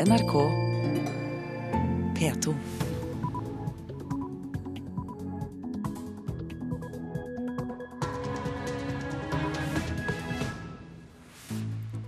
NRK 0.00 0.32
P2. 2.18 2.54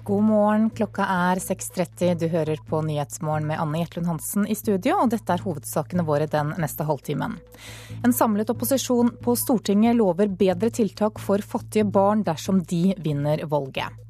God 0.03 0.23
morgen, 0.23 0.71
klokka 0.71 1.03
er 1.03 1.37
6.30. 1.39 2.15
Du 2.15 2.27
hører 2.29 2.57
på 2.67 2.81
Nyhetsmorgen 2.83 3.47
med 3.47 3.61
Anne 3.61 3.79
Gjertlund 3.79 4.07
Hansen 4.07 4.49
i 4.51 4.55
studio, 4.59 4.97
og 5.05 5.13
dette 5.15 5.37
er 5.37 5.45
hovedsakene 5.47 6.03
våre 6.07 6.27
den 6.31 6.57
neste 6.59 6.87
halvtimen. 6.89 7.39
En 8.03 8.15
samlet 8.15 8.51
opposisjon 8.51 9.13
på 9.23 9.37
Stortinget 9.39 9.95
lover 9.95 10.27
bedre 10.27 10.73
tiltak 10.75 11.23
for 11.23 11.39
fattige 11.39 11.87
barn 11.87 12.27
dersom 12.27 12.65
de 12.67 12.97
vinner 12.99 13.47
valget. 13.47 14.06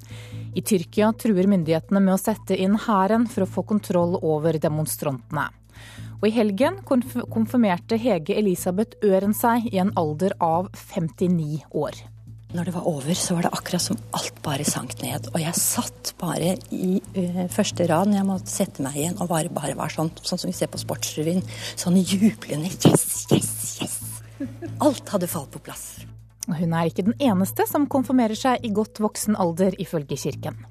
I 0.57 0.63
Tyrkia 0.65 1.11
truer 1.21 1.49
myndighetene 1.53 2.01
med 2.01 2.15
å 2.15 2.21
sette 2.21 2.57
inn 2.57 2.79
hæren 2.87 3.27
for 3.29 3.45
å 3.45 3.51
få 3.59 3.67
kontroll 3.69 4.17
over 4.23 4.57
demonstrantene. 4.61 5.51
Og 6.17 6.31
i 6.31 6.33
helgen 6.33 6.79
konfirmerte 6.89 7.99
Hege 8.01 8.39
Elisabeth 8.41 8.97
Øren 9.05 9.37
seg 9.37 9.69
i 9.69 9.83
en 9.83 9.93
alder 10.01 10.33
av 10.41 10.71
59 10.73 11.67
år. 11.77 12.01
Når 12.57 12.71
det 12.71 12.75
var 12.77 12.89
over, 12.89 13.13
så 13.19 13.37
var 13.37 13.45
det 13.45 13.53
akkurat 13.59 13.85
som 13.85 14.01
alt 14.17 14.41
bare 14.41 14.65
sank 14.65 14.97
ned. 15.03 15.29
Og 15.35 15.41
jeg 15.43 15.61
satt 15.61 16.15
bare 16.17 16.55
i 16.73 17.03
uh, 17.19 17.45
første 17.53 17.85
rad 17.91 18.09
når 18.09 18.23
jeg 18.23 18.29
måtte 18.31 18.55
sette 18.55 18.87
meg 18.87 18.97
igjen 18.97 19.21
og 19.21 19.29
bare, 19.35 19.53
bare 19.53 19.77
var 19.77 19.93
sånn, 19.93 20.15
sånn 20.23 20.41
som 20.41 20.49
vi 20.49 20.57
ser 20.57 20.73
på 20.73 20.81
Sportsrevyen. 20.81 21.45
Sånn 21.77 22.01
jublende 22.01 22.73
yes, 22.73 23.27
yes, 23.29 23.57
yes. 23.83 23.99
Alt 24.81 25.13
hadde 25.13 25.29
falt 25.29 25.53
på 25.53 25.67
plass. 25.69 25.91
Hun 26.47 26.73
er 26.73 26.87
ikke 26.89 27.07
den 27.09 27.19
eneste 27.19 27.67
som 27.67 27.89
konfirmerer 27.91 28.39
seg 28.39 28.65
i 28.65 28.73
godt 28.75 29.03
voksen 29.03 29.39
alder, 29.39 29.75
ifølge 29.83 30.19
kirken. 30.21 30.63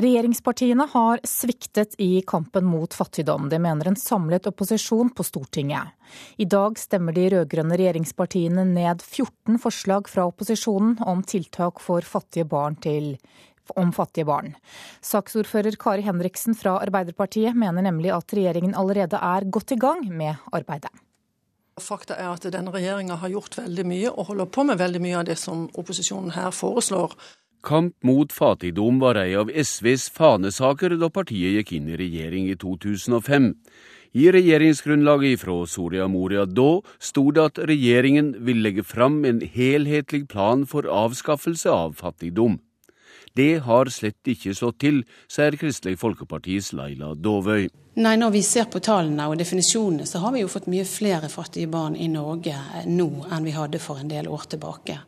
Regjeringspartiene 0.00 0.86
har 0.88 1.20
sviktet 1.28 1.94
i 2.00 2.22
kampen 2.26 2.64
mot 2.64 2.94
fattigdom. 2.94 3.50
Det 3.52 3.58
mener 3.60 3.90
en 3.90 3.98
samlet 4.00 4.46
opposisjon 4.48 5.10
på 5.12 5.26
Stortinget. 5.26 5.92
I 6.40 6.46
dag 6.48 6.78
stemmer 6.80 7.12
de 7.12 7.26
rød-grønne 7.34 7.76
regjeringspartiene 7.76 8.64
ned 8.70 9.02
14 9.04 9.58
forslag 9.60 10.08
fra 10.08 10.24
opposisjonen 10.30 10.96
om 11.04 11.20
tiltak 11.26 11.82
for 11.84 12.06
fattige 12.06 12.48
barn 12.48 12.78
til 12.80 13.12
om 13.78 13.92
fattige 13.92 14.26
barn. 14.28 14.54
Saksordfører 15.04 15.78
Kari 15.80 16.06
Henriksen 16.06 16.56
fra 16.58 16.78
Arbeiderpartiet 16.80 17.58
mener 17.58 17.84
nemlig 17.86 18.12
at 18.14 18.34
regjeringen 18.36 18.74
allerede 18.78 19.20
er 19.20 19.46
godt 19.50 19.76
i 19.76 19.80
gang 19.80 20.06
med 20.08 20.40
arbeidet. 20.52 20.92
Fakta 21.80 22.16
er 22.20 22.32
at 22.34 22.44
denne 22.52 22.72
regjeringa 22.74 23.16
har 23.22 23.32
gjort 23.32 23.56
veldig 23.58 23.84
mye 23.88 24.10
og 24.10 24.30
holder 24.30 24.48
på 24.52 24.64
med 24.68 24.80
veldig 24.80 25.00
mye 25.00 25.20
av 25.20 25.28
det 25.30 25.38
som 25.40 25.68
opposisjonen 25.80 26.34
her 26.36 26.50
foreslår. 26.54 27.14
Kamp 27.64 27.94
mot 28.04 28.32
fattigdom 28.32 29.00
var 29.02 29.18
ei 29.20 29.34
av 29.36 29.50
SVs 29.52 30.08
fanesaker 30.16 30.96
da 31.00 31.10
partiet 31.12 31.58
gikk 31.58 31.74
inn 31.76 31.90
i 31.92 31.98
regjering 32.00 32.48
i 32.48 32.56
2005. 32.56 33.52
I 34.16 34.30
regjeringsgrunnlaget 34.34 35.42
fra 35.44 35.58
Soria 35.70 36.08
Moria 36.10 36.46
da 36.48 36.80
sto 36.98 37.28
det 37.30 37.44
at 37.52 37.60
regjeringen 37.70 38.32
vil 38.46 38.64
legge 38.64 38.82
fram 38.82 39.20
en 39.28 39.38
helhetlig 39.44 40.24
plan 40.32 40.64
for 40.66 40.88
avskaffelse 40.88 41.70
av 41.70 41.94
fattigdom. 42.00 42.58
Det 43.36 43.60
har 43.66 43.90
slett 43.94 44.26
ikke 44.26 44.54
slått 44.56 44.80
til, 44.82 45.04
sier 45.30 45.54
Kristelig 45.58 45.98
Folkepartis 46.00 46.72
Laila 46.74 47.14
Dåvøy. 47.14 47.68
Nei, 48.00 48.16
Når 48.16 48.30
vi 48.30 48.42
ser 48.42 48.66
på 48.70 48.80
tallene 48.80 49.28
og 49.28 49.38
definisjonene, 49.38 50.06
så 50.06 50.22
har 50.22 50.32
vi 50.34 50.42
jo 50.42 50.50
fått 50.50 50.68
mye 50.70 50.86
flere 50.86 51.28
fattige 51.28 51.70
barn 51.70 51.96
i 51.96 52.08
Norge 52.08 52.56
nå 52.86 53.08
enn 53.30 53.46
vi 53.46 53.54
hadde 53.54 53.78
for 53.78 54.02
en 54.02 54.10
del 54.10 54.28
år 54.30 54.46
tilbake. 54.50 54.98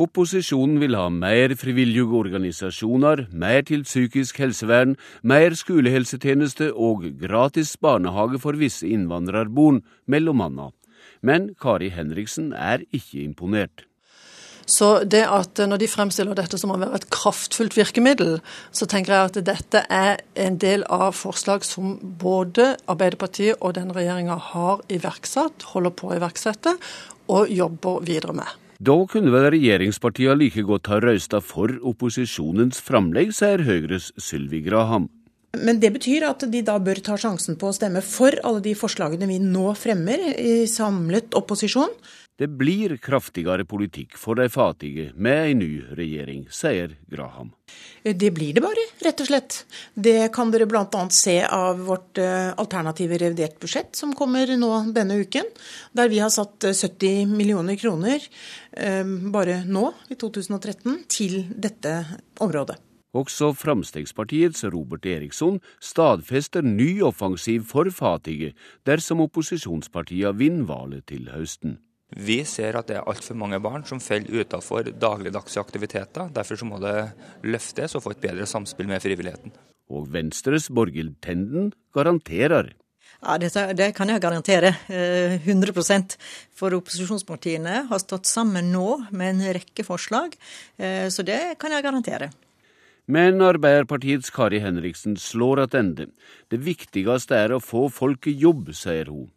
Opposisjonen 0.00 0.78
vil 0.80 0.94
ha 0.94 1.08
mer 1.10 1.52
frivillige 1.58 2.06
organisasjoner, 2.14 3.26
mer 3.32 3.64
til 3.66 3.82
psykisk 3.82 4.38
helsevern, 4.38 4.94
mer 5.22 5.56
skolehelsetjeneste 5.58 6.70
og 6.72 7.08
gratis 7.20 7.74
barnehage 7.76 8.38
for 8.38 8.56
visse 8.60 8.86
innvandrerbarn, 8.86 9.82
mellom 10.06 10.40
annet. 10.46 10.76
Men 11.22 11.50
Kari 11.60 11.90
Henriksen 11.90 12.52
er 12.54 12.86
ikke 12.94 13.24
imponert. 13.24 13.89
Så 14.70 15.02
det 15.02 15.24
at 15.26 15.58
når 15.58 15.82
de 15.82 15.88
fremstiller 15.90 16.38
dette 16.38 16.58
som 16.60 16.70
å 16.70 16.78
være 16.78 17.00
et 17.00 17.08
kraftfullt 17.10 17.74
virkemiddel, 17.74 18.38
så 18.70 18.86
tenker 18.90 19.16
jeg 19.16 19.30
at 19.30 19.38
dette 19.48 19.82
er 19.90 20.22
en 20.38 20.60
del 20.62 20.84
av 20.86 21.16
forslag 21.18 21.66
som 21.66 21.96
både 22.22 22.76
Arbeiderpartiet 22.90 23.58
og 23.58 23.74
denne 23.80 23.96
regjeringa 23.96 24.38
har 24.52 24.84
iverksatt, 24.92 25.66
holder 25.74 25.96
på 25.98 26.10
å 26.10 26.18
iverksette 26.20 26.76
og 27.30 27.50
jobber 27.50 28.04
videre 28.06 28.36
med. 28.42 28.58
Da 28.80 28.94
kunne 29.10 29.32
vel 29.34 29.50
regjeringspartiene 29.52 30.38
like 30.40 30.62
godt 30.64 30.88
ha 30.88 31.00
røysta 31.02 31.42
for 31.44 31.74
opposisjonens 31.84 32.78
framlegg, 32.80 33.34
sier 33.36 33.66
Høyres 33.66 34.08
Sylvi 34.16 34.62
Graham. 34.64 35.10
Men 35.58 35.80
det 35.82 35.90
betyr 35.96 36.24
at 36.28 36.44
de 36.46 36.62
da 36.62 36.76
bør 36.78 37.00
ta 37.02 37.16
sjansen 37.18 37.58
på 37.58 37.68
å 37.68 37.74
stemme 37.74 38.00
for 38.06 38.36
alle 38.46 38.62
de 38.64 38.76
forslagene 38.78 39.26
vi 39.26 39.40
nå 39.42 39.72
fremmer 39.76 40.22
i 40.38 40.62
samlet 40.70 41.34
opposisjon. 41.36 41.90
Det 42.40 42.46
blir 42.48 42.94
kraftigere 42.96 43.66
politikk 43.68 44.14
for 44.16 44.38
de 44.40 44.46
fattige 44.48 45.10
med 45.12 45.42
ei 45.44 45.56
ny 45.58 45.82
regjering, 45.92 46.46
sier 46.48 46.94
Graham. 47.12 47.50
Det 48.00 48.30
blir 48.32 48.54
det 48.56 48.62
bare, 48.64 48.84
rett 49.04 49.20
og 49.20 49.28
slett. 49.28 49.58
Det 49.92 50.30
kan 50.32 50.48
dere 50.48 50.64
bl.a. 50.70 51.02
se 51.12 51.34
av 51.44 51.82
vårt 51.84 52.16
eh, 52.16 52.48
alternative 52.56 53.18
revidert 53.20 53.58
budsjett 53.60 53.92
som 54.00 54.14
kommer 54.16 54.48
nå 54.56 54.70
denne 54.96 55.18
uken. 55.20 55.50
Der 55.92 56.08
vi 56.08 56.22
har 56.24 56.32
satt 56.32 56.64
70 56.64 57.10
eh, 57.10 57.28
millioner 57.28 57.76
kroner 57.76 58.24
eh, 58.72 59.04
bare 59.36 59.58
nå, 59.68 59.90
i 60.08 60.16
2013, 60.16 60.96
til 61.12 61.42
dette 61.52 61.92
området. 62.40 62.78
Også 63.12 63.52
Fremskrittspartiets 63.52 64.64
Robert 64.72 65.04
Eriksson 65.04 65.60
stadfester 65.76 66.64
ny 66.64 67.02
offensiv 67.04 67.68
for 67.68 67.92
fattige 67.92 68.54
dersom 68.88 69.20
opposisjonspartiene 69.28 70.32
vinner 70.40 70.68
valget 70.72 71.10
til 71.12 71.28
høsten. 71.36 71.76
Vi 72.10 72.40
ser 72.48 72.74
at 72.78 72.88
det 72.90 72.98
er 72.98 73.06
altfor 73.06 73.38
mange 73.38 73.60
barn 73.62 73.84
som 73.86 74.02
faller 74.02 74.42
utenfor 74.42 74.90
dagligdagse 74.90 75.62
aktiviteter. 75.62 76.30
Derfor 76.34 76.58
så 76.58 76.66
må 76.66 76.80
det 76.82 77.12
løftes 77.46 77.94
og 77.94 78.02
få 78.04 78.16
et 78.16 78.24
bedre 78.24 78.48
samspill 78.50 78.90
med 78.90 79.02
frivilligheten. 79.04 79.54
Og 79.90 80.10
Venstres 80.10 80.68
Borghild 80.74 81.16
Tenden 81.22 81.70
garanterer. 81.94 82.72
Ja, 83.20 83.36
det, 83.38 83.52
det, 83.76 83.92
kan 83.94 84.08
jeg 84.08 84.22
garantere. 84.22 84.74
100 84.88 85.72
eh, 85.76 86.04
For 86.56 86.74
opposisjonspartiene 86.74 87.86
har 87.90 88.02
stått 88.02 88.26
sammen 88.26 88.72
nå 88.72 89.04
med 89.10 89.34
en 89.34 89.42
rekke 89.60 89.84
forslag, 89.84 90.34
eh, 90.78 91.08
så 91.12 91.22
det 91.26 91.58
kan 91.60 91.74
jeg 91.74 91.84
garantere. 91.84 92.30
Men 93.10 93.42
Arbeiderpartiets 93.42 94.30
Kari 94.30 94.60
Henriksen 94.62 95.16
slår 95.18 95.66
tilbake. 95.66 96.14
Det 96.50 96.58
viktigste 96.62 97.36
er 97.36 97.52
å 97.52 97.62
få 97.62 97.88
folk 97.90 98.26
i 98.30 98.36
jobb, 98.38 98.70
sier 98.74 99.10
hun. 99.10 99.28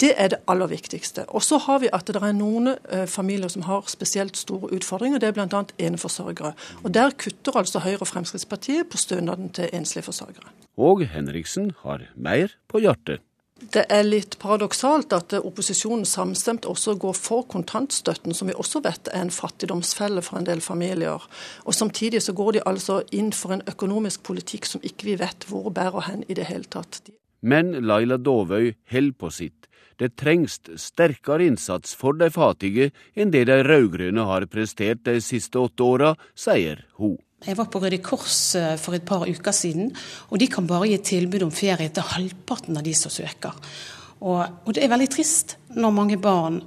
Det 0.00 0.12
er 0.16 0.32
det 0.32 0.38
aller 0.50 0.66
viktigste. 0.66 1.24
Og 1.28 1.42
så 1.42 1.58
har 1.58 1.82
vi 1.82 1.90
at 1.92 2.06
det 2.06 2.22
er 2.22 2.32
noen 2.34 2.74
eh, 2.74 3.06
familier 3.06 3.48
som 3.52 3.66
har 3.68 3.86
spesielt 3.90 4.36
store 4.36 4.72
utfordringer. 4.74 5.18
Det 5.22 5.28
er 5.30 5.36
bl.a. 5.36 5.64
eneforsørgere. 5.78 6.54
Og 6.82 6.94
Der 6.94 7.10
kutter 7.10 7.58
altså 7.58 7.82
Høyre 7.84 8.00
og 8.00 8.10
Fremskrittspartiet 8.10 8.88
på 8.90 8.96
stønaden 8.96 9.50
til 9.50 9.70
enslige 9.72 10.08
forsørgere. 10.08 10.50
Og 10.76 11.06
Henriksen 11.06 11.72
har 11.82 12.08
mer 12.16 12.56
på 12.68 12.82
hjertet. 12.82 13.22
Det 13.62 13.84
er 13.94 14.02
litt 14.02 14.34
paradoksalt 14.42 15.12
at 15.14 15.36
opposisjonen 15.38 16.04
samstemt 16.08 16.66
også 16.66 16.96
går 16.98 17.14
for 17.14 17.46
kontantstøtten, 17.46 18.34
som 18.34 18.50
vi 18.50 18.56
også 18.58 18.82
vet 18.82 19.10
er 19.12 19.22
en 19.22 19.30
fattigdomsfelle 19.30 20.22
for 20.26 20.40
en 20.40 20.48
del 20.48 20.60
familier. 20.60 21.22
Og 21.64 21.74
Samtidig 21.74 22.22
så 22.22 22.34
går 22.34 22.52
de 22.52 22.64
altså 22.66 23.02
inn 23.12 23.30
for 23.32 23.54
en 23.54 23.62
økonomisk 23.70 24.24
politikk 24.26 24.66
som 24.66 24.82
ikke 24.82 25.12
vi 25.12 25.18
vet 25.20 25.46
hvor 25.46 25.70
bærer 25.70 26.08
hen 26.08 26.24
i 26.28 26.34
det 26.34 26.48
hele 26.50 26.66
tatt. 26.66 27.04
Men 27.42 27.72
Laila 27.86 28.18
Dåvøy 28.18 28.72
holder 28.90 29.18
på 29.18 29.30
sitt. 29.30 29.68
Det 30.02 30.16
trengs 30.18 30.58
sterkere 30.82 31.46
innsats 31.46 31.94
for 31.94 32.18
de 32.18 32.26
fattige 32.34 32.88
enn 33.14 33.30
det 33.30 33.44
de 33.46 33.60
rød-grønne 33.62 34.24
har 34.26 34.48
prestert 34.50 35.04
de 35.06 35.20
siste 35.22 35.60
åtte 35.60 35.86
åra, 35.86 36.16
sier 36.34 36.82
hun. 36.98 37.20
Jeg 37.42 37.58
var 37.58 37.68
på 37.70 37.78
Røde 37.82 37.98
Kors 38.02 38.54
eh, 38.58 38.74
for 38.78 38.94
et 38.98 39.06
par 39.06 39.24
uker 39.26 39.54
siden, 39.54 39.90
og 40.30 40.42
de 40.42 40.48
kan 40.50 40.66
bare 40.66 40.88
gi 40.90 40.98
tilbud 41.12 41.46
om 41.46 41.54
ferie 41.54 41.90
til 41.94 42.06
halvparten 42.06 42.78
av 42.78 42.86
de 42.86 42.94
som 42.98 43.14
søker. 43.14 43.54
Og, 44.22 44.42
og 44.42 44.74
det 44.74 44.82
er 44.82 44.90
veldig 44.90 45.10
trist 45.10 45.56
når 45.74 45.94
mange 45.94 46.18
barn 46.22 46.60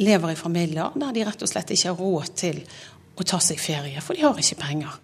lever 0.00 0.32
i 0.32 0.38
familier 0.38 0.92
der 1.00 1.16
de 1.16 1.24
rett 1.24 1.44
og 1.44 1.50
slett 1.50 1.72
ikke 1.72 1.92
har 1.92 2.00
råd 2.00 2.32
til 2.36 2.60
å 3.16 3.24
ta 3.24 3.40
seg 3.40 3.60
ferie, 3.60 4.00
for 4.04 4.16
de 4.16 4.24
har 4.24 4.40
ikke 4.40 4.60
penger. 4.60 5.00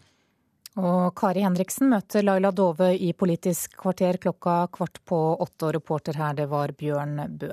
Og 0.80 1.12
Kari 1.18 1.42
Henriksen 1.44 1.90
møter 1.92 2.24
Laila 2.24 2.50
Dove 2.50 2.94
i 2.96 3.12
Politisk 3.12 3.76
kvarter 3.82 4.16
klokka 4.22 4.66
kvart 4.72 5.02
på 5.04 5.18
åtte, 5.36 5.68
og 5.68 5.74
reporter 5.76 6.16
her 6.16 6.38
det 6.38 6.48
var 6.48 6.72
Bjørn 6.78 7.20
Bø. 7.36 7.52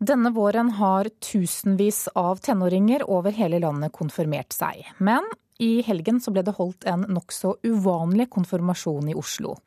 Denne 0.00 0.30
våren 0.32 0.70
har 0.78 1.10
tusenvis 1.20 2.06
av 2.16 2.38
tenåringer 2.40 3.02
over 3.04 3.34
hele 3.36 3.58
landet 3.60 3.92
konfirmert 3.92 4.54
seg. 4.56 4.86
Men 4.96 5.26
i 5.60 5.82
helgen 5.84 6.22
så 6.24 6.32
ble 6.32 6.44
det 6.46 6.54
holdt 6.56 6.86
en 6.88 7.02
nokså 7.12 7.56
uvanlig 7.66 8.30
konfirmasjon 8.32 9.10
i 9.12 9.16
Oslo. 9.18 9.58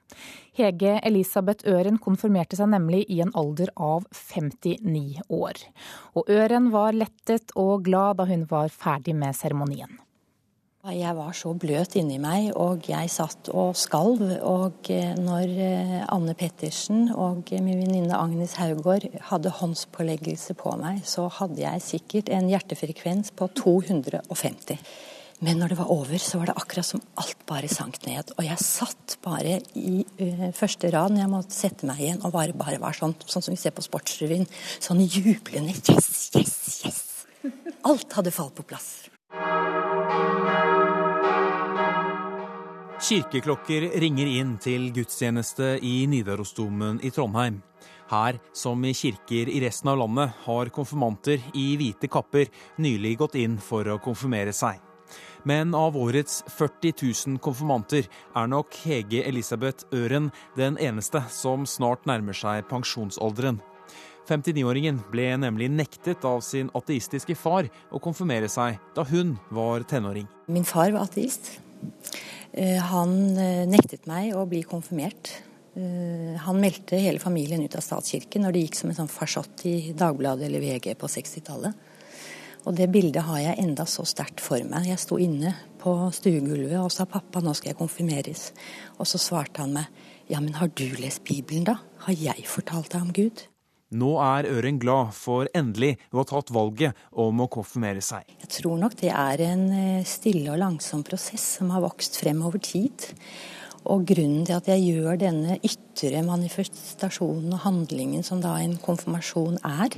Hege 0.57 0.95
Elisabeth 1.05 1.67
Øren 1.69 1.99
konfirmerte 2.01 2.57
seg 2.57 2.71
nemlig 2.71 3.03
i 3.13 3.19
en 3.21 3.33
alder 3.37 3.69
av 3.75 4.07
59 4.09 5.21
år. 5.29 5.61
Og 6.17 6.31
Øren 6.33 6.71
var 6.73 6.97
lettet 6.97 7.53
og 7.53 7.85
glad 7.85 8.17
da 8.17 8.25
hun 8.31 8.47
var 8.49 8.73
ferdig 8.73 9.13
med 9.19 9.37
seremonien. 9.37 9.99
Jeg 10.83 11.15
var 11.15 11.31
så 11.31 11.53
bløt 11.55 11.93
inni 11.95 12.17
meg, 12.19 12.49
og 12.59 12.89
jeg 12.91 13.07
satt 13.07 13.47
og 13.55 13.77
skalv. 13.79 14.19
Og 14.43 14.89
eh, 14.91 15.13
når 15.15 15.53
eh, 15.63 15.93
Anne 16.11 16.33
Pettersen 16.35 17.05
og 17.15 17.53
min 17.55 17.79
venninne 17.79 18.17
Agnes 18.19 18.57
Haugård 18.59 19.05
hadde 19.29 19.53
håndspåleggelse 19.61 20.57
på 20.59 20.73
meg, 20.81 20.99
så 21.07 21.29
hadde 21.37 21.63
jeg 21.63 21.85
sikkert 21.85 22.31
en 22.35 22.49
hjertefrekvens 22.51 23.31
på 23.31 23.47
250. 23.61 24.83
Men 25.47 25.63
når 25.63 25.71
det 25.71 25.79
var 25.79 25.93
over, 25.95 26.19
så 26.19 26.41
var 26.41 26.51
det 26.51 26.57
akkurat 26.59 26.89
som 26.89 27.05
alt 27.23 27.47
bare 27.47 27.71
sank 27.71 28.01
ned. 28.03 28.35
Og 28.35 28.43
jeg 28.43 28.59
satt 28.67 29.15
bare 29.23 29.61
i 29.79 30.03
uh, 30.19 30.45
første 30.55 30.91
rad 30.91 31.15
når 31.15 31.23
jeg 31.23 31.31
måtte 31.31 31.57
sette 31.61 31.87
meg 31.87 32.03
igjen, 32.03 32.19
og 32.27 32.35
bare, 32.35 32.55
bare 32.59 32.83
var 32.83 32.99
sånn, 32.99 33.15
sånn 33.23 33.47
som 33.47 33.55
vi 33.55 33.61
ser 33.63 33.75
på 33.75 33.87
Sportsrevyen. 33.87 34.51
Sånn 34.83 34.99
jublende 35.07 35.79
yes, 35.79 36.27
yes, 36.35 36.59
yes. 36.83 37.01
Alt 37.87 38.19
hadde 38.19 38.35
falt 38.35 38.59
på 38.59 38.67
plass. 38.67 38.91
Kirkeklokker 43.03 43.83
ringer 43.99 44.29
inn 44.31 44.53
til 44.63 44.85
gudstjeneste 44.95 45.73
i 45.83 46.05
Nidarosdomen 46.07 47.01
i 47.03 47.09
Trondheim. 47.11 47.57
Her, 48.07 48.37
som 48.55 48.79
i 48.87 48.93
kirker 48.95 49.49
i 49.51 49.59
resten 49.59 49.89
av 49.91 49.97
landet, 49.99 50.31
har 50.45 50.71
konfirmanter 50.71 51.43
i 51.51 51.65
hvite 51.81 52.07
kapper 52.07 52.47
nylig 52.79 53.17
gått 53.19 53.35
inn 53.41 53.57
for 53.59 53.89
å 53.91 53.97
konfirmere 53.99 54.53
seg. 54.55 54.79
Men 55.43 55.75
av 55.75 55.97
årets 55.99 56.45
40 56.47 56.95
000 57.01 57.41
konfirmanter 57.43 58.07
er 58.07 58.47
nok 58.47 58.71
Hege 58.85 59.25
Elisabeth 59.27 59.83
Øren 59.91 60.31
den 60.55 60.79
eneste 60.79 61.25
som 61.27 61.67
snart 61.67 62.07
nærmer 62.07 62.39
seg 62.39 62.63
pensjonsalderen. 62.71 63.59
59-åringen 64.31 65.03
ble 65.11 65.27
nemlig 65.43 65.67
nektet 65.75 66.23
av 66.23 66.39
sin 66.39 66.71
ateistiske 66.71 67.35
far 67.35 67.67
å 67.91 67.99
konfirmere 67.99 68.47
seg 68.47 68.79
da 68.95 69.03
hun 69.11 69.35
var 69.51 69.83
tenåring. 69.91 70.31
Min 70.47 70.63
far 70.63 70.95
var 70.95 71.11
ateist. 71.11 71.57
Eh, 72.53 72.77
han 72.77 73.15
eh, 73.37 73.63
nektet 73.69 74.05
meg 74.09 74.35
å 74.37 74.45
bli 74.49 74.61
konfirmert. 74.67 75.31
Eh, 75.73 76.35
han 76.37 76.59
meldte 76.61 76.99
hele 77.01 77.21
familien 77.21 77.63
ut 77.65 77.77
av 77.79 77.85
statskirken 77.85 78.45
når 78.45 78.53
det 78.53 78.65
gikk 78.67 78.77
som 78.77 78.91
en 78.91 78.99
sånn 79.01 79.11
farsott 79.11 79.65
i 79.69 79.93
Dagbladet 79.97 80.45
eller 80.47 80.61
VG 80.61 80.93
på 80.99 81.09
60-tallet. 81.09 81.89
Og 82.63 82.77
det 82.77 82.87
bildet 82.93 83.25
har 83.27 83.41
jeg 83.41 83.59
enda 83.59 83.83
så 83.89 84.05
sterkt 84.07 84.39
for 84.43 84.61
meg. 84.69 84.87
Jeg 84.87 85.01
sto 85.01 85.17
inne 85.19 85.51
på 85.81 85.95
stuegulvet 86.15 86.77
og 86.79 86.93
sa 86.95 87.03
pappa, 87.09 87.41
nå 87.43 87.51
skal 87.57 87.73
jeg 87.73 87.81
konfirmeres. 87.81 88.51
Og 88.99 89.09
så 89.09 89.19
svarte 89.19 89.65
han 89.65 89.75
meg 89.75 89.89
ja, 90.31 90.39
men 90.39 90.55
har 90.55 90.69
du 90.71 90.85
lest 91.01 91.25
Bibelen 91.27 91.65
da? 91.67 91.81
Har 92.05 92.15
jeg 92.15 92.47
fortalt 92.47 92.93
deg 92.93 93.03
om 93.03 93.11
Gud? 93.15 93.43
Nå 93.93 94.15
er 94.23 94.47
Øren 94.49 94.79
glad 94.81 95.13
for 95.17 95.49
endelig 95.53 95.95
å 96.11 96.21
ha 96.21 96.27
tatt 96.29 96.53
valget 96.53 96.97
om 97.19 97.43
å 97.43 97.49
konfirmere 97.51 98.01
seg. 98.01 98.25
Jeg 98.41 98.51
tror 98.57 98.79
nok 98.81 98.95
det 99.01 99.11
er 99.13 99.43
en 99.45 99.67
eh, 99.77 100.07
stille 100.07 100.53
og 100.53 100.61
langsom 100.61 101.03
prosess 101.05 101.45
som 101.59 101.73
har 101.73 101.83
vokst 101.85 102.17
frem 102.21 102.41
over 102.45 102.61
tid. 102.63 103.11
Og 103.91 104.05
grunnen 104.07 104.45
til 104.47 104.55
at 104.55 104.69
jeg 104.71 104.85
gjør 104.87 105.19
denne 105.19 105.59
ytre 105.59 106.23
manifestasjonen 106.25 107.51
og 107.53 107.65
handlingen 107.65 108.23
som 108.25 108.41
da 108.41 108.55
en 108.61 108.77
konfirmasjon 108.81 109.59
er, 109.67 109.97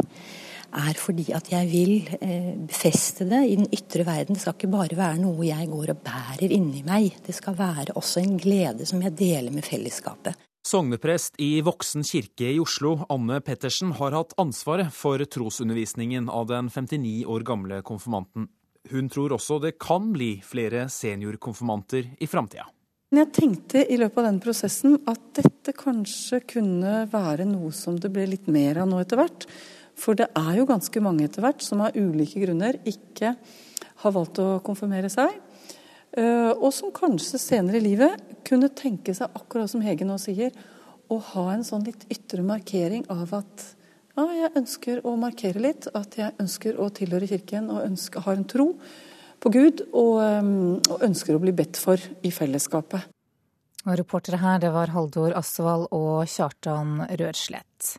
er 0.76 0.98
fordi 1.00 1.30
at 1.38 1.52
jeg 1.54 1.70
vil 1.72 1.94
eh, 2.20 2.52
befeste 2.68 3.28
det 3.30 3.44
i 3.48 3.56
den 3.62 3.70
ytre 3.72 4.04
verden. 4.08 4.36
Det 4.36 4.44
skal 4.44 4.58
ikke 4.58 4.74
bare 4.74 4.98
være 4.98 5.22
noe 5.22 5.48
jeg 5.48 5.70
går 5.72 5.94
og 5.94 6.02
bærer 6.04 6.52
inni 6.52 6.84
meg. 6.88 7.22
Det 7.24 7.38
skal 7.38 7.56
være 7.60 7.96
også 7.96 8.26
en 8.26 8.36
glede 8.42 8.90
som 8.90 9.00
jeg 9.06 9.16
deler 9.22 9.56
med 9.56 9.64
fellesskapet. 9.68 10.36
Sogneprest 10.66 11.36
i 11.38 11.60
Voksen 11.62 12.02
kirke 12.02 12.48
i 12.50 12.60
Oslo, 12.60 12.96
Anne 13.14 13.38
Pettersen, 13.46 13.92
har 14.00 14.16
hatt 14.18 14.32
ansvaret 14.42 14.90
for 14.90 15.22
trosundervisningen 15.22 16.26
av 16.26 16.48
den 16.50 16.72
59 16.74 17.20
år 17.30 17.44
gamle 17.46 17.84
konfirmanten. 17.86 18.48
Hun 18.90 19.12
tror 19.14 19.36
også 19.36 19.60
det 19.62 19.76
kan 19.78 20.08
bli 20.16 20.40
flere 20.42 20.88
seniorkonfirmanter 20.90 22.16
i 22.18 22.30
framtida. 22.30 22.66
Jeg 23.14 23.30
tenkte 23.38 23.84
i 23.86 24.00
løpet 24.02 24.18
av 24.24 24.26
den 24.32 24.42
prosessen 24.42 24.98
at 25.06 25.22
dette 25.38 25.76
kanskje 25.78 26.42
kunne 26.50 27.04
være 27.14 27.46
noe 27.46 27.70
som 27.70 28.00
det 28.02 28.10
ble 28.16 28.26
litt 28.32 28.50
mer 28.50 28.82
av 28.82 28.90
nå 28.90 29.04
etter 29.04 29.22
hvert. 29.22 29.46
For 29.94 30.18
det 30.18 30.32
er 30.34 30.54
jo 30.58 30.66
ganske 30.72 31.04
mange 31.04 31.28
etter 31.30 31.46
hvert 31.46 31.62
som 31.62 31.86
av 31.86 31.94
ulike 31.94 32.42
grunner 32.42 32.82
ikke 32.90 33.36
har 34.02 34.18
valgt 34.18 34.42
å 34.42 34.56
konfirmere 34.66 35.14
seg. 35.14 35.30
Eh, 36.18 36.52
og 36.58 36.72
som 36.74 36.90
kanskje 36.96 37.38
senere 37.38 37.78
i 37.78 37.86
livet 37.86 38.34
kunne 38.48 38.72
tenke 38.74 39.16
seg, 39.18 39.32
akkurat 39.38 39.72
som 39.72 39.84
Hege 39.86 40.08
nå 40.08 40.18
sier, 40.22 40.54
å 41.12 41.20
ha 41.34 41.48
en 41.54 41.66
sånn 41.66 41.86
litt 41.86 42.06
ytre 42.14 42.46
markering 42.46 43.06
av 43.14 43.34
at 43.38 43.66
ja, 44.16 44.26
jeg 44.32 44.54
ønsker 44.56 45.02
å 45.06 45.16
markere 45.20 45.62
litt, 45.62 45.90
at 45.94 46.16
jeg 46.18 46.34
ønsker 46.42 46.80
å 46.80 46.88
tilhøre 46.96 47.28
Kirken 47.30 47.68
og 47.74 47.84
ønsker, 47.84 48.24
har 48.26 48.40
en 48.40 48.48
tro 48.48 48.70
på 49.44 49.52
Gud 49.52 49.84
og, 49.92 50.16
eh, 50.24 50.54
og 50.94 51.04
ønsker 51.06 51.36
å 51.36 51.44
bli 51.44 51.54
bedt 51.56 51.78
for 51.78 52.00
i 52.00 52.32
fellesskapet. 52.32 53.12
Og 53.86 54.00
reportere 54.00 54.40
her, 54.42 54.58
det 54.64 54.72
var 54.74 54.90
Haldor 54.96 55.36
Asvald 55.38 55.92
og 55.94 56.24
Kjartan 56.32 57.04
Rørslett. 57.20 57.98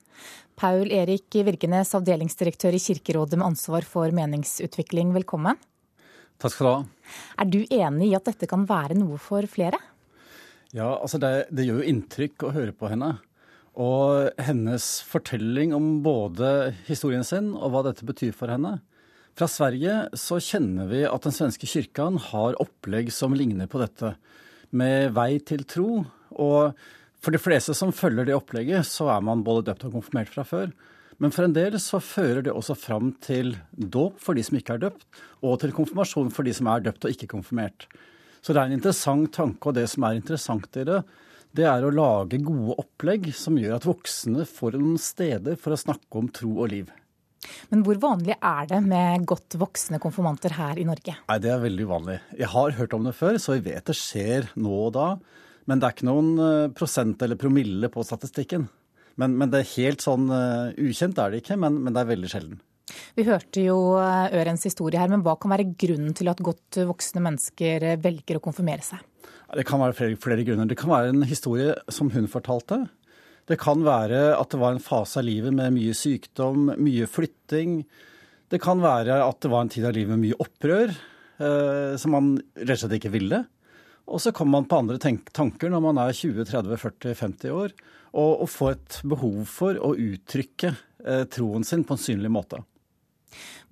Paul 0.56 0.90
Erik 0.90 1.36
Virkenes, 1.46 1.92
avdelingsdirektør 1.94 2.74
i 2.74 2.80
Kirkerådet 2.80 3.36
med 3.38 3.52
ansvar 3.52 3.84
for 3.86 4.10
meningsutvikling, 4.10 5.12
velkommen. 5.14 5.60
Takk 6.40 6.52
skal 6.52 6.66
du 6.66 6.70
ha. 6.72 6.80
Er 7.44 7.52
du 7.52 7.60
enig 7.62 8.08
i 8.08 8.16
at 8.16 8.26
dette 8.26 8.48
kan 8.50 8.64
være 8.66 8.96
noe 8.98 9.20
for 9.20 9.46
flere? 9.52 9.78
Ja, 10.76 10.90
altså 11.00 11.16
det, 11.22 11.46
det 11.56 11.64
gjør 11.64 11.80
jo 11.80 11.88
inntrykk 11.88 12.44
å 12.44 12.52
høre 12.52 12.74
på 12.76 12.90
henne. 12.92 13.14
Og 13.80 14.28
hennes 14.40 14.84
fortelling 15.08 15.72
om 15.76 16.02
både 16.04 16.74
historien 16.88 17.24
sin 17.24 17.54
og 17.54 17.72
hva 17.72 17.82
dette 17.86 18.04
betyr 18.08 18.34
for 18.36 18.52
henne. 18.52 18.78
Fra 19.36 19.48
Sverige 19.52 20.06
så 20.16 20.38
kjenner 20.40 20.88
vi 20.88 21.02
at 21.08 21.24
den 21.24 21.34
svenske 21.36 21.68
kirken 21.68 22.16
har 22.30 22.56
opplegg 22.60 23.08
som 23.12 23.36
ligner 23.36 23.68
på 23.72 23.80
dette. 23.80 24.14
Med 24.76 25.14
vei 25.16 25.38
til 25.44 25.64
tro. 25.68 26.02
Og 26.36 26.76
for 27.24 27.32
de 27.32 27.40
fleste 27.40 27.76
som 27.76 27.92
følger 27.92 28.28
det 28.28 28.36
opplegget, 28.36 28.84
så 28.88 29.08
er 29.12 29.24
man 29.24 29.44
både 29.44 29.70
døpt 29.70 29.88
og 29.88 29.96
konfirmert 29.96 30.32
fra 30.32 30.44
før. 30.44 30.72
Men 31.20 31.32
for 31.32 31.46
en 31.46 31.56
del 31.56 31.78
så 31.80 32.02
fører 32.04 32.42
det 32.44 32.52
også 32.52 32.76
fram 32.76 33.14
til 33.24 33.54
dåp 33.72 34.20
for 34.20 34.36
de 34.36 34.44
som 34.44 34.58
ikke 34.60 34.76
er 34.76 34.84
døpt, 34.84 35.06
og 35.40 35.56
til 35.62 35.72
konfirmasjon 35.76 36.28
for 36.32 36.44
de 36.44 36.52
som 36.56 36.68
er 36.68 36.84
døpt 36.84 37.08
og 37.08 37.16
ikke 37.16 37.30
konfirmert. 37.32 37.88
Så 38.46 38.54
det 38.54 38.60
er 38.62 38.68
en 38.70 38.76
interessant 38.76 39.32
tanke, 39.34 39.66
og 39.66 39.74
det 39.74 39.88
som 39.90 40.04
er 40.06 40.20
interessant 40.20 40.78
i 40.78 40.84
det, 40.86 41.00
det 41.56 41.64
er 41.66 41.82
å 41.82 41.90
lage 41.90 42.38
gode 42.44 42.76
opplegg 42.78 43.32
som 43.34 43.56
gjør 43.58 43.80
at 43.80 43.88
voksne 43.88 44.44
får 44.46 44.76
noen 44.78 45.00
steder 45.02 45.56
for 45.58 45.74
å 45.74 45.80
snakke 45.80 46.20
om 46.20 46.28
tro 46.30 46.52
og 46.60 46.70
liv. 46.70 46.92
Men 47.72 47.82
hvor 47.86 47.98
vanlig 48.02 48.36
er 48.36 48.68
det 48.70 48.78
med 48.86 49.26
godt 49.26 49.56
voksne 49.58 49.98
konfirmanter 50.02 50.54
her 50.60 50.78
i 50.78 50.86
Norge? 50.86 51.16
Nei, 51.26 51.38
Det 51.42 51.50
er 51.50 51.64
veldig 51.64 51.88
uvanlig. 51.88 52.20
Jeg 52.38 52.52
har 52.54 52.78
hørt 52.78 52.94
om 52.94 53.08
det 53.08 53.16
før, 53.18 53.40
så 53.42 53.56
vi 53.56 53.72
vet 53.72 53.90
det 53.90 53.98
skjer 53.98 54.50
nå 54.54 54.78
og 54.86 54.94
da. 54.94 55.08
Men 55.66 55.82
det 55.82 55.88
er 55.88 55.96
ikke 55.96 56.06
noen 56.06 56.30
eh, 56.38 56.70
prosent 56.70 57.22
eller 57.26 57.40
promille 57.40 57.90
på 57.90 58.06
statistikken. 58.06 58.68
Men, 59.18 59.34
men 59.40 59.50
det 59.50 59.62
er 59.62 59.74
helt 59.78 60.04
sånn 60.04 60.28
uh, 60.28 60.70
ukjent 60.76 61.18
er 61.18 61.32
det 61.32 61.40
ikke, 61.40 61.56
men, 61.56 61.80
men, 61.80 61.94
det 61.96 62.02
er 62.02 62.10
veldig 62.10 62.28
sjelden. 62.28 62.58
Vi 63.16 63.24
hørte 63.26 63.62
jo 63.64 63.96
eh, 63.96 64.34
Ørens 64.36 64.66
historie 64.68 65.00
her, 65.00 65.10
men 65.12 65.24
hva 65.24 65.34
kan 65.40 65.52
være 65.54 65.70
grunnen 65.72 66.14
til 66.16 66.28
at 66.30 66.42
godt 66.44 66.78
voksne 66.88 67.22
mennesker 67.24 67.86
velger 68.02 68.38
å 68.38 68.44
konfirmere 68.44 68.84
seg? 68.84 69.00
Det 69.56 69.64
kan 69.66 69.80
være 69.80 69.96
flere, 69.96 70.18
flere 70.20 70.44
grunner. 70.46 70.68
Det 70.68 70.78
kan 70.78 70.92
være 70.92 71.14
en 71.14 71.26
historie 71.26 71.74
som 71.92 72.10
hun 72.12 72.28
fortalte. 72.30 72.84
Det 73.46 73.58
kan 73.62 73.84
være 73.86 74.34
at 74.34 74.50
det 74.50 74.58
var 74.58 74.74
en 74.74 74.82
fase 74.82 75.20
av 75.20 75.26
livet 75.26 75.54
med 75.54 75.74
mye 75.76 75.94
sykdom, 75.94 76.72
mye 76.82 77.06
flytting. 77.08 77.80
Det 78.50 78.58
kan 78.62 78.82
være 78.82 79.20
at 79.22 79.42
det 79.42 79.50
var 79.52 79.64
en 79.64 79.70
tid 79.70 79.86
av 79.86 79.94
livet 79.94 80.14
med 80.14 80.24
mye 80.24 80.40
opprør, 80.42 80.94
eh, 81.38 81.94
som 81.98 82.14
man 82.14 82.32
rett 82.58 82.76
og 82.76 82.84
slett 82.84 82.98
ikke 82.98 83.14
ville. 83.14 83.44
Og 84.06 84.22
så 84.22 84.32
kommer 84.34 84.58
man 84.60 84.68
på 84.70 84.80
andre 84.82 84.98
tanker 85.00 85.70
når 85.70 85.82
man 85.82 85.98
er 86.02 86.14
20-30-40-50 86.14 87.54
år, 87.54 87.74
og, 88.16 88.32
og, 88.44 88.48
får 88.50 88.76
et 88.76 88.98
behov 89.14 89.40
for 89.50 89.78
å 89.82 89.94
uttrykke 89.94 90.72
eh, 90.74 91.24
troen 91.30 91.66
sin 91.66 91.82
på 91.86 91.96
en 91.96 92.02
synlig 92.02 92.30
måte. 92.34 92.62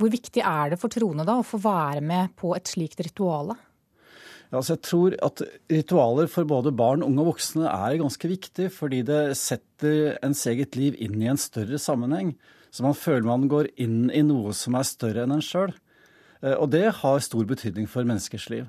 Hvor 0.00 0.10
viktig 0.12 0.42
er 0.42 0.74
det 0.74 0.80
for 0.82 0.92
troende 0.92 1.26
da 1.28 1.38
å 1.40 1.46
få 1.46 1.60
være 1.62 2.02
med 2.04 2.34
på 2.40 2.54
et 2.56 2.70
slikt 2.70 3.02
rituale? 3.04 3.56
Altså 4.54 4.76
jeg 4.76 4.84
tror 4.86 5.14
at 5.24 5.42
ritualer 5.72 6.28
for 6.30 6.46
både 6.46 6.72
barn, 6.76 7.02
unge 7.02 7.22
og 7.22 7.32
voksne 7.32 7.66
er 7.66 7.98
ganske 7.98 8.28
viktig, 8.30 8.68
fordi 8.74 9.02
det 9.06 9.22
setter 9.38 10.18
ens 10.22 10.44
eget 10.50 10.78
liv 10.78 10.98
inn 11.02 11.16
i 11.22 11.30
en 11.32 11.40
større 11.40 11.80
sammenheng. 11.80 12.34
Så 12.74 12.84
man 12.86 12.96
føler 12.98 13.26
man 13.26 13.48
går 13.50 13.70
inn 13.80 14.08
i 14.14 14.22
noe 14.26 14.54
som 14.54 14.76
er 14.78 14.86
større 14.86 15.24
enn 15.24 15.34
en 15.36 15.44
sjøl. 15.44 15.74
Eh, 16.42 16.54
og 16.54 16.70
det 16.74 16.86
har 17.00 17.22
stor 17.22 17.46
betydning 17.48 17.88
for 17.90 18.06
menneskers 18.06 18.48
liv. 18.52 18.66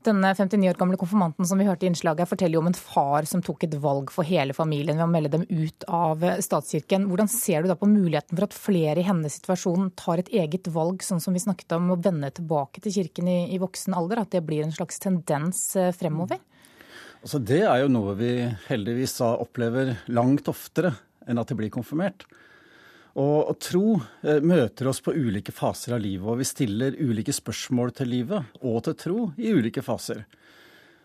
Denne 0.00 0.30
59 0.32 0.70
år 0.70 0.78
gamle 0.80 0.96
konfirmanten 0.96 1.44
som 1.44 1.60
vi 1.60 1.66
hørte 1.68 1.84
i 1.84 1.90
innslaget, 1.90 2.28
forteller 2.28 2.56
jo 2.56 2.62
om 2.62 2.70
en 2.70 2.76
far 2.76 3.26
som 3.28 3.42
tok 3.44 3.66
et 3.66 3.74
valg 3.82 4.08
for 4.14 4.24
hele 4.24 4.54
familien 4.56 4.96
ved 4.96 5.04
å 5.04 5.10
melde 5.12 5.32
dem 5.34 5.44
ut 5.50 5.84
av 5.92 6.24
statskirken. 6.40 7.04
Hvordan 7.10 7.28
ser 7.28 7.60
du 7.60 7.68
da 7.68 7.76
på 7.76 7.88
muligheten 7.90 8.32
for 8.32 8.46
at 8.46 8.56
flere 8.56 9.02
i 9.02 9.04
hennes 9.04 9.36
situasjon 9.36 9.90
tar 10.00 10.22
et 10.22 10.32
eget 10.32 10.70
valg, 10.72 11.04
sånn 11.04 11.20
som 11.20 11.36
vi 11.36 11.42
snakket 11.44 11.76
om 11.76 11.92
å 11.92 11.98
vende 12.00 12.32
tilbake 12.32 12.80
til 12.80 12.96
kirken 12.96 13.28
i, 13.28 13.38
i 13.52 13.60
voksen 13.60 13.98
alder? 13.98 14.22
At 14.24 14.32
det 14.32 14.40
blir 14.48 14.64
en 14.64 14.72
slags 14.72 15.02
tendens 15.04 15.60
eh, 15.76 15.92
fremover? 15.92 16.40
Altså 17.20 17.42
det 17.44 17.60
er 17.68 17.82
jo 17.82 17.92
noe 17.92 18.16
vi 18.16 18.32
heldigvis 18.70 19.18
opplever 19.28 19.98
langt 20.08 20.48
oftere 20.48 20.94
enn 21.28 21.40
at 21.42 21.52
de 21.52 21.60
blir 21.60 21.68
konfirmert. 21.76 22.24
Og, 23.18 23.56
tro 23.58 23.96
eh, 24.22 24.38
møter 24.38 24.86
oss 24.90 25.00
på 25.02 25.14
ulike 25.16 25.52
faser 25.54 25.96
av 25.96 26.02
livet, 26.04 26.26
og 26.30 26.38
vi 26.38 26.46
stiller 26.46 26.98
ulike 27.00 27.34
spørsmål 27.34 27.94
til 27.98 28.12
livet 28.12 28.60
og 28.60 28.84
til 28.86 28.94
tro 28.98 29.24
i 29.40 29.50
ulike 29.50 29.82
faser. 29.82 30.22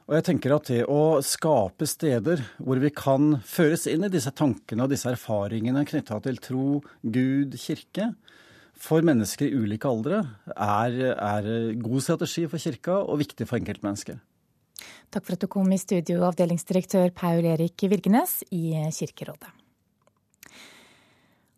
Og 0.05 0.13
jeg 0.19 0.25
tenker 0.27 0.53
at 0.53 0.67
det 0.69 0.83
å 0.85 1.17
skape 1.25 1.88
steder 1.89 2.43
hvor 2.62 2.77
vi 2.77 2.91
kan 2.93 3.39
føres 3.41 3.88
inn 3.89 4.05
i 4.05 4.12
disse 4.13 4.29
tankene 4.38 4.85
og 4.85 4.93
disse 4.93 5.09
erfaringene 5.09 5.81
knytta 5.89 6.19
til 6.27 6.38
tro, 6.38 6.67
Gud, 7.01 7.57
kirke, 7.57 8.12
for 8.75 9.01
mennesker 9.07 9.47
i 9.47 9.57
ulike 9.57 9.89
aldre, 9.89 10.21
er, 10.53 11.00
er 11.15 11.50
god 11.81 12.05
strategi 12.05 12.45
for 12.51 12.62
kirka 12.62 13.00
og 13.01 13.21
viktig 13.24 13.50
for 13.50 13.57
enkeltmennesker. 13.57 14.21
Takk 15.09 15.25
for 15.25 15.39
at 15.39 15.45
du 15.45 15.50
kom 15.50 15.71
i 15.74 15.81
studio, 15.81 16.21
avdelingsdirektør 16.27 17.09
Paul 17.15 17.47
Erik 17.55 17.88
Virgenes 17.89 18.43
i 18.53 18.75
Kirkerådet. 18.93 19.64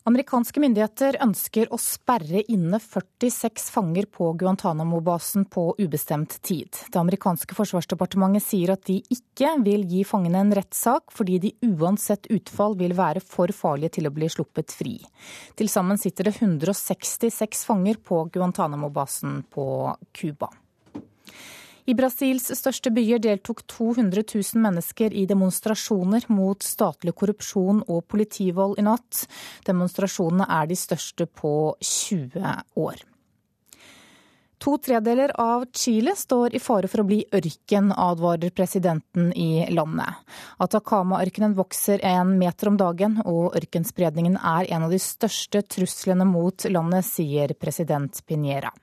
Amerikanske 0.08 0.62
myndigheter 0.64 1.18
ønsker 1.20 1.68
å 1.76 1.78
sperre 1.84 2.40
inne 2.48 2.78
46 2.80 3.66
fanger 3.74 4.06
på 4.08 4.30
Guantánamo-basen 4.40 5.44
på 5.52 5.66
ubestemt 5.84 6.38
tid. 6.48 6.70
Det 6.94 7.02
amerikanske 7.02 7.58
forsvarsdepartementet 7.58 8.46
sier 8.46 8.72
at 8.72 8.86
de 8.88 9.02
ikke 9.12 9.50
vil 9.66 9.84
gi 9.92 10.06
fangene 10.08 10.46
en 10.46 10.54
rettssak, 10.56 11.12
fordi 11.12 11.42
de 11.44 11.52
uansett 11.74 12.30
utfall 12.32 12.78
vil 12.80 12.96
være 12.96 13.20
for 13.20 13.52
farlige 13.52 13.98
til 13.98 14.08
å 14.08 14.14
bli 14.16 14.30
sluppet 14.32 14.72
fri. 14.78 14.96
Til 15.60 15.68
sammen 15.68 16.00
sitter 16.00 16.30
det 16.30 16.38
166 16.40 17.68
fanger 17.68 18.00
på 18.00 18.22
Guantánamo-basen 18.32 19.42
på 19.52 19.68
Cuba. 20.16 20.54
I 21.88 21.94
Brasils 21.96 22.50
største 22.60 22.92
byer 22.92 23.22
deltok 23.24 23.62
200 23.72 24.26
000 24.28 24.60
mennesker 24.60 25.14
i 25.16 25.24
demonstrasjoner 25.30 26.26
mot 26.36 26.64
statlig 26.64 27.14
korrupsjon 27.16 27.80
og 27.88 28.02
politivold 28.12 28.76
i 28.82 28.84
natt. 28.84 29.22
Demonstrasjonene 29.68 30.50
er 30.52 30.68
de 30.68 30.76
største 30.76 31.30
på 31.32 31.54
20 31.80 32.58
år. 32.84 33.06
To 34.58 34.74
tredeler 34.84 35.32
av 35.40 35.64
Chile 35.72 36.12
står 36.18 36.58
i 36.58 36.60
fare 36.60 36.90
for 36.92 37.04
å 37.04 37.08
bli 37.08 37.22
ørken, 37.40 37.94
advarer 37.94 38.52
presidenten 38.58 39.30
i 39.38 39.68
landet. 39.72 40.18
Atacama-ørkenen 40.66 41.56
vokser 41.56 42.04
en 42.04 42.34
meter 42.42 42.72
om 42.72 42.80
dagen, 42.82 43.22
og 43.24 43.56
ørkenspredningen 43.56 44.36
er 44.42 44.68
en 44.74 44.90
av 44.90 44.92
de 44.92 45.00
største 45.00 45.62
truslene 45.62 46.28
mot 46.28 46.68
landet, 46.74 47.08
sier 47.08 47.56
president 47.56 48.20
Piñera. 48.28 48.74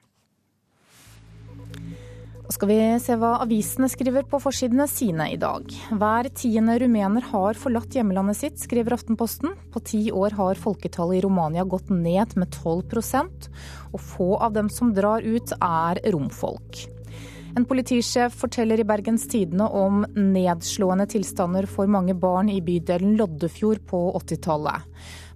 Skal 2.53 2.69
vi 2.69 2.77
se 3.01 3.15
hva 3.17 3.39
avisene 3.41 3.89
skriver 3.89 4.27
på 4.29 4.37
forsidene 4.43 4.85
sine 4.91 5.31
i 5.33 5.39
dag. 5.41 5.65
Hver 5.97 6.29
tiende 6.37 6.77
rumener 6.83 7.25
har 7.31 7.57
forlatt 7.57 7.97
hjemlandet 7.97 8.37
sitt, 8.37 8.59
skriver 8.61 8.99
Aftenposten. 8.99 9.55
På 9.73 9.81
ti 9.81 10.11
år 10.13 10.37
har 10.37 10.61
folketallet 10.61 11.23
i 11.23 11.23
Romania 11.25 11.65
gått 11.65 11.89
ned 11.89 12.37
med 12.37 12.53
12% 12.53 13.49
og 13.95 14.05
få 14.13 14.29
av 14.37 14.53
dem 14.59 14.69
som 14.69 14.93
drar 14.93 15.25
ut, 15.25 15.57
er 15.57 16.03
romfolk. 16.13 16.85
En 17.57 17.65
politisjef 17.65 18.37
forteller 18.37 18.83
i 18.83 18.87
Bergens 18.87 19.25
Tidende 19.31 19.71
om 19.71 20.03
nedslående 20.13 21.07
tilstander 21.09 21.69
for 21.71 21.89
mange 21.89 22.17
barn 22.19 22.51
i 22.53 22.61
bydelen 22.65 23.17
Loddefjord 23.17 23.87
på 23.89 24.05
80-tallet. 24.21 24.85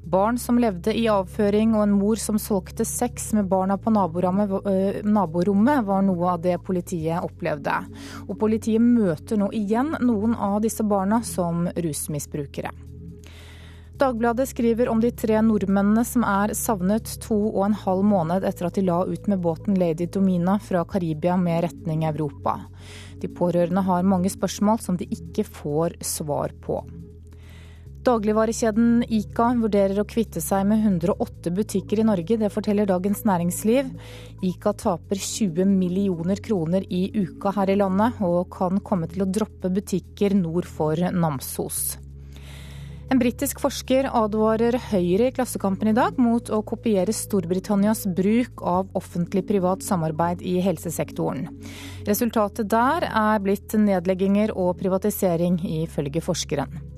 Barn 0.03 0.39
som 0.39 0.59
levde 0.59 0.95
i 0.97 1.09
avføring 1.13 1.75
og 1.77 1.83
en 1.85 1.97
mor 1.99 2.17
som 2.17 2.39
solgte 2.41 2.85
sex 2.89 3.33
med 3.37 3.49
barna 3.51 3.77
på 3.77 3.93
naborommet, 3.93 5.85
var 5.85 6.03
noe 6.07 6.31
av 6.33 6.43
det 6.43 6.57
politiet 6.65 7.25
opplevde. 7.25 7.75
Og 8.29 8.39
politiet 8.41 8.81
møter 8.81 9.37
nå 9.37 9.51
igjen 9.53 9.97
noen 10.01 10.35
av 10.35 10.63
disse 10.65 10.87
barna 10.87 11.21
som 11.27 11.69
rusmisbrukere. 11.77 12.73
Dagbladet 13.99 14.49
skriver 14.49 14.89
om 14.89 15.01
de 15.03 15.11
tre 15.11 15.41
nordmennene 15.43 16.05
som 16.07 16.23
er 16.23 16.53
savnet 16.55 17.17
to 17.19 17.35
og 17.49 17.65
en 17.67 17.75
halv 17.81 18.05
måned 18.07 18.45
etter 18.47 18.69
at 18.69 18.77
de 18.79 18.85
la 18.87 19.01
ut 19.03 19.27
med 19.27 19.43
båten 19.43 19.75
Lady 19.75 20.07
Domina 20.07 20.55
fra 20.63 20.85
Karibia 20.87 21.35
med 21.37 21.65
retning 21.65 22.05
Europa. 22.07 22.61
De 23.19 23.27
pårørende 23.27 23.83
har 23.83 24.07
mange 24.07 24.31
spørsmål 24.31 24.79
som 24.85 24.97
de 25.01 25.11
ikke 25.11 25.43
får 25.43 25.99
svar 26.07 26.55
på. 26.63 26.79
Dagligvarekjeden 28.07 29.03
Ica 29.11 29.49
vurderer 29.59 29.99
å 29.99 30.07
kvitte 30.07 30.41
seg 30.41 30.69
med 30.71 30.85
108 30.87 31.51
butikker 31.55 31.99
i 31.99 32.07
Norge. 32.07 32.37
Det 32.39 32.51
forteller 32.55 32.87
Dagens 32.87 33.25
Næringsliv. 33.27 33.89
Ica 34.47 34.73
taper 34.73 35.19
20 35.19 35.67
millioner 35.67 36.39
kroner 36.39 36.87
i 36.95 37.09
uka 37.19 37.53
her 37.57 37.73
i 37.75 37.79
landet, 37.81 38.21
og 38.23 38.53
kan 38.55 38.79
komme 38.87 39.11
til 39.11 39.25
å 39.25 39.31
droppe 39.31 39.73
butikker 39.75 40.37
nord 40.39 40.69
for 40.71 40.95
Namsos. 40.95 41.99
En 43.09 43.19
britisk 43.19 43.59
forsker 43.65 44.07
advarer 44.13 44.77
Høyre 44.91 45.31
i 45.31 45.33
Klassekampen 45.35 45.89
i 45.91 45.97
dag 45.97 46.19
mot 46.21 46.51
å 46.53 46.61
kopiere 46.61 47.15
Storbritannias 47.17 48.05
bruk 48.15 48.61
av 48.61 48.93
offentlig-privat 49.01 49.83
samarbeid 49.83 50.45
i 50.45 50.59
helsesektoren. 50.65 51.49
Resultatet 52.07 52.69
der 52.69 53.09
er 53.09 53.41
blitt 53.41 53.73
nedlegginger 53.81 54.53
og 54.53 54.77
privatisering, 54.83 55.57
ifølge 55.81 56.23
forskeren. 56.23 56.98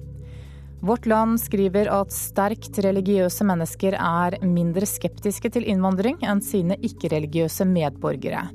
Vårt 0.81 1.07
Land 1.07 1.41
skriver 1.41 1.91
at 1.93 2.13
sterkt 2.15 2.79
religiøse 2.81 3.45
mennesker 3.45 3.99
er 4.01 4.39
mindre 4.41 4.87
skeptiske 4.89 5.51
til 5.53 5.67
innvandring 5.69 6.17
enn 6.25 6.41
sine 6.41 6.79
ikke-religiøse 6.81 7.67
medborgere. 7.69 8.47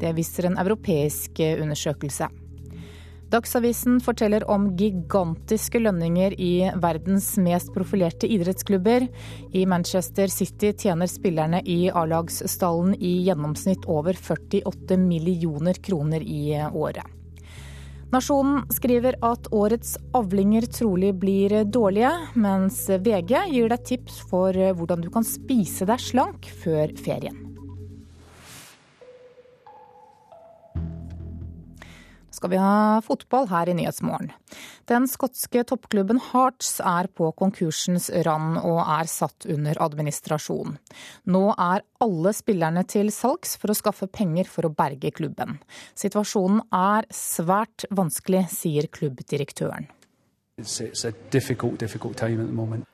Det 0.00 0.14
viser 0.16 0.48
en 0.48 0.56
europeisk 0.62 1.42
undersøkelse. 1.44 2.30
Dagsavisen 3.34 3.98
forteller 4.04 4.44
om 4.48 4.68
gigantiske 4.78 5.80
lønninger 5.82 6.36
i 6.40 6.52
verdens 6.80 7.32
mest 7.42 7.72
profilerte 7.74 8.28
idrettsklubber. 8.30 9.08
I 9.52 9.64
Manchester 9.68 10.30
City 10.32 10.70
tjener 10.84 11.10
spillerne 11.10 11.60
i 11.66 11.88
A-lagsstallen 11.90 12.94
i 12.94 13.16
gjennomsnitt 13.26 13.88
over 13.90 14.16
48 14.16 15.00
millioner 15.02 15.82
kroner 15.84 16.22
i 16.22 16.46
året. 16.70 17.13
Nasjonen 18.14 18.60
skriver 18.70 19.16
at 19.26 19.48
årets 19.50 19.96
avlinger 20.14 20.68
trolig 20.70 21.10
blir 21.18 21.56
dårlige, 21.66 22.12
mens 22.38 22.84
VG 22.86 23.32
gir 23.50 23.72
deg 23.72 23.88
tips 23.88 24.20
for 24.30 24.54
hvordan 24.54 25.02
du 25.02 25.10
kan 25.10 25.26
spise 25.26 25.88
deg 25.88 25.98
slank 25.98 26.46
før 26.62 26.94
ferien. 26.94 27.43
Skal 32.34 32.52
vi 32.52 32.60
ha 32.60 33.00
fotball 33.04 33.48
her 33.50 33.70
i 33.70 33.76
Nyhetsmorgen. 33.78 34.32
Den 34.90 35.06
skotske 35.08 35.62
toppklubben 35.64 36.20
Hearts 36.32 36.76
er 36.84 37.08
på 37.08 37.30
konkursens 37.38 38.10
rand 38.26 38.58
og 38.60 38.82
er 38.82 39.08
satt 39.10 39.48
under 39.50 39.80
administrasjon. 39.86 40.76
Nå 41.30 41.44
er 41.54 41.84
alle 42.04 42.34
spillerne 42.36 42.84
til 42.90 43.12
salgs 43.14 43.56
for 43.60 43.72
å 43.72 43.78
skaffe 43.78 44.10
penger 44.10 44.50
for 44.50 44.68
å 44.68 44.74
berge 44.74 45.14
klubben. 45.16 45.58
Situasjonen 45.96 46.64
er 46.74 47.08
svært 47.14 47.88
vanskelig, 47.94 48.46
sier 48.52 48.90
klubbdirektøren. 48.92 49.88
Difficult, 50.56 51.80
difficult 51.80 52.20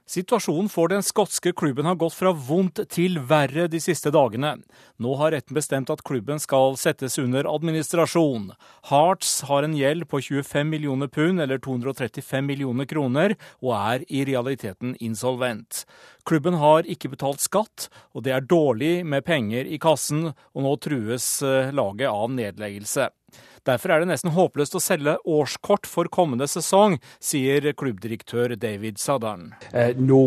Situasjonen 0.09 0.71
for 0.73 0.89
den 0.89 1.03
skotske 1.05 1.53
klubben 1.53 1.85
har 1.85 1.99
gått 2.01 2.15
fra 2.17 2.33
vondt 2.33 2.81
til 2.89 3.19
verre 3.29 3.67
de 3.69 3.77
siste 3.85 4.09
dagene. 4.09 4.55
Nå 4.97 5.13
har 5.21 5.35
retten 5.35 5.59
bestemt 5.59 5.93
at 5.93 6.01
klubben 6.01 6.41
skal 6.41 6.79
settes 6.81 7.19
under 7.21 7.45
administrasjon. 7.45 8.55
Hearts 8.89 9.43
har 9.51 9.69
en 9.69 9.77
gjeld 9.77 10.09
på 10.09 10.23
25 10.25 10.73
millioner 10.73 11.13
pund, 11.13 11.45
eller 11.45 11.61
235 11.61 12.49
millioner 12.49 12.89
kroner, 12.89 13.37
og 13.61 13.77
er 13.77 14.09
i 14.09 14.25
realiteten 14.25 14.97
insolvent. 14.97 15.85
Klubben 16.25 16.57
har 16.65 16.89
ikke 16.89 17.13
betalt 17.13 17.45
skatt, 17.45 17.91
og 18.17 18.25
det 18.25 18.39
er 18.39 18.49
dårlig 18.49 19.05
med 19.05 19.29
penger 19.29 19.69
i 19.69 19.77
kassen, 19.77 20.31
og 20.33 20.65
nå 20.65 20.79
trues 20.81 21.29
eh, 21.45 21.75
laget 21.77 22.09
av 22.09 22.33
nedleggelse. 22.33 23.13
Derfor 23.69 23.93
er 23.93 24.03
det 24.03 24.11
nesten 24.11 24.35
håpløst 24.35 24.77
å 24.77 24.83
selge 24.83 25.17
årskort 25.29 25.89
for 25.89 26.09
kommende 26.13 26.49
sesong, 26.49 26.99
sier 27.21 27.73
klubbdirektør 27.77 28.57
David 28.57 29.01
Saddern. 29.03 29.53
Uh, 29.75 29.93
no 29.97 30.23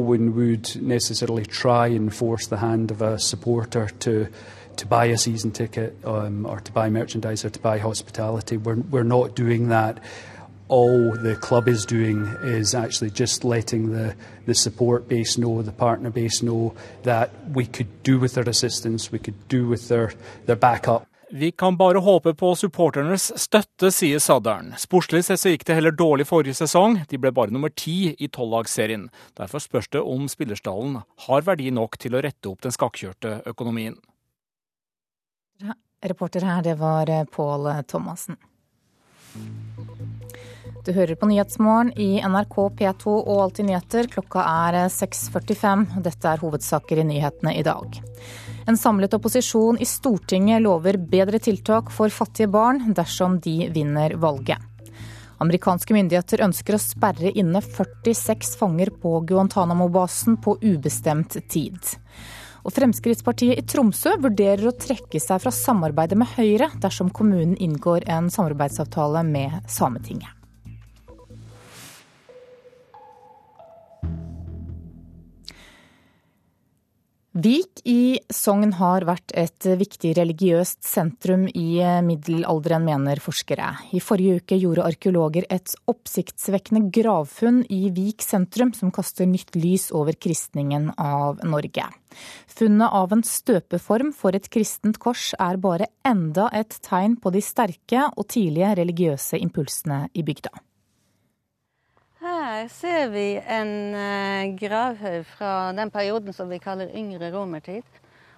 to 4.78 4.86
buy 4.88 5.06
a 5.06 5.18
season 5.18 5.52
ticket 5.52 5.96
um, 6.04 6.46
or 6.46 6.60
to 6.60 6.72
buy 6.72 6.90
merchandise 6.90 7.46
or 7.46 7.50
to 7.50 7.60
buy 7.60 7.78
hospitality. 7.78 8.58
We're, 8.58 8.76
we're 8.76 9.04
not 9.04 9.36
doing 9.36 9.70
that. 9.70 10.00
All 10.68 11.12
the 11.12 11.36
club 11.36 11.68
is 11.68 11.86
doing 11.86 12.26
is 12.42 12.74
actually 12.74 13.12
just 13.12 13.44
letting 13.44 13.92
the, 13.92 14.16
the 14.46 14.56
support 14.56 15.08
base 15.08 15.38
know, 15.38 15.62
the 15.62 15.72
partner 15.72 16.10
base 16.10 16.42
know 16.42 16.74
that 17.04 17.32
we 17.50 17.66
could 17.66 18.02
do 18.04 18.18
with 18.18 18.34
their 18.34 18.48
assistance, 18.50 19.12
we 19.12 19.20
could 19.20 19.48
do 19.48 19.68
with 19.68 19.90
their, 19.90 20.14
their 20.46 20.56
backup. 20.56 21.06
Vi 21.36 21.52
kan 21.52 21.78
bare 21.78 21.98
håpe 21.98 22.34
på 22.38 22.52
supporternes 22.56 23.32
støtte, 23.42 23.90
sier 23.90 24.20
Saddern. 24.22 24.68
Sportslig 24.78 25.24
sett 25.26 25.42
så 25.42 25.50
gikk 25.50 25.64
det 25.66 25.80
heller 25.80 25.96
dårlig 25.98 26.28
forrige 26.30 26.54
sesong. 26.60 27.00
De 27.10 27.18
ble 27.18 27.32
bare 27.34 27.50
nummer 27.50 27.74
ti 27.74 28.12
i 28.14 28.30
tolvlagsserien. 28.30 29.08
Derfor 29.40 29.64
spørs 29.64 29.90
det 29.96 30.04
om 30.06 30.28
spillerstallen 30.30 31.00
har 31.26 31.48
verdi 31.48 31.72
nok 31.74 31.98
til 31.98 32.14
å 32.14 32.22
rette 32.22 32.52
opp 32.52 32.62
den 32.62 32.76
skakkjørte 32.76 33.40
økonomien. 33.50 33.98
Reporter 36.06 36.46
her, 36.46 36.62
det 36.62 36.78
var 36.78 37.10
Pål 37.34 37.72
Thomassen. 37.90 38.38
Du 40.86 40.94
hører 40.94 41.18
på 41.18 41.34
Nyhetsmorgen 41.34 41.96
i 41.98 42.22
NRK 42.22 42.58
P2 42.78 43.10
og 43.10 43.36
Alltid 43.48 43.72
nyheter. 43.72 44.14
Klokka 44.14 44.46
er 44.70 44.84
6.45. 44.86 45.90
Dette 46.06 46.30
er 46.30 46.46
hovedsaker 46.46 47.02
i 47.02 47.10
nyhetene 47.10 47.58
i 47.58 47.66
dag. 47.66 48.04
En 48.66 48.78
samlet 48.78 49.14
opposisjon 49.14 49.78
i 49.80 49.86
Stortinget 49.86 50.62
lover 50.64 50.98
bedre 50.98 51.40
tiltak 51.40 51.92
for 51.92 52.10
fattige 52.10 52.48
barn 52.48 52.94
dersom 52.96 53.40
de 53.44 53.68
vinner 53.74 54.16
valget. 54.16 54.60
Amerikanske 55.44 55.96
myndigheter 55.96 56.44
ønsker 56.46 56.78
å 56.78 56.80
sperre 56.80 57.34
inne 57.36 57.60
46 57.64 58.54
fanger 58.60 58.94
på 59.02 59.18
Guantánamo-basen 59.28 60.38
på 60.44 60.56
ubestemt 60.62 61.36
tid. 61.52 61.80
Og 62.64 62.72
Fremskrittspartiet 62.72 63.60
i 63.60 63.66
Tromsø 63.68 64.16
vurderer 64.24 64.70
å 64.70 64.76
trekke 64.78 65.20
seg 65.20 65.42
fra 65.44 65.52
samarbeidet 65.52 66.16
med 66.22 66.32
Høyre 66.38 66.70
dersom 66.80 67.12
kommunen 67.12 67.58
inngår 67.60 68.08
en 68.08 68.32
samarbeidsavtale 68.32 69.26
med 69.28 69.60
Sametinget. 69.68 70.32
Vik 77.34 77.80
i 77.90 78.20
Sogn 78.30 78.76
har 78.78 79.08
vært 79.10 79.32
et 79.34 79.66
viktig 79.66 80.12
religiøst 80.20 80.84
sentrum 80.86 81.48
i 81.50 81.82
middelalderen, 82.06 82.84
mener 82.86 83.18
forskere. 83.26 83.72
I 83.90 83.98
forrige 84.06 84.44
uke 84.44 84.60
gjorde 84.62 84.86
arkeologer 84.86 85.48
et 85.50 85.74
oppsiktsvekkende 85.90 86.92
gravfunn 86.94 87.64
i 87.74 87.88
Vik 87.96 88.22
sentrum, 88.22 88.70
som 88.78 88.92
kaster 88.94 89.26
nytt 89.26 89.58
lys 89.58 89.88
over 89.98 90.14
kristningen 90.14 90.92
av 90.94 91.42
Norge. 91.42 91.88
Funnet 92.54 92.94
av 93.02 93.16
en 93.18 93.26
støpeform 93.26 94.12
for 94.14 94.38
et 94.38 94.46
kristent 94.54 95.02
kors 95.02 95.32
er 95.42 95.58
bare 95.58 95.90
enda 96.06 96.52
et 96.54 96.78
tegn 96.86 97.18
på 97.18 97.34
de 97.34 97.42
sterke 97.42 98.12
og 98.14 98.30
tidlige 98.30 98.76
religiøse 98.78 99.42
impulsene 99.42 100.04
i 100.14 100.22
bygda. 100.22 100.54
Her 102.24 102.68
ser 102.72 103.10
vi 103.12 103.36
en 103.36 103.96
uh, 103.96 104.56
gravhaug 104.56 105.26
fra 105.28 105.74
den 105.76 105.92
perioden 105.92 106.34
som 106.34 106.48
vi 106.48 106.60
kaller 106.64 106.94
yngre 106.96 107.34
romertid. 107.34 107.84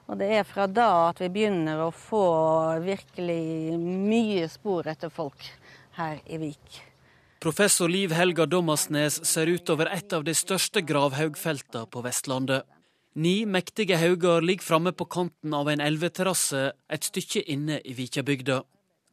Og 0.10 0.18
det 0.18 0.32
er 0.40 0.48
fra 0.48 0.66
da 0.66 1.12
at 1.12 1.22
vi 1.22 1.30
begynner 1.34 1.84
å 1.86 1.92
få 1.94 2.26
virkelig 2.82 3.78
mye 3.78 4.50
spor 4.50 4.90
etter 4.90 5.14
folk 5.14 5.46
her 6.00 6.18
i 6.26 6.42
Vik. 6.42 6.82
Professor 7.46 7.90
Liv 7.90 8.14
Helga 8.18 8.48
Dommersnes 8.50 9.20
ser 9.22 9.54
utover 9.54 9.92
et 9.94 10.14
av 10.18 10.26
de 10.26 10.34
største 10.34 10.82
gravhaugfeltene 10.82 11.86
på 11.86 12.02
Vestlandet. 12.06 12.66
Ni 13.14 13.44
mektige 13.46 14.02
hauger 14.02 14.42
ligger 14.42 14.66
framme 14.66 14.98
på 14.98 15.06
kanten 15.06 15.54
av 15.54 15.70
en 15.70 15.86
elveterrasse 15.86 16.72
et 16.90 17.06
stykke 17.06 17.46
inne 17.54 17.78
i 17.86 17.94
Vikjabygda. 17.94 18.64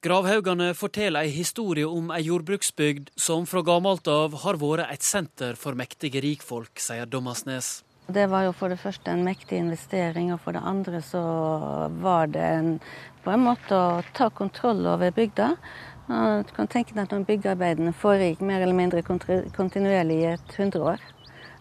Gravhaugane 0.03 0.73
forteller 0.75 1.23
ei 1.23 1.31
historie 1.31 1.87
om 1.87 2.09
ei 2.11 2.25
jordbruksbygd 2.27 3.13
som 3.15 3.45
fra 3.47 3.61
gammelt 3.63 4.09
av 4.11 4.33
har 4.43 4.57
vært 4.59 4.91
et 4.91 5.05
senter 5.07 5.55
for 5.55 5.79
mektige 5.79 6.19
rikfolk, 6.25 6.73
sier 6.83 7.07
Dommasnes. 7.07 7.69
Det 8.11 8.25
var 8.33 8.49
jo 8.49 8.55
for 8.59 8.75
det 8.75 8.81
første 8.83 9.13
en 9.13 9.23
mektig 9.23 9.61
investering, 9.63 10.33
og 10.35 10.41
for 10.43 10.59
det 10.59 10.63
andre 10.67 10.99
så 11.07 11.23
var 12.03 12.33
det 12.35 12.43
en, 12.43 12.73
på 13.23 13.31
en 13.31 13.45
måte 13.45 13.79
å 13.79 14.01
ta 14.17 14.27
kontroll 14.35 14.83
over 14.91 15.15
bygda. 15.15 15.53
Du 16.09 16.51
kan 16.57 16.67
tenke 16.67 16.97
deg 16.97 17.05
at 17.05 17.15
når 17.15 17.29
byggearbeidene 17.29 17.93
foregikk 17.95 18.43
mer 18.43 18.67
eller 18.67 18.75
mindre 18.75 19.05
kontinuerlig 19.07 20.17
i 20.19 20.33
et 20.33 20.57
hundre 20.59 20.97
år. 20.97 21.07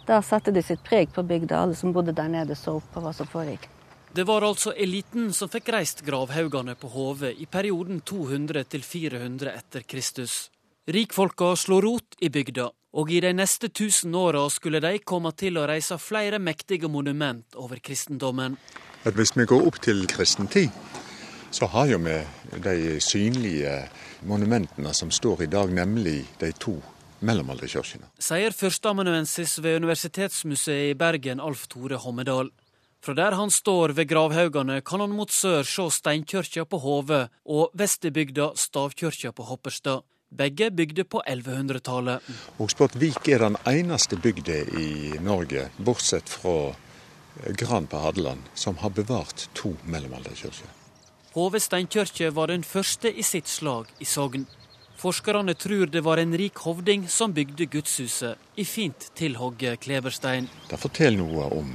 Da 0.10 0.18
satte 0.26 0.50
de 0.50 0.66
sitt 0.66 0.82
preg 0.82 1.14
på 1.14 1.22
bygda. 1.22 1.62
Alle 1.62 1.78
som 1.78 1.94
bodde 1.94 2.18
der 2.18 2.34
nede 2.40 2.58
så 2.58 2.80
opp 2.82 2.90
på 2.90 3.06
hva 3.06 3.14
som 3.14 3.30
foregikk. 3.30 3.70
Det 4.14 4.24
var 4.24 4.44
altså 4.44 4.74
eliten 4.76 5.30
som 5.32 5.48
fikk 5.48 5.70
reist 5.72 6.02
gravhaugene 6.04 6.74
på 6.76 6.90
Hove 6.92 7.30
i 7.32 7.46
perioden 7.48 8.02
200 8.04 8.66
til 8.74 8.84
400 8.84 9.54
etter 9.56 9.86
Kristus. 9.88 10.50
Rikfolka 10.92 11.54
slo 11.56 11.78
rot 11.80 12.18
i 12.20 12.28
bygda, 12.28 12.66
og 13.00 13.12
i 13.16 13.22
de 13.24 13.32
neste 13.32 13.70
tusen 13.72 14.12
åra 14.20 14.42
skulle 14.52 14.82
de 14.84 14.98
komme 15.08 15.32
til 15.32 15.56
å 15.56 15.64
reise 15.70 15.96
flere 15.96 16.42
mektige 16.44 16.90
monument 16.92 17.56
over 17.56 17.80
kristendommen. 17.80 18.58
At 19.08 19.16
hvis 19.16 19.32
vi 19.38 19.46
går 19.48 19.64
opp 19.70 19.80
til 19.80 20.04
kristentid, 20.12 20.76
så 21.56 21.72
har 21.72 21.88
jo 21.94 22.04
vi 22.04 22.18
de 22.68 22.98
synlige 23.00 23.78
monumentene 24.28 24.92
som 24.92 25.08
står 25.12 25.46
i 25.46 25.54
dag, 25.56 25.72
nemlig 25.72 26.26
de 26.44 26.52
to 26.60 26.76
mellomalderkirkene. 27.24 28.12
Sier 28.20 28.52
førsteamanuensis 28.52 29.56
ved 29.64 29.80
Universitetsmuseet 29.86 30.92
i 30.92 31.00
Bergen, 31.00 31.40
Alf 31.40 31.70
Tore 31.72 32.02
Hommedal. 32.04 32.52
Fra 33.02 33.16
der 33.18 33.34
han 33.34 33.50
står 33.50 33.96
ved 33.98 34.06
gravhaugene, 34.12 34.82
kan 34.86 35.02
han 35.02 35.16
mot 35.18 35.32
sør 35.34 35.66
se 35.66 35.88
steinkirka 35.90 36.68
på 36.70 36.78
Hove 36.84 37.24
og 37.50 37.74
vestibygda 37.74 38.52
stavkirka 38.54 39.32
på 39.34 39.48
Hopperstad. 39.50 40.06
Begge 40.30 40.70
bygde 40.72 41.04
på 41.04 41.24
1100-tallet. 41.28 42.22
Vik 43.02 43.28
er 43.28 43.42
den 43.48 43.58
eneste 43.68 44.22
bygda 44.22 44.62
i 44.78 45.18
Norge, 45.20 45.66
bortsett 45.82 46.30
fra 46.30 46.76
Gran 47.58 47.90
på 47.90 47.98
Hadeland, 48.06 48.46
som 48.54 48.78
har 48.78 48.94
bevart 48.94 49.50
to 49.58 49.74
mellomalderkirker. 49.84 50.70
Hove 51.34 51.60
steinkirke 51.60 52.30
var 52.30 52.54
den 52.54 52.64
første 52.64 53.10
i 53.10 53.26
sitt 53.26 53.50
slag 53.50 53.90
i 54.00 54.06
Sogn. 54.06 54.46
Forskerne 55.02 55.58
tror 55.58 55.90
det 55.90 56.06
var 56.06 56.22
en 56.22 56.38
rik 56.38 56.62
hovding 56.62 57.10
som 57.10 57.34
bygde 57.34 57.66
gudshuset 57.66 58.38
i 58.62 58.66
fint 58.66 59.10
tilhogget 59.18 59.82
kleberstein. 59.82 60.52
Det 60.70 60.78
forteller 60.78 61.24
noe 61.26 61.50
om 61.58 61.72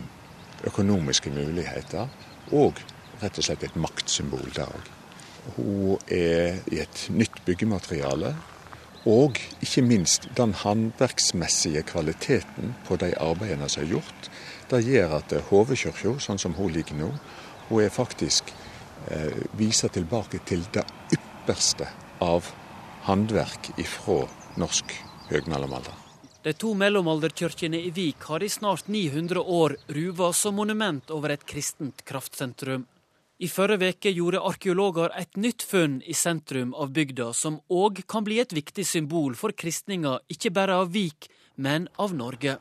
økonomiske 0.66 1.30
muligheter 1.34 2.10
og 2.54 2.82
rett 3.22 3.38
og 3.38 3.46
slett 3.46 3.64
et 3.66 3.78
maktsymbol 3.80 4.50
der 4.56 4.68
òg. 4.68 4.92
Hun 5.56 5.98
er 6.10 6.60
i 6.72 6.80
et 6.82 7.06
nytt 7.14 7.42
byggemateriale. 7.46 8.34
Og 9.06 9.38
ikke 9.62 9.84
minst 9.86 10.24
den 10.34 10.50
håndverksmessige 10.58 11.84
kvaliteten 11.86 12.72
på 12.88 12.96
de 12.98 13.12
arbeidene 13.22 13.68
som 13.70 13.84
er 13.84 13.92
gjort. 13.92 14.30
Det 14.66 14.80
gjør 14.82 15.20
at 15.20 15.34
Hovekirka, 15.50 16.16
sånn 16.18 16.42
som 16.42 16.56
hun 16.58 16.72
ligger 16.74 16.98
nå, 16.98 17.12
hun 17.68 17.84
er 17.84 17.94
faktisk 17.94 18.50
eh, 19.06 19.44
viser 19.54 19.94
tilbake 19.94 20.42
til 20.50 20.66
det 20.74 20.82
ypperste 21.14 21.86
av 22.18 22.50
håndverk 23.06 23.70
ifra 23.78 24.24
norsk 24.58 24.98
høgmellomalder. 25.30 26.05
De 26.46 26.52
to 26.52 26.74
mellomalderkirkene 26.78 27.80
i 27.82 27.88
Vik 27.90 28.22
har 28.30 28.42
i 28.42 28.48
snart 28.48 28.86
900 28.88 29.40
år 29.40 29.76
ruva 29.86 30.32
som 30.32 30.54
monument 30.54 31.10
over 31.10 31.32
et 31.34 31.42
kristent 31.42 32.04
kraftsentrum. 32.06 32.84
I 33.42 33.48
forrige 33.50 33.88
uke 33.96 34.10
gjorde 34.14 34.42
arkeologer 34.50 35.10
et 35.18 35.34
nytt 35.34 35.64
funn 35.66 35.96
i 36.06 36.14
sentrum 36.14 36.70
av 36.74 36.92
bygda, 36.94 37.32
som 37.34 37.56
òg 37.66 37.98
kan 38.06 38.22
bli 38.22 38.38
et 38.38 38.54
viktig 38.54 38.84
symbol 38.86 39.34
for 39.34 39.50
kristninga 39.58 40.20
ikke 40.30 40.52
bare 40.54 40.76
av 40.84 40.92
Vik, 40.94 41.26
men 41.56 41.88
av 41.98 42.14
Norge. 42.14 42.54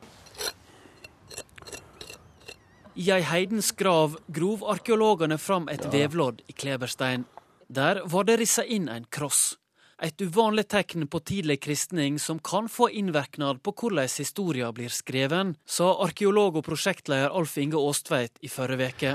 I 2.96 3.12
ei 3.12 3.22
heidens 3.22 3.70
grav 3.84 4.18
grov 4.40 4.66
arkeologene 4.74 5.38
fram 5.38 5.70
et 5.70 5.86
vevlodd 5.94 6.42
i 6.50 6.58
kleberstein. 6.58 7.30
Der 7.70 8.02
var 8.10 8.26
det 8.26 8.40
rissa 8.42 8.66
inn 8.66 8.90
en 8.90 9.06
kross. 9.06 9.60
Et 10.06 10.22
uvanlig 10.22 10.68
tegn 10.70 11.08
på 11.10 11.18
tidlig 11.26 11.56
kristning 11.64 12.20
som 12.22 12.38
kan 12.38 12.68
få 12.70 12.92
innvirkning 12.94 13.58
på 13.66 13.72
hvordan 13.74 14.06
historia 14.06 14.68
blir 14.72 14.92
skreven, 14.94 15.56
sa 15.66 15.88
arkeolog 16.06 16.60
og 16.60 16.66
prosjektleder 16.68 17.34
Alf 17.34 17.56
Inge 17.58 17.80
Aastveit 17.80 18.38
i 18.46 18.52
forrige 18.54 18.92
uke. 18.92 19.14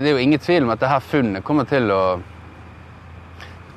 Det 0.00 0.08
er 0.10 0.16
jo 0.16 0.24
ingen 0.24 0.42
tvil 0.42 0.64
om 0.66 0.72
at 0.74 0.80
dette 0.82 0.96
funnet 1.06 1.44
kommer 1.46 1.68
til 1.70 1.86
å 1.94 2.00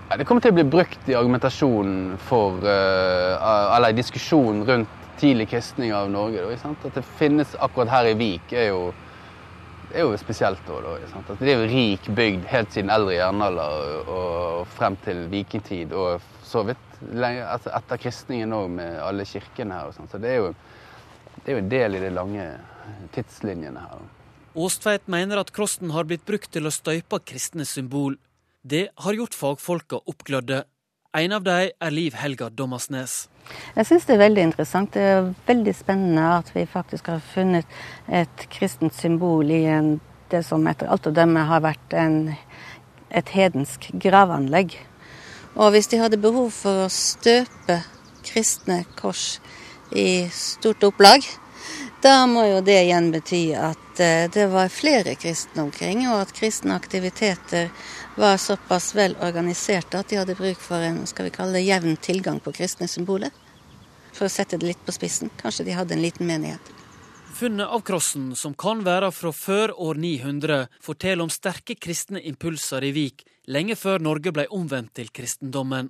ja, 0.07 0.17
Det 0.17 0.25
kommer 0.25 0.41
til 0.41 0.55
å 0.55 0.57
bli 0.57 0.65
brukt 0.65 1.11
i 1.11 1.17
argumentasjonen 1.19 2.15
for 2.25 2.57
uh, 2.63 3.75
Eller 3.75 3.91
i 3.91 3.97
diskusjonen 3.99 4.63
rundt 4.65 4.95
tidlig 5.21 5.51
kristning 5.51 5.93
av 5.93 6.09
Norge. 6.09 6.41
Da, 6.41 6.71
At 6.71 6.97
det 6.97 7.03
finnes 7.19 7.53
akkurat 7.59 7.91
her 7.91 8.09
i 8.09 8.15
Vik, 8.17 8.53
er 8.53 8.71
jo 8.71 8.95
er 9.93 10.07
jo 10.07 10.17
spesielt. 10.17 10.65
Da, 10.65 10.81
da 11.27 11.37
det 11.37 11.53
er 11.53 11.61
jo 11.61 11.69
rik 11.69 12.09
bygd 12.17 12.49
helt 12.49 12.73
siden 12.73 12.89
eldre 12.91 13.13
jernalder 13.13 14.09
og 14.09 14.73
frem 14.73 14.97
til 15.05 15.27
vikingtid. 15.31 15.93
Og 15.93 16.23
så 16.47 16.63
vidt 16.67 16.99
altså 17.11 17.73
etter 17.75 17.99
kristningen 18.01 18.55
òg, 18.55 18.69
med 18.79 18.99
alle 19.03 19.25
kirkene 19.27 19.77
her. 19.77 19.89
og 19.91 19.97
sånn. 19.97 20.09
Så 20.11 20.21
det 20.21 20.33
er, 20.33 20.39
jo, 20.41 20.53
det 21.43 21.51
er 21.51 21.57
jo 21.57 21.63
en 21.63 21.73
del 21.73 21.97
i 21.97 22.03
de 22.03 22.13
lange 22.15 22.47
tidslinjene 23.15 23.83
her. 23.83 24.05
Åstveit 24.57 25.05
mener 25.11 25.37
at 25.37 25.51
krossen 25.53 25.91
har 25.93 26.07
blitt 26.09 26.25
brukt 26.25 26.49
til 26.53 26.65
å 26.65 26.73
støype 26.73 27.19
kristne 27.29 27.67
symbol. 27.67 28.17
Det 28.65 28.87
har 29.03 29.13
gjort 29.13 29.37
fagfolka 29.37 30.01
oppglødde. 30.09 30.63
En 31.17 31.33
av 31.33 31.43
dem 31.45 31.69
er 31.69 31.93
Liv 31.93 32.17
Helga 32.17 32.49
Dommersnes. 32.49 33.27
Jeg 33.77 33.87
syns 33.87 34.07
det 34.07 34.17
er 34.17 34.23
veldig 34.25 34.43
interessant. 34.49 34.91
Det 34.93 35.03
er 35.03 35.29
veldig 35.47 35.73
spennende 35.77 36.25
at 36.39 36.49
vi 36.55 36.65
faktisk 36.69 37.11
har 37.13 37.23
funnet 37.33 37.77
et 38.09 38.47
kristent 38.53 38.97
symbol 38.97 39.49
i 39.53 39.63
en, 39.71 39.95
det 40.31 40.43
som 40.45 40.65
etter 40.67 40.89
alt 40.91 41.07
å 41.07 41.15
dømme 41.15 41.45
har 41.47 41.63
vært 41.63 41.95
en, 41.95 42.19
et 43.09 43.31
hedensk 43.33 43.91
gravanlegg. 43.93 44.75
Og 45.57 45.73
hvis 45.73 45.89
de 45.89 45.97
hadde 45.97 46.21
behov 46.21 46.51
for 46.53 46.85
å 46.85 46.89
støpe 46.93 47.79
kristne 48.27 48.83
kors 48.99 49.39
i 49.89 50.27
stort 50.33 50.83
opplag, 50.85 51.25
da 52.03 52.27
må 52.29 52.43
jo 52.45 52.59
det 52.61 52.77
igjen 52.83 53.09
bety 53.09 53.41
at 53.57 54.01
eh, 54.03 54.27
det 54.29 54.45
var 54.51 54.69
flere 54.69 55.15
kristne 55.17 55.63
omkring, 55.65 56.03
og 56.11 56.27
at 56.27 56.33
kristne 56.37 56.75
aktiviteter 56.77 57.71
var 58.17 58.37
såpass 58.37 58.91
vel 58.95 59.15
organiserte 59.25 59.97
at 59.97 60.11
de 60.11 60.19
hadde 60.19 60.37
bruk 60.37 60.61
for 60.61 60.83
en 60.85 61.01
skal 61.09 61.27
vi 61.27 61.33
kalle 61.33 61.57
det, 61.57 61.65
jevn 61.65 61.97
tilgang 61.97 62.37
på 62.43 62.53
kristne 62.53 62.85
symboler. 62.91 63.33
For 64.13 64.27
å 64.27 64.33
sette 64.33 64.59
det 64.61 64.69
litt 64.69 64.83
på 64.85 64.93
spissen. 64.93 65.33
Kanskje 65.41 65.65
de 65.65 65.77
hadde 65.77 65.97
en 65.97 66.03
liten 66.05 66.29
menighet. 66.29 66.73
Funnet 67.37 67.69
av 67.69 67.81
krossen, 67.85 68.31
som 68.37 68.53
kan 68.57 68.83
være 68.85 69.09
fra 69.13 69.33
før 69.33 69.73
år 69.89 69.97
900, 70.01 70.69
forteller 70.81 71.25
om 71.25 71.33
sterke 71.33 71.75
kristne 71.77 72.21
impulser 72.29 72.85
i 72.85 72.93
Vik 72.93 73.25
lenge 73.47 73.75
før 73.75 74.03
Norge 74.03 74.33
ble 74.35 74.47
omvendt 74.53 74.93
til 74.99 75.09
kristendommen. 75.13 75.89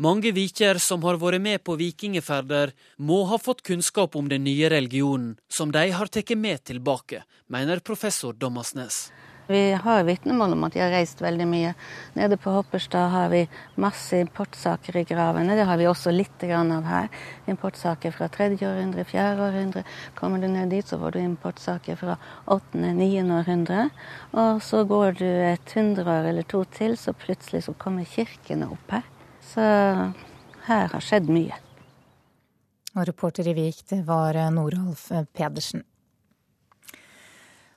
Mange 0.00 0.32
viker 0.32 0.80
som 0.80 1.02
har 1.04 1.18
vært 1.20 1.42
med 1.44 1.60
på 1.66 1.76
vikingferder, 1.76 2.72
må 2.96 3.24
ha 3.28 3.38
fått 3.38 3.60
kunnskap 3.66 4.16
om 4.16 4.30
den 4.30 4.46
nye 4.48 4.70
religionen, 4.72 5.36
som 5.52 5.70
de 5.74 5.90
har 5.92 6.08
tatt 6.08 6.32
med 6.38 6.64
tilbake, 6.64 7.24
mener 7.52 7.84
professor 7.84 8.32
Dommasnes. 8.32 9.10
Vi 9.46 9.72
har 9.72 10.04
vitnemål 10.04 10.52
om 10.52 10.64
at 10.64 10.76
de 10.76 10.80
har 10.80 10.92
reist 10.94 11.20
veldig 11.22 11.46
mye. 11.50 11.72
Nede 12.14 12.36
på 12.40 12.52
Hopperstad 12.54 13.10
har 13.10 13.28
vi 13.32 13.42
masse 13.74 14.20
importsaker 14.22 14.96
i 15.00 15.04
gravene. 15.08 15.56
Det 15.58 15.66
har 15.66 15.80
vi 15.80 15.88
også 15.90 16.12
litt 16.14 16.44
av 16.46 16.86
her. 16.86 17.08
Importsaker 17.50 18.14
fra 18.14 18.28
tredje 18.32 18.68
århundre, 18.68 19.04
fjerde 19.04 19.42
århundre. 19.48 19.84
Kommer 20.14 20.38
du 20.38 20.48
ned 20.48 20.70
dit, 20.70 20.86
så 20.86 20.98
får 20.98 21.12
du 21.16 21.20
importsaker 21.20 21.98
fra 21.98 22.16
åttende, 22.46 22.94
niende 22.94 23.40
århundre. 23.42 23.90
Og 24.32 24.62
så 24.62 24.84
går 24.84 25.18
du 25.18 25.26
et 25.26 25.74
hundreår 25.74 26.30
eller 26.30 26.46
to 26.46 26.64
til, 26.64 26.96
så 26.96 27.12
plutselig 27.12 27.64
så 27.66 27.74
kommer 27.74 28.08
kirkene 28.08 28.70
opp 28.70 28.94
her. 28.94 29.06
Så 29.42 29.62
her 30.68 30.92
har 30.94 31.02
skjedd 31.02 31.28
mye. 31.28 31.58
Og 32.94 33.06
reporter 33.08 33.48
i 33.48 33.56
Vik, 33.56 33.88
det 33.90 34.04
var 34.06 34.38
Noralf 34.52 35.10
Pedersen. 35.34 35.82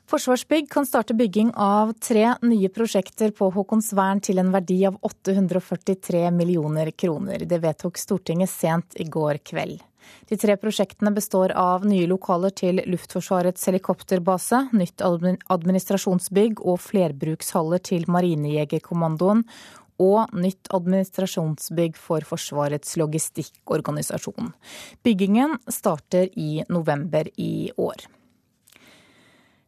Forsvarsbygg 0.06 0.70
kan 0.70 0.86
starte 0.86 1.14
bygging 1.18 1.52
av 1.56 1.94
tre 1.94 2.36
nye 2.46 2.70
prosjekter 2.70 3.32
på 3.34 3.48
Håkonsvern 3.50 4.20
til 4.22 4.38
en 4.38 4.52
verdi 4.54 4.84
av 4.86 5.00
843 5.02 6.28
millioner 6.32 6.92
kroner. 6.94 7.42
Det 7.50 7.58
vedtok 7.64 7.98
Stortinget 7.98 8.52
sent 8.54 8.94
i 9.02 9.08
går 9.10 9.42
kveld. 9.42 9.82
De 10.30 10.38
tre 10.38 10.60
prosjektene 10.62 11.10
består 11.10 11.56
av 11.58 11.88
nye 11.90 12.06
lokaler 12.06 12.54
til 12.54 12.84
Luftforsvarets 12.86 13.66
helikopterbase, 13.66 14.68
nytt 14.78 15.02
administrasjonsbygg 15.02 16.62
og 16.62 16.78
flerbrukshaller 16.86 17.82
til 17.90 18.06
Marinejegerkommandoen 18.06 19.42
og 20.06 20.36
nytt 20.38 20.70
administrasjonsbygg 20.76 21.98
for 21.98 22.26
Forsvarets 22.30 22.94
logistikkorganisasjon. 23.02 24.54
Byggingen 25.02 25.58
starter 25.66 26.30
i 26.38 26.62
november 26.70 27.32
i 27.42 27.72
år. 27.74 28.06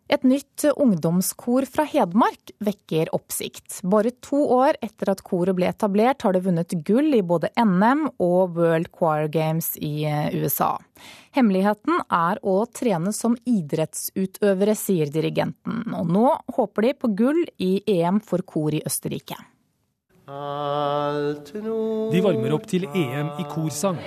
Et 0.07 0.23
nytt 0.23 0.63
ungdomskor 0.79 1.65
fra 1.67 1.83
Hedmark 1.83 2.53
vekker 2.63 3.09
oppsikt. 3.15 3.81
Bare 3.83 4.13
to 4.23 4.39
år 4.55 4.77
etter 4.83 5.11
at 5.11 5.23
koret 5.27 5.57
ble 5.57 5.67
etablert, 5.67 6.23
har 6.23 6.35
det 6.35 6.45
vunnet 6.45 6.77
gull 6.87 7.11
i 7.17 7.19
både 7.19 7.51
NM 7.59 8.05
og 8.23 8.55
World 8.55 8.87
Choir 8.95 9.27
Games 9.31 9.73
i 9.83 10.05
eh, 10.07 10.31
USA. 10.39 10.77
Hemmeligheten 11.35 11.99
er 12.07 12.39
å 12.39 12.61
trene 12.71 13.11
som 13.11 13.35
idrettsutøvere, 13.43 14.77
sier 14.79 15.11
dirigenten. 15.11 15.83
Og 15.91 16.07
nå 16.15 16.31
håper 16.55 16.87
de 16.87 16.95
på 17.03 17.11
gull 17.19 17.43
i 17.59 17.75
EM 17.99 18.23
for 18.23 18.47
kor 18.47 18.71
i 18.73 18.81
Østerrike. 18.87 19.35
De 20.27 22.23
varmer 22.23 22.55
opp 22.55 22.65
til 22.67 22.87
EM 22.95 23.35
i 23.43 23.47
korsang. 23.51 23.99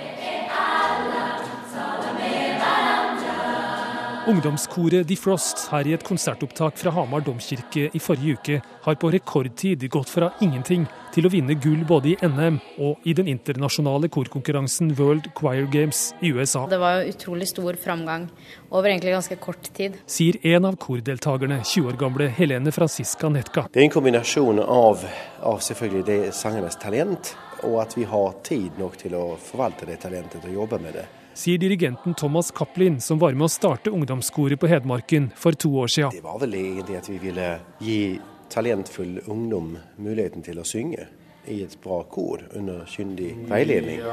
Ungdomskoret 4.29 5.07
Defrost 5.09 5.63
her 5.71 5.87
i 5.89 5.95
et 5.95 6.03
konsertopptak 6.05 6.75
fra 6.77 6.91
Hamar 6.93 7.23
domkirke 7.25 7.87
i 7.89 7.99
forrige 7.99 8.37
uke 8.37 8.57
har 8.85 8.97
på 9.01 9.09
rekordtid 9.15 9.81
gått 9.89 10.11
fra 10.13 10.27
ingenting 10.45 10.83
til 11.15 11.25
å 11.25 11.31
vinne 11.33 11.55
gull 11.57 11.79
både 11.89 12.11
i 12.11 12.27
NM 12.29 12.59
og 12.85 13.07
i 13.09 13.15
den 13.17 13.31
internasjonale 13.31 14.11
korkonkurransen 14.13 14.91
World 14.99 15.31
Choir 15.39 15.65
Games 15.73 16.11
i 16.21 16.29
USA. 16.29 16.67
Det 16.69 16.77
var 16.83 17.01
utrolig 17.09 17.47
stor 17.49 17.79
framgang 17.81 18.27
over 18.69 18.91
egentlig 18.91 19.15
ganske 19.15 19.37
kort 19.41 19.71
tid. 19.73 19.97
Sier 20.05 20.37
en 20.53 20.69
av 20.69 20.77
kordeltakerne, 20.77 21.57
20 21.65 21.89
år 21.89 21.97
gamle 22.03 22.27
Helene 22.37 22.73
Francisca 22.75 23.31
Netka. 23.33 23.65
Det 23.73 23.81
er 23.81 23.87
en 23.87 23.95
kombinasjon 23.95 24.61
av, 24.67 25.01
av 25.41 25.65
selvfølgelig 25.65 26.05
det 26.11 26.19
sangernes 26.37 26.77
talent, 26.77 27.33
og 27.65 27.81
at 27.87 27.97
vi 27.97 28.05
har 28.05 28.37
tid 28.45 28.77
nok 28.77 29.01
til 29.01 29.17
å 29.17 29.25
forvalte 29.41 29.89
det 29.89 29.97
talentet 30.05 30.45
og 30.45 30.61
jobbe 30.61 30.81
med 30.85 30.99
det 30.99 31.07
sier 31.41 31.57
dirigenten 31.57 32.13
Thomas 32.13 32.51
Cappelin, 32.51 32.99
som 33.01 33.19
var 33.19 33.33
med 33.33 33.47
å 33.47 33.51
starte 33.51 33.93
ungdomskoret 33.93 34.59
på 34.61 34.69
Hedmarken 34.69 35.31
for 35.35 35.57
to 35.57 35.73
år 35.81 35.89
siden. 35.89 36.13
Det 36.13 36.25
var 36.25 36.37
vel 36.43 36.53
egentlig 36.59 36.99
at 36.99 37.09
vi 37.09 37.17
ville 37.21 37.47
gi 37.81 38.01
talentfull 38.51 39.21
ungdom 39.25 39.73
muligheten 39.97 40.45
til 40.45 40.61
å 40.61 40.67
synge 40.67 41.07
i 41.49 41.61
et 41.65 41.73
bra 41.81 42.03
kor 42.11 42.43
under 42.53 42.83
kyndig 42.85 43.31
veiledning. 43.49 44.03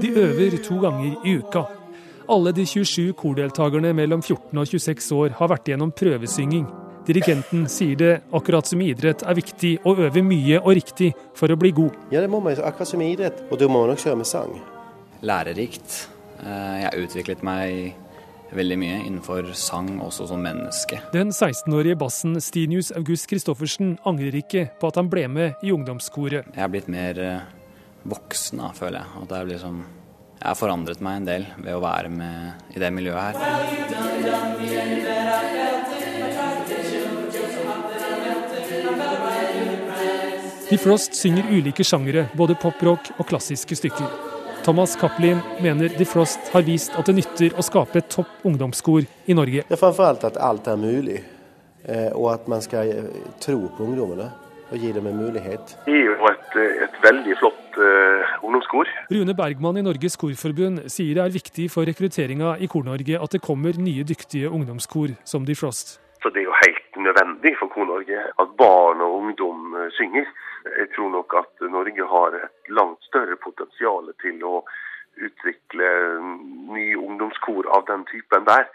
De 0.00 0.14
øver 0.24 0.58
to 0.64 0.80
ganger 0.82 1.14
i 1.22 1.36
uka. 1.38 1.64
Alle 2.30 2.52
de 2.54 2.66
27 2.66 3.12
kordeltakerne 3.18 3.94
mellom 3.94 4.22
14 4.22 4.58
og 4.58 4.66
26 4.66 5.12
år 5.14 5.38
har 5.38 5.50
vært 5.54 5.70
gjennom 5.70 5.94
prøvesynging. 5.94 6.66
Dirigenten 7.06 7.64
sier 7.72 7.96
det, 7.96 8.12
akkurat 8.36 8.66
som 8.68 8.80
i 8.82 8.90
idrett, 8.92 9.22
er 9.24 9.38
viktig 9.38 9.72
å 9.88 9.94
øve 10.04 10.22
mye 10.24 10.60
og 10.60 10.74
riktig 10.76 11.12
for 11.38 11.52
å 11.52 11.56
bli 11.58 11.72
god. 11.76 11.96
Ja, 12.12 12.20
det 12.20 12.30
må 12.30 12.42
man 12.44 12.58
akkurat 12.58 12.88
som 12.90 13.00
i 13.02 13.12
idrett, 13.14 13.40
og 13.48 13.58
da 13.60 13.68
må 13.70 13.82
man 13.82 13.94
nok 13.94 14.02
kjøre 14.04 14.20
med 14.20 14.28
sang. 14.28 14.52
Lærerikt. 15.24 16.08
Eh, 16.44 16.76
jeg 16.80 16.86
har 16.86 17.00
utviklet 17.00 17.42
meg 17.46 17.94
veldig 18.56 18.78
mye 18.80 18.98
innenfor 19.04 19.52
sang, 19.58 20.00
også 20.02 20.26
som 20.30 20.42
menneske. 20.44 21.00
Den 21.14 21.30
16-årige 21.32 21.96
bassen 22.00 22.40
Stinius 22.42 22.90
August 22.98 23.28
Christoffersen 23.30 23.98
angrer 24.08 24.34
ikke 24.42 24.68
på 24.80 24.90
at 24.90 24.96
han 25.00 25.10
ble 25.12 25.28
med 25.30 25.64
i 25.64 25.72
ungdomskoret. 25.74 26.44
Jeg 26.54 26.62
har 26.62 26.72
blitt 26.72 26.90
mer 26.90 27.20
eh, 27.24 27.40
voksen, 28.10 28.58
da, 28.62 28.72
føler 28.76 29.00
jeg. 29.00 29.08
At 29.24 29.30
jeg, 29.38 29.50
liksom, 29.54 29.82
jeg 30.36 30.48
har 30.48 30.58
forandret 30.58 31.00
meg 31.04 31.20
en 31.20 31.28
del 31.28 31.44
ved 31.60 31.74
å 31.76 31.84
være 31.84 32.10
med 32.12 32.76
i 32.76 32.78
det 32.82 32.92
miljøet 32.96 33.40
her. 33.40 33.40
De 40.70 40.76
Frost 40.78 41.16
synger 41.18 41.48
ulike 41.50 41.82
sjangere, 41.82 42.28
både 42.38 42.54
poprock 42.54 43.08
og 43.16 43.26
klassiske 43.26 43.74
stykker. 43.74 44.06
Thomas 44.62 44.92
Cappelin 44.94 45.40
mener 45.58 45.90
De 45.98 46.04
Frost 46.06 46.52
har 46.52 46.62
vist 46.62 46.94
at 46.94 47.08
det 47.10 47.16
nytter 47.16 47.56
å 47.58 47.64
skape 47.66 47.98
et 47.98 48.06
topp 48.14 48.44
ungdomskor 48.46 49.02
i 49.02 49.34
Norge. 49.34 49.64
Det 49.66 49.74
er 49.74 49.80
Framfor 49.80 50.06
alt 50.06 50.26
at 50.28 50.36
alt 50.38 50.68
er 50.70 50.76
mulig, 50.78 51.16
eh, 51.90 52.12
og 52.14 52.28
at 52.36 52.46
man 52.52 52.62
skal 52.62 52.86
eh, 52.86 53.08
tro 53.42 53.64
på 53.66 53.82
ungdommene 53.82 54.28
og 54.70 54.78
gi 54.78 54.92
dem 54.94 55.08
en 55.10 55.18
mulighet. 55.18 55.72
Det 55.88 55.96
er 55.96 56.06
jo 56.06 56.28
et, 56.30 56.54
eh, 56.62 56.84
et 56.86 57.00
veldig 57.02 57.34
flott 57.40 57.80
uh, 57.80 58.36
ungdomskor. 58.46 58.92
Rune 59.10 59.34
Bergman 59.40 59.80
i 59.80 59.82
Norges 59.82 60.14
Korforbund 60.22 60.84
sier 60.86 61.18
det 61.18 61.24
er 61.24 61.34
viktig 61.34 61.66
for 61.74 61.90
rekrutteringa 61.90 62.52
i 62.62 62.70
Kor-Norge 62.70 63.18
at 63.18 63.34
det 63.34 63.42
kommer 63.42 63.74
nye 63.74 64.06
dyktige 64.06 64.46
ungdomskor 64.46 65.16
som 65.26 65.42
De 65.50 65.58
Frost. 65.58 65.96
Så 66.22 66.30
Det 66.30 66.44
er 66.44 66.46
jo 66.46 66.54
helt 66.62 67.02
nødvendig 67.08 67.56
for 67.58 67.74
Kor-Norge 67.74 68.22
at 68.38 68.54
barn 68.60 69.02
og 69.02 69.18
ungdom 69.18 69.74
synger. 69.98 70.30
Jeg 70.64 70.90
tror 70.94 71.10
nok 71.10 71.34
at 71.40 71.62
Norge 71.72 72.06
har 72.14 72.36
et 72.36 72.72
langt 72.78 73.02
større 73.08 73.36
potensial 73.40 74.10
til 74.20 74.42
å 74.44 74.60
utvikle 75.20 75.88
nye 76.74 76.96
ungdomskor 76.98 77.68
av 77.76 77.86
den 77.88 78.04
typen 78.12 78.44
der. 78.48 78.68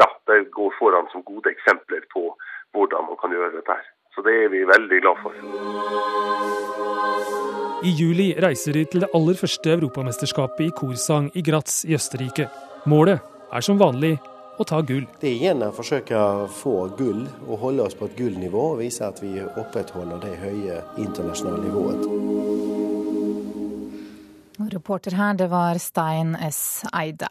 Ja, 0.00 0.08
De 0.28 0.44
går 0.56 0.74
foran 0.78 1.08
som 1.12 1.24
gode 1.24 1.50
eksempler 1.52 2.04
på 2.12 2.30
hvordan 2.72 3.08
man 3.08 3.18
kan 3.20 3.32
gjøre 3.32 3.56
dette. 3.58 3.76
Så 4.14 4.22
det 4.22 4.34
er 4.44 4.48
vi 4.52 4.62
veldig 4.68 5.00
glad 5.04 5.20
for. 5.22 5.32
I 7.84 7.90
juli 7.92 8.30
reiser 8.40 8.72
de 8.72 8.84
til 8.88 9.04
det 9.04 9.10
aller 9.16 9.36
første 9.36 9.74
europamesterskapet 9.74 10.68
i 10.68 10.72
korsang 10.76 11.26
i 11.36 11.42
Graz 11.44 11.82
i 11.84 11.96
Østerrike. 11.98 12.46
Målet 12.88 13.20
er 13.52 13.64
som 13.64 13.80
vanlig 13.80 14.14
og 14.58 14.66
ta 14.70 14.80
gull. 14.86 15.06
Det 15.20 15.30
er 15.30 15.38
igjen 15.38 15.64
å 15.66 15.72
forsøke 15.74 16.18
å 16.18 16.46
få 16.50 16.74
gull 16.98 17.24
og 17.48 17.58
holde 17.64 17.88
oss 17.88 17.96
på 17.98 18.08
et 18.08 18.18
gullnivå 18.18 18.66
og 18.74 18.80
vise 18.82 19.06
at 19.06 19.22
vi 19.22 19.36
opprettholder 19.42 20.22
det 20.22 20.36
høye 20.42 20.82
internasjonale 21.02 21.64
nivået. 21.66 22.04
reporter 24.74 25.14
her, 25.14 25.34
det 25.34 25.50
var 25.50 25.78
Stein 25.78 26.36
S. 26.36 26.84
Eide. 26.92 27.28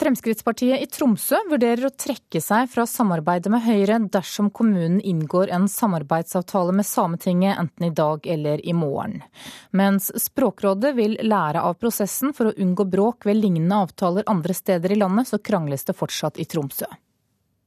Fremskrittspartiet 0.00 0.80
i 0.80 0.86
Tromsø 0.88 1.36
vurderer 1.50 1.84
å 1.84 1.92
trekke 1.92 2.40
seg 2.40 2.70
fra 2.72 2.86
samarbeidet 2.88 3.50
med 3.52 3.60
Høyre 3.66 3.98
dersom 4.08 4.46
kommunen 4.48 4.96
inngår 5.04 5.52
en 5.52 5.66
samarbeidsavtale 5.68 6.72
med 6.72 6.88
Sametinget 6.88 7.60
enten 7.60 7.84
i 7.84 7.90
dag 7.92 8.24
eller 8.24 8.62
i 8.64 8.72
morgen. 8.72 9.18
Mens 9.76 10.08
Språkrådet 10.24 10.94
vil 10.96 11.18
lære 11.20 11.60
av 11.68 11.76
prosessen 11.76 12.32
for 12.32 12.48
å 12.48 12.54
unngå 12.56 12.88
bråk 12.88 13.28
ved 13.28 13.42
lignende 13.42 13.82
avtaler 13.84 14.24
andre 14.32 14.56
steder 14.56 14.96
i 14.96 14.98
landet, 15.02 15.28
så 15.28 15.36
krangles 15.36 15.84
det 15.84 15.98
fortsatt 16.00 16.40
i 16.40 16.48
Tromsø. 16.48 16.88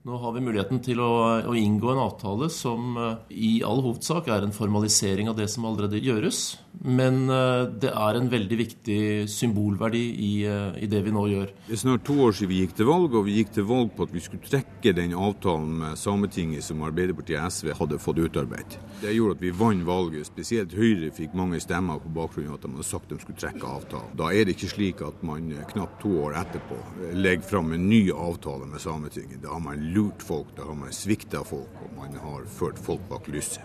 Nå 0.04 0.18
har 0.18 0.34
vi 0.34 0.42
muligheten 0.42 0.82
til 0.84 1.06
å, 1.06 1.14
å, 1.46 1.54
inngå 1.54 1.94
en 1.94 2.02
avtale 2.02 2.50
som 2.52 2.98
eh, 2.98 3.14
i 3.30 3.54
all 3.64 3.86
hovedsak 3.86 4.26
er 4.34 4.44
en 4.44 4.58
formalisering 4.58 5.30
av 5.30 5.38
det 5.38 5.52
som 5.54 5.70
allerede 5.70 6.02
gjøres. 6.02 6.48
Men 6.82 7.30
eh, 7.30 7.68
det 7.80 7.92
er 7.94 8.18
en 8.18 8.30
veldig 8.32 8.58
viktig 8.60 9.00
symbolverdi 9.32 10.02
i, 10.26 10.32
eh, 10.50 10.80
i, 10.84 10.90
det 10.90 11.04
vi 11.06 11.14
nå 11.14 11.26
gjør. 11.30 11.52
Det 11.68 11.76
er 11.78 11.82
snart 11.84 12.04
to 12.08 12.16
år 12.26 12.34
siden 12.36 12.52
vi 12.52 12.62
gikk 12.64 12.74
til 12.80 12.90
valg, 12.90 13.14
og 13.14 13.28
vi 13.28 13.38
gikk 13.38 13.54
til 13.56 13.68
valg 13.70 13.94
på 13.96 14.08
at 14.08 14.14
vi 14.16 14.24
skulle 14.24 14.44
trekke 14.48 14.96
den 14.98 15.14
avtalen 15.16 15.78
med 15.84 16.00
Sametinget 16.02 16.66
som 16.66 16.84
Arbeiderpartiet 16.84 17.40
og 17.40 17.54
SV 17.54 17.76
hadde 17.80 18.02
fått 18.02 18.24
utarbeidet. 18.26 18.80
Det 19.04 19.14
gjorde 19.14 19.38
at 19.38 19.46
vi 19.46 19.54
vant 19.62 19.86
valget. 19.88 20.28
Spesielt 20.28 20.74
Høyre 20.76 21.12
fikk 21.14 21.38
mange 21.38 21.62
stemmer 21.64 22.02
på 22.02 22.12
bakgrunn 22.18 22.50
av 22.50 22.58
at 22.58 22.66
de 22.66 22.74
hadde 22.74 22.88
sagt 22.90 23.14
de 23.14 23.20
skulle 23.22 23.40
trekke 23.40 23.70
avtalen. 23.78 24.18
Da 24.20 24.32
er 24.34 24.48
det 24.48 24.58
ikke 24.58 24.74
slik 24.74 25.04
at 25.06 25.24
man 25.26 25.52
knapt 25.72 26.02
to 26.04 26.16
år 26.26 26.40
etterpå 26.42 26.80
legger 27.14 27.48
fram 27.48 27.72
en 27.76 27.88
ny 27.90 28.08
avtale 28.12 28.68
med 28.68 28.82
Sametinget. 28.84 29.44
Da 29.46 29.54
har 29.54 29.64
man 29.64 29.92
lurt 29.94 30.26
folk, 30.26 30.56
da 30.58 30.68
har 30.68 30.80
man 30.80 30.96
svikta 30.96 31.46
folk, 31.48 31.86
og 31.86 31.96
man 32.00 32.18
har 32.24 32.50
ført 32.60 32.82
folk 32.82 33.06
bak 33.12 33.30
lyset. 33.32 33.62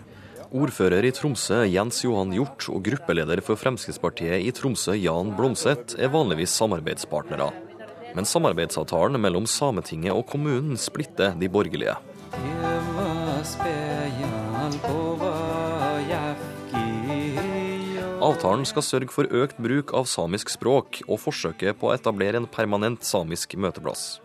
Ordfører 0.49 1.05
i 1.05 1.11
Tromsø 1.13 1.59
Jens 1.69 1.99
Johan 2.01 2.31
Hjort 2.33 2.65
og 2.73 2.81
gruppeleder 2.81 3.37
for 3.45 3.59
Fremskrittspartiet 3.59 4.41
i 4.41 4.49
Tromsø 4.49 4.95
Jan 4.97 5.35
Blomseth 5.37 5.93
er 6.01 6.09
vanligvis 6.09 6.55
samarbeidspartnere. 6.57 7.51
Men 8.17 8.25
samarbeidsavtalen 8.25 9.21
mellom 9.21 9.45
Sametinget 9.45 10.15
og 10.15 10.25
kommunen 10.31 10.73
splitter 10.81 11.35
de 11.37 11.49
borgerlige. 11.53 11.93
Avtalen 18.17 18.65
skal 18.65 18.85
sørge 18.87 19.13
for 19.13 19.29
økt 19.29 19.59
bruk 19.61 19.93
av 19.93 20.09
samisk 20.09 20.49
språk 20.55 21.03
og 21.05 21.21
forsøket 21.27 21.77
på 21.77 21.91
å 21.91 21.93
etablere 21.93 22.41
en 22.41 22.49
permanent 22.49 23.05
samisk 23.05 23.53
møteplass. 23.53 24.17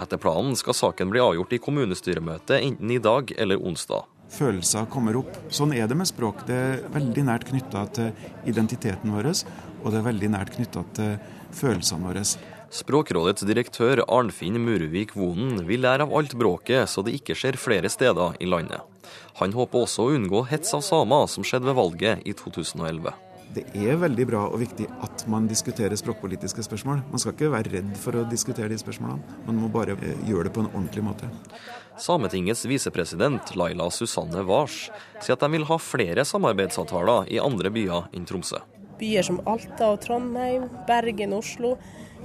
Etter 0.00 0.16
planen 0.16 0.56
skal 0.56 0.78
saken 0.78 1.12
bli 1.12 1.20
avgjort 1.20 1.52
i 1.52 1.60
kommunestyremøtet 1.60 2.62
enten 2.62 2.96
i 2.96 2.98
dag 3.10 3.34
eller 3.36 3.60
onsdag 3.60 4.08
følelser 4.30 4.88
kommer 4.92 5.18
opp. 5.20 5.34
Sånn 5.52 5.74
er 5.76 5.88
det 5.90 5.98
med 5.98 6.08
språk. 6.08 6.44
Det 6.48 6.56
er 6.56 6.86
veldig 6.94 7.26
nært 7.28 7.48
knytta 7.50 7.84
til 7.96 8.48
identiteten 8.50 9.12
vår, 9.14 9.30
og 9.82 9.90
det 9.90 10.00
er 10.00 10.08
veldig 10.08 10.32
nært 10.36 10.54
knytta 10.56 10.84
til 10.96 11.16
følelsene 11.60 12.08
våre. 12.08 12.24
Språkrådets 12.70 13.42
direktør 13.48 14.04
Arnfinn 14.06 14.60
Murvik 14.62 15.16
Vonen 15.18 15.64
vil 15.66 15.82
lære 15.82 16.06
av 16.06 16.14
alt 16.14 16.36
bråket, 16.38 16.86
så 16.86 17.02
det 17.02 17.16
ikke 17.18 17.34
skjer 17.34 17.58
flere 17.58 17.90
steder 17.90 18.38
i 18.38 18.46
landet. 18.46 18.84
Han 19.40 19.56
håper 19.56 19.82
også 19.82 20.06
å 20.06 20.14
unngå 20.14 20.44
hets 20.52 20.76
av 20.76 20.84
samer, 20.86 21.26
som 21.32 21.46
skjedde 21.46 21.66
ved 21.66 21.80
valget 21.80 22.22
i 22.28 22.36
2011 22.36 23.10
det 23.54 23.64
er 23.74 23.98
veldig 23.98 24.26
bra 24.30 24.44
og 24.46 24.60
viktig 24.62 24.86
at 25.02 25.24
man 25.30 25.48
diskuterer 25.50 25.98
språkpolitiske 25.98 26.62
spørsmål. 26.62 27.02
Man 27.10 27.22
skal 27.22 27.34
ikke 27.34 27.50
være 27.50 27.72
redd 27.72 27.90
for 27.98 28.20
å 28.20 28.26
diskutere 28.30 28.70
de 28.70 28.78
spørsmålene, 28.78 29.38
man 29.48 29.58
må 29.58 29.70
bare 29.72 29.96
eh, 29.98 30.20
gjøre 30.28 30.48
det 30.48 30.54
på 30.54 30.62
en 30.62 30.70
ordentlig 30.70 31.02
måte. 31.06 31.30
Sametingets 32.00 32.64
visepresident 32.64 33.56
Laila 33.56 33.90
Susanne 33.90 34.42
Wars 34.48 34.90
sier 35.20 35.36
at 35.36 35.42
de 35.44 35.50
vil 35.52 35.66
ha 35.68 35.76
flere 35.76 36.24
samarbeidsavtaler 36.24 37.28
i 37.28 37.40
andre 37.42 37.72
byer 37.74 38.06
enn 38.16 38.24
Tromsø. 38.28 38.62
Byer 39.00 39.24
som 39.24 39.40
Alta 39.48 39.90
og 39.94 40.00
Trondheim, 40.04 40.64
Bergen 40.88 41.34
og 41.36 41.44
Oslo 41.44 41.74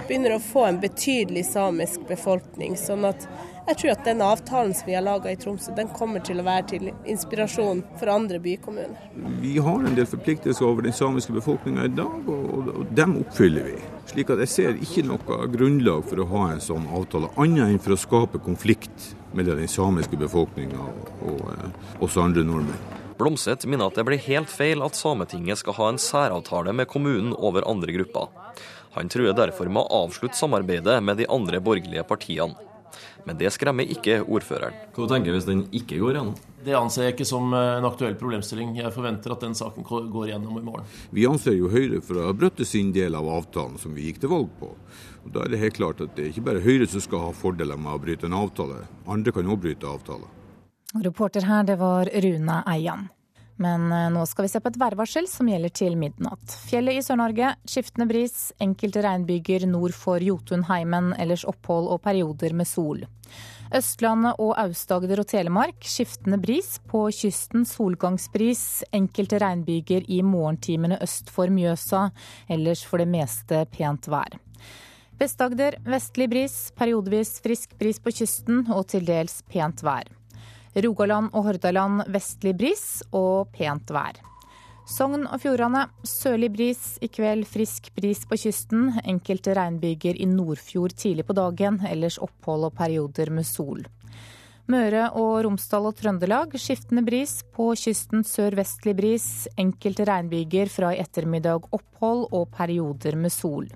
begynner 0.06 0.36
å 0.36 0.40
få 0.40 0.64
en 0.68 0.80
betydelig 0.80 1.46
samisk 1.50 2.08
befolkning. 2.08 2.76
sånn 2.76 3.04
at 3.08 3.28
jeg 3.66 3.78
tror 3.80 3.92
at 3.92 4.04
den 4.06 4.20
avtalen 4.22 4.74
som 4.78 4.86
vi 4.86 4.94
har 4.94 5.02
laga 5.02 5.32
i 5.32 5.36
Tromsø, 5.40 5.74
den 5.76 5.88
kommer 5.92 6.20
til 6.24 6.40
å 6.40 6.46
være 6.46 6.66
til 6.72 6.90
inspirasjon 7.04 7.82
for 7.98 8.12
andre 8.12 8.38
bykommuner. 8.40 9.08
Vi 9.42 9.56
har 9.58 9.84
en 9.88 9.96
del 9.96 10.06
forpliktelser 10.06 10.68
over 10.68 10.86
den 10.86 10.94
samiske 10.96 11.34
befolkninga 11.34 11.88
i 11.88 11.94
dag, 11.96 12.28
og, 12.30 12.70
og 12.70 12.92
dem 12.96 13.16
oppfyller 13.24 13.72
vi. 13.72 13.76
Slik 14.12 14.30
at 14.30 14.44
jeg 14.44 14.52
ser 14.52 14.78
ikke 14.78 15.04
noe 15.08 15.40
grunnlag 15.52 16.06
for 16.06 16.22
å 16.22 16.28
ha 16.36 16.50
en 16.52 16.62
sånn 16.62 16.86
avtale, 16.94 17.32
annet 17.42 17.66
enn 17.66 17.82
for 17.82 17.96
å 17.96 18.00
skape 18.00 18.40
konflikt 18.44 19.14
mellom 19.36 19.60
den 19.60 19.70
samiske 19.70 20.18
befolkninga 20.20 20.80
og, 20.80 21.10
og 21.30 21.42
eh, 21.54 21.82
oss 22.04 22.16
andre 22.20 22.44
nordmenn. 22.46 22.94
Blomseth 23.16 23.68
minner 23.68 23.88
at 23.88 23.96
det 23.96 24.04
blir 24.04 24.20
helt 24.26 24.50
feil 24.52 24.82
at 24.84 24.96
Sametinget 24.98 25.62
skal 25.62 25.76
ha 25.78 25.88
en 25.88 26.00
særavtale 26.00 26.74
med 26.76 26.88
kommunen 26.92 27.32
over 27.32 27.64
andre 27.68 27.94
grupper. 27.96 28.28
Han 28.96 29.08
truer 29.12 29.36
derfor 29.36 29.68
med 29.72 29.84
å 29.84 30.02
avslutte 30.04 30.36
samarbeidet 30.36 30.98
med 31.04 31.20
de 31.20 31.28
andre 31.32 31.60
borgerlige 31.64 32.04
partiene. 32.08 32.56
Men 33.26 33.38
det 33.40 33.50
skremmer 33.52 33.88
ikke 33.90 34.20
ordføreren. 34.22 34.76
Hva 34.94 35.08
tenker 35.10 35.32
du 35.32 35.36
hvis 35.36 35.48
den 35.48 35.64
ikke 35.74 35.98
går 35.98 36.14
gjennom? 36.14 36.36
Det 36.66 36.74
anser 36.78 37.06
jeg 37.06 37.14
ikke 37.16 37.26
som 37.28 37.52
eh, 37.54 37.72
en 37.78 37.86
aktuell 37.86 38.14
problemstilling. 38.18 38.76
Jeg 38.78 38.94
forventer 38.94 39.34
at 39.34 39.42
den 39.42 39.56
saken 39.58 39.86
går 39.86 40.30
gjennom 40.32 40.58
i 40.58 40.64
morgen. 40.66 40.86
Vi 41.14 41.26
anser 41.28 41.58
jo 41.58 41.70
Høyre 41.72 42.00
for 42.04 42.20
å 42.20 42.28
ha 42.28 42.36
brutt 42.36 42.62
sin 42.66 42.92
del 42.94 43.18
av 43.18 43.28
avtalen 43.30 43.76
som 43.82 43.94
vi 43.94 44.08
gikk 44.08 44.22
til 44.22 44.32
valg 44.32 44.50
på. 44.60 44.70
Og 45.26 45.32
Da 45.34 45.42
er 45.42 45.50
det 45.50 45.58
helt 45.58 45.74
klart 45.80 46.00
at 46.00 46.14
det 46.14 46.24
er 46.24 46.30
ikke 46.30 46.46
bare 46.46 46.62
Høyre 46.62 46.86
som 46.86 47.02
skal 47.02 47.26
ha 47.26 47.34
fordeler 47.34 47.78
med 47.80 47.96
å 47.96 48.00
bryte 48.02 48.28
en 48.28 48.38
avtale. 48.38 48.84
Andre 49.10 49.34
kan 49.34 49.50
òg 49.50 49.58
bryte 49.64 49.90
avtaler. 49.90 50.30
Reporter 51.02 51.44
her, 51.44 51.66
det 51.66 51.76
var 51.80 52.06
Rune 52.06 52.62
Eian. 52.70 53.08
Men 53.56 53.88
eh, 53.92 54.08
nå 54.12 54.22
skal 54.28 54.46
vi 54.46 54.52
se 54.52 54.60
på 54.60 54.70
et 54.70 54.78
værvarsel 54.78 55.26
som 55.30 55.48
gjelder 55.48 55.72
til 55.74 55.96
midnatt. 55.98 56.54
Fjellet 56.68 57.00
i 57.00 57.02
Sør-Norge 57.04 57.54
skiftende 57.66 58.06
bris, 58.10 58.52
enkelte 58.62 59.02
regnbyger 59.04 59.66
nord 59.70 59.96
for 59.96 60.22
Jotunheimen, 60.22 61.14
ellers 61.18 61.46
opphold 61.48 61.88
og 61.90 62.02
perioder 62.04 62.54
med 62.56 62.68
sol. 62.68 63.02
Østlandet 63.74 64.38
og 64.38 64.52
Aust-Agder 64.60 65.24
og 65.24 65.26
Telemark 65.32 65.88
skiftende 65.88 66.38
bris. 66.38 66.76
På 66.86 67.08
kysten 67.10 67.66
solgangsbris, 67.66 68.84
enkelte 68.94 69.40
regnbyger 69.42 70.06
i 70.06 70.20
morgentimene 70.22 71.00
øst 71.02 71.32
for 71.34 71.50
Mjøsa, 71.50 72.10
ellers 72.52 72.84
for 72.86 73.02
det 73.02 73.10
meste 73.10 73.64
pent 73.72 74.06
vær. 74.12 74.38
Vest-Agder 75.16 75.78
vestlig 75.88 76.28
bris, 76.28 76.54
periodevis 76.76 77.38
frisk 77.40 77.70
bris 77.80 77.96
på 78.04 78.12
kysten 78.12 78.66
og 78.68 78.82
til 78.92 79.06
dels 79.08 79.38
pent 79.48 79.80
vær. 79.86 80.10
Rogaland 80.76 81.30
og 81.32 81.46
Hordaland 81.46 82.02
vestlig 82.12 82.52
bris 82.58 83.00
og 83.16 83.48
pent 83.56 83.94
vær. 83.96 84.18
Sogn 84.86 85.24
og 85.24 85.40
Fjordane 85.42 85.86
sørlig 86.06 86.50
bris, 86.52 86.82
i 87.00 87.08
kveld 87.08 87.46
frisk 87.48 87.88
bris 87.96 88.20
på 88.28 88.36
kysten. 88.38 88.92
Enkelte 89.08 89.56
regnbyger 89.56 90.20
i 90.20 90.28
Nordfjord 90.28 90.94
tidlig 91.00 91.24
på 91.26 91.34
dagen, 91.34 91.80
ellers 91.88 92.20
opphold 92.22 92.68
og 92.68 92.76
perioder 92.76 93.32
med 93.32 93.48
sol. 93.48 93.80
Møre 94.68 95.08
og 95.16 95.40
Romsdal 95.46 95.88
og 95.88 95.96
Trøndelag 95.96 96.54
skiftende 96.60 97.06
bris, 97.06 97.40
på 97.56 97.72
kysten 97.78 98.22
sørvestlig 98.26 98.94
bris. 99.00 99.26
Enkelte 99.56 100.06
regnbyger 100.06 100.70
fra 100.70 100.92
i 100.92 101.00
ettermiddag 101.00 101.66
opphold 101.72 102.28
og 102.36 102.50
perioder 102.54 103.16
med 103.16 103.32
sol. 103.32 103.66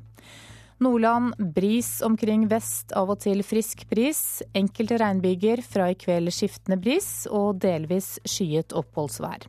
Nordland 0.80 1.34
bris 1.54 2.00
omkring 2.02 2.46
vest, 2.48 2.94
av 2.96 3.10
og 3.12 3.20
til 3.20 3.42
frisk 3.44 3.82
bris. 3.90 4.40
Enkelte 4.56 4.96
regnbyger, 5.02 5.60
fra 5.60 5.90
i 5.92 5.96
kveld 5.98 6.32
skiftende 6.32 6.78
bris 6.80 7.26
og 7.28 7.58
delvis 7.60 8.14
skyet 8.24 8.72
oppholdsvær. 8.72 9.44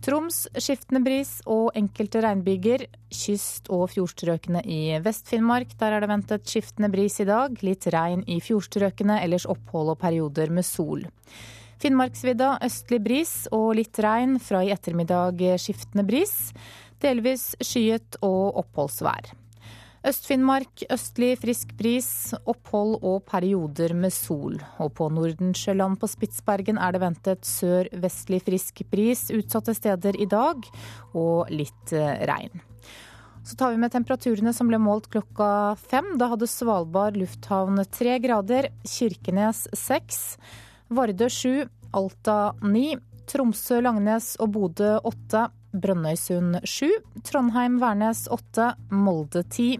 Troms 0.00 0.46
skiftende 0.56 1.02
bris 1.04 1.34
og 1.44 1.74
enkelte 1.76 2.22
regnbyger. 2.24 2.86
Kyst- 3.12 3.68
og 3.68 3.90
fjordstrøkene 3.92 4.62
i 4.64 4.96
Vest-Finnmark, 5.04 5.74
der 5.76 5.92
er 5.98 6.00
det 6.00 6.08
ventet 6.08 6.48
skiftende 6.48 6.88
bris 6.88 7.20
i 7.20 7.28
dag. 7.28 7.60
Litt 7.60 7.90
regn 7.92 8.24
i 8.24 8.38
fjordstrøkene, 8.40 9.18
ellers 9.20 9.44
opphold 9.44 9.92
og 9.92 10.00
perioder 10.00 10.48
med 10.48 10.64
sol. 10.64 11.04
Finnmarksvidda 11.84 12.54
østlig 12.64 13.02
bris 13.04 13.34
og 13.52 13.74
litt 13.76 14.00
regn, 14.00 14.38
fra 14.40 14.64
i 14.64 14.72
ettermiddag 14.72 15.44
skiftende 15.60 16.08
bris. 16.08 16.34
Delvis 17.04 17.50
skyet 17.60 18.16
og 18.24 18.56
oppholdsvær. 18.64 19.34
Øst-Finnmark 20.00 20.86
østlig 20.88 21.34
frisk 21.42 21.74
bris, 21.76 22.32
opphold 22.48 23.02
og 23.04 23.18
perioder 23.28 23.92
med 23.92 24.14
sol. 24.16 24.56
Og 24.80 24.94
på 24.96 25.10
Nordensjøland 25.12 25.98
på 26.00 26.08
Spitsbergen 26.08 26.80
er 26.80 26.96
det 26.96 27.02
ventet 27.02 27.44
sør-vestlig 27.44 28.40
frisk 28.46 28.80
bris 28.88 29.26
utsatte 29.36 29.74
steder 29.76 30.16
i 30.16 30.28
dag, 30.30 30.64
og 31.12 31.52
litt 31.52 31.92
eh, 31.92 32.24
regn. 32.30 32.64
Så 33.44 33.58
tar 33.60 33.74
vi 33.74 33.82
med 33.82 33.92
temperaturene 33.92 34.54
som 34.56 34.72
ble 34.72 34.80
målt 34.80 35.10
klokka 35.12 35.76
fem. 35.90 36.14
Da 36.20 36.30
hadde 36.32 36.48
Svalbard 36.48 37.20
lufthavn 37.20 37.84
tre 37.92 38.16
grader, 38.24 38.70
Kirkenes 38.88 39.66
seks, 39.76 40.38
Vardø 40.88 41.28
sju, 41.28 41.66
Alta 41.92 42.54
ni, 42.64 42.94
Tromsø, 43.28 43.82
Langnes 43.84 44.32
og 44.40 44.54
Bodø 44.56 44.96
åtte. 45.04 45.50
Brønnøysund 45.72 46.60
7, 46.66 46.90
Trondheim-Værnes 47.26 48.24
8, 48.32 48.72
Molde 48.90 49.44
10, 49.46 49.78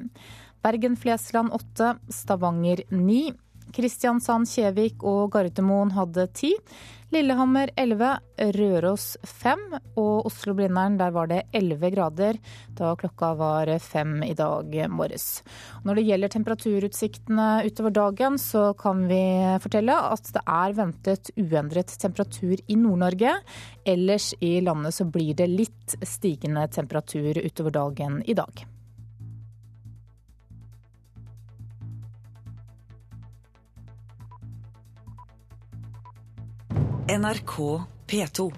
Bergen-Flesland 0.63 1.51
8, 1.57 1.95
Stavanger 2.15 2.85
9, 2.95 3.33
Kristiansand-Kjevik 3.75 5.03
og 5.07 5.33
Gardermoen 5.35 5.91
hadde 5.97 6.27
10, 6.27 6.55
Lillehammer 7.11 7.73
11, 7.75 8.09
Røros 8.55 9.05
5 9.27 9.63
og 9.99 10.29
Oslo-Blindern 10.29 10.95
der 11.01 11.11
var 11.11 11.27
det 11.27 11.41
11 11.59 11.91
grader 11.97 12.39
da 12.79 12.93
klokka 13.01 13.33
var 13.35 13.73
fem 13.83 14.21
i 14.23 14.31
dag 14.39 14.77
morges. 14.95 15.43
Når 15.83 15.99
det 15.99 16.07
gjelder 16.07 16.35
temperaturutsiktene 16.37 17.49
utover 17.67 17.97
dagen, 17.99 18.39
så 18.39 18.71
kan 18.79 19.09
vi 19.11 19.21
fortelle 19.59 19.99
at 20.15 20.31
det 20.37 20.47
er 20.47 20.79
ventet 20.79 21.35
uendret 21.35 21.99
temperatur 21.99 22.55
i 22.63 22.79
Nord-Norge. 22.79 23.41
Ellers 23.83 24.31
i 24.39 24.61
landet 24.63 24.95
så 24.95 25.11
blir 25.11 25.35
det 25.35 25.51
litt 25.51 25.99
stigende 26.07 26.69
temperatur 26.71 27.43
utover 27.43 27.75
dagen 27.75 28.23
i 28.23 28.39
dag. 28.39 28.69
NRK 37.11 37.83
P2. 38.07 38.53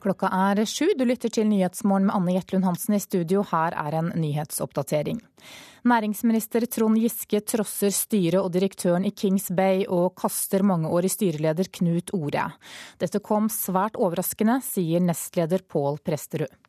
Klokka 0.00 0.30
er 0.32 0.64
sju. 0.64 0.94
Du 0.96 1.04
lytter 1.04 1.28
til 1.28 1.44
Nyhetsmorgen 1.50 2.08
med 2.08 2.16
Anne 2.16 2.38
Jetlund 2.38 2.64
Hansen 2.64 2.96
i 2.96 3.02
studio. 3.04 3.44
Her 3.52 3.76
er 3.76 3.98
en 4.00 4.08
nyhetsoppdatering. 4.16 5.20
Næringsminister 5.84 6.64
Trond 6.72 6.96
Giske 7.04 7.44
trosser 7.44 7.92
styret 7.92 8.40
og 8.40 8.48
direktøren 8.56 9.04
i 9.04 9.12
Kings 9.12 9.52
Bay 9.52 9.84
og 9.84 10.14
kaster 10.16 10.64
mangeårig 10.64 11.12
styreleder 11.12 11.68
Knut 11.68 12.16
Ore. 12.16 12.48
Dette 12.96 13.20
kom 13.20 13.52
svært 13.52 14.00
overraskende, 14.00 14.62
sier 14.64 15.04
nestleder 15.04 15.68
Pål 15.68 16.00
Presterud. 16.00 16.61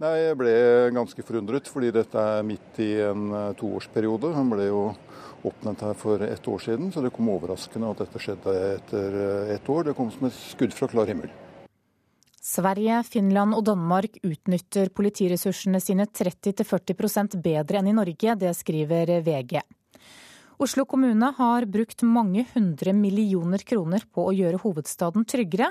Nei, 0.00 0.16
Jeg 0.16 0.36
ble 0.40 0.52
ganske 0.96 1.22
forundret, 1.28 1.66
fordi 1.68 1.90
dette 1.92 2.16
er 2.16 2.44
midt 2.46 2.78
i 2.80 2.94
en 3.04 3.26
eh, 3.36 3.50
toårsperiode. 3.60 4.30
Han 4.32 4.48
ble 4.48 4.70
jo 4.70 4.84
oppnevnt 5.44 5.82
her 5.84 5.92
for 5.96 6.24
ett 6.24 6.48
år 6.48 6.62
siden, 6.64 6.88
så 6.92 7.02
det 7.04 7.12
kom 7.12 7.28
overraskende 7.28 7.90
at 7.92 8.00
dette 8.00 8.22
skjedde 8.22 8.54
etter 8.78 9.18
eh, 9.26 9.52
ett 9.58 9.68
år. 9.68 9.90
Det 9.90 9.94
kom 9.98 10.08
som 10.14 10.24
et 10.30 10.38
skudd 10.38 10.72
fra 10.72 10.88
klar 10.88 11.10
himmel. 11.10 11.28
Sverige, 12.40 13.02
Finland 13.04 13.52
og 13.52 13.66
Danmark 13.68 14.16
utnytter 14.24 14.88
politiressursene 14.88 15.82
sine 15.84 16.08
30-40% 16.08 17.36
bedre 17.44 17.82
enn 17.82 17.92
i 17.92 17.96
Norge, 18.00 18.38
det 18.40 18.54
skriver 18.56 19.18
VG. 19.20 19.60
Oslo 20.60 20.84
kommune 20.84 21.30
har 21.38 21.64
brukt 21.64 22.02
mange 22.04 22.42
hundre 22.52 22.92
millioner 22.92 23.62
kroner 23.64 24.02
på 24.12 24.26
å 24.28 24.32
gjøre 24.36 24.58
hovedstaden 24.60 25.24
tryggere. 25.24 25.70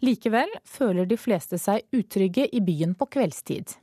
Likevel 0.00 0.48
føler 0.64 1.04
de 1.10 1.18
fleste 1.20 1.58
seg 1.60 1.84
utrygge 1.92 2.46
i 2.48 2.62
byen 2.64 2.94
på 2.96 3.04
kveldstid. 3.12 3.74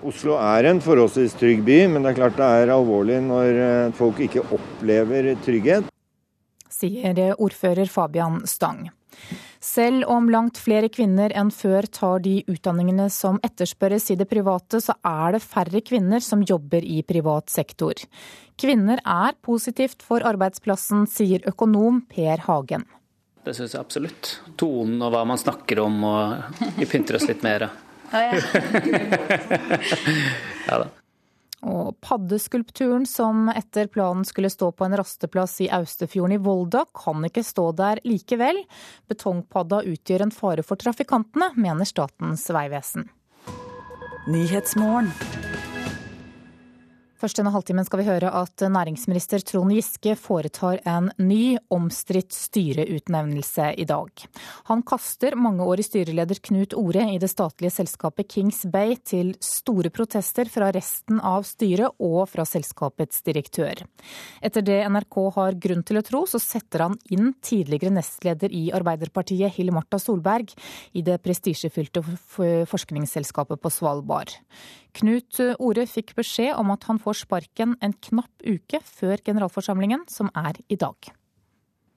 Oslo 0.00 0.38
er 0.40 0.70
en 0.70 0.80
forholdsvis 0.80 1.36
trygg 1.36 1.60
by, 1.66 1.76
men 1.92 2.00
det 2.00 2.14
er 2.14 2.16
klart 2.22 2.38
det 2.40 2.48
er 2.62 2.72
alvorlig 2.72 3.18
når 3.26 3.60
eh, 3.66 3.92
folk 3.98 4.22
ikke 4.24 4.46
opplever 4.56 5.34
trygghet. 5.44 5.92
Sier 6.72 7.20
ordfører 7.36 7.92
Fabian 7.92 8.40
Stang. 8.48 8.86
Selv 9.60 10.08
om 10.08 10.30
langt 10.32 10.56
flere 10.56 10.88
kvinner 10.88 11.34
enn 11.36 11.50
før 11.52 11.84
tar 11.92 12.22
de 12.24 12.38
utdanningene 12.48 13.10
som 13.12 13.36
etterspørres 13.44 14.08
i 14.10 14.16
det 14.16 14.24
private, 14.30 14.80
så 14.80 14.94
er 15.04 15.36
det 15.36 15.42
færre 15.44 15.82
kvinner 15.84 16.24
som 16.24 16.40
jobber 16.48 16.80
i 16.80 17.02
privat 17.04 17.52
sektor. 17.52 17.92
Kvinner 18.60 19.02
er 19.04 19.36
positivt 19.44 20.00
for 20.04 20.24
arbeidsplassen, 20.24 21.04
sier 21.04 21.44
økonom 21.48 22.00
Per 22.08 22.40
Hagen. 22.46 22.86
Det 23.44 23.52
syns 23.56 23.76
jeg 23.76 23.84
absolutt. 23.84 24.32
Tonen 24.60 25.00
og 25.04 25.12
hva 25.12 25.26
man 25.28 25.40
snakker 25.40 25.84
om, 25.84 26.00
og 26.08 26.80
vi 26.80 26.88
pynter 26.88 27.20
oss 27.20 27.28
litt 27.28 27.44
mer. 27.44 27.68
ja 30.68 30.80
da. 30.80 30.88
Og 31.60 31.96
paddeskulpturen 32.00 33.04
som 33.08 33.50
etter 33.52 33.90
planen 33.92 34.24
skulle 34.24 34.50
stå 34.52 34.70
på 34.72 34.86
en 34.86 34.96
rasteplass 34.96 35.58
i 35.60 35.68
Austefjorden 35.76 36.38
i 36.38 36.40
Volda, 36.40 36.86
kan 36.96 37.20
ikke 37.28 37.44
stå 37.44 37.66
der 37.76 38.00
likevel. 38.08 38.62
Betongpadda 39.12 39.82
utgjør 39.90 40.26
en 40.26 40.34
fare 40.34 40.64
for 40.64 40.80
trafikantene, 40.80 41.52
mener 41.60 41.88
Statens 41.88 42.48
vegvesen. 42.48 43.10
Først 47.20 47.36
denne 47.36 47.50
halvtimen 47.52 47.84
skal 47.84 48.00
vi 48.00 48.06
høre 48.06 48.30
at 48.32 48.62
næringsminister 48.72 49.42
Trond 49.44 49.74
Giske 49.74 50.14
foretar 50.16 50.78
en 50.88 51.10
ny, 51.20 51.58
omstridt 51.68 52.32
styreutnevnelse 52.32 53.66
i 53.76 53.84
dag. 53.84 54.22
Han 54.70 54.80
kaster 54.88 55.36
mangeårig 55.36 55.84
styreleder 55.84 56.40
Knut 56.48 56.72
Ore 56.80 57.04
i 57.12 57.18
det 57.20 57.28
statlige 57.28 57.74
selskapet 57.74 58.30
Kings 58.32 58.62
Bay 58.72 58.96
til 59.04 59.34
store 59.44 59.92
protester 59.92 60.48
fra 60.48 60.70
resten 60.72 61.20
av 61.20 61.44
styret 61.44 62.00
og 62.00 62.24
fra 62.32 62.48
selskapets 62.48 63.20
direktør. 63.28 63.84
Etter 64.40 64.64
det 64.64 64.80
NRK 64.88 65.20
har 65.36 65.60
grunn 65.60 65.84
til 65.84 66.00
å 66.00 66.06
tro, 66.06 66.24
så 66.24 66.40
setter 66.40 66.86
han 66.86 66.98
inn 67.12 67.34
tidligere 67.44 67.92
nestleder 68.00 68.48
i 68.48 68.70
Arbeiderpartiet 68.72 69.58
Hill 69.58 69.74
Marta 69.76 70.00
Solberg 70.00 70.56
i 70.96 71.04
det 71.04 71.20
prestisjefylte 71.20 72.00
forskningsselskapet 72.72 73.60
på 73.60 73.76
Svalbard. 73.76 74.38
Knut 74.98 75.38
Ore 75.62 75.86
fikk 75.86 76.16
beskjed 76.18 76.56
om 76.58 76.72
at 76.74 76.84
han 76.88 76.98
får 76.98 77.22
sparken 77.22 77.76
en 77.84 77.94
knapp 78.08 78.42
uke 78.42 78.80
før 78.86 79.22
generalforsamlingen, 79.26 80.06
som 80.10 80.32
er 80.34 80.58
i 80.68 80.78
dag. 80.80 81.12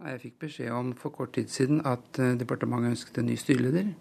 Jeg 0.03 0.19
fikk 0.19 0.39
beskjed 0.43 0.71
om 0.75 0.93
for 0.99 1.15
kort 1.15 1.33
tid 1.37 1.51
siden 1.51 1.79
at 1.87 2.19
eh, 2.19 2.33
departementet 2.39 2.91
ønsket 2.91 3.19
en 3.21 3.29
ny 3.29 3.37
styreleder. 3.39 3.93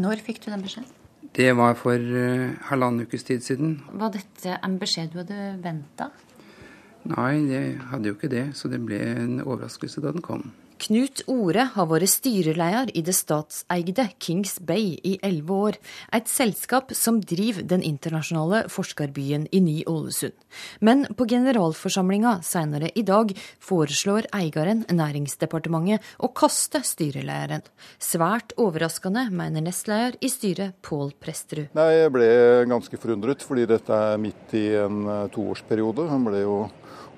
Når 0.00 0.20
fikk 0.26 0.42
du 0.44 0.50
den 0.52 0.64
beskjeden? 0.64 0.96
Det 1.36 1.50
var 1.56 1.76
for 1.78 1.94
uh, 1.94 2.50
halvannen 2.68 3.06
ukes 3.06 3.24
tid 3.24 3.44
siden. 3.44 3.76
Var 3.92 4.12
dette 4.14 4.56
en 4.64 4.78
beskjed 4.80 5.12
du 5.12 5.20
hadde 5.20 5.38
venta? 5.62 6.08
Nei, 7.08 7.34
jeg 7.48 7.76
hadde 7.92 8.10
jo 8.10 8.16
ikke 8.16 8.30
det, 8.32 8.50
så 8.58 8.68
det 8.68 8.80
ble 8.84 8.98
en 8.98 9.38
overraskelse 9.44 10.02
da 10.04 10.12
den 10.12 10.24
kom. 10.24 10.50
Knut 10.80 11.20
Ore 11.28 11.66
har 11.74 11.88
vært 11.90 12.08
styreleder 12.08 12.88
i 12.96 13.02
det 13.04 13.12
statseide 13.12 14.06
Kings 14.22 14.54
Bay 14.64 14.94
i 15.04 15.18
elleve 15.26 15.58
år, 15.66 15.76
et 16.16 16.30
selskap 16.30 16.94
som 16.96 17.18
driver 17.20 17.66
den 17.68 17.84
internasjonale 17.84 18.62
forskerbyen 18.72 19.44
i 19.52 19.60
Ny-Ålesund. 19.60 20.32
Men 20.80 21.04
på 21.16 21.26
generalforsamlinga 21.28 22.38
senere 22.46 22.88
i 22.96 23.04
dag 23.04 23.34
foreslår 23.60 24.30
eieren, 24.36 24.86
Næringsdepartementet, 24.88 26.00
å 26.24 26.32
kaste 26.32 26.80
styrelederen. 26.86 27.66
Svært 28.00 28.56
overraskende, 28.56 29.26
mener 29.30 29.66
nestleder 29.66 30.16
i 30.24 30.32
styret, 30.32 30.80
Pål 30.80 31.12
Presterud. 31.20 31.74
Nei, 31.76 31.90
Jeg 32.00 32.14
ble 32.14 32.30
ganske 32.70 32.96
forundret, 33.00 33.44
fordi 33.44 33.68
dette 33.68 33.92
er 33.92 34.20
midt 34.20 34.56
i 34.56 34.66
en 34.80 35.04
eh, 35.04 35.26
toårsperiode. 35.34 36.08
Han 36.08 36.24
ble 36.24 36.46
jo 36.46 36.60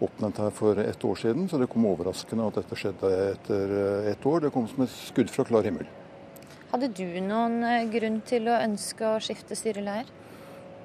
oppnevnt 0.06 0.40
her 0.42 0.54
for 0.54 0.78
ett 0.82 1.04
år 1.04 1.20
siden, 1.22 1.48
så 1.48 1.60
det 1.60 1.70
kom 1.72 1.86
overraskende 1.90 2.48
at 2.48 2.60
dette 2.60 2.78
skjedde 2.78 3.12
etter 3.32 3.76
eh, 3.78 4.10
ett 4.12 4.26
år. 4.26 4.46
Det 4.46 4.54
kom 4.54 4.68
som 4.70 4.84
et 4.86 4.94
skudd 4.94 5.30
fra 5.32 5.46
klar 5.48 5.68
himmel. 5.68 5.88
Hadde 6.72 6.88
du 6.96 7.06
noen 7.20 7.60
eh, 7.68 7.86
grunn 7.92 8.22
til 8.26 8.48
å 8.48 8.58
ønske 8.62 9.14
å 9.14 9.20
skifte 9.22 9.58
styreleder? 9.58 10.10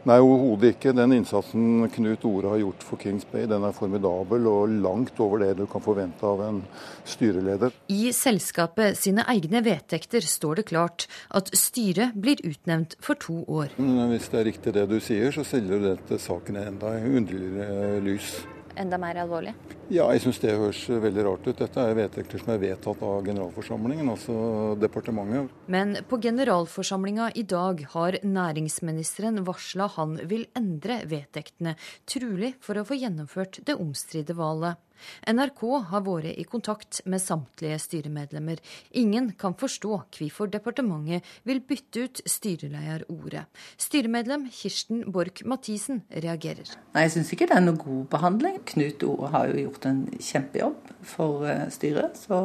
Nei, 0.07 0.17
overhodet 0.23 0.75
ikke. 0.75 0.93
Den 0.95 1.11
innsatsen 1.17 1.87
Knut 1.91 2.23
Ore 2.27 2.53
har 2.53 2.61
gjort 2.61 2.83
for 2.85 3.01
Kings 3.01 3.25
Bay, 3.27 3.43
den 3.49 3.65
er 3.67 3.75
formidabel 3.75 4.45
og 4.47 4.75
langt 4.83 5.19
over 5.23 5.41
det 5.43 5.57
du 5.59 5.65
kan 5.67 5.83
forvente 5.83 6.23
av 6.27 6.43
en 6.45 6.61
styreleder. 7.07 7.75
I 7.91 8.13
selskapet 8.15 8.95
sine 8.99 9.25
egne 9.27 9.59
vedtekter 9.65 10.23
står 10.23 10.61
det 10.61 10.67
klart 10.71 11.07
at 11.35 11.51
styret 11.57 12.15
blir 12.15 12.39
utnevnt 12.47 12.95
for 13.03 13.19
to 13.19 13.41
år. 13.51 13.73
Hvis 13.75 14.29
det 14.31 14.39
er 14.39 14.47
riktig 14.51 14.75
det 14.77 14.87
du 14.87 14.99
sier, 15.03 15.33
så 15.35 15.43
selger 15.47 15.83
dette 15.89 16.21
saken 16.23 16.61
enda 16.61 16.93
underligere 17.01 17.99
lys 18.05 18.37
enda 18.79 18.99
mer 19.01 19.19
alvorlig? 19.23 19.53
Ja, 19.87 20.07
jeg 20.11 20.23
syns 20.25 20.41
det 20.43 20.55
høres 20.57 20.81
veldig 20.89 21.23
rart 21.27 21.45
ut. 21.47 21.59
Dette 21.59 21.83
er 21.83 21.95
vedtekter 21.97 22.41
som 22.41 22.53
er 22.53 22.61
vedtatt 22.61 23.03
av 23.07 23.21
generalforsamlingen, 23.27 24.09
altså 24.11 24.37
departementet. 24.81 25.53
Men 25.71 25.95
på 26.09 26.19
generalforsamlinga 26.23 27.31
i 27.39 27.45
dag 27.47 27.85
har 27.93 28.19
næringsministeren 28.23 29.43
varsla 29.47 29.87
han 29.95 30.17
vil 30.27 30.47
endre 30.59 31.01
vedtektene, 31.07 31.77
trolig 32.09 32.55
for 32.63 32.79
å 32.79 32.87
få 32.87 32.99
gjennomført 32.99 33.61
det 33.67 33.77
omstridte 33.79 34.35
valget. 34.37 34.81
NRK 35.29 35.63
har 35.91 36.03
vært 36.05 36.37
i 36.37 36.45
kontakt 36.47 37.01
med 37.05 37.21
samtlige 37.23 37.79
styremedlemmer. 37.83 38.61
Ingen 38.99 39.31
kan 39.39 39.55
forstå 39.57 39.93
hvorfor 40.17 40.51
departementet 40.51 41.25
vil 41.47 41.61
bytte 41.67 42.07
ut 42.07 42.21
styrelederordet. 42.25 43.45
Styremedlem 43.81 44.47
Kirsten 44.53 45.05
Borch 45.11 45.43
Mathisen 45.45 46.03
reagerer. 46.11 46.69
Nei, 46.93 47.07
Jeg 47.07 47.15
syns 47.17 47.33
ikke 47.33 47.47
det 47.49 47.57
er 47.57 47.65
noe 47.65 47.79
god 47.79 48.05
behandling. 48.13 48.61
Knut 48.73 49.03
Ore 49.07 49.31
har 49.33 49.49
jo 49.51 49.67
gjort 49.67 49.89
en 49.89 50.05
kjempejobb 50.19 50.93
for 51.15 51.47
eh, 51.47 51.67
styret. 51.73 52.17
så 52.17 52.39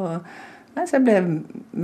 så 0.73 0.97
jeg 0.97 1.05
ble 1.05 1.17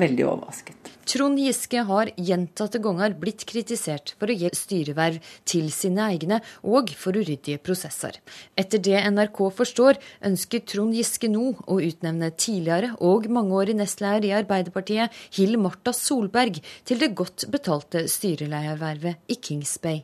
veldig 0.02 0.26
overrasket. 0.26 0.90
Trond 1.10 1.40
Giske 1.42 1.84
har 1.86 2.10
gjentatte 2.18 2.82
ganger 2.82 3.14
blitt 3.18 3.46
kritisert 3.50 4.16
for 4.20 4.30
å 4.30 4.36
gi 4.38 4.50
styreverv 4.54 5.18
til 5.50 5.72
sine 5.74 6.08
egne, 6.14 6.40
og 6.66 6.92
for 6.98 7.18
uryddige 7.18 7.62
prosesser. 7.62 8.20
Etter 8.58 8.82
det 8.86 9.00
NRK 9.14 9.42
forstår, 9.58 9.98
ønsker 10.26 10.66
Trond 10.70 10.98
Giske 10.98 11.30
nå 11.32 11.52
å 11.66 11.80
utnevne 11.86 12.32
tidligere 12.34 12.96
og 13.06 13.30
mangeårig 13.34 13.78
nestleder 13.80 14.30
i 14.30 14.36
Arbeiderpartiet, 14.42 15.14
Hill 15.38 15.58
Marta 15.62 15.94
Solberg, 15.96 16.62
til 16.86 17.02
det 17.02 17.16
godt 17.18 17.48
betalte 17.54 18.06
styreledervervet 18.10 19.30
i 19.30 19.38
Kings 19.42 19.78
Bay. 19.82 20.04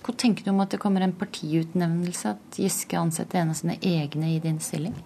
Hvor 0.00 0.16
tenker 0.16 0.46
du 0.46 0.54
om 0.54 0.62
at 0.62 0.72
det 0.72 0.80
kommer 0.80 1.04
en 1.04 1.14
partiutnevnelse, 1.14 2.34
at 2.34 2.58
Giske 2.58 2.98
ansetter 2.98 3.42
en 3.42 3.52
av 3.52 3.58
sine 3.58 3.76
egne 3.82 4.34
i 4.34 4.40
din 4.42 4.58
stilling? 4.62 4.96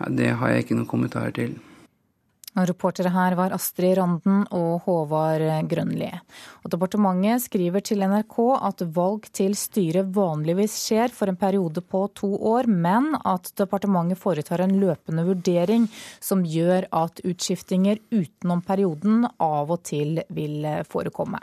Ja, 0.00 0.08
det 0.10 0.32
har 0.40 0.50
jeg 0.50 0.64
ikke 0.64 0.78
noen 0.78 0.90
kommentarer 0.90 1.34
til. 1.34 1.58
Reportere 2.54 3.10
her 3.10 3.34
var 3.34 3.50
Astrid 3.50 3.96
Randen 3.98 4.44
og 4.54 4.84
Håvard 4.84 5.42
Grønli. 5.66 6.10
Og 6.62 6.70
departementet 6.70 7.42
skriver 7.48 7.82
til 7.82 8.04
NRK 8.06 8.36
at 8.54 8.84
valg 8.94 9.26
til 9.34 9.56
styret 9.58 10.12
vanligvis 10.14 10.76
skjer 10.84 11.10
for 11.10 11.30
en 11.32 11.38
periode 11.40 11.82
på 11.82 12.04
to 12.14 12.30
år, 12.54 12.70
men 12.70 13.16
at 13.26 13.50
departementet 13.58 14.20
foretar 14.22 14.62
en 14.62 14.76
løpende 14.78 15.24
vurdering 15.26 15.88
som 16.22 16.44
gjør 16.46 16.86
at 16.94 17.24
utskiftinger 17.26 17.98
utenom 18.14 18.62
perioden 18.62 19.26
av 19.42 19.74
og 19.74 19.82
til 19.90 20.22
vil 20.30 20.70
forekomme. 20.86 21.42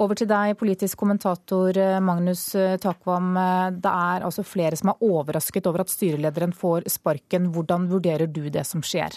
Over 0.00 0.20
til 0.20 0.28
deg, 0.28 0.52
politisk 0.60 1.00
kommentator 1.00 1.76
Magnus 2.04 2.44
Takvam. 2.80 3.32
Det 3.72 3.96
er 4.12 4.28
altså 4.28 4.44
flere 4.44 4.76
som 4.76 4.92
er 4.92 5.02
overrasket 5.04 5.66
over 5.68 5.84
at 5.84 5.92
styrelederen 5.92 6.52
får 6.56 6.88
sparken. 6.92 7.48
Hvordan 7.52 7.88
vurderer 7.88 8.28
du 8.28 8.46
det 8.52 8.68
som 8.68 8.84
skjer? 8.84 9.16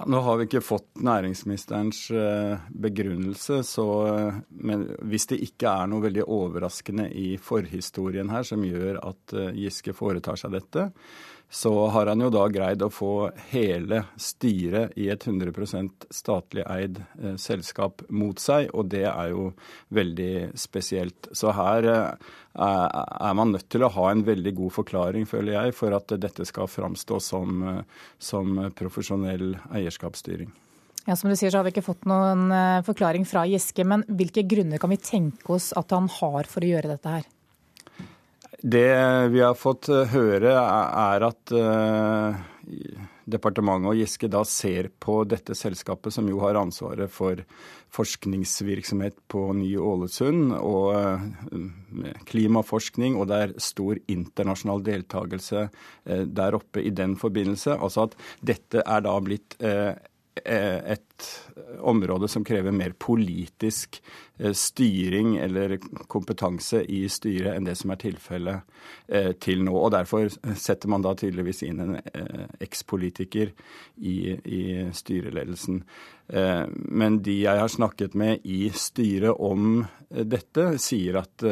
Ja, 0.00 0.06
nå 0.08 0.20
har 0.24 0.38
vi 0.40 0.46
ikke 0.48 0.62
fått 0.64 1.02
næringsministerens 1.04 2.06
eh, 2.16 2.62
begrunnelse, 2.72 3.58
så, 3.68 3.84
men 4.48 4.86
hvis 5.04 5.28
det 5.28 5.42
ikke 5.44 5.74
er 5.82 5.90
noe 5.92 6.06
veldig 6.06 6.24
overraskende 6.24 7.10
i 7.12 7.34
forhistorien 7.36 8.32
her 8.32 8.46
som 8.48 8.64
gjør 8.64 9.02
at 9.04 9.36
Giske 9.60 9.92
foretar 9.92 10.40
seg 10.40 10.56
dette, 10.56 10.86
så 11.52 11.86
har 11.86 12.06
han 12.06 12.20
jo 12.22 12.28
da 12.30 12.44
greid 12.48 12.82
å 12.82 12.88
få 12.94 13.14
hele 13.50 14.04
styret 14.14 14.94
i 14.94 15.08
et 15.10 15.24
100 15.26 15.88
statlig 16.14 16.62
eid 16.70 17.00
eh, 17.18 17.34
selskap 17.42 18.04
mot 18.06 18.38
seg, 18.38 18.68
og 18.70 18.86
det 18.92 19.02
er 19.10 19.32
jo 19.32 19.48
veldig 19.90 20.52
spesielt. 20.54 21.26
Så 21.34 21.50
her 21.58 21.88
eh, 21.90 22.30
er 22.54 23.34
man 23.34 23.50
nødt 23.56 23.66
til 23.66 23.82
å 23.82 23.90
ha 23.96 24.12
en 24.12 24.22
veldig 24.28 24.54
god 24.60 24.76
forklaring, 24.78 25.26
føler 25.26 25.56
jeg, 25.56 25.74
for 25.74 25.98
at 25.98 26.14
dette 26.22 26.46
skal 26.46 26.70
framstå 26.70 27.18
som, 27.18 27.66
eh, 27.72 28.06
som 28.22 28.62
profesjonell 28.78 29.56
eierskapsstyring. 29.74 30.54
Ja, 31.08 31.16
Som 31.16 31.32
du 31.32 31.34
sier, 31.34 31.50
så 31.50 31.58
har 31.58 31.66
vi 31.66 31.74
ikke 31.74 31.82
fått 31.82 32.06
noen 32.06 32.52
forklaring 32.86 33.24
fra 33.26 33.42
Giske, 33.48 33.82
men 33.88 34.04
hvilke 34.06 34.44
grunner 34.46 34.78
kan 34.78 34.92
vi 34.92 35.00
tenke 35.02 35.56
oss 35.56 35.72
at 35.74 35.90
han 35.96 36.06
har 36.20 36.46
for 36.46 36.62
å 36.62 36.74
gjøre 36.76 36.92
dette 36.92 37.18
her? 37.18 37.30
Det 38.62 39.28
vi 39.32 39.40
har 39.40 39.54
fått 39.56 39.88
eh, 39.88 40.10
høre, 40.12 40.52
er 40.52 41.24
at 41.24 41.52
uh, 41.56 42.36
departementet 43.24 43.88
og 43.88 43.96
Giske 43.96 44.28
da 44.28 44.42
ser 44.44 44.90
på 45.00 45.22
dette 45.24 45.56
selskapet, 45.56 46.12
som 46.12 46.28
jo 46.28 46.42
har 46.44 46.58
ansvaret 46.60 47.08
for 47.12 47.40
forskningsvirksomhet 47.96 49.16
på 49.32 49.46
Ny-Ålesund 49.56 50.52
og 50.58 50.92
uh, 50.92 52.12
klimaforskning, 52.28 53.16
og 53.16 53.30
det 53.32 53.40
er 53.46 53.56
stor 53.64 53.96
internasjonal 54.12 54.84
deltakelse 54.84 55.66
der 56.04 56.60
oppe 56.60 56.84
i 56.84 56.92
den 56.92 57.16
forbindelse. 57.18 57.78
Altså 57.80 58.10
at 58.10 58.20
dette 58.44 58.84
er 58.84 59.08
da 59.08 59.16
blitt 59.24 59.56
et 60.34 61.40
område 61.80 62.28
som 62.28 62.44
krever 62.44 62.70
mer 62.70 62.90
politisk 62.98 64.02
eh, 64.38 64.52
styring 64.52 65.36
eller 65.36 65.78
kompetanse 66.08 66.82
i 66.84 67.08
styret 67.08 67.56
enn 67.56 67.66
det 67.66 67.74
som 67.78 67.92
er 67.92 68.00
tilfellet 68.00 68.78
eh, 69.08 69.32
til 69.42 69.64
nå. 69.66 69.74
Og 69.74 69.90
Derfor 69.94 70.28
setter 70.54 70.92
man 70.92 71.04
da 71.04 71.14
tydeligvis 71.18 71.64
inn 71.66 71.82
en 71.84 71.96
eh, 72.00 72.46
ekspolitiker 72.62 73.52
i, 73.96 74.16
i 74.44 74.62
styreledelsen. 74.94 75.84
Men 76.30 77.16
de 77.26 77.32
jeg 77.40 77.58
har 77.58 77.70
snakket 77.72 78.12
med 78.14 78.44
i 78.46 78.68
styret 78.70 79.34
om 79.34 79.80
dette, 80.08 80.66
sier 80.78 81.18
at 81.18 81.42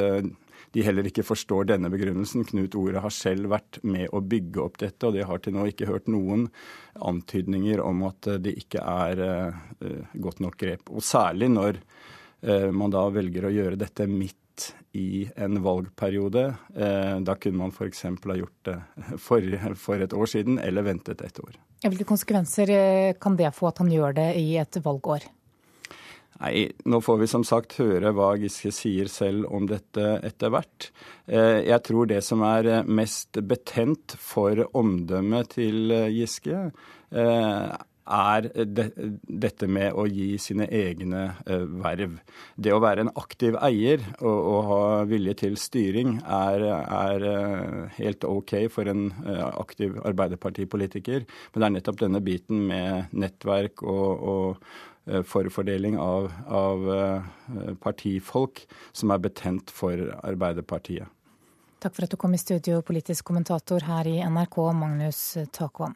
de 0.74 0.84
heller 0.84 1.08
ikke 1.08 1.24
forstår 1.26 1.70
denne 1.70 1.90
begrunnelsen. 1.92 2.44
Knut 2.48 2.76
Ore 2.78 3.02
har 3.04 3.14
selv 3.14 3.52
vært 3.52 3.80
med 3.86 4.10
å 4.12 4.22
bygge 4.24 4.64
opp 4.64 4.80
dette, 4.82 5.08
og 5.08 5.16
de 5.16 5.24
har 5.26 5.40
til 5.42 5.56
nå 5.56 5.68
ikke 5.70 5.88
hørt 5.88 6.10
noen 6.12 6.48
antydninger 7.08 7.82
om 7.84 8.04
at 8.08 8.30
det 8.44 8.56
ikke 8.64 8.82
er 8.82 9.22
uh, 9.22 10.02
godt 10.18 10.42
nok 10.44 10.58
grep. 10.60 10.90
Og 10.92 11.04
særlig 11.04 11.50
når 11.54 11.80
uh, 11.80 12.68
man 12.74 12.92
da 12.94 13.06
velger 13.14 13.48
å 13.48 13.54
gjøre 13.54 13.80
dette 13.80 14.08
midt 14.10 14.36
i 14.98 15.22
en 15.38 15.60
valgperiode. 15.62 16.40
Da 16.74 17.34
kunne 17.38 17.60
man 17.60 17.70
f.eks. 17.70 18.00
ha 18.08 18.34
gjort 18.40 18.56
det 18.66 18.74
for, 19.22 19.44
for, 19.78 20.02
et 20.02 20.16
år 20.16 20.30
siden, 20.32 20.58
eller 20.58 20.82
ventet 20.82 21.22
et 21.22 21.38
år. 21.44 21.60
Hvilke 21.84 22.08
konsekvenser 22.08 22.72
kan 23.22 23.38
det 23.38 23.52
få 23.54 23.68
at 23.70 23.78
han 23.78 23.92
gjør 23.92 24.16
det 24.18 24.26
i 24.40 24.48
et 24.58 24.80
valgår? 24.82 25.28
Nei, 26.38 26.68
nå 26.86 27.00
får 27.02 27.16
vi 27.18 27.26
som 27.30 27.42
sagt 27.46 27.74
høre 27.80 28.12
hva 28.14 28.30
Giske 28.38 28.70
sier 28.74 29.10
selv 29.10 29.48
om 29.50 29.66
dette 29.66 30.20
etter 30.26 30.52
hvert. 30.54 30.90
Eh, 31.26 31.66
jeg 31.66 31.82
tror 31.88 32.06
det 32.10 32.22
som 32.26 32.44
er 32.46 32.70
eh, 32.70 32.86
mest 32.86 33.40
betent 33.42 34.14
for 34.22 34.62
omdømmet 34.78 35.56
til 35.58 35.90
eh, 35.94 36.10
Giske, 36.14 36.68
er 38.08 38.46
dette 38.68 39.66
med 39.68 39.96
å 39.96 40.02
gi 40.08 40.34
sine 40.40 40.66
egne 40.72 41.22
verv. 41.80 42.18
Det 42.56 42.72
å 42.72 42.80
være 42.84 43.06
en 43.06 43.10
aktiv 43.20 43.56
eier 43.64 44.04
og, 44.18 44.36
og 44.36 44.58
ha 44.68 44.80
vilje 45.08 45.34
til 45.42 45.56
styring 45.60 46.18
er, 46.24 46.66
er, 46.68 47.24
helt 47.96 48.26
OK 48.28 48.54
for 48.72 48.92
en 48.92 49.08
aktiv 49.48 49.96
arbeiderpartipolitiker, 50.08 51.24
men 51.24 51.64
det 51.64 51.68
er 51.68 51.74
nettopp 51.78 52.02
denne 52.04 52.20
biten 52.24 52.66
med 52.68 53.16
nettverk 53.24 53.84
og, 53.84 54.28
og 54.34 54.68
Eh, 54.68 54.87
forfordeling 55.24 55.98
av, 55.98 56.32
av 56.46 56.88
eh, 56.94 57.22
partifolk 57.82 58.64
som 58.92 59.14
er 59.14 59.22
betent 59.28 59.72
for 59.74 60.00
Arbeiderpartiet. 60.22 61.08
Takk 61.78 61.94
for 61.94 62.08
at 62.08 62.12
du 62.12 62.18
kom 62.18 62.34
i 62.34 62.40
studio, 62.42 62.80
politisk 62.82 63.28
kommentator 63.30 63.84
her 63.86 64.08
i 64.10 64.18
NRK, 64.26 64.56
Magnus 64.74 65.22
Takvam. 65.54 65.94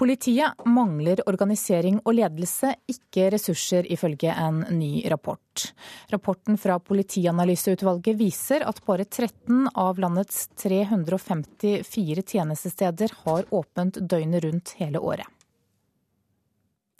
Politiet 0.00 0.62
mangler 0.64 1.20
organisering 1.28 1.98
og 2.08 2.14
ledelse, 2.16 2.70
ikke 2.88 3.26
ressurser, 3.34 3.84
ifølge 3.92 4.32
en 4.32 4.62
ny 4.72 5.02
rapport. 5.12 5.66
Rapporten 6.08 6.56
fra 6.56 6.78
Politianalyseutvalget 6.80 8.16
viser 8.16 8.64
at 8.64 8.80
bare 8.86 9.04
13 9.04 9.68
av 9.76 10.00
landets 10.00 10.46
354 10.62 12.24
tjenestesteder 12.32 13.12
har 13.26 13.44
åpent 13.52 14.00
døgnet 14.00 14.46
rundt 14.46 14.74
hele 14.80 15.04
året. 15.04 15.28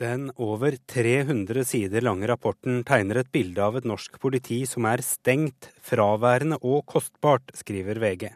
Den 0.01 0.30
over 0.36 0.78
300 0.86 1.64
sider 1.64 2.01
lange 2.01 2.24
rapporten 2.30 2.78
tegner 2.88 3.18
et 3.20 3.28
bilde 3.28 3.61
av 3.61 3.74
et 3.76 3.84
norsk 3.84 4.14
politi 4.22 4.62
som 4.64 4.86
er 4.88 5.03
stengt, 5.05 5.66
fraværende 5.84 6.57
og 6.64 6.86
kostbart, 6.88 7.53
skriver 7.53 8.01
VG. 8.01 8.30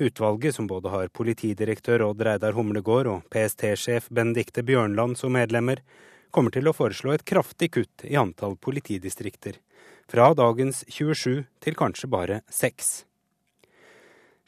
Utvalget, 0.00 0.56
som 0.56 0.64
både 0.66 0.88
har 0.88 1.12
politidirektør 1.12 2.06
Odd 2.06 2.24
Reidar 2.24 2.56
Humlegård 2.56 3.10
og 3.12 3.26
PST-sjef 3.28 4.08
Benedicte 4.08 4.64
Bjørnland 4.64 5.18
som 5.20 5.36
medlemmer, 5.36 5.84
kommer 6.32 6.56
til 6.56 6.72
å 6.72 6.72
foreslå 6.72 7.12
et 7.12 7.26
kraftig 7.28 7.68
kutt 7.76 8.06
i 8.08 8.16
antall 8.16 8.56
politidistrikter, 8.56 9.60
fra 10.08 10.30
dagens 10.32 10.80
27 10.88 11.44
til 11.60 11.76
kanskje 11.76 12.08
bare 12.16 12.40
6. 12.48 12.90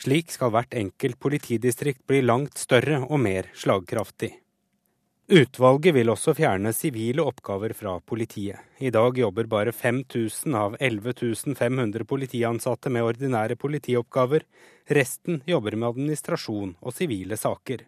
Slik 0.01 0.33
skal 0.33 0.57
hvert 0.57 0.73
enkelt 0.81 1.21
politidistrikt 1.21 2.07
bli 2.09 2.25
langt 2.25 2.57
større 2.57 3.05
og 3.05 3.21
mer 3.21 3.53
slagkraftig. 3.53 4.33
Utvalget 5.27 5.91
vil 5.91 6.07
også 6.13 6.37
fjerne 6.39 6.71
sivile 6.71 7.25
oppgaver 7.27 7.73
fra 7.75 7.97
politiet. 7.99 8.61
I 8.79 8.93
dag 8.95 9.17
jobber 9.19 9.49
bare 9.51 9.73
5000 9.75 10.55
av 10.55 10.77
11 10.79 11.57
500 11.59 12.05
politiansatte 12.07 12.93
med 12.95 13.03
ordinære 13.03 13.57
politioppgaver. 13.59 14.45
Resten 14.87 15.43
jobber 15.45 15.75
med 15.75 15.89
administrasjon 15.89 16.77
og 16.81 16.95
sivile 16.95 17.35
saker. 17.37 17.83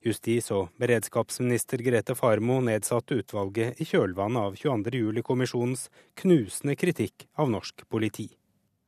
Justis- 0.00 0.48
og 0.50 0.72
beredskapsminister 0.80 1.84
Grete 1.84 2.16
Farmo 2.16 2.62
nedsatte 2.64 3.20
utvalget 3.20 3.76
i 3.76 3.84
kjølvannet 3.84 4.40
av 4.40 4.56
22. 4.56 5.04
juli-kommisjonens 5.04 5.90
knusende 6.16 6.80
kritikk 6.80 7.28
av 7.36 7.52
norsk 7.52 7.84
politi. 7.92 8.30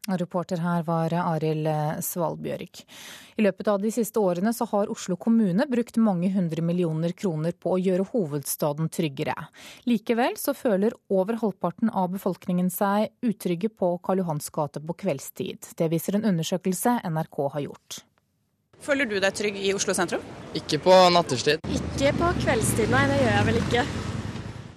Reporter 0.08 0.56
her 0.64 0.82
var 0.82 1.12
Arild 1.12 1.68
Svalbjørg. 2.04 2.80
I 3.36 3.42
løpet 3.44 3.68
av 3.68 3.82
de 3.82 3.90
siste 3.92 4.20
årene 4.20 4.52
så 4.56 4.64
har 4.70 4.90
Oslo 4.90 5.16
kommune 5.20 5.66
brukt 5.68 6.00
mange 6.00 6.30
hundre 6.32 6.64
millioner 6.64 7.12
kroner 7.12 7.52
på 7.52 7.74
å 7.74 7.80
gjøre 7.80 8.08
hovedstaden 8.14 8.88
tryggere. 8.88 9.36
Likevel 9.84 10.38
så 10.40 10.56
føler 10.56 10.96
over 11.12 11.36
halvparten 11.42 11.92
av 11.92 12.10
befolkningen 12.16 12.72
seg 12.72 13.10
utrygge 13.20 13.68
på 13.68 13.98
Karl 14.02 14.24
Johans 14.24 14.48
gate 14.50 14.80
på 14.80 14.96
kveldstid. 15.04 15.74
Det 15.76 15.90
viser 15.92 16.16
en 16.16 16.28
undersøkelse 16.32 17.02
NRK 17.04 17.42
har 17.58 17.66
gjort. 17.68 18.00
Føler 18.80 19.04
du 19.04 19.18
deg 19.20 19.34
trygg 19.36 19.58
i 19.60 19.74
Oslo 19.76 19.92
sentrum? 19.92 20.22
Ikke 20.56 20.80
på 20.80 20.94
nattestid. 21.12 21.60
Ikke 21.68 22.14
på 22.16 22.30
kveldstid, 22.40 22.88
nei. 22.88 23.04
Det 23.10 23.18
gjør 23.20 23.34
jeg 23.36 23.48
vel 23.50 23.58
ikke. 23.66 23.88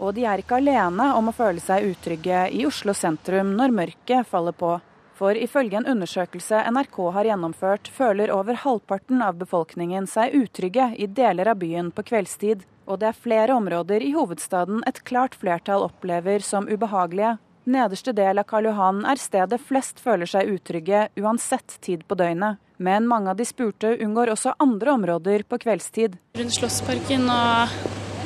Og 0.04 0.10
de 0.18 0.26
er 0.28 0.42
ikke 0.44 0.60
alene 0.60 1.14
om 1.16 1.32
å 1.32 1.36
føle 1.36 1.64
seg 1.64 1.88
utrygge 1.94 2.50
i 2.52 2.66
Oslo 2.68 2.92
sentrum 2.98 3.54
når 3.56 3.78
mørket 3.78 4.28
faller 4.28 4.52
på. 4.60 4.76
For 5.14 5.38
ifølge 5.38 5.78
en 5.78 5.88
undersøkelse 5.88 6.64
NRK 6.74 6.98
har 7.16 7.30
gjennomført, 7.30 7.90
føler 7.94 8.34
over 8.34 8.58
halvparten 8.64 9.22
av 9.22 9.38
befolkningen 9.38 10.08
seg 10.10 10.34
utrygge 10.38 10.90
i 10.98 11.08
deler 11.08 11.52
av 11.52 11.60
byen 11.62 11.92
på 11.94 12.06
kveldstid. 12.10 12.66
Og 12.90 13.00
det 13.00 13.12
er 13.12 13.22
flere 13.26 13.56
områder 13.56 14.04
i 14.04 14.12
hovedstaden 14.16 14.82
et 14.90 15.04
klart 15.08 15.38
flertall 15.40 15.86
opplever 15.86 16.44
som 16.44 16.68
ubehagelige. 16.68 17.38
Nederste 17.64 18.12
del 18.12 18.42
av 18.42 18.48
Karl 18.50 18.68
Johan 18.68 19.06
er 19.08 19.22
stedet 19.22 19.62
flest 19.64 20.02
føler 20.04 20.28
seg 20.28 20.50
utrygge 20.52 21.06
uansett 21.22 21.78
tid 21.86 22.04
på 22.10 22.18
døgnet. 22.20 22.60
Men 22.84 23.08
mange 23.08 23.32
av 23.32 23.38
de 23.40 23.46
spurte 23.48 23.94
unngår 24.04 24.34
også 24.34 24.58
andre 24.60 24.98
områder 24.98 25.46
på 25.48 25.62
kveldstid. 25.62 26.18
Rundt 26.36 26.58
Slottsparken 26.58 27.30
og 27.32 27.78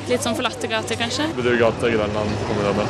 litt 0.08 0.24
sånn 0.24 0.34
forlatte 0.34 0.72
gater, 0.72 0.98
kanskje. 0.98 1.28
Budurgata, 1.36 1.92
Grønland-området. 1.92 2.88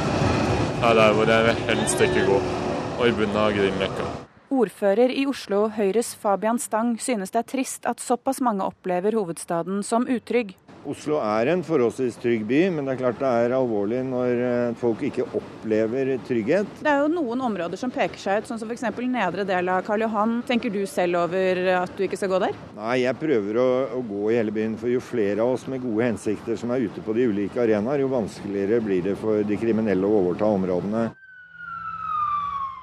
Det 0.79 0.89
er 0.89 0.99
der 1.03 1.19
hvor 1.19 1.35
jeg 1.35 1.61
helst 1.67 2.07
ikke 2.07 2.25
går 2.31 2.68
og 2.99 3.07
i 3.07 3.13
bunnen 3.15 3.39
av 3.39 3.53
Grünerløkka. 3.55 4.07
Ordfører 4.49 5.13
i 5.13 5.27
Oslo, 5.29 5.67
Høyres 5.71 6.15
Fabian 6.19 6.59
Stang, 6.59 6.97
synes 6.99 7.31
det 7.35 7.43
er 7.43 7.51
trist 7.53 7.85
at 7.87 8.01
såpass 8.03 8.41
mange 8.43 8.65
opplever 8.65 9.15
hovedstaden 9.15 9.85
som 9.87 10.09
utrygg. 10.09 10.57
Oslo 10.89 11.19
er 11.21 11.51
en 11.53 11.61
forholdsvis 11.67 12.17
trygg 12.23 12.47
by, 12.49 12.61
men 12.73 12.87
det 12.87 12.95
er 12.95 13.01
klart 13.03 13.19
det 13.21 13.29
er 13.29 13.53
alvorlig 13.53 13.99
når 14.09 14.43
eh, 14.47 14.77
folk 14.81 15.03
ikke 15.05 15.27
opplever 15.37 16.15
trygghet. 16.25 16.71
Det 16.81 16.89
er 16.89 17.03
jo 17.03 17.11
noen 17.13 17.43
områder 17.45 17.77
som 17.77 17.93
peker 17.93 18.23
seg 18.23 18.41
ut, 18.41 18.49
sånn 18.49 18.63
som 18.63 18.73
f.eks. 18.73 18.87
nedre 19.11 19.45
del 19.47 19.69
av 19.69 19.83
Karl 19.87 20.07
Johan. 20.07 20.39
Tenker 20.49 20.73
du 20.73 20.81
selv 20.89 21.21
over 21.27 21.61
at 21.83 21.93
du 21.99 22.07
ikke 22.07 22.19
skal 22.19 22.33
gå 22.33 22.41
der? 22.47 22.57
Nei, 22.79 23.03
jeg 23.03 23.21
prøver 23.21 23.61
å, 23.61 23.69
å 23.99 24.03
gå 24.07 24.31
i 24.33 24.41
hele 24.41 24.55
byen. 24.55 24.79
For 24.81 24.91
jo 24.91 25.05
flere 25.05 25.45
av 25.45 25.59
oss 25.59 25.69
med 25.69 25.85
gode 25.85 26.09
hensikter 26.09 26.57
som 26.57 26.73
er 26.73 26.89
ute 26.89 27.05
på 27.05 27.15
de 27.19 27.29
ulike 27.29 27.61
arenaer, 27.63 28.07
jo 28.07 28.13
vanskeligere 28.15 28.81
blir 28.89 29.05
det 29.11 29.19
for 29.21 29.45
de 29.45 29.61
kriminelle 29.61 30.09
å 30.09 30.23
overta 30.23 30.49
områdene. 30.57 31.09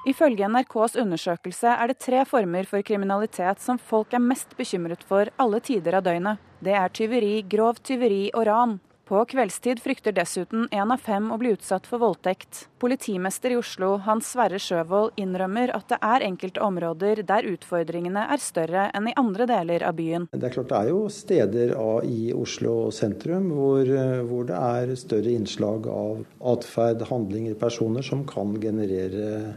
Ifølge 0.06 0.46
NRKs 0.46 0.94
undersøkelse 1.02 1.72
er 1.72 1.90
det 1.90 1.98
tre 1.98 2.20
former 2.30 2.66
for 2.70 2.84
kriminalitet 2.86 3.58
som 3.58 3.78
folk 3.78 4.14
er 4.14 4.22
mest 4.22 4.52
bekymret 4.54 5.00
for 5.02 5.32
alle 5.42 5.58
tider 5.58 5.96
av 5.98 6.04
døgnet. 6.06 6.38
Det 6.62 6.76
er 6.78 6.92
tyveri, 6.94 7.40
grovt 7.42 7.82
tyveri 7.90 8.28
og 8.30 8.44
ran. 8.46 8.76
På 9.06 9.20
kveldstid 9.26 9.78
frykter 9.82 10.14
dessuten 10.14 10.64
én 10.74 10.90
av 10.90 11.02
fem 11.02 11.28
å 11.30 11.36
bli 11.38 11.52
utsatt 11.54 11.84
for 11.86 12.02
voldtekt. 12.02 12.64
Politimester 12.82 13.52
i 13.54 13.58
Oslo, 13.58 13.92
Hans 14.02 14.32
Sverre 14.34 14.58
Sjøvold, 14.62 15.12
innrømmer 15.22 15.70
at 15.74 15.86
det 15.90 15.98
er 16.02 16.24
enkelte 16.26 16.62
områder 16.62 17.22
der 17.26 17.46
utfordringene 17.50 18.24
er 18.34 18.42
større 18.42 18.88
enn 18.98 19.06
i 19.10 19.14
andre 19.18 19.46
deler 19.50 19.86
av 19.86 19.94
byen. 19.98 20.26
Det 20.34 20.48
er 20.48 20.54
klart 20.54 20.70
det 20.70 20.80
er 20.80 20.90
jo 20.90 21.04
steder 21.14 21.74
i 22.06 22.32
Oslo 22.34 22.76
sentrum 22.94 23.50
hvor, 23.54 23.90
hvor 24.26 24.46
det 24.50 24.58
er 24.58 24.94
større 24.98 25.34
innslag 25.34 25.86
av 25.90 26.22
atferd, 26.54 27.06
handlinger, 27.10 27.58
personer 27.58 28.06
som 28.06 28.26
kan 28.26 28.54
generere 28.62 29.54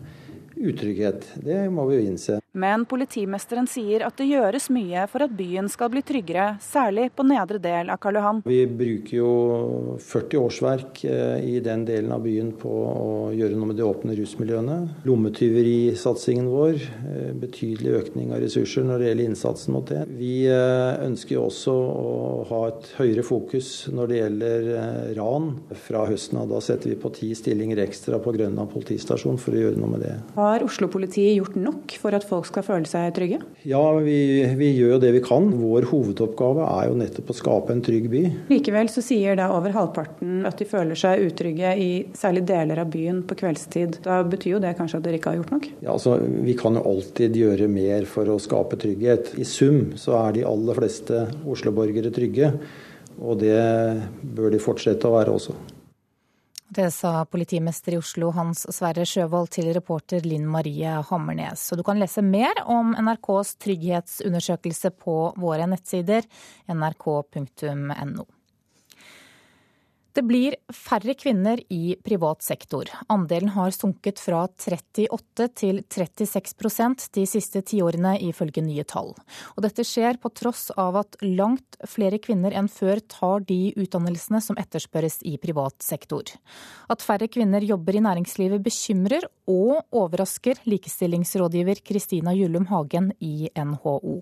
utrygghet. 0.60 1.28
Det 1.36 1.62
må 1.72 1.88
vi 1.90 2.00
jo 2.00 2.12
innse. 2.12 2.40
Men 2.58 2.86
politimesteren 2.90 3.68
sier 3.70 4.02
at 4.08 4.18
det 4.18 4.26
gjøres 4.32 4.70
mye 4.74 5.04
for 5.12 5.22
at 5.22 5.34
byen 5.38 5.68
skal 5.70 5.92
bli 5.94 6.02
tryggere, 6.06 6.56
særlig 6.64 7.10
på 7.14 7.26
nedre 7.28 7.60
del 7.62 7.92
av 7.94 8.00
Karl 8.02 8.18
Johan. 8.18 8.40
Vi 8.50 8.64
bruker 8.66 9.18
jo 9.20 9.34
40 10.02 10.40
årsverk 10.42 11.04
eh, 11.06 11.46
i 11.46 11.60
den 11.62 11.84
delen 11.86 12.10
av 12.16 12.24
byen 12.26 12.52
på 12.58 12.72
å 12.72 13.12
gjøre 13.38 13.58
noe 13.58 13.70
med 13.70 13.78
de 13.78 13.86
åpne 13.86 14.16
rusmiljøene. 14.18 14.78
Lommetyverisatsingen 15.06 16.50
vår, 16.50 16.80
eh, 17.12 17.30
betydelig 17.38 17.94
økning 18.00 18.34
av 18.34 18.42
ressurser 18.42 18.88
når 18.88 19.04
det 19.04 19.12
gjelder 19.12 19.30
innsatsen 19.30 19.78
mot 19.78 19.94
det. 19.94 20.02
Vi 20.18 20.34
eh, 20.50 21.06
ønsker 21.06 21.38
jo 21.38 21.46
også 21.52 21.76
å 21.76 22.18
ha 22.50 22.64
et 22.72 22.90
høyere 22.98 23.28
fokus 23.28 23.72
når 23.94 24.10
det 24.10 24.20
gjelder 24.24 24.70
ran 25.20 25.52
fra 25.86 26.08
høsten 26.10 26.42
av. 26.42 26.50
Da 26.50 26.64
setter 26.66 26.96
vi 26.96 26.98
på 26.98 27.14
ti 27.14 27.30
stillinger 27.38 27.84
ekstra 27.86 28.18
på 28.24 28.34
Grønland 28.34 28.74
politistasjon 28.74 29.38
for 29.38 29.54
å 29.54 29.64
gjøre 29.68 29.78
noe 29.78 29.94
med 29.94 30.06
det. 30.08 30.18
Har 30.40 30.66
Oslo-politiet 30.66 31.38
gjort 31.38 31.60
nok 31.60 31.94
for 32.02 32.18
at 32.18 32.26
folk 32.26 32.39
skal 32.48 32.66
føle 32.66 32.90
seg 32.90 33.14
trygge? 33.16 33.40
Ja, 33.68 33.82
vi, 34.04 34.20
vi 34.60 34.72
gjør 34.78 35.00
det 35.04 35.12
vi 35.16 35.22
kan. 35.26 35.50
Vår 35.60 35.88
hovedoppgave 35.92 36.68
er 36.68 36.90
jo 36.90 36.98
nettopp 37.00 37.32
å 37.34 37.38
skape 37.38 37.76
en 37.76 37.84
trygg 37.86 38.10
by. 38.12 38.24
Likevel 38.52 38.92
så 38.92 39.04
sier 39.06 39.40
da 39.40 39.50
over 39.56 39.76
halvparten 39.76 40.46
at 40.50 40.60
de 40.60 40.68
føler 40.70 41.00
seg 41.00 41.26
utrygge 41.28 41.74
i 41.80 41.90
særlig 42.18 42.46
deler 42.50 42.84
av 42.84 42.92
byen 42.94 43.24
på 43.28 43.38
kveldstid. 43.40 44.02
Da 44.06 44.22
betyr 44.28 44.58
jo 44.58 44.62
det 44.64 44.76
kanskje 44.80 45.00
at 45.02 45.08
dere 45.08 45.20
ikke 45.20 45.34
har 45.34 45.42
gjort 45.42 45.56
nok? 45.56 45.72
Ja, 45.80 45.96
altså, 45.96 46.18
Vi 46.20 46.56
kan 46.60 46.78
jo 46.78 46.86
alltid 46.94 47.36
gjøre 47.40 47.72
mer 47.72 48.06
for 48.10 48.30
å 48.30 48.40
skape 48.42 48.80
trygghet. 48.82 49.34
I 49.40 49.48
sum 49.48 49.98
så 50.00 50.18
er 50.24 50.40
de 50.40 50.48
aller 50.48 50.80
fleste 50.80 51.26
Oslo-borgere 51.50 52.14
trygge. 52.16 52.54
Og 53.20 53.42
det 53.42 53.60
bør 54.24 54.54
de 54.54 54.62
fortsette 54.64 55.08
å 55.08 55.18
være 55.18 55.36
også. 55.36 55.58
Det 56.72 56.92
sa 56.92 57.26
politimester 57.26 57.94
i 57.94 57.98
Oslo 57.98 58.28
Hans 58.30 58.68
Sverre 58.76 59.02
Sjøvold 59.10 59.50
til 59.56 59.72
reporter 59.74 60.22
Linn 60.22 60.46
Marie 60.46 60.92
Hammernes. 61.10 61.64
Og 61.74 61.80
du 61.80 61.84
kan 61.88 61.98
lese 61.98 62.22
mer 62.22 62.62
om 62.70 62.92
NRKs 62.94 63.56
trygghetsundersøkelse 63.66 64.92
på 65.02 65.16
våre 65.42 65.66
nettsider 65.72 66.28
nrk.no. 66.70 68.28
Det 70.20 70.26
blir 70.28 70.56
færre 70.76 71.14
kvinner 71.16 71.62
i 71.72 71.94
privat 72.04 72.44
sektor. 72.44 72.90
Andelen 73.08 73.54
har 73.54 73.72
sunket 73.72 74.20
fra 74.20 74.42
38 74.52 75.46
til 75.56 75.78
36% 75.88 77.06
de 77.16 77.22
siste 77.24 77.62
tiårene, 77.64 78.18
ifølge 78.28 78.60
nye 78.66 78.84
tall. 78.84 79.14
Og 79.56 79.64
dette 79.64 79.86
skjer 79.88 80.18
på 80.20 80.28
tross 80.36 80.74
av 80.76 80.98
at 81.00 81.16
langt 81.24 81.78
flere 81.88 82.20
kvinner 82.20 82.52
enn 82.52 82.68
før 82.68 83.00
tar 83.08 83.46
de 83.48 83.72
utdannelsene 83.80 84.42
som 84.44 84.60
etterspørres 84.60 85.22
i 85.24 85.38
privat 85.40 85.78
sektor. 85.88 86.28
At 86.92 87.06
færre 87.06 87.30
kvinner 87.32 87.64
jobber 87.64 87.96
i 87.96 88.02
næringslivet 88.04 88.66
bekymrer 88.66 89.24
og 89.48 89.86
overrasker 89.96 90.60
likestillingsrådgiver 90.68 91.80
Kristina 91.80 92.36
Jullum 92.36 92.68
Hagen 92.74 93.14
i 93.24 93.48
NHO. 93.56 94.20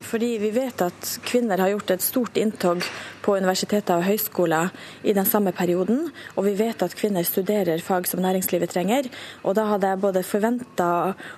Fordi 0.00 0.38
vi 0.40 0.48
vet 0.50 0.80
at 0.82 1.08
kvinner 1.28 1.60
har 1.60 1.70
gjort 1.74 1.90
et 1.92 2.02
stort 2.02 2.38
inntog 2.40 2.80
på 3.20 3.34
universiteter 3.36 4.00
og 4.00 4.06
høyskoler 4.08 4.72
i 5.04 5.12
den 5.14 5.28
samme 5.28 5.52
perioden, 5.54 6.08
og 6.34 6.48
vi 6.48 6.54
vet 6.58 6.82
at 6.82 6.96
kvinner 6.98 7.26
studerer 7.26 7.84
fag 7.84 8.08
som 8.08 8.22
næringslivet 8.24 8.72
trenger. 8.72 9.10
Og 9.44 9.54
da 9.58 9.68
hadde 9.68 9.92
jeg 9.92 10.02
både 10.06 10.24
forventa 10.26 10.88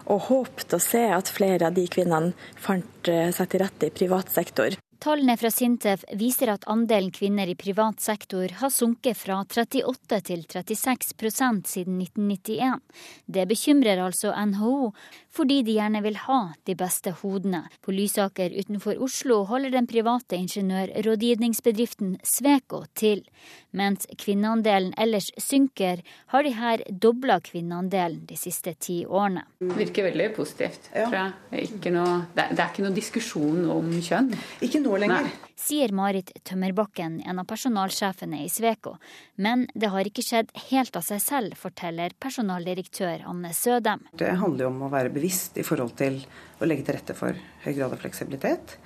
og 0.07 0.25
håpet 0.31 0.79
å 0.79 0.81
se 0.81 1.03
at 1.11 1.35
flere 1.35 1.69
av 1.69 1.77
de 1.77 1.89
kvinnene 1.91 2.33
fant 2.55 3.11
eh, 3.11 3.35
seg 3.35 3.51
til 3.51 3.65
rette 3.67 3.91
i 3.91 3.95
privat 3.99 4.33
sektor. 4.33 4.79
Tallene 5.03 5.35
fra 5.35 5.51
Sintef 5.51 6.05
viser 6.15 6.53
at 6.53 6.63
andelen 6.71 7.11
kvinner 7.11 7.51
i 7.51 7.57
privat 7.59 7.99
sektor 7.99 8.53
har 8.61 8.71
sunket 8.71 9.19
fra 9.19 9.41
38 9.43 10.21
til 10.29 10.45
36% 10.47 11.67
siden 11.67 11.97
1991. 12.05 12.79
Det 13.27 13.49
bekymrer 13.51 14.05
altså 14.05 14.31
NHO, 14.31 14.93
fordi 15.33 15.63
de 15.65 15.77
gjerne 15.79 16.03
vil 16.05 16.19
ha 16.27 16.41
de 16.69 16.77
beste 16.79 17.15
hodene. 17.23 17.65
På 17.81 17.95
Lysaker 17.95 18.53
utenfor 18.53 19.01
Oslo 19.03 19.43
holder 19.49 19.73
den 19.73 19.89
private 19.89 20.37
ingeniørrådgivningsbedriften 20.37 22.19
Sveko 22.27 22.85
til. 22.99 23.25
Mens 23.73 24.05
kvinneandelen 24.21 24.93
ellers 25.01 25.31
synker, 25.41 26.03
har 26.33 26.45
de 26.45 26.53
her 26.57 26.83
dobla 26.91 27.39
kvinneandelen 27.41 28.27
de 28.29 28.37
siste 28.37 28.75
ti 28.77 28.99
årene. 29.09 29.47
Det 29.63 29.79
virker 29.79 30.11
veldig 30.11 30.29
positivt, 30.37 30.91
tror 30.93 31.17
jeg. 31.17 31.93
Noe, 31.93 32.19
det 32.37 32.45
er 32.53 32.69
ikke 32.69 32.85
noe 32.85 32.97
diskusjon 32.97 33.65
om 33.73 33.89
kjønn. 34.05 34.31
Ikke 34.65 34.83
noe 34.85 35.01
lenger. 35.01 35.31
Nei. 35.31 35.49
Sier 35.63 35.93
Marit 35.95 36.33
Tømmerbakken, 36.49 37.21
en 37.23 37.39
av 37.39 37.47
personalsjefene 37.47 38.41
i 38.43 38.49
Sveko. 38.51 38.97
Men 39.39 39.69
det 39.79 39.93
har 39.95 40.09
ikke 40.09 40.25
skjedd 40.27 40.51
helt 40.73 40.97
av 40.99 41.05
seg 41.07 41.21
selv, 41.23 41.59
forteller 41.61 42.17
personaldirektør 42.19 43.23
Anne 43.31 43.53
Sødem. 43.55 44.03
Det 44.19 44.33
handler 44.41 44.67
jo 44.67 44.71
om 44.73 44.81
å 44.89 44.91
være 44.91 45.13
bevisst 45.15 45.22
i 45.25 45.65
forhold 45.67 45.95
til 45.99 46.21
å 46.61 46.69
legge 46.69 46.87
til 46.87 46.99
rette 46.99 47.17
for 47.19 47.39
høy 47.65 47.73
grad 47.73 47.93
av 47.93 48.03
fleksibilitet. 48.03 48.77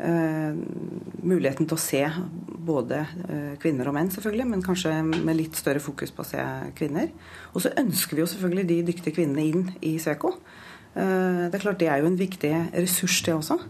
Uh, 0.00 0.56
muligheten 1.20 1.66
til 1.68 1.76
å 1.76 1.80
se 1.80 2.00
både 2.70 3.02
uh, 3.04 3.52
kvinner 3.60 3.90
og 3.90 3.98
menn, 3.98 4.08
selvfølgelig, 4.14 4.46
men 4.48 4.64
kanskje 4.64 4.94
med 5.04 5.36
litt 5.36 5.58
større 5.60 5.82
fokus 5.84 6.14
på 6.16 6.24
å 6.24 6.30
se 6.30 6.46
kvinner. 6.78 7.10
Og 7.52 7.66
så 7.66 7.74
ønsker 7.82 8.16
vi 8.16 8.24
jo 8.24 8.30
selvfølgelig 8.30 8.68
de 8.70 8.78
dyktige 8.88 9.18
kvinnene 9.18 9.44
inn 9.44 9.68
i 9.84 9.98
Sveko. 10.00 10.32
Uh, 10.96 11.50
det 11.50 11.58
er 11.58 11.66
klart 11.66 11.82
det 11.82 11.90
er 11.92 12.00
jo 12.00 12.08
en 12.08 12.20
viktig 12.20 12.54
ressurs, 12.72 13.20
det 13.26 13.36
også. 13.36 13.60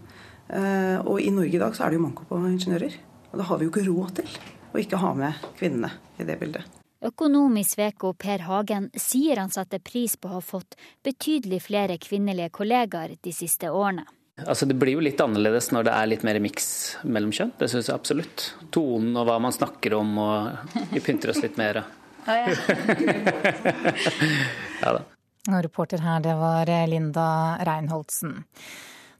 Eh, 0.50 0.98
og 1.06 1.22
i 1.22 1.30
Norge 1.30 1.54
i 1.54 1.62
dag 1.62 1.76
så 1.76 1.86
er 1.86 1.92
det 1.92 2.00
jo 2.00 2.06
manko 2.08 2.26
på 2.26 2.40
ingeniører. 2.42 2.98
Og 3.30 3.38
det 3.38 3.46
har 3.46 3.58
vi 3.58 3.66
jo 3.66 3.72
ikke 3.72 3.86
råd 3.86 4.18
til 4.18 4.36
å 4.74 4.82
ikke 4.82 5.02
ha 5.02 5.14
med 5.18 5.50
kvinnene 5.58 5.94
i 6.18 6.26
det 6.26 6.38
bildet. 6.40 6.79
Økonom 7.00 7.54
i 7.56 7.62
Sveko 7.64 8.10
Per 8.12 8.42
Hagen 8.44 8.90
sier 8.92 9.38
han 9.40 9.48
satte 9.48 9.78
pris 9.80 10.18
på 10.20 10.28
å 10.28 10.34
ha 10.34 10.40
fått 10.44 10.76
betydelig 11.04 11.62
flere 11.64 11.96
kvinnelige 11.96 12.50
kollegaer 12.52 13.14
de 13.24 13.32
siste 13.32 13.70
årene. 13.72 14.04
Altså 14.40 14.66
Det 14.68 14.76
blir 14.76 14.98
jo 14.98 15.04
litt 15.04 15.20
annerledes 15.20 15.70
når 15.72 15.84
det 15.88 15.94
er 15.96 16.10
litt 16.10 16.24
mer 16.28 16.40
miks 16.44 16.66
mellom 17.04 17.32
kjønn. 17.32 17.54
Det 17.56 17.70
syns 17.72 17.88
jeg 17.88 17.96
absolutt. 17.96 18.54
Tonen 18.72 19.16
og 19.16 19.24
hva 19.28 19.38
man 19.40 19.56
snakker 19.56 19.96
om, 19.96 20.12
og 20.20 20.92
vi 20.92 21.00
pynter 21.04 21.32
oss 21.32 21.40
litt 21.44 21.56
mer. 21.60 21.74
ja 24.84 24.92
da. 24.92 25.00
Og 25.48 25.62
reporter 25.64 26.02
her, 26.04 26.20
det 26.20 26.36
var 26.36 26.68
Linda 26.88 27.56
Reinholdsen. 27.64 28.42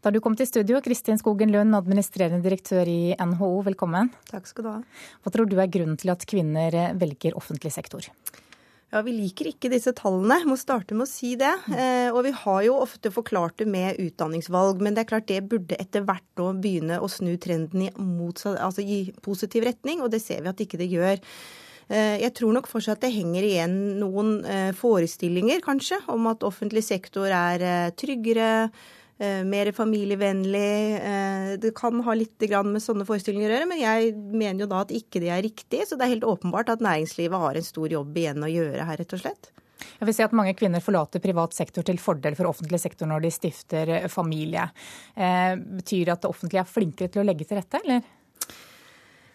Da 0.01 0.09
du 0.09 0.17
kom 0.25 0.33
til 0.33 0.49
studio, 0.49 0.79
Kristin 0.81 1.19
Skogen 1.21 1.51
Lund, 1.53 1.77
administrerende 1.77 2.41
direktør 2.41 2.89
i 2.89 3.13
NHO, 3.21 3.51
velkommen. 3.67 4.09
Takk 4.31 4.47
skal 4.49 4.65
du 4.65 4.69
ha. 4.71 4.79
Hva 5.21 5.33
tror 5.35 5.49
du 5.49 5.59
er 5.61 5.69
grunnen 5.69 5.99
til 6.01 6.09
at 6.09 6.23
kvinner 6.29 6.73
velger 6.97 7.37
offentlig 7.37 7.75
sektor? 7.75 8.07
Ja, 8.91 9.03
Vi 9.05 9.13
liker 9.13 9.51
ikke 9.51 9.69
disse 9.69 9.93
tallene, 9.93 10.39
må 10.49 10.57
starte 10.57 10.97
med 10.97 11.05
å 11.05 11.11
si 11.11 11.35
det. 11.37 11.53
Eh, 11.69 12.09
og 12.15 12.25
vi 12.25 12.33
har 12.33 12.63
jo 12.65 12.79
ofte 12.81 13.13
forklart 13.13 13.61
det 13.61 13.69
med 13.69 14.01
utdanningsvalg, 14.01 14.81
men 14.81 14.97
det 14.97 15.05
er 15.05 15.11
klart 15.11 15.29
det 15.29 15.43
burde 15.51 15.77
etter 15.77 16.07
hvert 16.09 16.25
nå 16.41 16.49
begynne 16.65 16.97
å 16.97 17.11
snu 17.13 17.35
trenden 17.37 17.85
i, 17.85 17.91
motsatt, 18.01 18.57
altså 18.57 18.81
i 18.81 19.03
positiv 19.21 19.69
retning, 19.69 20.01
og 20.01 20.15
det 20.15 20.23
ser 20.25 20.41
vi 20.41 20.49
at 20.49 20.63
ikke 20.65 20.81
det 20.81 20.89
gjør. 20.95 21.21
Eh, 21.93 22.17
jeg 22.25 22.33
tror 22.41 22.57
nok 22.57 22.73
fortsatt 22.73 23.05
det 23.05 23.13
henger 23.13 23.45
igjen 23.45 23.77
noen 24.01 24.41
eh, 24.49 24.73
forestillinger, 24.81 25.61
kanskje, 25.61 26.01
om 26.09 26.33
at 26.33 26.49
offentlig 26.49 26.87
sektor 26.89 27.29
er 27.29 27.67
eh, 27.69 27.93
tryggere 28.01 28.49
Eh, 28.61 29.00
mer 29.45 29.71
familievennlig. 29.77 30.97
Eh, 30.97 31.49
det 31.61 31.75
kan 31.77 32.01
ha 32.07 32.15
litt 32.17 32.41
med 32.65 32.83
sånne 32.83 33.07
forestillinger 33.09 33.51
å 33.51 33.55
gjøre, 33.55 33.69
men 33.69 33.81
jeg 33.83 34.13
mener 34.17 34.65
jo 34.65 34.71
da 34.71 34.83
at 34.85 34.95
ikke 34.97 35.21
det 35.21 35.33
er 35.35 35.43
riktig. 35.45 35.83
Så 35.87 35.99
det 35.99 36.07
er 36.07 36.15
helt 36.15 36.29
åpenbart 36.29 36.73
at 36.73 36.85
næringslivet 36.85 37.43
har 37.43 37.59
en 37.59 37.67
stor 37.67 37.93
jobb 37.93 38.17
igjen 38.17 38.47
å 38.47 38.51
gjøre 38.51 38.87
her, 38.89 39.01
rett 39.01 39.17
og 39.17 39.23
slett. 39.23 39.51
Jeg 40.01 40.09
vil 40.09 40.17
si 40.17 40.25
at 40.25 40.37
Mange 40.37 40.55
kvinner 40.57 40.85
forlater 40.85 41.21
privat 41.25 41.57
sektor 41.57 41.85
til 41.85 42.01
fordel 42.01 42.37
for 42.37 42.49
offentlig 42.49 42.81
sektor 42.81 43.09
når 43.09 43.27
de 43.27 43.35
stifter 43.35 43.95
eh, 43.99 44.09
familie. 44.09 44.71
betyr 45.17 46.07
det 46.07 46.17
at 46.17 46.25
det 46.25 46.33
offentlige 46.33 46.65
er 46.65 46.75
flinkere 46.75 47.13
til 47.13 47.23
å 47.23 47.29
legge 47.29 47.49
til 47.49 47.61
rette, 47.61 47.81
eller? 47.85 48.17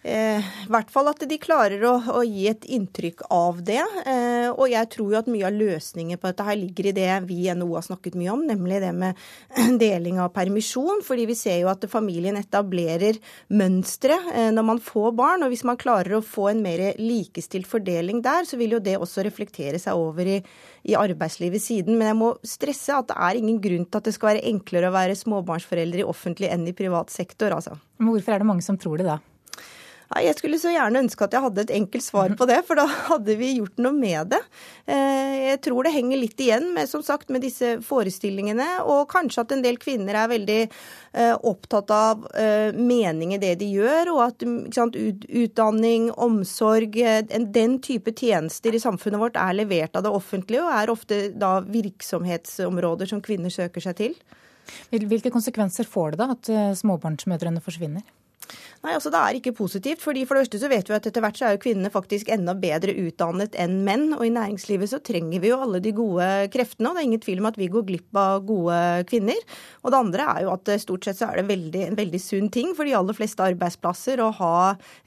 Eh, 0.06 0.50
hvert 0.70 0.92
fall 0.94 1.08
at 1.10 1.24
de 1.26 1.38
klarer 1.42 1.82
å, 1.90 1.96
å 2.14 2.20
gi 2.22 2.44
et 2.52 2.66
inntrykk 2.70 3.24
av 3.34 3.64
det. 3.66 3.82
Eh, 4.06 4.52
og 4.52 4.68
jeg 4.70 4.90
tror 4.94 5.16
jo 5.16 5.18
at 5.18 5.30
mye 5.34 5.48
av 5.48 5.58
løsningen 5.58 6.22
på 6.22 6.30
dette 6.30 6.46
her 6.46 6.60
ligger 6.60 6.92
i 6.92 6.94
det 6.94 7.08
vi 7.26 7.40
i 7.48 7.56
NHO 7.58 7.72
har 7.74 7.88
snakket 7.88 8.18
mye 8.20 8.36
om, 8.36 8.44
nemlig 8.46 8.84
det 8.84 8.92
med 8.94 9.24
deling 9.82 10.22
av 10.22 10.30
permisjon. 10.36 11.02
Fordi 11.08 11.26
vi 11.32 11.40
ser 11.40 11.58
jo 11.64 11.72
at 11.74 11.90
familien 11.90 12.38
etablerer 12.38 13.18
mønstre 13.50 14.20
eh, 14.36 14.52
når 14.54 14.70
man 14.70 14.84
får 14.92 15.10
barn. 15.18 15.48
Og 15.48 15.56
hvis 15.56 15.66
man 15.66 15.82
klarer 15.82 16.20
å 16.20 16.24
få 16.26 16.52
en 16.54 16.62
mer 16.62 16.92
likestilt 17.02 17.66
fordeling 17.66 18.22
der, 18.22 18.46
så 18.46 18.62
vil 18.62 18.78
jo 18.78 18.86
det 18.86 19.00
også 19.02 19.26
reflektere 19.26 19.82
seg 19.82 19.98
over 19.98 20.36
i, 20.38 20.40
i 20.86 20.94
arbeidslivet 21.02 21.66
siden. 21.66 21.98
Men 21.98 22.14
jeg 22.14 22.22
må 22.22 22.36
stresse 22.46 22.94
at 22.94 23.10
det 23.10 23.18
er 23.18 23.42
ingen 23.42 23.58
grunn 23.64 23.90
til 23.90 24.04
at 24.04 24.06
det 24.06 24.20
skal 24.20 24.36
være 24.36 24.50
enklere 24.54 24.94
å 24.94 25.00
være 25.02 25.18
småbarnsforeldre 25.18 26.06
i 26.06 26.12
offentlig 26.14 26.54
enn 26.54 26.70
i 26.70 26.78
privat 26.78 27.10
sektor, 27.10 27.58
altså. 27.58 27.80
Men 27.98 28.14
hvorfor 28.14 28.36
er 28.36 28.44
det 28.44 28.54
mange 28.54 28.66
som 28.66 28.78
tror 28.78 29.02
det 29.02 29.10
da? 29.10 29.24
Jeg 30.14 30.38
skulle 30.38 30.60
så 30.62 30.70
gjerne 30.70 31.02
ønske 31.02 31.26
at 31.26 31.34
jeg 31.34 31.42
hadde 31.42 31.64
et 31.66 31.74
enkelt 31.74 32.06
svar 32.06 32.34
på 32.38 32.46
det, 32.50 32.60
for 32.68 32.78
da 32.78 32.86
hadde 33.10 33.36
vi 33.40 33.56
gjort 33.58 33.80
noe 33.82 33.96
med 33.96 34.30
det. 34.36 34.42
Eh, 34.86 35.34
jeg 35.50 35.62
tror 35.66 35.88
det 35.88 35.96
henger 35.96 36.22
litt 36.22 36.42
igjen 36.42 36.68
med, 36.76 36.90
som 36.90 37.02
sagt, 37.06 37.32
med 37.34 37.42
disse 37.46 37.76
forestillingene, 37.86 38.68
og 38.86 39.10
kanskje 39.12 39.42
at 39.42 39.56
en 39.56 39.64
del 39.66 39.80
kvinner 39.82 40.20
er 40.22 40.32
veldig 40.32 40.60
eh, 40.62 41.34
opptatt 41.50 41.94
av 41.96 42.28
eh, 42.38 42.76
mening 42.78 43.34
i 43.36 43.42
det 43.42 43.56
de 43.64 43.72
gjør, 43.74 44.14
og 44.14 44.22
at 44.28 44.46
sant, 44.78 44.96
utdanning, 44.96 46.12
omsorg, 46.22 47.00
den 47.56 47.80
type 47.84 48.14
tjenester 48.16 48.78
i 48.78 48.84
samfunnet 48.84 49.22
vårt 49.22 49.40
er 49.42 49.58
levert 49.58 49.98
av 49.98 50.06
det 50.06 50.14
offentlige, 50.14 50.64
og 50.66 50.76
er 50.76 50.94
ofte 50.94 51.22
da 51.34 51.58
virksomhetsområder 51.66 53.10
som 53.10 53.24
kvinner 53.26 53.54
søker 53.54 53.84
seg 53.84 53.98
til. 54.04 54.20
Hvilke 54.94 55.34
konsekvenser 55.34 55.86
får 55.90 56.14
det 56.14 56.22
da 56.22 56.30
at 56.34 56.54
småbarnsmødrene 56.80 57.62
forsvinner? 57.62 58.06
Nei, 58.86 58.94
altså 58.94 59.10
Det 59.10 59.20
er 59.20 59.38
ikke 59.40 59.56
positivt. 59.58 60.02
fordi 60.02 60.26
For 60.26 60.36
det 60.36 60.46
første 60.46 60.62
så 60.62 60.70
vet 60.70 60.90
vi 60.90 60.96
at 60.98 61.08
etter 61.10 61.24
hvert 61.24 61.40
så 61.40 61.48
er 61.48 61.56
jo 61.56 61.64
kvinnene 61.64 61.92
faktisk 61.94 62.30
enda 62.30 62.54
bedre 62.54 62.94
utdannet 63.06 63.56
enn 63.58 63.80
menn. 63.88 64.08
Og 64.14 64.26
i 64.28 64.34
næringslivet 64.34 64.92
så 64.92 65.02
trenger 65.02 65.42
vi 65.42 65.50
jo 65.50 65.62
alle 65.62 65.82
de 65.82 65.94
gode 65.96 66.28
kreftene. 66.54 66.90
Og 66.90 66.96
det 66.96 67.04
er 67.04 67.10
ingen 67.10 67.24
tvil 67.26 67.42
om 67.42 67.50
at 67.50 67.58
vi 67.58 67.72
går 67.74 67.88
glipp 67.88 68.20
av 68.22 68.46
gode 68.46 68.80
kvinner. 69.10 69.42
Og 69.84 69.94
det 69.94 70.02
andre 70.02 70.28
er 70.36 70.44
jo 70.46 70.54
at 70.54 70.70
eh, 70.70 70.82
stort 70.82 71.08
sett 71.08 71.22
så 71.22 71.32
er 71.32 71.42
det 71.42 71.50
veldig, 71.50 71.86
en 71.90 71.98
veldig 71.98 72.22
sunn 72.22 72.52
ting 72.54 72.76
for 72.78 72.86
de 72.86 72.94
aller 72.98 73.18
fleste 73.18 73.46
arbeidsplasser 73.46 74.22
å 74.22 74.34
ha 74.38 74.58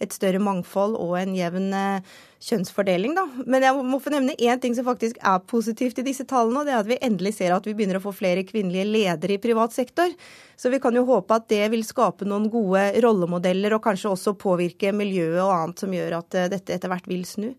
et 0.03 0.14
større 0.14 0.43
mangfold 0.43 0.99
og 0.99 1.14
en 1.20 1.36
jevn 1.39 1.70
eh, 1.76 2.16
kjønnsfordeling, 2.45 3.14
da. 3.18 3.24
Men 3.51 3.64
jeg 3.66 3.86
må 3.86 3.99
få 4.03 4.12
nevne 4.14 4.36
én 4.39 4.61
ting 4.62 4.74
som 4.76 4.86
faktisk 4.86 5.18
er 5.26 5.41
positivt 5.51 5.99
i 5.99 6.07
disse 6.07 6.26
tallene, 6.28 6.61
og 6.61 6.68
det 6.68 6.74
er 6.74 6.82
at 6.82 6.91
vi 6.91 7.01
endelig 7.03 7.34
ser 7.39 7.55
at 7.55 7.66
vi 7.66 7.74
begynner 7.76 7.99
å 7.99 8.05
få 8.05 8.12
flere 8.14 8.47
kvinnelige 8.47 8.86
ledere 8.86 9.34
i 9.34 9.43
privat 9.43 9.74
sektor. 9.74 10.12
Så 10.59 10.70
vi 10.70 10.80
kan 10.82 10.95
jo 10.95 11.07
håpe 11.09 11.34
at 11.34 11.49
det 11.51 11.64
vil 11.72 11.86
skape 11.86 12.28
noen 12.28 12.49
gode 12.53 12.84
rollemodeller, 13.05 13.74
og 13.74 13.84
kanskje 13.86 14.12
også 14.14 14.36
påvirke 14.39 14.95
miljøet 14.95 15.43
og 15.43 15.55
annet 15.57 15.82
som 15.82 15.95
gjør 15.95 16.20
at 16.20 16.39
eh, 16.39 16.53
dette 16.55 16.78
etter 16.78 16.93
hvert 16.93 17.11
vil 17.11 17.26
snu. 17.26 17.51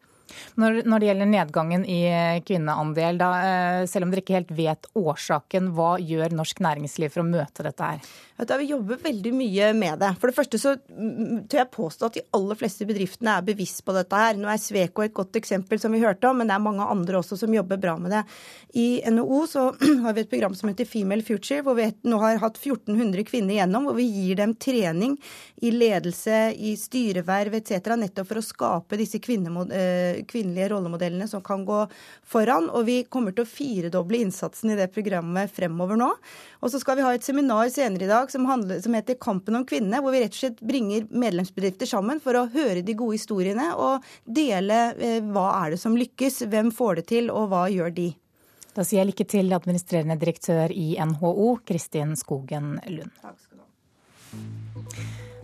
Når, 0.60 0.82
når, 0.86 1.00
det 1.00 1.10
gjelder 1.10 1.32
nedgangen 1.34 1.86
i 1.90 2.00
kvinneandel, 2.48 3.20
da, 3.22 3.30
eh, 3.44 3.84
selv 3.90 4.08
om 4.08 4.14
dere 4.14 4.24
ikke 4.24 4.38
helt 4.38 4.56
vet 4.56 4.90
årsaken, 5.00 5.72
hva 5.78 5.96
gjør 6.02 6.36
norsk 6.38 6.64
næringsliv 6.66 7.14
for 7.14 7.24
å 7.24 7.30
møte 7.30 7.66
dette 7.66 7.94
her? 7.94 8.10
Da 8.48 8.56
vi 8.56 8.70
jobber 8.70 9.02
veldig 9.04 9.32
mye 9.36 9.74
med 9.76 10.00
det. 10.00 10.14
For 10.20 10.32
det 10.32 10.38
første 10.38 10.60
så 10.62 10.76
tør 10.80 11.60
jeg 11.60 11.72
påstå 11.74 12.08
at 12.08 12.16
de 12.16 12.24
aller 12.38 12.60
fleste 12.60 12.88
bedriftene 12.88 13.34
er 13.36 13.48
bevisst 13.50 13.82
på 13.84 13.96
dette 13.96 14.16
her. 14.16 14.38
Nå 14.40 14.48
er 14.48 14.62
Sveko 14.62 15.04
et 15.04 15.16
godt 15.16 15.36
eksempel, 15.36 15.82
som 15.82 15.92
vi 15.92 16.00
hørte 16.00 16.30
om, 16.30 16.40
men 16.40 16.48
det 16.48 16.56
er 16.56 16.64
mange 16.64 16.88
andre 16.88 17.20
også 17.20 17.36
som 17.42 17.54
jobber 17.54 17.82
bra 17.82 17.98
med 18.00 18.16
det. 18.16 18.24
I 18.80 18.88
NHO 19.12 19.42
så 19.52 19.66
har 20.06 20.16
vi 20.16 20.24
et 20.24 20.32
program 20.32 20.56
som 20.56 20.72
heter 20.72 20.88
Female 20.88 21.26
Future, 21.28 21.66
hvor 21.68 21.76
vi 21.76 21.90
nå 22.08 22.22
har 22.24 22.40
hatt 22.40 22.62
1400 22.62 23.28
kvinner 23.28 23.58
igjennom, 23.58 23.90
hvor 23.90 24.00
vi 24.00 24.08
gir 24.08 24.40
dem 24.40 24.56
trening 24.56 25.18
i 25.60 25.74
ledelse, 25.76 26.40
i 26.56 26.76
styreverv 26.80 27.60
etc., 27.60 27.92
nettopp 28.00 28.32
for 28.32 28.40
å 28.40 28.46
skape 28.46 29.00
disse 29.00 29.20
eh, 29.20 30.19
kvinnelige 30.28 30.70
rollemodellene 30.74 31.28
som 31.30 31.44
kan 31.46 31.66
gå 31.68 31.82
foran. 32.28 32.70
Og 32.74 32.86
vi 32.90 33.02
kommer 33.12 33.36
til 33.36 33.46
å 33.46 33.50
firedoble 33.50 34.22
innsatsen 34.24 34.74
i 34.74 34.78
det 34.80 34.90
programmet 34.96 35.52
fremover 35.54 36.00
nå. 36.00 36.10
Og 36.60 36.74
så 36.74 36.82
skal 36.82 37.00
vi 37.00 37.06
ha 37.08 37.14
et 37.16 37.26
seminar 37.26 37.70
senere 37.74 38.08
i 38.08 38.12
dag 38.12 38.32
som, 38.32 38.48
handler, 38.50 38.82
som, 38.84 38.96
heter 38.98 39.20
Kampen 39.22 39.60
om 39.60 39.68
kvinnene, 39.68 40.02
hvor 40.04 40.16
vi 40.16 40.24
rett 40.24 40.36
og 40.36 40.42
slett 40.42 40.64
bringer 40.66 41.08
medlemsbedrifter 41.10 41.90
sammen 41.90 42.22
for 42.24 42.38
å 42.38 42.48
høre 42.54 42.84
de 42.86 42.98
gode 42.98 43.20
historiene 43.20 43.72
og 43.76 44.08
dele 44.26 44.80
eh, 44.98 45.20
hva 45.24 45.52
er 45.64 45.76
det 45.76 45.82
som 45.82 45.98
lykkes, 46.00 46.44
hvem 46.52 46.74
får 46.76 47.02
det 47.02 47.06
til, 47.14 47.32
og 47.34 47.52
hva 47.54 47.68
gjør 47.72 47.94
de. 47.96 48.10
Da 48.76 48.86
sier 48.86 49.02
jeg 49.02 49.10
lykke 49.12 49.26
til 49.28 49.56
administrerende 49.56 50.20
direktør 50.22 50.72
i 50.72 50.94
NHO, 51.02 51.52
Kristin 51.68 52.16
Skogen 52.20 52.78
Lund. 52.88 53.16
Takk 53.24 53.40
skal 53.42 53.58
du 53.58 53.64
ha. 53.66 54.69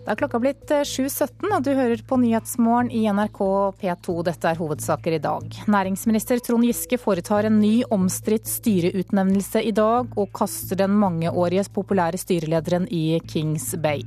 Det 0.06 0.12
er 0.14 0.20
klokka 0.20 0.38
blitt 0.38 0.70
7.17, 0.70 1.48
eh, 1.48 1.54
og 1.56 1.64
du 1.66 1.72
hører 1.74 2.02
på 2.06 2.20
Nyhetsmorgen 2.22 2.92
i 2.94 3.08
NRK 3.10 3.40
P2. 3.82 4.14
Dette 4.28 4.52
er 4.52 4.60
hovedsaker 4.60 5.16
i 5.18 5.20
dag. 5.24 5.56
Næringsminister 5.66 6.44
Trond 6.46 6.68
Giske 6.68 7.00
foretar 7.02 7.48
en 7.50 7.58
ny 7.58 7.80
omstridt 7.90 8.46
styreutnevnelse 8.46 9.64
i 9.66 9.72
dag, 9.74 10.14
og 10.14 10.30
kaster 10.38 10.78
den 10.84 10.94
mangeårige 11.02 11.66
populære 11.74 12.22
styrelederen 12.22 12.86
i 12.94 13.18
Kings 13.26 13.72
Bay. 13.82 14.06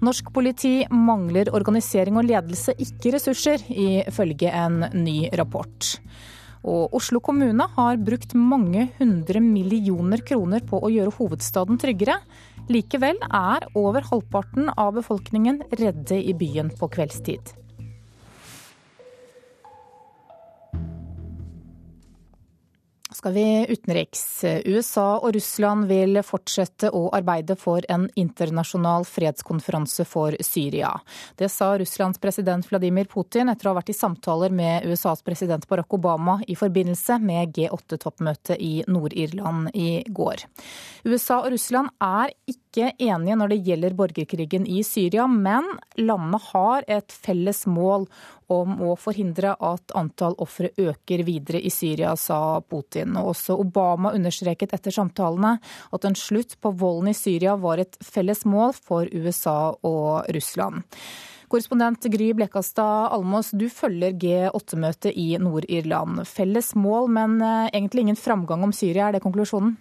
Norsk 0.00 0.32
politi 0.32 0.86
mangler 0.88 1.52
organisering 1.52 2.16
og 2.16 2.24
ledelse, 2.24 2.72
ikke 2.72 3.12
ressurser, 3.18 3.60
ifølge 3.68 4.56
en 4.56 4.86
ny 5.04 5.28
rapport. 5.36 5.98
Og 6.64 6.96
Oslo 6.96 7.20
kommune 7.20 7.68
har 7.76 8.00
brukt 8.00 8.32
mange 8.32 8.88
hundre 8.96 9.44
millioner 9.44 10.24
kroner 10.24 10.64
på 10.64 10.80
å 10.80 10.88
gjøre 10.88 11.12
hovedstaden 11.18 11.76
tryggere. 11.76 12.16
Likevel 12.72 13.18
er 13.28 13.66
over 13.76 14.06
halvparten 14.08 14.70
av 14.80 14.94
befolkningen 14.96 15.58
redde 15.76 16.16
i 16.16 16.32
byen 16.32 16.70
på 16.78 16.88
kveldstid. 16.94 17.52
Skal 23.24 23.32
vi 23.32 23.66
utenriks. 23.68 24.44
USA 24.64 25.16
og 25.16 25.30
Russland 25.32 25.86
vil 25.88 26.18
fortsette 26.20 26.90
å 26.92 27.06
arbeide 27.16 27.54
for 27.56 27.80
en 27.88 28.02
internasjonal 28.20 29.06
fredskonferanse 29.08 30.04
for 30.04 30.36
Syria. 30.44 30.90
Det 31.40 31.48
sa 31.48 31.70
Russlands 31.80 32.20
president 32.20 32.68
Vladimir 32.68 33.08
Putin 33.08 33.48
etter 33.48 33.70
å 33.70 33.72
ha 33.72 33.78
vært 33.78 33.94
i 33.94 33.96
samtaler 33.96 34.52
med 34.52 34.84
USAs 34.84 35.24
president 35.24 35.64
Barack 35.70 35.96
Obama 35.96 36.36
i 36.44 36.52
forbindelse 36.52 37.16
med 37.24 37.56
G8-toppmøtet 37.56 38.60
i 38.60 38.74
Nord-Irland 38.92 39.72
i 39.72 40.04
går. 40.04 40.44
USA 41.08 41.40
og 41.46 41.54
Russland 41.56 41.96
er 42.04 42.36
ikke 42.44 42.63
enige 42.82 43.36
når 43.38 43.52
det 43.52 43.60
gjelder 43.66 43.94
borgerkrigen 43.96 44.66
i 44.66 44.82
Syria, 44.84 45.26
men 45.30 45.66
landene 46.00 46.40
har 46.50 46.86
et 46.90 47.12
felles 47.12 47.64
mål 47.70 48.08
om 48.52 48.74
å 48.82 48.94
forhindre 49.00 49.54
at 49.56 49.94
antall 49.96 50.34
ofre 50.42 50.72
øker 50.76 51.22
videre 51.24 51.60
i 51.62 51.70
Syria, 51.72 52.16
sa 52.16 52.60
Putin. 52.60 53.16
Og 53.20 53.32
også 53.34 53.56
Obama 53.60 54.12
understreket 54.16 54.74
etter 54.76 54.94
samtalene 54.94 55.56
at 55.94 56.04
en 56.04 56.18
slutt 56.18 56.58
på 56.60 56.74
volden 56.74 57.12
i 57.12 57.16
Syria 57.16 57.56
var 57.60 57.82
et 57.82 57.96
felles 58.04 58.44
mål 58.44 58.74
for 58.76 59.08
USA 59.12 59.74
og 59.82 60.28
Russland. 60.34 60.82
Korrespondent 61.48 62.02
Gry 62.10 62.32
Blekastad 62.34 63.12
Almås, 63.14 63.52
du 63.54 63.68
følger 63.70 64.16
G8-møtet 64.18 65.12
i 65.14 65.36
Nord-Irland. 65.38 66.24
Felles 66.26 66.72
mål, 66.74 67.06
men 67.14 67.36
eh, 67.44 67.68
egentlig 67.70 68.08
ingen 68.08 68.18
framgang 68.18 68.64
om 68.66 68.72
Syria, 68.74 69.08
er 69.08 69.14
det 69.14 69.22
konklusjonen? 69.22 69.76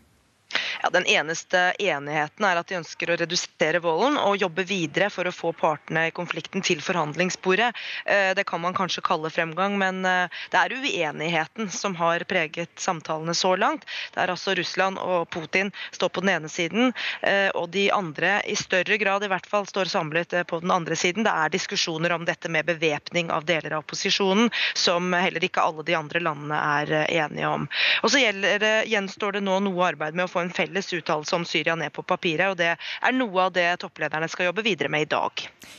Ja, 0.82 0.90
Den 0.90 1.06
eneste 1.06 1.74
enigheten 1.80 2.46
er 2.46 2.60
at 2.60 2.70
de 2.70 2.80
ønsker 2.80 3.12
å 3.12 3.18
redusere 3.20 3.82
volden 3.84 4.18
og 4.22 4.40
jobbe 4.42 4.66
videre 4.68 5.10
for 5.14 5.28
å 5.28 5.34
få 5.36 5.54
partene 5.58 6.08
i 6.10 6.14
konflikten 6.16 6.64
til 6.66 6.82
forhandlingsbordet. 6.84 7.70
Eh, 8.06 8.32
det 8.38 8.46
kan 8.50 8.62
man 8.64 8.76
kanskje 8.78 9.04
kalle 9.06 9.32
fremgang, 9.34 9.78
men 9.80 10.04
eh, 10.08 10.42
det 10.54 10.60
er 10.60 10.76
uenigheten 10.78 11.70
som 11.74 11.96
har 12.00 12.26
preget 12.30 12.72
samtalene 12.80 13.36
så 13.38 13.56
langt. 13.60 13.86
Det 14.14 14.24
er 14.24 14.34
altså 14.34 14.56
Russland 14.58 15.02
og 15.02 15.30
Putin 15.34 15.72
står 15.92 16.14
på 16.14 16.24
den 16.24 16.34
ene 16.36 16.52
siden, 16.52 16.94
eh, 17.22 17.50
og 17.54 17.70
de 17.76 17.90
andre 17.94 18.40
i 18.50 18.58
større 18.60 18.98
grad 19.02 19.26
i 19.26 19.32
hvert 19.32 19.50
fall 19.50 19.68
står 19.70 19.92
samlet 19.92 20.36
på 20.48 20.62
den 20.64 20.74
andre 20.74 20.98
siden. 21.00 21.28
Det 21.28 21.34
er 21.34 21.54
diskusjoner 21.54 22.16
om 22.16 22.26
dette 22.26 22.50
med 22.50 22.68
bevæpning 22.70 23.32
av 23.32 23.46
deler 23.50 23.78
av 23.78 23.86
opposisjonen, 23.86 24.50
som 24.74 25.14
heller 25.14 25.44
ikke 25.44 25.64
alle 25.64 25.86
de 25.86 25.98
andre 25.98 26.24
landene 26.24 26.58
er 26.80 26.94
enige 27.04 27.50
om. 27.50 27.68
Og 28.04 28.12
så 28.14 28.22
gjenstår 28.24 29.38
det 29.38 29.44
nå 29.46 29.60
noe 29.64 29.88
arbeid 29.92 30.16
med 30.18 30.28
å 30.28 30.32
få 30.32 30.44
en 30.44 30.54
felles 30.54 30.63
uttalelse 30.72 31.36
om 31.36 31.46
Syria 31.46 31.76
ned 31.76 31.94
på 31.94 32.04
papiret. 32.04 32.50
og 32.50 32.58
Det 32.58 32.76
er 32.76 33.12
noe 33.16 33.48
av 33.48 33.54
det 33.54 33.68
topplederne 33.80 34.30
skal 34.30 34.52
jobbe 34.52 34.64
videre 34.64 34.90
med 34.90 35.02
i 35.02 35.12
dag. 35.12 35.32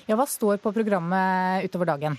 Ja, 0.07 0.17
Hva 0.17 0.27
står 0.27 0.59
på 0.59 0.73
programmet 0.73 1.65
utover 1.65 1.87
dagen? 1.87 2.19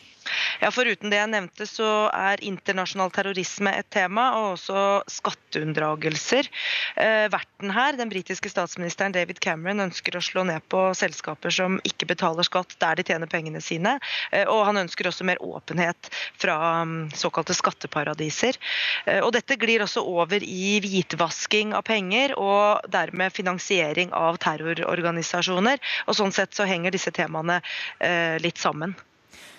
Ja, 0.62 0.72
Foruten 0.74 1.12
det 1.12 1.20
jeg 1.20 1.30
nevnte, 1.30 1.68
så 1.70 1.88
er 2.10 2.42
internasjonal 2.46 3.12
terrorisme 3.14 3.72
et 3.78 3.90
tema, 3.94 4.26
og 4.40 4.56
også 4.56 5.04
skatteunndragelser. 5.12 6.50
Eh, 6.98 7.26
verten 7.34 7.74
her, 7.76 7.98
den 8.00 8.10
britiske 8.10 8.50
statsministeren 8.50 9.14
David 9.16 9.42
Cameron, 9.44 9.84
ønsker 9.86 10.18
å 10.18 10.24
slå 10.24 10.46
ned 10.48 10.66
på 10.72 10.88
selskaper 10.98 11.54
som 11.54 11.78
ikke 11.86 12.10
betaler 12.10 12.48
skatt 12.48 12.74
der 12.82 12.98
de 12.98 13.06
tjener 13.06 13.30
pengene 13.30 13.62
sine. 13.62 13.98
Eh, 14.32 14.48
og 14.50 14.64
han 14.70 14.82
ønsker 14.86 15.12
også 15.12 15.28
mer 15.28 15.42
åpenhet 15.44 16.10
fra 16.42 16.58
um, 16.82 16.96
såkalte 17.14 17.56
skatteparadiser. 17.58 18.58
Eh, 19.06 19.22
og 19.22 19.34
dette 19.36 19.60
glir 19.62 19.84
også 19.86 20.04
over 20.08 20.42
i 20.42 20.80
hvitvasking 20.84 21.76
av 21.78 21.86
penger, 21.86 22.34
og 22.40 22.55
dermed 22.92 23.34
finansiering 23.36 24.14
av 24.16 24.40
terrororganisasjoner. 24.44 25.82
Og 26.08 26.18
sånn 26.18 26.34
sett 26.36 26.56
så 26.58 26.68
henger 26.70 26.96
disse 26.96 27.14
temaene 27.16 27.62
eh, 28.00 28.36
litt 28.44 28.62
sammen. 28.62 28.96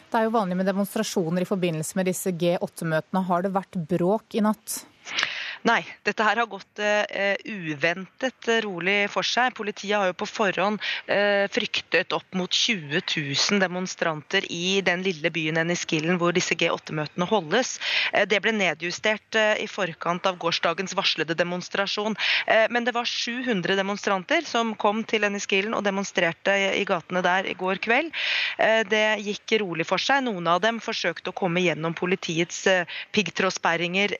Det 0.07 0.21
er 0.21 0.29
jo 0.29 0.37
vanlig 0.37 0.57
med 0.59 0.69
demonstrasjoner 0.71 1.43
i 1.43 1.49
forbindelse 1.49 1.99
med 1.99 2.07
disse 2.09 2.31
G8-møtene. 2.31 3.25
Har 3.27 3.43
det 3.45 3.55
vært 3.57 3.79
bråk 3.91 4.37
i 4.39 4.45
natt? 4.45 4.85
Nei, 5.67 5.81
dette 6.07 6.23
her 6.23 6.39
har 6.39 6.47
gått 6.47 6.79
uh, 6.79 7.35
uventet 7.43 8.49
uh, 8.49 8.59
rolig 8.63 9.09
for 9.11 9.27
seg. 9.27 9.51
Politiet 9.59 9.97
har 9.99 10.13
jo 10.13 10.15
på 10.21 10.29
forhånd 10.31 10.79
uh, 10.79 11.47
fryktet 11.51 12.15
opp 12.15 12.37
mot 12.39 12.53
20 12.55 13.01
000 13.03 13.59
demonstranter 13.65 14.47
i 14.47 14.79
den 14.87 15.03
lille 15.03 15.33
byen 15.35 15.59
Enniskillen 15.59 16.21
hvor 16.21 16.37
disse 16.37 16.55
G8-møtene 16.55 17.27
holdes. 17.27 17.81
det 18.31 18.39
ble 18.45 18.53
nedjustert 18.55 19.39
i 19.59 19.67
forkant 19.71 20.27
av 20.29 20.39
gårsdagens 20.39 20.95
varslede 20.97 21.35
demonstrasjon. 21.35 22.15
men 22.71 22.85
det 22.85 22.95
var 22.95 23.09
700 23.09 23.77
demonstranter 23.79 24.45
som 24.47 24.75
kom 24.79 25.03
til 25.05 25.27
Enniskillen 25.27 25.75
og 25.75 25.85
demonstrerte 25.85 26.55
i 26.77 26.85
gatene 26.87 27.23
der 27.25 27.49
i 27.51 27.57
går 27.59 27.81
kveld. 27.83 28.13
det 28.91 29.05
gikk 29.25 29.57
rolig 29.63 29.87
for 29.89 30.03
seg. 30.03 30.25
Noen 30.29 30.47
av 30.51 30.61
dem 30.63 30.81
forsøkte 30.81 31.33
å 31.33 31.37
komme 31.37 31.65
gjennom 31.65 31.97
politiets 31.97 32.63
piggtrådsperringer 33.17 34.17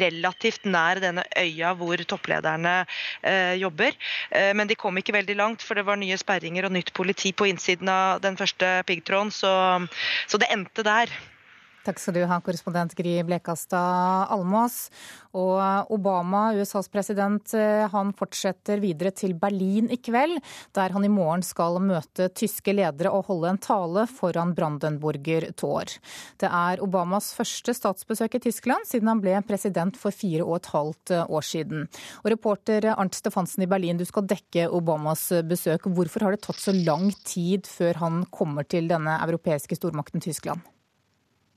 relativt 0.00 0.66
nær 0.68 1.00
denne 1.02 1.24
øya 1.38 1.72
hvor 1.78 2.02
topplederne 2.08 2.84
eh, 3.22 3.56
jobber. 3.60 3.96
Eh, 4.30 4.52
men 4.54 4.70
de 4.70 4.78
kom 4.78 4.98
ikke 5.00 5.16
veldig 5.16 5.36
langt, 5.36 5.64
for 5.66 5.78
det 5.78 5.86
var 5.88 6.00
nye 6.00 6.18
sperringer 6.20 6.68
og 6.68 6.76
nytt 6.76 6.94
politi 6.96 7.32
på 7.32 7.48
innsiden 7.50 7.90
av 7.90 8.22
den 8.24 8.38
første 8.40 8.80
piggtråden, 8.86 9.32
så, 9.34 9.52
så 10.30 10.40
det 10.40 10.50
endte 10.52 10.86
der. 10.86 11.12
Takk 11.80 11.96
skal 11.96 12.12
du 12.18 12.24
ha, 12.28 12.36
korrespondent 12.44 12.92
Gry 12.92 13.14
Blekastad 13.24 14.28
Almås. 14.34 14.90
Og 15.32 15.92
Obama, 15.94 16.50
USAs 16.52 16.90
president, 16.92 17.54
eh, 17.54 17.86
han 17.88 18.10
fortsetter 18.12 18.82
videre 18.82 19.14
til 19.16 19.32
Berlin 19.38 19.88
i 19.88 19.96
kveld, 19.96 20.42
der 20.76 20.92
han 20.92 21.06
i 21.06 21.12
morgen 21.12 21.40
skal 21.46 21.78
møte 21.80 22.26
tyske 22.36 22.74
ledere 22.74 23.12
og 23.14 23.30
holde 23.30 23.52
en 23.54 23.60
tale 23.64 24.04
foran 24.10 24.52
Brandenburger 24.58 25.46
Tor. 25.56 25.88
Det 26.36 26.50
er 26.50 26.82
Obamas 26.84 27.30
første 27.32 27.72
statsbesøk 27.72 28.36
i 28.36 28.42
Tyskland 28.44 28.84
siden 28.90 29.08
han 29.08 29.22
ble 29.22 29.38
president 29.48 29.96
for 29.96 30.12
fire 30.12 30.44
og 30.44 30.58
et 30.58 30.68
halvt 30.74 31.14
år 31.30 31.46
siden. 31.46 31.86
Og 32.24 32.28
reporter 32.34 32.90
Arnt 32.92 33.16
Stefansen 33.16 33.64
i 33.64 33.70
Berlin, 33.70 33.96
du 33.96 34.04
skal 34.04 34.28
dekke 34.28 34.66
Obamas 34.68 35.30
besøk. 35.48 35.88
Hvorfor 35.88 36.26
har 36.26 36.36
det 36.36 36.42
tatt 36.44 36.60
så 36.60 36.76
lang 36.76 37.08
tid 37.24 37.64
før 37.70 38.02
han 38.04 38.20
kommer 38.28 38.68
til 38.68 38.90
denne 38.90 39.16
europeiske 39.24 39.80
stormakten 39.80 40.20
Tyskland? 40.20 40.60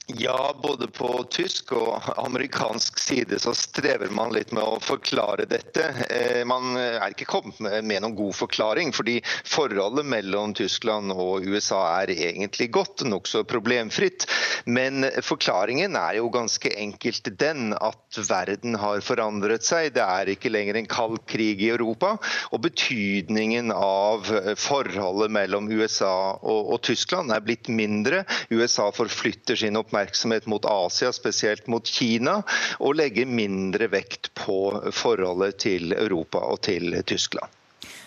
Ja, 0.07 0.55
både 0.63 0.87
på 0.91 1.07
tysk 1.31 1.69
og 1.77 2.03
amerikansk 2.19 2.97
side 2.99 3.37
så 3.39 3.53
strever 3.55 4.09
man 4.11 4.33
litt 4.35 4.49
med 4.51 4.59
å 4.59 4.81
forklare 4.83 5.45
dette. 5.47 5.85
Eh, 6.11 6.41
man 6.43 6.75
er 6.75 7.13
ikke 7.13 7.27
kommet 7.29 7.61
med, 7.63 8.01
noen 8.03 8.17
god 8.17 8.35
forklaring, 8.35 8.91
fordi 8.91 9.21
forholdet 9.47 10.03
mellom 10.11 10.51
Tyskland 10.59 11.13
og 11.15 11.47
USA 11.47 11.85
er 12.01 12.11
egentlig 12.17 12.67
godt, 12.75 13.05
nokså 13.07 13.45
problemfritt. 13.47 14.27
Men 14.67 15.07
forklaringen 15.23 15.95
er 15.95 16.19
jo 16.19 16.27
ganske 16.35 16.73
enkelt 16.83 17.31
den 17.39 17.71
at 17.71 18.19
verden 18.27 18.75
har 18.83 18.99
forandret 19.07 19.63
seg. 19.63 19.93
Det 19.95 20.03
er 20.03 20.33
ikke 20.35 20.51
lenger 20.51 20.81
en 20.81 20.91
kald 20.91 21.23
krig 21.31 21.63
i 21.63 21.71
Europa. 21.71 22.17
Og 22.51 22.65
betydningen 22.67 23.71
av 23.71 24.27
forholdet 24.59 25.31
mellom 25.31 25.71
USA 25.71 26.35
og, 26.43 26.75
og 26.75 26.83
Tyskland 26.91 27.31
er 27.31 27.47
blitt 27.47 27.71
mindre. 27.71 28.25
USA 28.51 28.91
forflytter 28.91 29.55
sin 29.55 29.79
oppmerksomhet 29.79 29.92
oppmerksomhet 29.93 30.45
mot 30.45 30.65
Asia, 30.65 31.11
spesielt 31.13 31.67
mot 31.67 31.87
Kina, 31.87 32.41
og 32.79 32.95
legge 32.97 33.25
mindre 33.25 33.87
vekt 33.93 34.33
på 34.33 34.89
forholdet 34.91 35.59
til 35.61 35.93
Europa 35.93 36.41
og 36.41 36.61
til 36.65 36.97
Tyskland. 37.05 37.49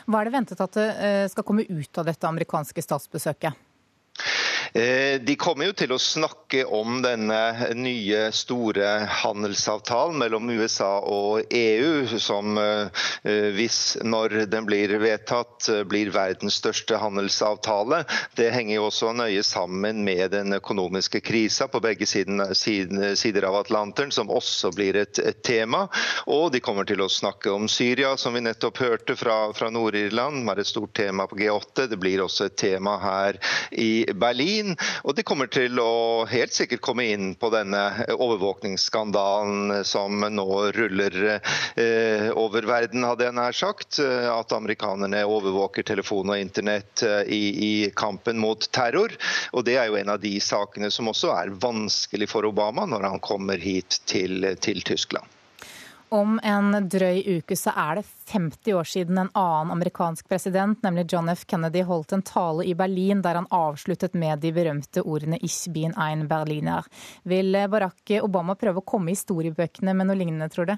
Hva 0.06 0.20
er 0.20 0.28
det 0.28 0.34
ventet 0.34 0.60
at 0.62 0.74
det 0.74 0.88
eh, 1.02 1.28
skal 1.30 1.44
komme 1.46 1.66
ut 1.66 1.98
av 1.98 2.06
dette 2.06 2.26
amerikanske 2.28 2.82
statsbesøket? 2.82 3.65
Eh, 4.76 5.20
de 5.20 5.36
kommer 5.40 5.70
jo 5.70 5.72
til 5.72 5.92
å 5.94 5.96
snakke 6.00 6.66
om 6.68 6.98
denne 7.00 7.70
nye, 7.78 8.26
store 8.36 9.06
handelsavtalen 9.22 10.18
mellom 10.20 10.50
USA 10.52 10.98
og 11.00 11.48
EU, 11.48 12.18
som 12.20 12.58
eh, 12.60 13.06
hvis, 13.56 13.78
når 14.04 14.34
den 14.52 14.66
blir 14.68 14.92
vedtatt, 15.00 15.70
blir 15.88 16.10
verdens 16.12 16.58
største 16.60 16.98
handelsavtale. 17.00 18.02
Det 18.36 18.50
henger 18.52 18.74
jo 18.76 18.88
også 18.90 19.14
nøye 19.16 19.44
sammen 19.48 20.02
med 20.04 20.34
den 20.36 20.52
økonomiske 20.58 21.22
krisa 21.24 21.70
på 21.72 21.80
begge 21.80 22.04
sider 22.04 23.48
av 23.48 23.56
Atlanteren, 23.62 24.12
som 24.12 24.28
også 24.28 24.74
blir 24.76 25.00
et, 25.06 25.22
tema. 25.46 25.86
Og 26.32 26.50
de 26.52 26.60
kommer 26.60 26.84
til 26.88 27.00
å 27.00 27.08
snakke 27.12 27.48
om 27.54 27.64
Syria, 27.70 28.12
som 28.20 28.36
vi 28.36 28.44
nettopp 28.44 28.82
hørte 28.82 29.16
fra, 29.16 29.38
fra 29.56 29.72
Nord-Irland, 29.72 30.44
var 30.44 30.60
et 30.60 30.68
stort 30.68 30.92
tema 31.00 31.24
på 31.30 31.40
G8. 31.40 31.88
Det 31.88 32.00
blir 32.00 32.20
også 32.24 32.50
et 32.50 32.60
tema 32.60 32.98
her 33.00 33.40
i 33.72 34.04
Berlin 34.12 34.65
inn. 34.66 34.76
Og 35.04 35.16
de 35.16 35.24
kommer 35.26 35.50
til 35.52 35.80
å 35.80 36.26
helt 36.30 36.54
sikkert 36.54 36.84
komme 36.84 37.06
inn 37.12 37.34
på 37.38 37.50
denne 37.54 37.82
overvåkningsskandalen 38.14 39.84
som 39.86 40.26
nå 40.32 40.48
ruller 40.76 41.18
eh, 41.30 42.28
over 42.34 42.66
verden, 42.68 43.06
hadde 43.06 43.28
jeg 43.28 43.38
nær 43.38 43.56
sagt. 43.56 44.00
At 44.00 44.54
amerikanerne 44.56 45.24
overvåker 45.26 45.86
telefon 45.86 46.34
og 46.34 46.40
internett 46.40 47.04
eh, 47.06 47.22
i, 47.26 47.42
i, 47.68 47.72
kampen 47.96 48.40
mot 48.42 48.68
terror. 48.74 49.14
Og 49.52 49.66
det 49.66 49.78
er 49.80 49.90
jo 49.90 50.00
en 50.00 50.14
av 50.16 50.20
de 50.22 50.36
sakene 50.42 50.90
som 50.92 51.12
også 51.12 51.32
er 51.36 51.54
vanskelig 51.62 52.30
for 52.30 52.48
Obama 52.48 52.86
når 52.88 53.10
han 53.10 53.24
kommer 53.24 53.60
hit 53.60 54.00
til, 54.08 54.54
til 54.62 54.82
Tyskland. 54.86 55.35
Om 56.08 56.36
en 56.42 56.88
drøy 56.88 57.18
uke 57.38 57.56
så 57.58 57.72
er 57.74 57.98
det 57.98 58.04
50 58.30 58.74
år 58.78 58.86
siden 58.86 59.18
en 59.18 59.30
annen 59.34 59.72
amerikansk 59.74 60.28
president, 60.30 60.78
nemlig 60.86 61.08
John 61.10 61.28
F. 61.32 61.42
Kennedy, 61.50 61.82
holdt 61.82 62.14
en 62.14 62.22
tale 62.22 62.62
i 62.62 62.76
Berlin 62.78 63.24
der 63.26 63.40
han 63.40 63.48
avsluttet 63.50 64.14
med 64.14 64.38
de 64.38 64.52
berømte 64.54 65.02
ordene 65.02 65.38
'Ich 65.42 65.72
bin 65.72 65.94
ein 65.98 66.28
Berliner'. 66.28 66.86
Vil 67.24 67.52
Barack 67.68 68.22
Obama 68.22 68.54
prøve 68.54 68.78
å 68.78 68.86
komme 68.86 69.10
i 69.10 69.18
historiebøkene 69.18 69.94
med 69.94 70.06
noe 70.06 70.16
lignende, 70.16 70.48
tror 70.48 70.66
du? 70.66 70.76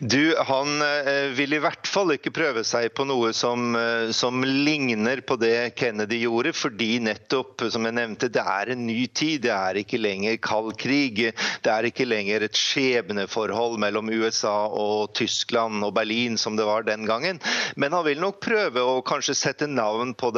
Du, 0.00 0.34
Han 0.38 0.82
eh, 0.82 1.28
vil 1.36 1.52
i 1.52 1.60
hvert 1.60 1.88
fall 1.90 2.14
ikke 2.14 2.32
prøve 2.34 2.62
seg 2.66 2.92
på 2.96 3.04
noe 3.08 3.32
som, 3.36 3.74
eh, 3.76 4.10
som, 4.16 4.40
ligner 4.46 5.20
på 5.26 5.36
det 5.40 5.74
Kennedy 5.76 6.22
gjorde, 6.22 6.54
fordi 6.56 6.98
nettopp, 7.04 7.66
som 7.72 7.84
jeg 7.84 7.96
nevnte, 7.98 8.30
det 8.32 8.44
er 8.44 8.72
en 8.72 8.86
ny 8.86 9.06
tid. 9.10 9.42
Det 9.44 9.52
er 9.52 9.80
ikke 9.82 10.00
lenger 10.00 10.38
kald 10.42 10.72
krig. 10.80 11.20
Det 11.64 11.72
er 11.72 11.88
ikke 11.88 12.06
lenger 12.08 12.46
et 12.46 12.58
skjebneforhold 12.58 13.78
mellom 13.82 14.08
USA 14.14 14.68
og 14.70 15.12
Tyskland 15.18 15.84
og 15.84 15.92
Berlin 15.98 16.38
som 16.40 16.56
det 16.56 16.66
var 16.68 16.86
den 16.86 17.04
gangen. 17.08 17.42
Men 17.76 17.96
han 17.96 18.06
vil 18.06 18.22
nok 18.22 18.40
prøve 18.44 18.84
å 18.84 19.02
kanskje 19.06 19.36
sette 19.36 19.68
navn 19.68 20.14
på 20.18 20.32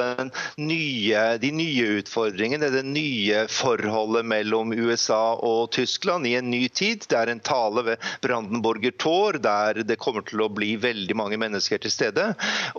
nye, 0.59 1.23
de 1.43 1.53
nye 1.55 2.01
utfordringene, 2.01 2.73
det 2.73 2.85
nye 2.89 3.45
forholdet 3.53 4.27
mellom 4.27 4.75
USA 4.75 5.37
og 5.37 5.71
Tyskland 5.77 6.27
i 6.27 6.37
en 6.41 6.51
ny 6.51 6.67
tid. 6.69 7.07
Det 7.11 7.19
er 7.21 7.35
en 7.35 7.45
tale 7.45 7.85
ved 7.93 8.11
Brandenburger 8.25 8.97
Tor 8.97 9.20
år 9.21 9.41
der 9.45 9.83
det 9.87 9.99
kommer 10.01 10.25
til 10.27 10.43
å 10.45 10.51
bli 10.53 10.75
veldig 10.81 11.17
mange 11.19 11.39
mennesker 11.41 11.81
til 11.83 11.93
stede. 11.93 12.31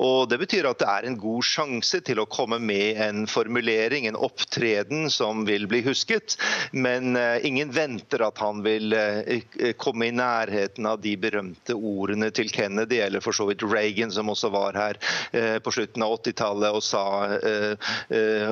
Og 0.02 0.30
Det 0.32 0.40
betyr 0.42 0.70
at 0.70 0.80
det 0.82 0.90
er 0.90 1.08
en 1.08 1.18
god 1.20 1.46
sjanse 1.46 2.02
til 2.06 2.22
å 2.22 2.28
komme 2.30 2.60
med 2.62 3.00
en 3.04 3.26
formulering, 3.30 4.08
en 4.08 4.20
opptreden 4.20 5.10
som 5.12 5.46
vil 5.48 5.68
bli 5.72 5.82
husket. 5.86 6.38
Men 6.72 7.16
uh, 7.18 7.38
ingen 7.46 7.72
venter 7.74 8.24
at 8.26 8.42
han 8.42 8.62
vil 8.66 8.96
uh, 8.96 9.74
komme 9.82 10.10
i 10.10 10.16
nærheten 10.16 10.88
av 10.90 11.02
de 11.04 11.16
berømte 11.20 11.76
ordene 11.76 12.32
til 12.36 12.52
Kennedy, 12.54 13.02
eller 13.04 13.24
for 13.24 13.36
så 13.36 13.48
vidt 13.50 13.66
Reagan, 13.66 14.14
som 14.14 14.32
også 14.32 14.52
var 14.54 14.80
her 14.80 15.00
uh, 15.36 15.58
på 15.64 15.76
slutten 15.76 16.06
av 16.06 16.18
80-tallet 16.20 16.78
og 16.78 16.84
sa 16.86 17.02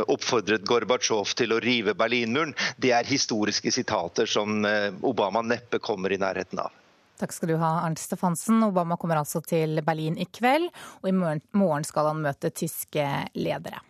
oppfordret 0.10 0.66
Gorbatsjov 0.68 1.34
til 1.38 1.54
å 1.54 1.60
rive 1.64 1.96
Berlinmuren. 1.98 2.54
Det 2.78 2.92
er 2.96 3.08
historiske 3.08 3.72
sitater 3.74 4.30
som 4.30 4.64
Obama 5.06 5.44
neppe 5.46 5.80
kommer 5.84 6.14
i 6.14 6.20
nærheten 6.22 6.62
av. 6.64 6.79
Takk 7.20 7.34
skal 7.36 7.52
du 7.52 7.58
ha, 7.60 7.74
Arnt 7.84 8.00
Stefansen. 8.00 8.62
Obama 8.64 8.96
kommer 8.98 9.20
altså 9.20 9.42
til 9.44 9.82
Berlin 9.84 10.16
i 10.16 10.28
kveld, 10.32 10.70
og 11.04 11.10
i 11.10 11.16
morgen 11.16 11.84
skal 11.88 12.14
han 12.14 12.24
møte 12.24 12.54
tyske 12.56 13.06
ledere. 13.36 13.84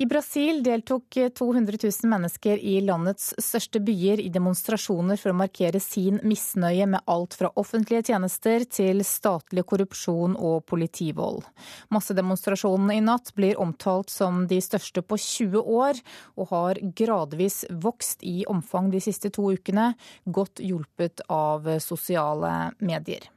I 0.00 0.06
Brasil 0.06 0.62
deltok 0.62 1.16
200 1.34 1.76
000 1.82 2.08
mennesker 2.08 2.56
i 2.56 2.78
landets 2.80 3.34
største 3.36 3.82
byer 3.84 4.22
i 4.24 4.30
demonstrasjoner 4.32 5.18
for 5.20 5.34
å 5.34 5.36
markere 5.36 5.76
sin 5.84 6.16
misnøye 6.24 6.86
med 6.88 7.04
alt 7.04 7.36
fra 7.36 7.50
offentlige 7.60 8.06
tjenester 8.08 8.64
til 8.64 9.04
statlig 9.04 9.66
korrupsjon 9.68 10.38
og 10.40 10.64
politivold. 10.72 11.44
Massedemonstrasjonene 11.92 12.96
i 12.96 13.04
natt 13.04 13.34
blir 13.36 13.60
omtalt 13.60 14.08
som 14.08 14.46
de 14.48 14.62
største 14.64 15.04
på 15.04 15.20
20 15.20 15.68
år, 15.68 16.00
og 16.40 16.48
har 16.54 16.80
gradvis 16.96 17.66
vokst 17.68 18.24
i 18.24 18.38
omfang 18.48 18.88
de 18.94 19.04
siste 19.04 19.28
to 19.36 19.50
ukene, 19.52 19.90
godt 20.24 20.64
hjulpet 20.64 21.26
av 21.28 21.68
sosiale 21.84 22.70
medier. 22.80 23.28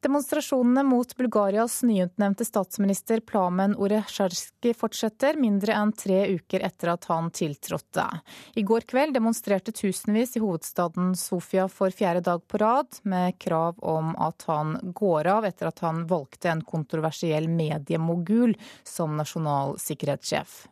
Demonstrasjonene 0.00 0.82
mot 0.82 1.16
Bulgarias 1.16 1.82
nyutnevnte 1.82 2.44
statsminister 2.44 3.20
Plamen 3.20 3.72
Oresjarskij 3.74 4.76
fortsetter, 4.78 5.34
mindre 5.34 5.74
enn 5.74 5.90
tre 5.90 6.20
uker 6.36 6.62
etter 6.68 6.92
at 6.92 7.08
han 7.10 7.32
tiltrådte. 7.34 8.04
I 8.54 8.62
går 8.62 8.86
kveld 8.86 9.18
demonstrerte 9.18 9.74
tusenvis 9.74 10.36
i 10.38 10.44
hovedstaden 10.44 11.16
Sofia 11.18 11.66
for 11.66 11.90
fjerde 11.90 12.22
dag 12.30 12.46
på 12.46 12.62
rad, 12.62 13.02
med 13.02 13.40
krav 13.42 13.82
om 13.82 14.14
at 14.22 14.46
han 14.46 14.76
går 14.94 15.32
av 15.34 15.50
etter 15.50 15.72
at 15.72 15.82
han 15.82 16.04
valgte 16.06 16.54
en 16.54 16.62
kontroversiell 16.62 17.50
mediemogul 17.50 18.54
som 18.86 19.18
nasjonal 19.18 19.80
sikkerhetssjef. 19.82 20.68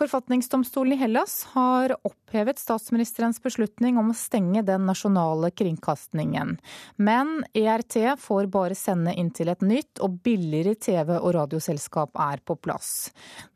Forfatningsdomstolen 0.00 0.92
i 0.92 0.96
Hellas 0.96 1.44
har 1.44 1.92
opphevet 2.02 2.58
statsministerens 2.58 3.42
beslutning 3.42 3.98
om 4.00 4.08
å 4.10 4.16
stenge 4.16 4.62
den 4.64 4.86
nasjonale 4.88 5.50
kringkastingen. 5.52 6.54
Men 6.96 7.34
ERT 7.52 7.98
får 8.22 8.48
bare 8.48 8.78
sende 8.80 9.12
inn 9.12 9.28
til 9.36 9.52
et 9.52 9.60
nytt 9.60 10.00
og 10.00 10.16
billigere 10.24 10.72
TV- 10.80 11.18
og 11.18 11.34
radioselskap 11.36 12.16
er 12.16 12.40
på 12.40 12.56
plass. 12.56 13.10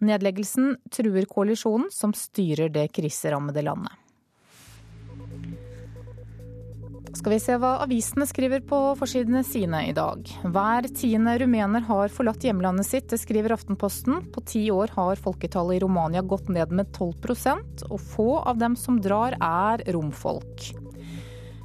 Nedleggelsen 0.04 0.74
truer 0.92 1.24
koalisjonen 1.32 1.88
som 1.88 2.12
styrer 2.12 2.68
det 2.68 2.90
kriserammede 2.92 3.64
landet. 3.64 4.03
Skal 7.16 7.34
vi 7.34 7.40
se 7.42 7.56
hva 7.60 7.76
avisene 7.84 8.26
skriver 8.28 8.62
på 8.66 8.78
forsidene 8.98 9.44
sine 9.46 9.84
i 9.88 9.94
dag. 9.96 10.28
Hver 10.42 10.88
tiende 10.96 11.36
rumener 11.40 11.84
har 11.88 12.12
forlatt 12.12 12.44
hjemlandet 12.44 12.88
sitt, 12.88 13.08
det 13.12 13.20
skriver 13.22 13.54
Aftenposten. 13.56 14.22
På 14.34 14.42
ti 14.44 14.66
år 14.74 14.94
har 14.96 15.20
folketallet 15.20 15.78
i 15.78 15.82
Romania 15.84 16.22
gått 16.22 16.50
ned 16.52 16.74
med 16.74 16.90
12% 16.96 17.86
og 17.90 18.00
få 18.00 18.30
av 18.42 18.58
dem 18.62 18.76
som 18.78 19.00
drar 19.02 19.38
er 19.38 19.84
romfolk. 19.94 20.72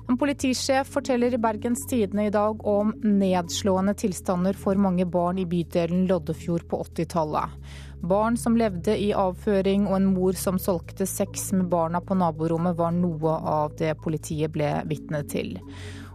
En 0.09 0.17
politisjef 0.17 0.87
forteller 0.89 1.35
i 1.35 1.37
Bergens 1.37 1.83
Tidende 1.85 2.25
i 2.25 2.33
dag 2.33 2.63
om 2.65 2.95
nedslående 3.03 3.93
tilstander 3.93 4.57
for 4.57 4.79
mange 4.81 5.05
barn 5.05 5.37
i 5.37 5.45
bydelen 5.45 6.07
Loddefjord 6.09 6.65
på 6.71 6.79
80-tallet. 6.87 7.53
Barn 8.01 8.37
som 8.37 8.55
levde 8.57 8.95
i 8.95 9.11
avføring 9.13 9.87
og 9.89 9.97
en 9.97 10.05
mor 10.13 10.37
som 10.39 10.59
solgte 10.59 11.03
sex 11.09 11.51
med 11.51 11.67
barna 11.71 11.99
på 12.01 12.15
naborommet 12.15 12.77
var 12.77 12.93
noe 12.95 13.35
av 13.35 13.75
det 13.79 13.91
politiet 13.99 14.53
ble 14.55 14.71
vitne 14.87 15.25
til. 15.27 15.57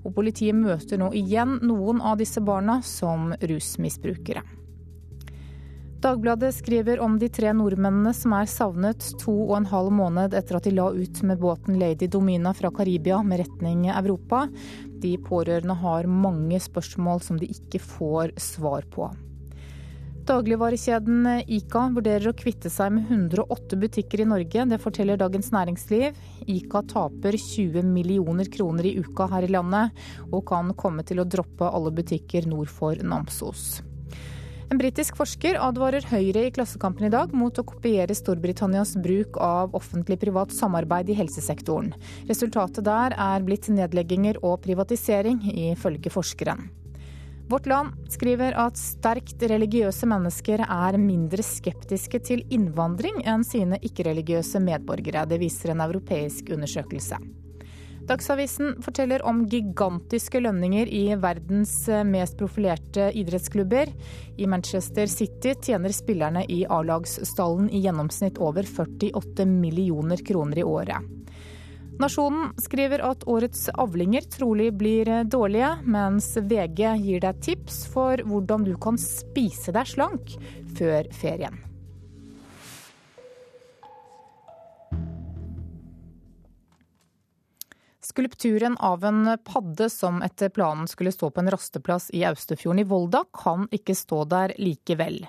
Og 0.05 0.15
politiet 0.17 0.57
møter 0.57 1.01
nå 1.01 1.11
igjen 1.17 1.59
noen 1.63 2.01
av 2.01 2.17
disse 2.21 2.41
barna 2.41 2.81
som 2.85 3.35
rusmisbrukere. 3.37 4.43
Dagbladet 6.05 6.51
skriver 6.53 7.01
om 7.01 7.15
de 7.21 7.31
tre 7.33 7.53
nordmennene 7.57 8.11
som 8.17 8.35
er 8.37 8.49
savnet 8.49 9.07
to 9.21 9.33
og 9.47 9.55
en 9.57 9.69
halv 9.71 9.93
måned 9.97 10.35
etter 10.37 10.59
at 10.59 10.67
de 10.69 10.75
la 10.77 10.91
ut 10.93 11.23
med 11.25 11.41
båten 11.41 11.79
Lady 11.81 12.09
Domina 12.13 12.53
fra 12.57 12.73
Karibia 12.73 13.23
med 13.25 13.41
retning 13.41 13.87
Europa. 13.89 14.43
De 15.01 15.15
pårørende 15.17 15.77
har 15.81 16.09
mange 16.09 16.61
spørsmål 16.61 17.25
som 17.25 17.41
de 17.41 17.49
ikke 17.57 17.81
får 17.81 18.37
svar 18.37 18.85
på. 18.93 19.09
Dagligvarekjeden 20.25 21.27
Ica 21.53 21.83
vurderer 21.93 22.31
å 22.31 22.37
kvitte 22.37 22.71
seg 22.73 22.95
med 22.97 23.11
108 23.13 23.77
butikker 23.77 24.23
i 24.23 24.27
Norge. 24.31 24.63
Det 24.71 24.79
forteller 24.81 25.19
Dagens 25.21 25.51
Næringsliv. 25.53 26.17
Ica 26.49 26.81
taper 26.89 27.37
20 27.37 27.85
millioner 27.85 28.49
kroner 28.49 28.89
i 28.89 28.95
uka 29.05 29.27
her 29.29 29.45
i 29.45 29.51
landet, 29.53 29.93
og 30.31 30.47
kan 30.49 30.71
komme 30.81 31.05
til 31.05 31.21
å 31.21 31.27
droppe 31.29 31.69
alle 31.69 31.93
butikker 31.93 32.49
nord 32.49 32.73
for 32.73 32.97
Namsos. 33.05 33.83
En 34.73 34.81
britisk 34.81 35.19
forsker 35.21 35.59
advarer 35.61 36.07
Høyre 36.09 36.47
i 36.49 36.55
Klassekampen 36.57 37.05
i 37.05 37.13
dag 37.13 37.35
mot 37.37 37.61
å 37.61 37.67
kopiere 37.69 38.17
Storbritannias 38.17 38.95
bruk 39.05 39.37
av 39.45 39.77
offentlig-privat 39.77 40.55
samarbeid 40.57 41.13
i 41.13 41.19
helsesektoren. 41.19 41.93
Resultatet 42.31 42.89
der 42.89 43.13
er 43.13 43.45
blitt 43.45 43.69
nedlegginger 43.69 44.41
og 44.41 44.63
privatisering, 44.65 45.45
ifølge 45.75 46.15
forskeren. 46.17 46.65
Vårt 47.49 47.67
Land 47.67 47.93
skriver 48.09 48.55
at 48.57 48.79
sterkt 48.81 49.43
religiøse 49.45 50.09
mennesker 50.09 50.63
er 50.65 50.97
mindre 50.97 51.45
skeptiske 51.45 52.23
til 52.25 52.45
innvandring 52.49 53.21
enn 53.29 53.45
sine 53.45 53.77
ikke-religiøse 53.85 54.63
medborgere. 54.65 55.27
Det 55.29 55.39
viser 55.43 55.75
en 55.75 55.85
europeisk 55.85 56.49
undersøkelse. 56.57 57.19
Dagsavisen 58.09 58.75
forteller 58.85 59.23
om 59.29 59.43
gigantiske 59.49 60.41
lønninger 60.41 60.89
i 60.93 61.05
verdens 61.21 61.73
mest 62.09 62.37
profilerte 62.41 63.11
idrettsklubber. 63.17 63.93
I 64.37 64.49
Manchester 64.49 65.09
City 65.09 65.55
tjener 65.69 65.93
spillerne 65.93 66.45
i 66.49 66.63
A-lagsstallen 66.69 67.71
i 67.73 67.81
gjennomsnitt 67.85 68.41
over 68.41 68.65
48 68.69 69.49
millioner 69.49 70.21
kroner 70.25 70.61
i 70.61 70.67
året. 70.69 71.13
Nasjonen 72.03 72.51
skriver 72.59 73.05
at 73.07 73.23
årets 73.31 73.69
avlinger 73.79 74.27
trolig 74.33 74.73
blir 74.75 75.11
dårlige, 75.31 75.71
mens 75.87 76.33
VG 76.37 76.83
gir 77.05 77.23
deg 77.23 77.39
tips 77.45 77.85
for 77.93 78.19
hvordan 78.27 78.67
du 78.67 78.75
kan 78.83 78.99
spise 79.01 79.75
deg 79.75 79.87
slank 79.93 80.35
før 80.75 81.07
ferien. 81.15 81.61
Skulpturen 88.15 88.77
av 88.79 89.05
en 89.05 89.39
padde 89.45 89.89
som 89.91 90.21
etter 90.23 90.49
planen 90.49 90.87
skulle 90.87 91.11
stå 91.13 91.33
på 91.35 91.41
en 91.41 91.51
rasteplass 91.51 92.13
i 92.15 92.21
Austefjorden 92.25 92.79
i 92.79 92.85
Volda, 92.87 93.25
kan 93.35 93.65
ikke 93.75 93.97
stå 93.99 94.21
der 94.31 94.55
likevel. 94.55 95.25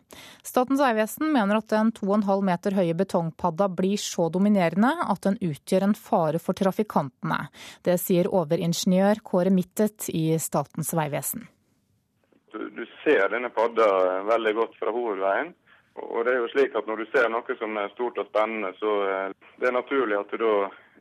Statens 0.45 0.83
vegvesen 0.83 1.31
mener 1.33 1.57
at 1.57 1.73
den 1.73 1.89
2,5 1.97 2.43
meter 2.45 2.77
høye 2.77 2.93
betongpadda 2.93 3.71
blir 3.73 3.97
så 3.97 4.27
dominerende 4.29 4.93
at 5.01 5.25
den 5.25 5.39
utgjør 5.41 5.87
en 5.87 5.97
fare 5.97 6.37
for 6.37 6.53
trafikantene. 6.61 7.47
Det 7.81 7.97
sier 8.03 8.29
overingeniør 8.29 9.23
Kåre 9.25 9.49
Mittet 9.49 10.11
i 10.13 10.37
Statens 10.37 10.93
vegvesen. 10.93 11.49
Du 12.53 12.85
ser 13.01 13.33
denne 13.33 13.49
padda 13.49 13.89
veldig 14.29 14.57
godt 14.61 14.77
fra 14.77 14.93
hovedveien. 14.93 15.55
Og 16.05 16.25
det 16.27 16.35
er 16.35 16.41
jo 16.43 16.53
slik 16.53 16.73
at 16.75 16.85
Når 16.85 17.01
du 17.01 17.05
ser 17.09 17.29
noe 17.33 17.57
som 17.57 17.77
er 17.81 17.93
stort 17.97 18.17
og 18.21 18.29
spennende, 18.29 18.75
så 18.77 18.97
er 19.09 19.37
det 19.63 19.73
naturlig 19.73 20.21
at 20.21 20.29
du 20.29 20.43
da 20.45 20.55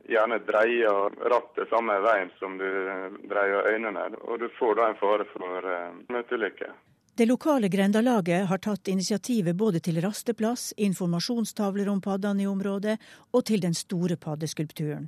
gjerne 0.09 0.39
dreier 0.47 1.13
rattet 1.31 1.69
samme 1.69 1.97
veien 2.05 2.31
som 2.39 2.57
du 2.59 2.67
dreier 3.29 3.71
øynene. 3.73 4.09
Og 4.25 4.39
du 4.39 4.49
får 4.59 4.77
da 4.79 4.89
en 4.89 4.99
fare 4.99 5.27
for 5.33 5.69
uh, 5.69 5.97
møteulykke. 6.13 6.71
Det 7.15 7.27
lokale 7.29 7.69
grendalaget 7.71 8.47
har 8.49 8.59
tatt 8.59 8.89
initiativet 8.91 9.55
både 9.55 9.79
til 9.79 10.01
rasteplass, 10.03 10.73
informasjonstavler 10.77 11.87
om 11.87 12.01
paddene 12.03 12.43
i 12.43 12.47
området, 12.47 12.97
og 13.31 13.45
til 13.47 13.63
den 13.63 13.73
store 13.73 14.17
paddeskulpturen. 14.19 15.07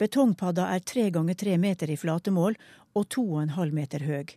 Betongpadda 0.00 0.70
er 0.74 0.80
tre 0.80 1.10
ganger 1.12 1.36
tre 1.38 1.58
meter 1.60 1.92
i 1.92 1.98
flatemål 2.00 2.56
og 2.96 3.04
to 3.12 3.26
og 3.26 3.42
en 3.42 3.54
halv 3.58 3.76
meter 3.76 4.06
høy. 4.08 4.32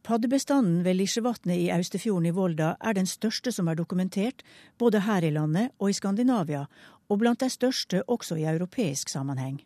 Paddebestanden 0.00 0.80
ved 0.80 0.96
Lisjevatnet 0.96 1.60
i 1.60 1.68
Austefjorden 1.74 2.30
i 2.30 2.32
Volda 2.32 2.70
er 2.80 2.96
den 2.96 3.06
største 3.06 3.52
som 3.52 3.68
er 3.68 3.76
dokumentert, 3.76 4.40
både 4.80 5.04
her 5.04 5.26
i 5.28 5.32
landet 5.34 5.74
og 5.78 5.90
i 5.92 5.96
Skandinavia, 5.98 6.64
og 7.10 7.18
blant 7.20 7.42
de 7.42 7.50
største 7.50 8.04
også 8.06 8.38
i 8.38 8.46
europeisk 8.46 9.10
sammenheng. 9.10 9.58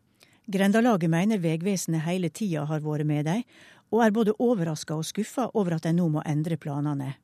Grendalaget 0.50 1.10
mener 1.10 1.40
Vegvesenet 1.40 2.04
hele 2.04 2.28
tida 2.28 2.64
har 2.68 2.82
vært 2.84 3.06
med 3.06 3.24
dem, 3.28 3.44
og 3.92 4.02
er 4.04 4.12
både 4.12 4.34
overraska 4.38 4.96
og 4.96 5.06
skuffa 5.06 5.50
over 5.54 5.76
at 5.76 5.86
de 5.86 5.92
nå 5.94 6.08
må 6.10 6.24
endre 6.26 6.56
planene. 6.56 7.14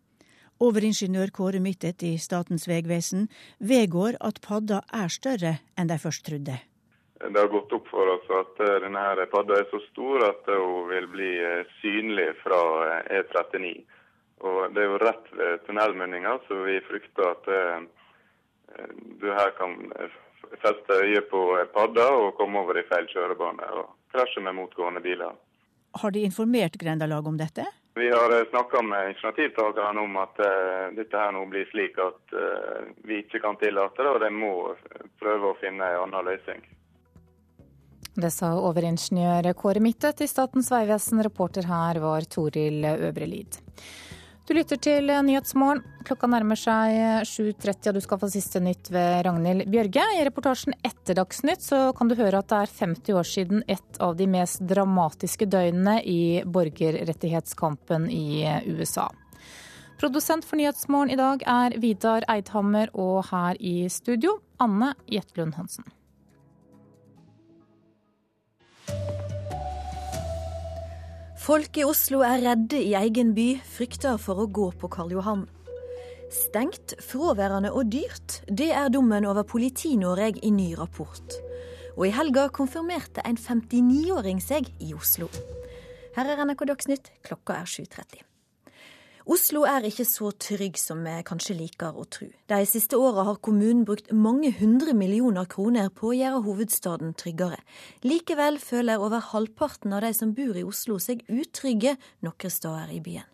Overingeniør 0.61 1.33
Kåre 1.33 1.61
Mittet 1.61 2.03
i 2.05 2.17
Statens 2.21 2.67
vegvesen 2.69 3.31
vedgår 3.65 4.19
at 4.21 4.43
padda 4.45 4.83
er 4.93 5.09
større 5.09 5.55
enn 5.77 5.89
de 5.89 5.97
først 5.99 6.27
trodde. 6.29 6.59
Det 7.21 7.37
har 7.37 7.49
gått 7.53 7.73
opp 7.77 7.89
for 7.93 8.09
oss 8.15 8.29
at 8.33 8.61
eh, 8.65 8.77
denne 8.85 9.27
padda 9.33 9.59
er 9.61 9.67
så 9.73 9.81
stor 9.91 10.25
at 10.25 10.47
hun 10.53 10.89
vil 10.89 11.09
bli 11.13 11.31
eh, 11.45 11.73
synlig 11.81 12.31
fra 12.41 12.61
E39. 13.13 13.65
Eh, 13.65 13.81
e 13.81 13.99
og 14.41 14.73
Det 14.73 14.81
er 14.81 14.89
jo 14.89 15.01
rett 15.03 15.27
ved 15.37 15.65
tunnelmunninga, 15.67 16.39
så 16.49 16.63
vi 16.65 16.79
frykter 16.87 17.27
at 17.29 17.49
du 19.21 19.29
her 19.33 19.51
kan 19.59 19.77
feste 20.63 20.97
øye 21.05 21.21
på 21.31 21.41
padda 21.75 22.07
og 22.17 22.35
komme 22.39 22.63
over 22.63 22.79
i 22.81 22.87
feil 22.89 23.07
kjørebane 23.11 23.69
og 23.81 23.93
krasje 24.13 24.43
med 24.43 24.57
motgående 24.59 25.03
biler. 25.05 25.37
Har 26.01 26.11
De 26.11 26.23
informert 26.23 26.79
Grendalaget 26.79 27.27
om 27.27 27.39
dette? 27.39 27.67
Vi 27.95 28.11
har 28.11 28.39
eh, 28.39 28.47
snakka 28.51 28.83
med 28.83 29.05
initiativtakerne 29.11 30.01
om 30.01 30.17
at 30.17 30.39
uh, 30.39 30.95
dette 30.95 31.17
her 31.19 31.33
nå 31.35 31.43
blir 31.51 31.67
slik 31.73 31.99
at 31.99 32.35
uh, 32.39 32.87
vi 33.03 33.19
ikke 33.25 33.41
kan 33.43 33.59
tillate 33.59 34.05
det, 34.05 34.13
og 34.13 34.21
de 34.23 34.31
må 34.31 34.53
prøve 35.19 35.51
å 35.51 35.57
finne 35.59 35.89
en 35.89 36.05
annen 36.05 36.29
løsning. 36.31 36.63
Det 38.21 38.31
sa 38.35 38.53
overingeniør 38.59 39.51
Kåre 39.59 39.83
Mittet 39.83 40.23
i 40.23 40.31
Statens 40.31 40.71
vegvesen. 40.71 41.23
Reporter 41.27 41.67
her 41.67 41.99
var 42.03 42.27
Toril 42.31 42.85
Øvrelid. 42.85 43.59
Du 44.51 44.57
lytter 44.57 44.81
til 44.83 45.07
Nyhetsmorgen. 45.07 45.85
Klokka 46.03 46.27
nærmer 46.27 46.59
seg 46.59 46.97
7.30, 47.23 47.85
og 47.87 47.95
du 47.95 48.01
skal 48.03 48.19
få 48.19 48.29
siste 48.33 48.59
nytt 48.59 48.89
ved 48.91 49.21
Ragnhild 49.23 49.69
Bjørge. 49.71 50.03
I 50.19 50.25
reportasjen 50.27 50.75
etter 50.83 51.15
Dagsnytt 51.15 51.63
så 51.63 51.79
kan 51.95 52.11
du 52.11 52.17
høre 52.19 52.41
at 52.43 52.49
det 52.51 52.59
er 52.59 52.73
50 52.81 53.15
år 53.21 53.29
siden 53.31 53.63
et 53.71 54.01
av 54.03 54.17
de 54.19 54.27
mest 54.27 54.65
dramatiske 54.67 55.47
døgnene 55.55 56.01
i 56.03 56.43
borgerrettighetskampen 56.43 58.11
i 58.11 58.43
USA. 58.75 59.07
Produsent 60.03 60.43
for 60.43 60.59
Nyhetsmorgen 60.59 61.15
i 61.15 61.21
dag 61.23 61.47
er 61.47 61.79
Vidar 61.79 62.27
Eidhammer, 62.35 62.91
og 62.91 63.31
her 63.31 63.55
i 63.63 63.87
studio 63.87 64.41
Anne 64.59 64.97
Jetlund 65.07 65.61
Hansen. 65.63 65.87
Folk 71.51 71.81
i 71.81 71.83
Oslo 71.83 72.21
er 72.23 72.45
redde 72.45 72.79
i 72.79 72.93
egen 72.95 73.33
by, 73.35 73.57
frykter 73.67 74.21
for 74.23 74.39
å 74.39 74.45
gå 74.55 74.69
på 74.79 74.87
Karl 74.95 75.17
Johan. 75.17 75.41
Stengt, 76.31 76.95
fraværende 77.03 77.73
og 77.75 77.91
dyrt, 77.91 78.37
det 78.47 78.69
er 78.71 78.93
dommen 78.95 79.27
over 79.27 79.43
Politi-Norge 79.51 80.45
i 80.47 80.53
ny 80.55 80.69
rapport. 80.79 81.35
Og 81.97 82.07
i 82.07 82.15
helga 82.15 82.47
konfirmerte 82.55 83.27
en 83.27 83.35
59-åring 83.35 84.39
seg 84.47 84.71
i 84.79 84.95
Oslo. 84.95 85.27
Her 86.15 86.37
er 86.37 86.47
NRK 86.47 86.69
Dagsnytt, 86.71 87.11
klokka 87.27 87.59
er 87.65 87.75
7.30. 87.75 88.30
Oslo 89.29 89.67
er 89.69 89.85
ikke 89.85 90.07
så 90.09 90.31
trygg 90.33 90.79
som 90.81 91.03
vi 91.05 91.17
kanskje 91.27 91.57
liker 91.59 91.97
å 91.97 92.07
tro. 92.09 92.29
De 92.49 92.61
siste 92.69 92.97
åra 92.97 93.27
har 93.29 93.41
kommunen 93.45 93.85
brukt 93.89 94.09
mange 94.13 94.53
hundre 94.57 94.95
millioner 94.97 95.49
kroner 95.51 95.91
på 95.93 96.11
å 96.11 96.17
gjøre 96.17 96.45
hovedstaden 96.47 97.13
tryggere. 97.21 97.61
Likevel 98.07 98.57
føler 98.63 99.03
over 99.03 99.21
halvparten 99.33 99.93
av 99.97 100.07
de 100.07 100.15
som 100.17 100.33
bor 100.37 100.57
i 100.57 100.65
Oslo 100.65 100.97
seg 101.03 101.27
utrygge 101.29 101.99
noen 102.25 102.57
steder 102.57 102.97
i 102.97 103.03
byen. 103.05 103.29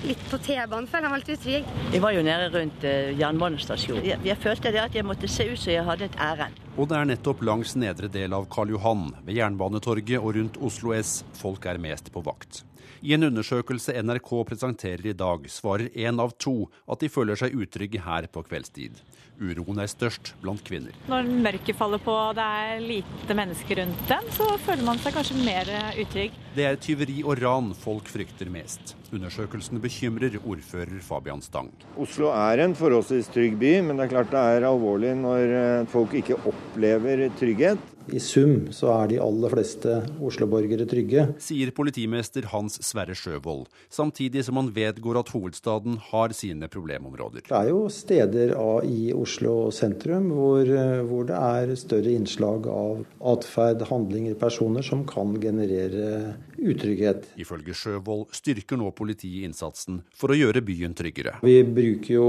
Litt 0.00 0.20
på 0.30 0.38
T-banen 0.40 0.86
føler 0.88 1.04
jeg 1.04 1.12
meg 1.12 1.20
litt 1.20 1.32
utrygg. 1.34 1.72
Jeg 1.92 2.00
var 2.00 2.14
jo 2.16 2.22
nede 2.24 2.46
rundt 2.54 2.86
uh, 2.88 3.10
jernbanestasjonen. 3.20 4.06
Jeg, 4.06 4.22
jeg, 4.30 4.40
følte 4.40 4.72
det 4.72 4.80
at 4.80 4.96
jeg 4.96 5.04
måtte 5.04 5.28
se 5.28 5.44
ut 5.50 5.60
som 5.60 5.74
jeg 5.74 5.84
hadde 5.84 6.08
et 6.08 6.16
ærend. 6.16 6.56
Og 6.80 6.88
det 6.88 6.96
er 6.96 7.10
nettopp 7.10 7.44
langs 7.44 7.74
nedre 7.76 8.08
del 8.08 8.32
av 8.32 8.48
Karl 8.48 8.72
Johan, 8.72 9.10
ved 9.26 9.36
Jernbanetorget 9.36 10.16
og 10.22 10.38
rundt 10.38 10.56
Oslo 10.64 10.96
S 10.96 11.18
folk 11.36 11.68
er 11.68 11.82
mest 11.82 12.08
på 12.14 12.24
vakt. 12.24 12.62
I 13.00 13.14
en 13.16 13.24
undersøkelse 13.30 13.94
NRK 14.04 14.30
presenterer 14.50 15.06
i 15.08 15.16
dag, 15.16 15.46
svarer 15.48 15.88
én 15.96 16.20
av 16.20 16.34
to 16.36 16.66
at 16.84 17.00
de 17.00 17.08
føler 17.08 17.38
seg 17.40 17.56
utrygge 17.56 18.02
her 18.04 18.28
på 18.28 18.42
kveldstid. 18.44 18.98
Uroen 19.40 19.80
er 19.80 19.88
størst 19.88 20.34
blant 20.42 20.60
kvinner. 20.66 20.92
Når 21.08 21.28
mørket 21.46 21.78
faller 21.78 22.02
på 22.04 22.12
og 22.12 22.36
det 22.36 22.44
er 22.44 22.82
lite 22.84 23.36
mennesker 23.36 23.80
rundt 23.80 24.02
den, 24.10 24.30
så 24.36 24.48
føler 24.60 24.84
man 24.84 25.00
seg 25.00 25.16
kanskje 25.16 25.38
mer 25.40 25.70
utrygg. 25.96 26.36
Det 26.56 26.66
er 26.66 26.80
tyveri 26.82 27.20
og 27.24 27.38
ran 27.40 27.70
folk 27.78 28.10
frykter 28.10 28.50
mest. 28.52 28.96
Undersøkelsen 29.14 29.80
bekymrer 29.82 30.36
ordfører 30.42 31.00
Fabian 31.02 31.40
Stang. 31.42 31.70
Oslo 31.98 32.28
er 32.34 32.64
en 32.66 32.76
forholdsvis 32.78 33.30
trygg 33.32 33.56
by, 33.60 33.78
men 33.86 33.96
det 33.96 34.08
er 34.08 34.12
klart 34.12 34.34
det 34.34 34.42
er 34.56 34.68
alvorlig 34.68 35.14
når 35.18 35.56
eh, 35.62 35.88
folk 35.90 36.14
ikke 36.20 36.38
opplever 36.50 37.28
trygghet. 37.40 37.88
I 38.10 38.18
sum 38.18 38.70
så 38.74 38.88
er 38.90 39.10
de 39.12 39.18
aller 39.22 39.52
fleste 39.52 39.92
Oslo-borgere 40.24 40.86
trygge. 40.90 41.28
Sier 41.42 41.70
politimester 41.74 42.48
Hans 42.50 42.80
Sverre 42.82 43.14
Sjøvold, 43.14 43.68
samtidig 43.92 44.42
som 44.46 44.58
han 44.58 44.72
vedgår 44.74 45.20
at 45.20 45.30
hovedstaden 45.30 46.00
har 46.08 46.34
sine 46.34 46.66
problemområder. 46.72 47.44
Det 47.46 47.54
er 47.54 47.70
jo 47.70 47.84
steder 47.92 48.56
i 48.88 49.12
Oslo 49.14 49.29
sentrum 49.74 50.30
hvor, 50.34 50.60
eh, 50.64 51.00
hvor 51.06 51.26
det 51.28 51.36
er 51.36 51.74
større 51.78 52.12
innslag 52.12 52.66
av 52.70 53.04
atferd, 53.20 53.82
handlinger, 53.88 54.34
personer 54.34 54.82
som 54.82 55.04
kan 55.08 55.34
generere 55.40 56.34
utrygghet. 56.60 57.30
Ifølge 57.40 57.74
Sjøvold 57.76 58.28
styrker 58.36 58.78
nå 58.80 58.90
politiet 58.96 59.46
innsatsen 59.48 60.02
for 60.16 60.32
å 60.32 60.36
gjøre 60.38 60.62
byen 60.64 60.94
tryggere. 60.96 61.38
Vi 61.44 61.62
bruker 61.64 62.12
jo 62.14 62.28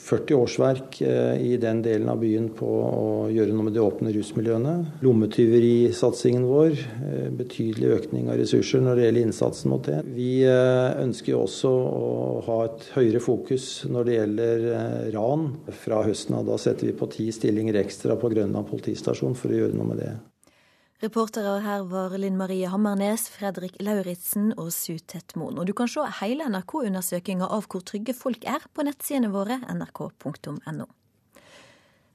40 0.00 0.38
årsverk 0.38 1.00
eh, 1.04 1.42
i 1.52 1.56
den 1.60 1.82
delen 1.84 2.08
av 2.12 2.20
byen 2.22 2.50
på 2.56 2.68
å 2.68 3.10
gjøre 3.32 3.54
noe 3.54 3.68
med 3.68 3.76
de 3.76 3.84
åpne 3.84 4.14
rusmiljøene. 4.16 4.76
Lommetyverisatsingen 5.04 6.46
vår, 6.48 6.78
eh, 6.78 7.28
betydelig 7.36 7.94
økning 7.98 8.30
av 8.32 8.40
ressurser 8.40 8.84
når 8.84 8.96
det 8.96 9.08
gjelder 9.08 9.28
innsatsen 9.28 9.74
mot 9.74 9.84
det. 9.84 10.00
Vi 10.16 10.30
ønsker 10.40 11.34
jo 11.34 11.44
også 11.44 11.70
å 11.70 12.08
ha 12.46 12.58
et 12.66 12.86
høyere 12.94 13.20
fokus 13.22 13.66
når 13.90 14.06
det 14.06 14.16
gjelder 14.16 14.66
ran 15.14 15.46
fra 15.82 16.00
høsten 16.06 16.19
av. 16.28 16.44
Da 16.46 16.58
setter 16.60 16.90
vi 16.90 16.96
på 16.96 17.08
ti 17.12 17.30
stillinger 17.32 17.78
ekstra 17.80 18.16
på 18.20 18.28
Grønland 18.32 18.68
politistasjon 18.68 19.38
for 19.38 19.52
å 19.52 19.62
gjøre 19.62 19.78
noe 19.78 19.88
med 19.92 20.02
det. 20.02 20.12
Reportere 21.00 21.54
her 21.64 21.86
var 21.88 22.12
Linn 22.20 22.36
Marie 22.36 22.68
Hammernes, 22.68 23.30
Fredrik 23.32 23.78
Lauritzen 23.80 24.50
og 24.60 24.68
Sutet 24.76 25.32
Moen. 25.40 25.56
Og 25.56 25.64
du 25.64 25.72
kan 25.72 25.88
se 25.88 26.04
hele 26.20 26.44
NRK-undersøkinga 26.52 27.48
av 27.48 27.64
hvor 27.72 27.80
trygge 27.88 28.12
folk 28.12 28.44
er 28.44 28.66
på 28.76 28.84
nettsidene 28.84 29.32
våre 29.32 29.62
nrk.no. 29.72 30.90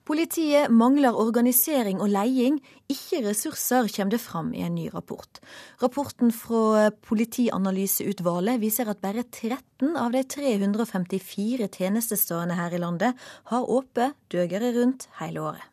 Politiet 0.06 0.70
mangler 0.70 1.18
organisering 1.18 1.98
og 1.98 2.12
leiing, 2.14 2.60
ikke 2.94 3.24
ressurser, 3.26 3.88
kommer 3.90 4.14
det 4.14 4.22
fram 4.22 4.52
i 4.54 4.62
en 4.62 4.76
ny 4.78 4.86
rapport. 4.94 5.40
Rapporten 5.82 6.30
fra 6.30 6.92
Politianalyseutvalget 7.10 8.62
viser 8.62 8.92
at 8.92 9.02
bare 9.02 9.26
13 9.26 9.98
av 9.98 10.14
de 10.14 10.22
354 10.30 11.72
tjenestestedene 11.74 12.60
her 12.60 12.78
i 12.78 12.84
landet 12.86 13.26
har 13.50 13.66
åpent 13.66 14.20
døgnet 14.30 14.78
rundt 14.78 15.10
hele 15.24 15.42
året. 15.50 15.72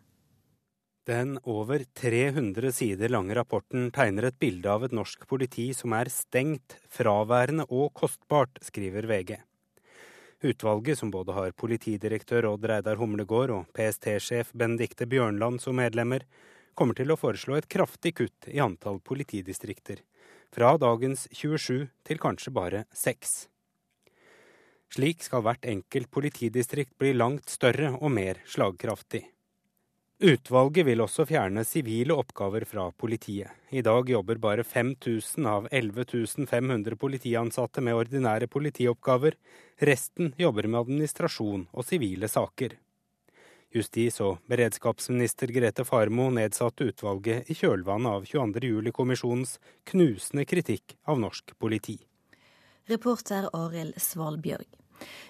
Den 1.04 1.36
over 1.44 1.82
300 1.98 2.72
sider 2.72 3.12
lange 3.12 3.36
rapporten 3.36 3.90
tegner 3.92 4.30
et 4.30 4.40
bilde 4.40 4.70
av 4.70 4.86
et 4.86 4.96
norsk 4.96 5.26
politi 5.28 5.72
som 5.76 5.92
er 5.98 6.08
stengt, 6.08 6.78
fraværende 6.88 7.66
og 7.68 7.90
kostbart, 7.98 8.62
skriver 8.64 9.10
VG. 9.10 9.34
Utvalget, 10.42 10.98
som 10.98 11.10
både 11.10 11.32
har 11.32 11.52
politidirektør 11.54 12.48
Odd 12.48 12.64
Reidar 12.66 12.98
Humlegård 12.98 13.52
og 13.54 13.68
PST-sjef 13.76 14.50
Benedicte 14.58 15.06
Bjørnland 15.06 15.60
som 15.62 15.76
medlemmer, 15.78 16.24
kommer 16.74 16.98
til 16.98 17.12
å 17.14 17.18
foreslå 17.20 17.60
et 17.60 17.68
kraftig 17.70 18.16
kutt 18.18 18.48
i 18.50 18.58
antall 18.64 18.98
politidistrikter, 19.06 20.00
fra 20.50 20.72
dagens 20.82 21.28
27 21.30 21.86
til 22.08 22.22
kanskje 22.22 22.54
bare 22.58 22.82
6. 22.90 23.36
Slik 24.92 25.22
skal 25.22 25.46
hvert 25.46 25.64
enkelt 25.64 26.10
politidistrikt 26.10 26.96
bli 26.98 27.14
langt 27.14 27.46
større 27.48 27.94
og 28.00 28.10
mer 28.10 28.42
slagkraftig. 28.50 29.22
Utvalget 30.22 30.86
vil 30.86 31.00
også 31.02 31.24
fjerne 31.26 31.64
sivile 31.66 32.14
oppgaver 32.14 32.62
fra 32.70 32.84
politiet. 32.94 33.50
I 33.74 33.80
dag 33.82 34.06
jobber 34.06 34.38
bare 34.38 34.62
5000 34.62 35.46
av 35.50 35.64
11 35.72 36.04
500 36.46 36.96
politiansatte 36.96 37.82
med 37.82 37.96
ordinære 37.98 38.46
politioppgaver. 38.46 39.34
Resten 39.82 40.30
jobber 40.38 40.68
med 40.68 40.80
administrasjon 40.80 41.64
og 41.72 41.84
sivile 41.84 42.28
saker. 42.30 42.76
Justis- 43.74 44.20
og 44.22 44.38
beredskapsminister 44.46 45.50
Grete 45.50 45.82
Farmo 45.84 46.28
nedsatte 46.30 46.86
utvalget 46.92 47.50
i 47.50 47.56
kjølvannet 47.58 48.20
av 48.20 48.28
22.07-kommisjonens 48.30 49.56
knusende 49.90 50.46
kritikk 50.46 50.94
av 51.02 51.18
norsk 51.18 51.56
politi. 51.58 51.98
Reporter 52.86 53.50
Arild 53.50 53.98
Svalbjørg. 53.98 54.81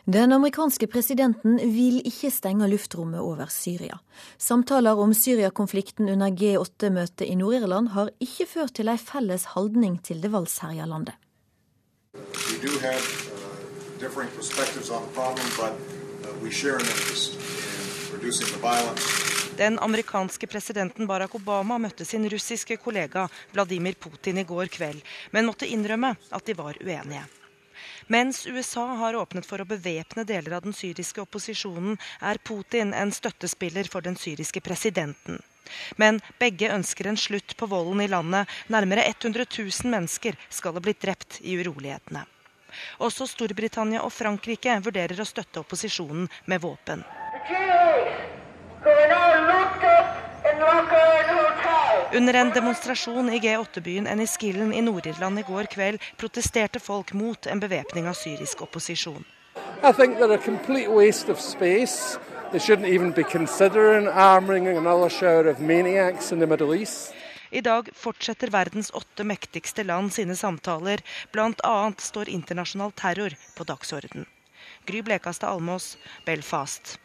Den 0.04 0.32
amerikanske 0.34 0.88
presidenten 0.90 1.60
vil 1.62 2.00
ikke 2.02 2.30
stenge 2.34 2.66
luftrommet 2.66 3.20
over 3.22 3.46
Syria. 3.54 4.00
Samtaler 4.38 4.98
om 4.98 5.14
Syria-konflikten 5.14 6.08
under 6.10 6.26
G8-møtet 6.34 7.28
i 7.28 7.36
Nord-Irland 7.38 7.92
har 7.94 8.10
ikke 8.18 8.48
ført 8.50 8.74
til 8.74 8.90
ei 8.90 8.98
felles 8.98 9.44
holdning 9.54 10.00
til 10.02 10.18
det 10.22 10.32
voldsherja 10.32 10.88
landet. 10.90 11.14
Uh, 12.12 12.18
uh, 12.18 12.98
Den 19.56 19.78
amerikanske 19.78 20.46
presidenten 20.46 21.06
Barack 21.06 21.34
Obama 21.38 21.78
møtte 21.78 22.04
sin 22.04 22.26
russiske 22.26 22.76
kollega 22.82 23.28
Vladimir 23.54 23.94
Putin 23.94 24.42
i 24.42 24.44
går 24.44 24.66
kveld, 24.66 24.98
men 25.30 25.46
måtte 25.46 25.70
innrømme 25.70 26.16
at 26.18 26.44
de 26.46 26.58
var 26.58 26.74
uenige. 26.82 27.22
Mens 28.06 28.46
USA 28.46 28.86
har 29.02 29.16
åpnet 29.18 29.46
for 29.46 29.62
å 29.62 29.68
bevæpne 29.68 30.24
deler 30.28 30.58
av 30.58 30.66
den 30.66 30.74
syriske 30.76 31.22
opposisjonen, 31.22 31.98
er 32.20 32.40
Putin 32.42 32.94
en 32.94 33.12
støttespiller 33.14 33.88
for 33.90 34.04
den 34.04 34.16
syriske 34.18 34.60
presidenten. 34.64 35.40
Men 35.96 36.20
begge 36.40 36.72
ønsker 36.74 37.08
en 37.08 37.16
slutt 37.16 37.56
på 37.56 37.68
volden 37.70 38.02
i 38.02 38.10
landet. 38.10 38.50
Nærmere 38.66 39.06
100 39.08 39.46
000 39.46 39.90
mennesker 39.94 40.36
skal 40.50 40.76
ha 40.76 40.84
blitt 40.84 41.00
drept 41.04 41.40
i 41.40 41.56
urolighetene. 41.60 42.26
Også 43.04 43.26
Storbritannia 43.28 44.02
og 44.02 44.12
Frankrike 44.14 44.78
vurderer 44.84 45.20
å 45.20 45.28
støtte 45.28 45.60
opposisjonen 45.60 46.28
med 46.48 46.62
våpen. 46.64 47.04
Under 52.14 52.34
en 52.34 52.50
demonstrasjon 52.52 53.30
i 53.32 53.38
G8-byen 53.40 54.06
Enniskillen 54.06 54.72
i 54.74 54.82
Nord-Irland 54.84 55.38
i 55.40 55.44
går 55.48 55.64
kveld 55.72 56.02
protesterte 56.20 56.80
folk 56.80 57.14
mot 57.16 57.46
en 57.48 57.60
bevæpning 57.60 58.04
av 58.10 58.18
syrisk 58.18 58.60
opposisjon. 58.66 59.24
I 59.80 59.92
think 59.96 60.18
they're 60.18 60.34
a 60.34 60.44
complete 60.44 60.92
waste 60.92 61.32
of 61.32 61.40
space. 61.40 62.18
They 62.50 62.60
shouldn't 62.60 62.92
even 62.92 63.12
be 63.12 63.24
considering 63.24 64.08
arming 64.08 64.68
another 64.68 65.08
shower 65.08 65.48
of 65.48 65.60
maniacs 65.60 66.32
in 66.32 66.38
the 66.40 66.46
Middle 66.46 66.74
East. 66.76 67.14
I 67.50 67.60
dag 67.60 67.88
fortsetter 67.94 68.52
verdens 68.52 68.90
åtte 68.90 69.24
mektigste 69.24 69.84
land 69.84 70.12
sine 70.12 70.36
samtaler. 70.36 71.00
Bl.a. 71.32 71.92
står 71.98 72.28
internasjonal 72.28 72.92
terror 72.92 73.32
på 73.56 73.64
dagsorden. 73.64 74.26
Gry 74.84 75.00
Blekastad 75.02 75.48
Almås, 75.48 75.96
Belfast. 76.26 76.98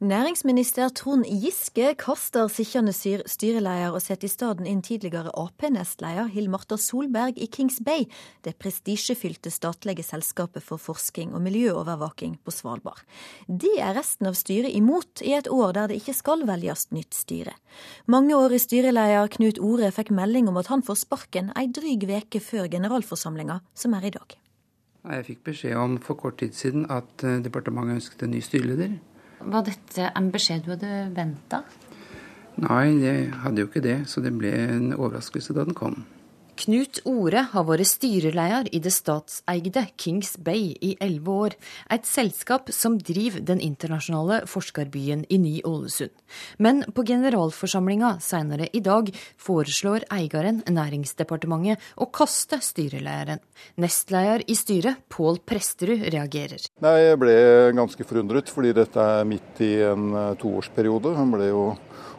Næringsminister 0.00 0.88
Trond 0.96 1.26
Giske 1.28 1.90
kaster 2.00 2.46
sittende 2.48 2.94
styreleder 3.28 3.92
og 3.92 4.00
setter 4.00 4.24
i 4.24 4.30
stedet 4.32 4.64
inn 4.64 4.78
tidligere 4.80 5.28
Ap-nestleder 5.36 6.30
Hill 6.32 6.46
Marta 6.48 6.78
Solberg 6.80 7.36
i 7.36 7.44
Kings 7.52 7.82
Bay, 7.84 8.06
det 8.40 8.54
prestisjefylte 8.56 9.52
statlige 9.52 10.00
selskapet 10.00 10.64
for 10.64 10.80
forskning 10.80 11.34
og 11.36 11.44
miljøovervåking 11.44 12.38
på 12.40 12.54
Svalbard. 12.56 13.04
Det 13.44 13.74
er 13.76 13.92
resten 13.98 14.30
av 14.30 14.40
styret 14.40 14.72
imot 14.72 15.20
i 15.20 15.34
et 15.36 15.52
år 15.52 15.76
der 15.76 15.92
det 15.92 16.00
ikke 16.00 16.16
skal 16.16 16.46
velges 16.48 16.86
nytt 16.96 17.12
styre. 17.12 17.52
Mangeårig 18.08 18.62
styreleder 18.64 19.28
Knut 19.36 19.60
Ore 19.60 19.92
fikk 19.92 20.14
melding 20.16 20.48
om 20.48 20.56
at 20.62 20.72
han 20.72 20.80
får 20.80 21.02
sparken 21.02 21.52
ei 21.52 21.66
dryg 21.68 22.08
veke 22.08 22.40
før 22.40 22.72
generalforsamlinga, 22.72 23.60
som 23.76 24.00
er 24.00 24.08
i 24.08 24.16
dag. 24.16 24.40
Jeg 25.10 25.28
fikk 25.28 25.44
beskjed 25.52 25.76
om 25.76 26.00
for 26.00 26.16
kort 26.16 26.40
tid 26.40 26.56
siden 26.56 26.88
at 26.88 27.20
eh, 27.24 27.38
departementet 27.44 28.00
ønsket 28.00 28.24
en 28.24 28.32
ny 28.32 28.40
styreleder. 28.44 28.98
Var 29.40 29.64
dette 29.64 30.10
en 30.16 30.30
beskjed 30.32 30.66
du 30.66 30.74
hadde 30.74 30.94
venta? 31.16 31.62
Nei, 32.60 33.00
jeg 33.00 33.30
hadde 33.40 33.62
jo 33.62 33.70
ikke 33.70 33.84
det, 33.84 34.02
så 34.10 34.20
det 34.20 34.34
ble 34.36 34.50
en 34.52 34.90
overraskelse 34.96 35.54
da 35.56 35.64
den 35.64 35.76
kom. 35.76 36.02
Knut 36.60 36.98
Ore 37.08 37.40
har 37.54 37.64
vært 37.64 37.88
styreleder 37.88 38.66
i 38.76 38.80
det 38.84 38.90
statseide 38.92 39.86
Kings 39.96 40.34
Bay 40.44 40.74
i 40.84 40.90
elleve 41.00 41.36
år, 41.46 41.54
et 41.88 42.04
selskap 42.04 42.68
som 42.74 42.98
driver 43.00 43.40
den 43.48 43.62
internasjonale 43.64 44.42
forskerbyen 44.50 45.22
i 45.32 45.38
Ny-Ålesund. 45.40 46.12
Men 46.60 46.82
på 46.92 47.06
generalforsamlinga 47.08 48.18
senere 48.20 48.68
i 48.76 48.82
dag 48.84 49.08
foreslår 49.40 50.04
eieren, 50.12 50.60
Næringsdepartementet, 50.68 51.80
å 51.96 52.10
kaste 52.12 52.60
styrelederen. 52.60 53.40
Nestleder 53.80 54.44
i 54.44 54.58
styret, 54.58 55.00
Pål 55.08 55.40
Presterud, 55.40 56.04
reagerer. 56.12 56.68
Nei, 56.84 56.96
Jeg 57.06 57.20
ble 57.24 57.38
ganske 57.78 58.04
forundret, 58.04 58.52
fordi 58.52 58.74
dette 58.76 59.00
er 59.00 59.24
midt 59.24 59.64
i 59.64 59.78
en 59.88 60.12
eh, 60.12 60.34
toårsperiode. 60.40 61.16
Han 61.16 61.32
ble 61.32 61.48
jo 61.48 61.64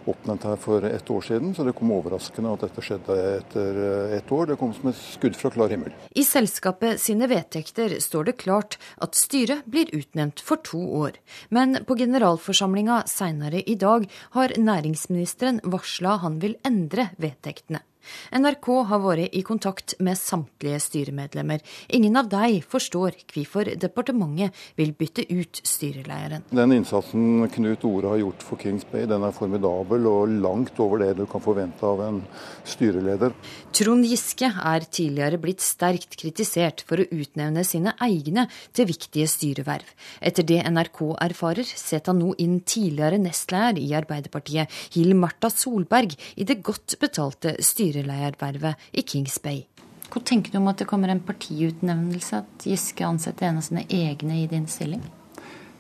oppnevnt 0.10 0.45
her 0.47 0.56
for 0.62 0.86
ett 0.88 1.10
år 1.10 1.22
siden, 1.22 1.54
så 1.56 1.66
det 1.68 1.74
kom 1.78 1.91
overraskende 1.93 2.54
at 2.56 2.66
dette 2.66 2.86
skjedde 2.86 3.18
etter 3.38 3.82
eh, 3.86 4.16
ett 4.18 4.32
år. 4.32 4.52
Det 4.52 4.58
kom 4.62 4.74
som 4.74 4.89
et 4.91 4.99
skudd 4.99 5.38
fra 5.38 5.52
klar 5.54 5.74
himmel. 5.74 5.93
I 6.16 6.26
selskapet 6.28 7.02
sine 7.02 7.30
vedtekter 7.32 7.97
står 8.04 8.32
det 8.32 8.38
klart 8.41 8.80
at 9.04 9.18
styret 9.20 9.66
blir 9.70 9.91
utnevnt 9.95 10.41
for 10.43 10.62
to 10.66 10.82
år. 11.04 11.20
Men 11.49 11.84
på 11.88 11.97
generalforsamlinga 11.99 13.04
seinere 13.12 13.62
i 13.62 13.76
dag 13.76 14.10
har 14.38 14.58
næringsministeren 14.58 15.62
varsla 15.64 16.18
han 16.26 16.41
vil 16.41 16.58
endre 16.68 17.12
vedtektene. 17.22 17.84
NRK 18.32 18.68
har 18.89 19.02
vært 19.04 19.36
i 19.36 19.41
kontakt 19.45 19.95
med 20.04 20.18
samtlige 20.20 20.80
styremedlemmer. 20.82 21.62
Ingen 21.93 22.18
av 22.20 22.30
dem 22.32 22.60
forstår 22.66 23.18
hvorfor 23.32 23.70
departementet 23.80 24.56
vil 24.80 24.93
bytte 24.97 25.26
ut 25.30 25.62
styrelederen. 25.68 26.45
Den 26.52 26.76
innsatsen 26.76 27.45
Knut 27.54 27.86
Ore 27.88 28.14
har 28.14 28.22
gjort 28.22 28.45
for 28.45 28.62
Kings 28.62 28.86
Bay, 28.89 29.08
den 29.10 29.26
er 29.26 29.36
formidabel 29.36 30.08
og 30.10 30.36
langt 30.43 30.80
over 30.82 31.04
det 31.04 31.12
du 31.20 31.26
kan 31.30 31.43
forvente 31.43 31.86
av 31.88 32.02
en 32.06 32.22
styreleder. 32.68 33.36
Trond 33.76 34.08
Giske 34.08 34.49
er 34.52 34.88
tidligere 34.88 35.39
blitt 35.41 35.64
sterkt 35.64 36.18
kritisert 36.20 36.86
for 36.88 37.02
å 37.02 37.08
utnevne 37.12 37.64
sine 37.68 37.95
egne 38.04 38.47
til 38.76 38.89
viktige 38.89 39.30
styreverv. 39.30 39.88
Etter 40.22 40.47
det 40.47 40.62
NRK 40.68 41.04
erfarer, 41.22 41.68
setter 41.68 42.14
han 42.14 42.22
nå 42.22 42.34
inn 42.41 42.60
tidligere 42.66 43.20
nestleder 43.22 43.82
i 43.82 43.93
Arbeiderpartiet, 43.97 44.72
Hill 44.95 45.14
Marta 45.20 45.52
Solberg, 45.52 46.16
i 46.36 46.47
det 46.47 46.62
godt 46.66 46.97
betalte 47.02 47.56
styret 47.64 47.91
styreledervervet 47.92 48.76
i 48.92 49.02
Kings 49.02 49.39
Bay. 49.44 49.64
Hvor 50.12 50.24
tenker 50.28 50.52
du 50.52 50.58
om 50.60 50.68
at 50.68 50.80
det 50.80 50.89
kommer 50.89 51.10
en 51.10 51.24
partiutnevnelse, 51.24 52.42
at 52.44 52.66
Giske 52.68 53.06
ansetter 53.08 53.48
en 53.48 53.62
av 53.62 53.68
sine 53.68 53.86
egne 53.88 54.42
i 54.42 54.48
din 54.52 54.68
stilling? 54.68 55.04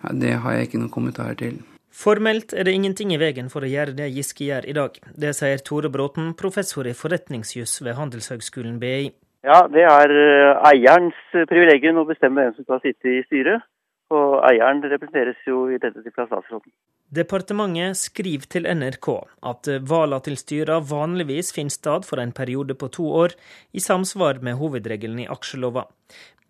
Ja, 0.01 0.13
det 0.13 0.37
har 0.43 0.55
jeg 0.55 0.69
ikke 0.69 0.79
noen 0.79 0.93
kommentarer 0.93 1.35
til. 1.35 1.59
Formelt 1.91 2.53
er 2.55 2.63
det 2.63 2.73
ingenting 2.73 3.11
i 3.11 3.19
veien 3.19 3.51
for 3.51 3.67
å 3.67 3.69
gjøre 3.69 3.93
det 3.97 4.13
Giske 4.15 4.47
gjør 4.47 4.69
i 4.71 4.75
dag. 4.77 4.95
Det 5.19 5.33
sier 5.35 5.59
Tore 5.59 5.91
Bråten, 5.91 6.31
professor 6.39 6.87
i 6.87 6.95
forretningsjuss 6.95 7.81
ved 7.83 7.97
Handelshøgskolen 7.99 8.79
BI. 8.79 9.11
Ja, 9.43 9.65
det 9.73 9.83
er 9.83 10.13
eh, 10.15 10.63
eierens 10.69 11.17
privilegium 11.49 11.99
å 11.99 12.07
bestemme 12.07 12.45
hvem 12.45 12.55
som 12.55 12.67
skal 12.67 12.81
sitte 12.85 13.11
i 13.11 13.23
styret. 13.27 13.65
Og 14.11 14.41
eieren 14.43 14.81
representeres 14.83 15.39
jo 15.47 15.69
i 15.71 15.77
dette 15.79 16.01
tilfellet 16.03 16.31
statsråden. 16.33 16.73
Departementet 17.15 17.99
skriver 17.99 18.47
til 18.51 18.67
NRK 18.67 19.07
at 19.51 19.69
valgene 19.87 20.25
til 20.27 20.37
styrer 20.39 20.83
vanligvis 20.87 21.51
finner 21.55 21.75
sted 21.75 22.07
for 22.07 22.19
en 22.23 22.31
periode 22.35 22.75
på 22.75 22.87
to 22.95 23.07
år, 23.23 23.35
i 23.71 23.83
samsvar 23.83 24.39
med 24.43 24.59
hovedregelen 24.59 25.23
i 25.23 25.29
aksjelova. 25.31 25.85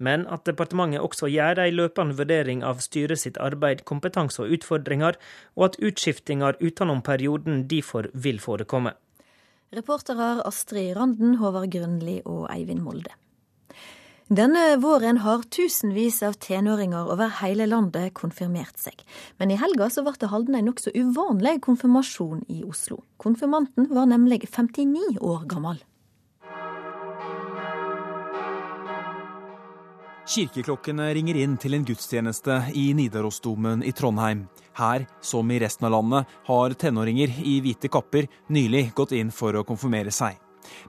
Men 0.02 0.26
at 0.34 0.46
departementet 0.50 1.04
også 1.06 1.30
gjør 1.30 1.62
en 1.62 1.78
løpende 1.78 2.18
vurdering 2.18 2.64
av 2.66 2.82
styret 2.82 3.22
sitt 3.22 3.38
arbeid, 3.38 3.86
kompetanse 3.86 4.42
og 4.42 4.54
utfordringer, 4.58 5.18
og 5.58 5.70
at 5.70 5.80
utskiftinger 5.82 6.58
utenom 6.62 7.04
perioden 7.06 7.68
derfor 7.70 8.10
vil 8.14 8.42
forekomme. 8.42 8.96
Reportere 9.72 10.42
Astrid 10.46 10.96
Randen, 10.98 11.38
Håvard 11.40 11.70
Grønli 11.72 12.20
og 12.26 12.48
Eivind 12.52 12.82
Molde. 12.84 13.14
Denne 14.32 14.78
våren 14.78 15.18
har 15.18 15.42
tusenvis 15.44 16.22
av 16.24 16.38
tenåringer 16.40 17.10
over 17.12 17.34
hele 17.42 17.66
landet 17.68 18.14
konfirmert 18.16 18.78
seg. 18.80 19.02
Men 19.36 19.50
i 19.52 19.58
helga 19.60 19.90
så 19.92 20.06
ble 20.06 20.14
det 20.22 20.30
holdt 20.32 20.54
en 20.56 20.70
nokså 20.70 20.94
uvanlig 20.96 21.58
konfirmasjon 21.66 22.46
i 22.48 22.62
Oslo. 22.64 23.02
Konfirmanten 23.20 23.90
var 23.92 24.08
nemlig 24.08 24.46
59 24.48 25.18
år 25.20 25.44
gammel. 25.52 25.82
Kirkeklokkene 30.32 31.10
ringer 31.18 31.42
inn 31.42 31.58
til 31.60 31.76
en 31.76 31.84
gudstjeneste 31.90 32.62
i 32.80 32.86
Nidarosdomen 32.96 33.84
i 33.84 33.92
Trondheim. 33.92 34.46
Her, 34.80 35.10
som 35.20 35.52
i 35.52 35.60
resten 35.60 35.90
av 35.90 35.98
landet, 35.98 36.32
har 36.48 36.78
tenåringer 36.80 37.36
i 37.44 37.58
hvite 37.68 37.92
kapper 37.92 38.32
nylig 38.48 38.94
gått 38.96 39.12
inn 39.20 39.36
for 39.36 39.60
å 39.60 39.66
konfirmere 39.68 40.16
seg. 40.16 40.40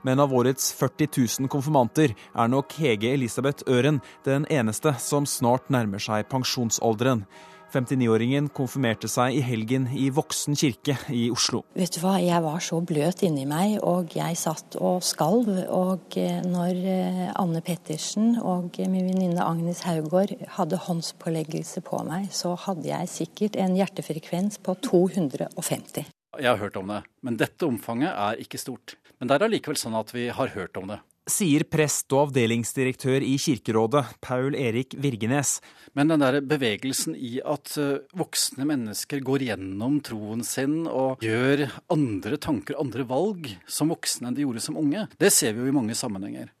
Men 0.03 0.23
av 0.23 0.33
årets 0.33 0.71
40 0.77 1.09
000 1.43 1.51
konfirmanter 1.53 2.13
er 2.13 2.51
nok 2.51 2.75
Hege 2.79 3.13
Elisabeth 3.13 3.67
Øren 3.69 4.01
den 4.27 4.47
eneste 4.49 4.95
som 4.99 5.27
snart 5.29 5.69
nærmer 5.73 6.01
seg 6.03 6.29
pensjonsalderen. 6.31 7.25
59-åringen 7.73 8.49
konfirmerte 8.53 9.09
seg 9.09 9.37
i 9.37 9.41
helgen 9.45 9.87
i 9.97 10.09
Voksen 10.13 10.57
kirke 10.59 10.95
i 11.13 11.25
Oslo. 11.33 11.63
Vet 11.77 11.95
du 11.95 12.01
hva, 12.03 12.15
Jeg 12.21 12.41
var 12.45 12.61
så 12.61 12.79
bløt 12.85 13.23
inni 13.25 13.47
meg, 13.49 13.79
og 13.81 14.13
jeg 14.15 14.37
satt 14.39 14.77
og 14.77 15.01
skalv. 15.05 15.49
Og 15.73 16.17
eh, 16.19 16.41
når 16.45 16.81
eh, 16.93 17.23
Anne 17.39 17.63
Pettersen 17.65 18.35
og 18.39 18.77
min 18.77 19.09
venninne 19.09 19.43
Agnes 19.43 19.83
Haugård 19.87 20.35
hadde 20.57 20.81
håndspåleggelse 20.85 21.83
på 21.85 22.03
meg, 22.07 22.29
så 22.35 22.53
hadde 22.67 22.89
jeg 22.91 23.11
sikkert 23.11 23.57
en 23.59 23.77
hjertefrekvens 23.79 24.61
på 24.63 24.77
250. 24.85 26.11
Jeg 26.33 26.49
har 26.49 26.57
hørt 26.57 26.77
om 26.79 26.89
det, 26.89 27.03
men 27.21 27.37
dette 27.37 27.65
omfanget 27.67 28.09
er 28.09 28.39
ikke 28.41 28.61
stort. 28.61 28.97
Men 29.23 29.29
det 29.31 29.37
er 29.37 29.43
allikevel 29.45 29.77
sånn 29.79 29.93
at 29.95 30.09
vi 30.11 30.25
har 30.35 30.49
hørt 30.51 30.75
om 30.75 30.89
det. 30.91 30.97
Sier 31.31 31.63
prest 31.71 32.11
og 32.11 32.25
avdelingsdirektør 32.25 33.23
i 33.23 33.37
Kirkerådet, 33.39 34.01
Paul 34.19 34.57
Erik 34.59 34.97
Virgenes. 34.99 35.61
Men 35.95 36.11
den 36.11 36.19
der 36.19 36.41
bevegelsen 36.43 37.15
i 37.15 37.37
at 37.39 37.71
eh, 37.79 38.01
voksne 38.19 38.67
mennesker 38.67 39.23
går 39.23 39.45
gjennom 39.47 40.01
troen 40.03 40.43
sin 40.43 40.81
og 40.91 41.23
gjør 41.23 41.69
andre 41.95 42.35
tanker, 42.35 42.75
andre 42.83 43.07
valg, 43.07 43.47
som 43.63 43.95
voksne 43.95 44.27
enn 44.27 44.35
de 44.35 44.43
gjorde 44.43 44.65
som 44.67 44.81
unge, 44.83 45.07
det 45.23 45.31
ser 45.31 45.55
vi 45.55 45.63
jo 45.63 45.71
i 45.71 45.77
mange 45.79 45.95
sammenhenger. 45.95 46.51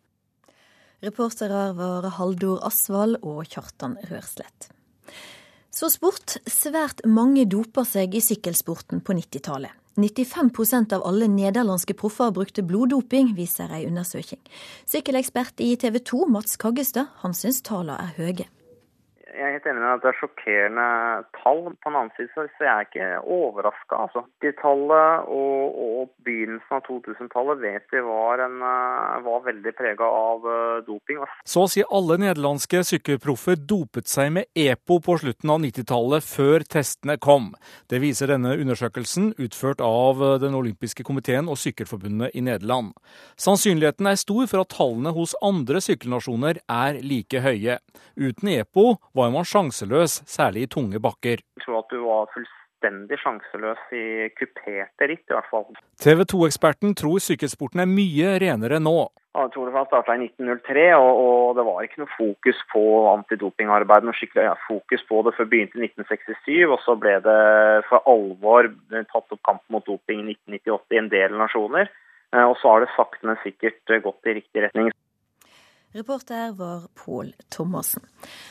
Reportere 1.03 1.67
var 1.75 2.07
Haldor 2.15 2.63
Asvald 2.63 3.19
og 3.27 3.43
Kjartan 3.43 3.99
Rørslett. 4.07 4.71
Så 5.67 5.91
sport. 5.91 6.39
Svært 6.47 7.03
mange 7.03 7.43
doper 7.43 7.83
seg 7.83 8.15
i 8.15 8.23
sykkelsporten 8.23 9.03
på 9.03 9.19
90-tallet. 9.19 9.82
95% 9.95 10.93
av 10.95 11.05
alle 11.07 11.27
nederlandske 11.29 11.93
proffer 11.97 12.31
brukte 12.33 12.65
bloddoping, 12.65 13.33
viser 13.37 13.71
ei 13.73 13.85
undersøking. 13.89 14.41
Sykkelekspert 14.89 15.61
i 15.61 15.75
TV 15.77 15.99
2, 16.01 16.25
Mats 16.33 16.57
Kaggestad, 16.57 17.13
han 17.21 17.37
syns 17.37 17.61
tallene 17.65 17.99
er 18.01 18.17
høye. 18.17 18.49
Jeg 19.33 19.47
er 19.47 19.53
helt 19.55 19.65
enig 19.65 19.81
med 19.81 19.89
at 19.95 20.03
det 20.03 20.09
er 20.11 20.17
sjokkerende 20.19 20.87
tall. 21.39 21.61
På 21.81 21.89
den 21.89 21.97
annen 21.97 22.11
side 22.13 22.29
så 22.35 22.45
jeg 22.61 22.69
er 22.69 22.85
ikke 22.85 23.07
overraska. 23.33 23.97
Altså. 24.05 24.21
De 24.43 24.51
tallet 24.59 25.29
og, 25.33 25.79
og 25.85 26.11
begynnelsen 26.27 26.75
av 26.77 26.83
2000-tallet 26.85 27.61
vet 27.63 27.95
vi 27.95 28.03
var, 28.05 28.43
en, 28.45 28.59
eh, 28.61 29.23
var 29.25 29.41
veldig 29.47 29.73
prega 29.77 30.05
av 30.05 30.45
eh, 30.45 30.83
doping. 30.85 31.23
Så 31.49 31.65
å 31.65 31.71
si 31.71 31.81
alle 31.83 32.19
nederlandske 32.21 32.83
sykkelproffer 32.91 33.57
dopet 33.57 34.11
seg 34.11 34.29
med 34.37 34.49
EPO 34.53 34.99
på 35.07 35.17
slutten 35.23 35.53
av 35.55 35.63
90-tallet, 35.65 36.27
før 36.27 36.67
testene 36.75 37.17
kom. 37.17 37.51
Det 37.89 38.03
viser 38.03 38.29
denne 38.29 38.53
undersøkelsen, 38.59 39.33
utført 39.41 39.81
av 39.83 40.21
eh, 40.21 40.37
Den 40.43 40.57
olympiske 40.59 41.05
komiteen 41.07 41.49
og 41.49 41.57
Sykkelforbundet 41.61 42.37
i 42.37 42.45
Nederland. 42.45 42.93
Sannsynligheten 43.39 44.09
er 44.09 44.21
stor 44.21 44.45
for 44.51 44.61
at 44.61 44.73
tallene 44.77 45.15
hos 45.17 45.33
andre 45.41 45.81
sykkelnasjoner 45.81 46.61
er 46.69 47.01
like 47.01 47.41
høye. 47.41 47.79
Uten 48.19 48.53
EPO 48.53 48.87
var 49.17 49.22
var 49.23 49.33
man 49.33 49.47
sjanseløs, 49.47 50.19
særlig 50.29 50.67
i 50.67 50.73
tunge 50.75 51.01
bakker. 51.03 51.41
Jeg 51.57 51.65
tror 51.65 51.81
at 51.81 51.89
du 51.95 52.03
var 52.03 52.29
fullstendig 52.35 53.19
sjanseløs 53.23 53.89
i 53.95 54.05
kuperte 54.37 55.09
ritt, 55.09 55.25
i 55.29 55.35
hvert 55.35 55.51
fall. 55.51 55.67
TV 56.03 56.23
2-eksperten 56.27 56.95
tror 56.99 57.23
sykkelsporten 57.23 57.83
er 57.83 57.91
mye 57.91 58.37
renere 58.43 58.81
nå. 58.83 58.97
Ja, 59.33 59.47
tror 59.49 59.65
det 59.65 59.73
var 59.73 59.87
starta 59.89 60.13
i 60.13 60.27
1903, 60.27 60.81
og, 60.93 61.11
og, 61.23 61.55
det 61.57 61.63
var 61.65 61.85
ikke 61.85 62.03
noe 62.03 62.11
fokus 62.13 62.59
på 62.69 62.83
antidopingarbeid. 63.15 64.05
Noe 64.05 64.13
skikkelig 64.19 64.45
ja, 64.45 64.53
fokus 64.67 65.01
på 65.09 65.23
det 65.25 65.33
før 65.39 65.49
begynte 65.49 65.79
i 65.79 65.87
1967, 65.87 66.59
og 66.67 66.77
så 66.83 66.93
ble 67.01 67.15
det 67.25 67.39
for 67.87 68.05
alvor 68.11 68.69
tatt 68.93 69.33
opp 69.33 69.41
kamp 69.47 69.63
mot 69.73 69.85
doping 69.87 70.21
i 70.21 70.35
1998 70.35 70.93
i 70.93 71.01
en 71.01 71.09
del 71.15 71.33
nasjoner. 71.39 71.89
Eh, 72.33 72.45
og 72.45 72.59
så 72.61 72.75
har 72.75 72.85
det 72.85 72.93
sakte, 72.93 73.25
men 73.25 73.41
sikkert 73.41 73.95
gått 74.05 74.29
i 74.29 74.37
riktig 74.37 74.67
retning. 74.67 74.93
Reporter 75.93 76.51
var 76.57 76.87
Pål 76.97 77.35
Thomassen. 77.49 78.01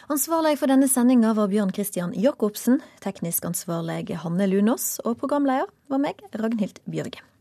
Ansvarlig 0.06 0.54
for 0.60 0.70
denne 0.70 0.86
sendinga 0.86 1.32
var 1.34 1.50
Bjørn 1.50 1.74
Christian 1.74 2.14
Jacobsen. 2.14 2.78
Teknisk 3.02 3.48
ansvarlig 3.50 4.14
Hanne 4.22 4.46
Lunås. 4.46 5.00
Og 5.02 5.18
programleder 5.18 5.66
var 5.90 6.02
meg, 6.06 6.22
Ragnhild 6.38 6.78
Bjørge. 6.86 7.31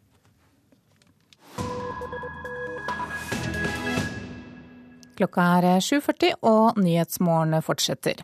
Klokka 5.18 5.46
er 5.60 5.82
7.40 5.84 6.38
og 6.48 6.80
Nyhetsmorgen 6.82 7.58
fortsetter. 7.66 8.22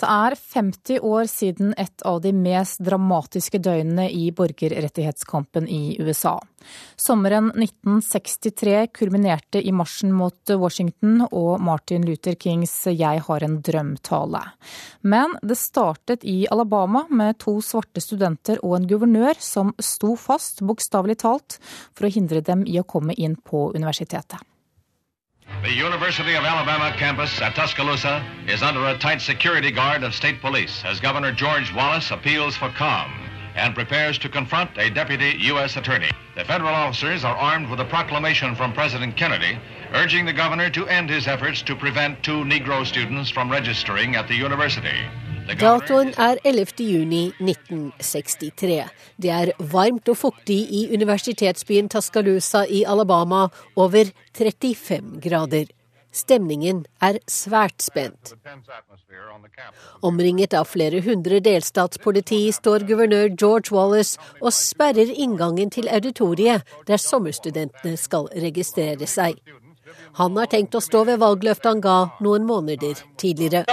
Det 0.00 0.08
er 0.08 0.36
50 0.54 1.02
år 1.06 1.28
siden 1.30 1.74
et 1.78 2.04
av 2.06 2.20
de 2.24 2.32
mest 2.36 2.80
dramatiske 2.84 3.60
døgnene 3.62 4.08
i 4.10 4.30
borgerrettighetskampen 4.36 5.68
i 5.68 5.98
USA. 6.00 6.38
Sommeren 6.96 7.48
1963 7.54 8.86
kulminerte 8.92 9.62
i 9.62 9.72
marsjen 9.72 10.12
mot 10.12 10.52
Washington 10.60 11.24
og 11.30 11.60
Martin 11.64 12.04
Luther 12.06 12.36
Kings 12.40 12.74
Jeg 12.86 13.24
har 13.26 13.46
en 13.46 13.58
drøm-tale. 13.64 14.42
Men 15.00 15.36
det 15.42 15.58
startet 15.60 16.24
i 16.28 16.44
Alabama 16.50 17.06
med 17.08 17.38
to 17.40 17.58
svarte 17.64 18.02
studenter 18.04 18.60
og 18.64 18.76
en 18.76 18.88
guvernør 18.90 19.40
som 19.40 19.74
sto 19.80 20.14
fast, 20.20 20.60
bokstavelig 20.66 21.20
talt, 21.24 21.58
for 21.94 22.08
å 22.08 22.12
hindre 22.12 22.44
dem 22.44 22.66
i 22.68 22.80
å 22.80 22.86
komme 22.86 23.16
inn 23.16 23.36
på 23.40 23.70
universitetet. 23.76 24.49
The 25.62 25.72
University 25.72 26.34
of 26.34 26.44
Alabama 26.44 26.96
campus 26.96 27.40
at 27.42 27.54
Tuscaloosa 27.54 28.24
is 28.48 28.62
under 28.62 28.86
a 28.86 28.96
tight 28.96 29.20
security 29.20 29.70
guard 29.70 30.02
of 30.02 30.14
state 30.14 30.40
police 30.40 30.82
as 30.86 31.00
Governor 31.00 31.32
George 31.32 31.72
Wallace 31.74 32.10
appeals 32.10 32.56
for 32.56 32.70
calm 32.70 33.12
and 33.54 33.74
prepares 33.74 34.16
to 34.18 34.28
confront 34.28 34.78
a 34.78 34.88
deputy 34.88 35.36
U.S. 35.40 35.76
attorney. 35.76 36.10
The 36.34 36.44
federal 36.44 36.74
officers 36.74 37.24
are 37.24 37.36
armed 37.36 37.68
with 37.68 37.80
a 37.80 37.84
proclamation 37.84 38.54
from 38.54 38.72
President 38.72 39.16
Kennedy 39.16 39.58
urging 39.92 40.24
the 40.24 40.32
governor 40.32 40.70
to 40.70 40.88
end 40.88 41.10
his 41.10 41.26
efforts 41.26 41.60
to 41.62 41.76
prevent 41.76 42.22
two 42.22 42.44
Negro 42.44 42.86
students 42.86 43.28
from 43.28 43.50
registering 43.50 44.16
at 44.16 44.28
the 44.28 44.34
university. 44.34 45.04
Datoen 45.58 46.12
er 46.14 46.38
11. 46.44 46.78
juni 46.78 47.32
1963. 47.40 48.84
Det 49.18 49.30
er 49.34 49.50
varmt 49.72 50.08
og 50.08 50.18
fuktig 50.20 50.58
i 50.70 50.84
universitetsbyen 50.94 51.88
Tascaloosa 51.90 52.62
i 52.70 52.84
Alabama, 52.86 53.48
over 53.76 54.12
35 54.38 55.18
grader. 55.24 55.66
Stemningen 56.12 56.84
er 57.02 57.18
svært 57.30 57.82
spent. 57.82 58.34
Omringet 60.02 60.54
av 60.58 60.68
flere 60.70 61.00
hundre 61.06 61.40
delstatspoliti 61.42 62.42
står 62.54 62.86
guvernør 62.86 63.34
George 63.34 63.74
Wallace 63.74 64.18
og 64.40 64.52
sperrer 64.54 65.10
inngangen 65.14 65.70
til 65.70 65.88
auditoriet 65.88 66.66
der 66.86 66.98
sommerstudentene 66.98 67.96
skal 67.98 68.30
registrere 68.34 69.06
seg. 69.06 69.38
Han 70.18 70.38
har 70.38 70.50
tenkt 70.50 70.74
å 70.74 70.82
stå 70.82 71.04
ved 71.06 71.20
valgløftet 71.22 71.70
han 71.70 71.82
ga 71.82 71.98
noen 72.22 72.46
måneder 72.46 72.98
tidligere 73.18 73.66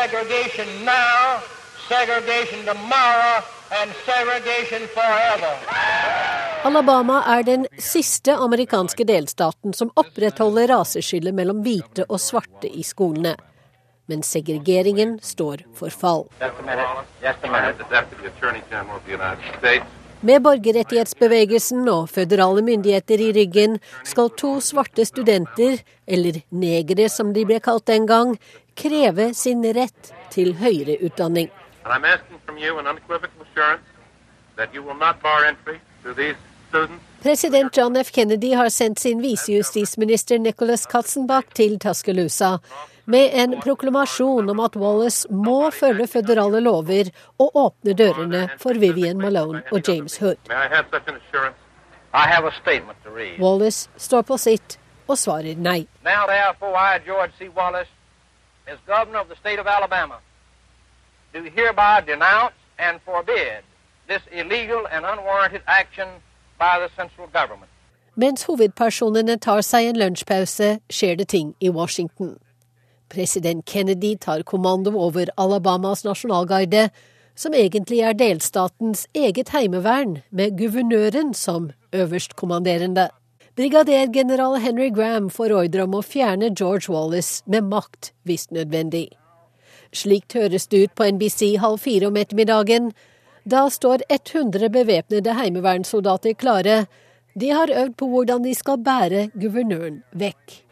segregation 1.87 2.65
tomorrow 2.65 3.43
and 3.81 3.91
segregation 4.05 4.87
forever. 4.97 5.51
Alabama 6.63 7.23
er 7.27 7.43
den 7.43 7.67
siste 7.79 8.35
amerikanske 8.35 9.03
delstaten 9.03 9.73
som 9.73 9.91
opprettholder 9.95 10.67
raseskillet 10.67 11.35
mellom 11.35 11.61
hvite 11.63 12.03
og 12.09 12.19
svarte 12.21 12.67
i 12.67 12.83
skolene. 12.83 13.35
Men 14.07 14.23
segregeringen 14.23 15.17
står 15.23 15.63
for 15.75 15.91
fall. 15.91 16.25
Med 20.27 20.41
borgerrettighetsbevegelsen 20.41 21.87
og 21.93 22.09
føderale 22.09 22.63
myndigheter 22.65 23.21
i 23.21 23.31
ryggen 23.35 23.77
skal 24.07 24.31
to 24.39 24.55
svarte 24.63 25.05
studenter, 25.05 25.77
eller 26.07 26.41
negere 26.49 27.07
som 27.13 27.35
de 27.35 27.45
ble 27.45 27.59
kalt 27.63 27.85
den 27.91 28.07
gang, 28.09 28.33
kreve 28.75 29.29
sin 29.37 29.61
rett 29.77 30.11
til 30.33 30.55
høyere 30.57 30.97
utdanning. 31.05 31.51
And 31.87 31.95
I'm 31.95 32.05
asking 32.05 32.39
from 32.45 32.57
you 32.57 32.79
an 32.79 32.87
unequivocal 32.87 33.41
assurance 33.43 33.85
that 34.57 34.73
you 34.73 34.83
will 34.83 34.99
not 35.05 35.21
bar 35.21 35.45
entry 35.45 35.79
to 36.03 36.13
these 36.13 36.35
students. 36.69 37.03
President 37.21 37.73
John 37.73 37.95
F. 37.95 38.11
Kennedy 38.11 38.53
har 38.53 38.69
sendt 38.69 38.99
sin 38.99 39.21
visejustisminister 39.21 40.39
Nicholas 40.39 40.85
Katzenbach 40.85 41.45
til 41.53 41.79
Tuscaloosa 41.79 42.57
med 43.05 43.29
en 43.33 43.61
proklamasjon 43.61 44.49
om 44.49 44.59
at 44.59 44.75
Wallace 44.75 45.31
må 45.31 45.71
følge 45.71 46.07
føderale 46.07 46.59
lover 46.59 47.13
og 47.39 47.55
åpne 47.55 47.93
dørene 47.93 48.49
for 48.59 48.73
Vivian 48.73 49.17
Malone 49.17 49.63
og 49.71 49.81
James 49.87 50.17
Hood. 50.17 50.35
Wallace 53.39 53.89
står 53.97 54.21
på 54.21 54.37
sitt 54.37 54.79
og 55.07 55.17
svarer 55.17 55.55
nei. 55.55 55.87
Now, 56.03 56.27
therefore, 56.27 56.75
I, 56.75 56.99
George 57.05 57.31
C. 57.39 57.47
Wallace, 57.47 57.91
as 58.67 58.77
governor 58.85 59.19
of 59.19 59.29
the 59.29 59.39
state 59.39 59.59
of 59.59 59.67
Alabama, 59.67 60.19
do 61.33 61.43
hereby 61.43 62.01
denounce 62.01 62.55
and 62.77 63.01
forbid 63.01 63.63
this 64.07 64.21
illegal 64.31 64.87
and 64.91 65.05
unwarranted 65.05 65.61
action 65.67 66.07
by 66.57 66.79
the 66.79 66.89
central 66.95 67.27
government. 67.27 67.71
Mens 68.15 68.47
hovedpersonene 68.49 69.37
tar 69.37 69.61
seg 69.61 69.91
en 69.91 69.99
lunsjpause, 70.01 70.79
skjer 70.89 71.19
det 71.19 71.27
ting 71.29 71.53
i 71.61 71.69
Washington. 71.69 72.37
President 73.09 73.65
Kennedy 73.65 74.15
tar 74.17 74.41
kommando 74.43 74.95
over 74.97 75.29
Alabamas 75.37 76.03
nasjonalgarde, 76.03 76.89
som 77.35 77.53
egentlig 77.53 78.01
er 78.01 78.17
delstatens 78.17 79.05
eget 79.13 79.53
heimevern, 79.53 80.17
med 80.31 80.57
guvernøren 80.57 81.33
som 81.33 81.69
øverstkommanderende. 81.93 83.09
Brigadergeneral 83.55 84.59
Henry 84.61 84.89
Graham 84.89 85.29
får 85.29 85.53
ordre 85.53 85.85
om 85.85 85.95
å 85.97 86.03
fjerne 86.05 86.49
George 86.57 86.89
Wallace 86.93 87.43
med 87.45 87.69
makt, 87.69 88.11
hvis 88.25 88.49
nødvendig. 88.51 89.11
Slikt 89.93 90.33
høres 90.33 90.67
det 90.67 90.83
ut 90.83 90.95
på 90.95 91.07
NBC 91.15 91.57
halv 91.61 91.79
fire 91.79 92.07
om 92.07 92.17
ettermiddagen. 92.17 92.91
Da 93.47 93.69
står 93.69 94.03
100 94.09 94.69
bevæpnede 94.69 95.33
heimevernssoldater 95.33 96.33
klare. 96.33 96.85
De 97.39 97.49
har 97.49 97.69
øvd 97.69 97.93
på 97.97 98.07
hvordan 98.07 98.43
de 98.43 98.55
skal 98.55 98.77
bære 98.77 99.29
guvernøren 99.41 100.03
vekk. 100.11 100.63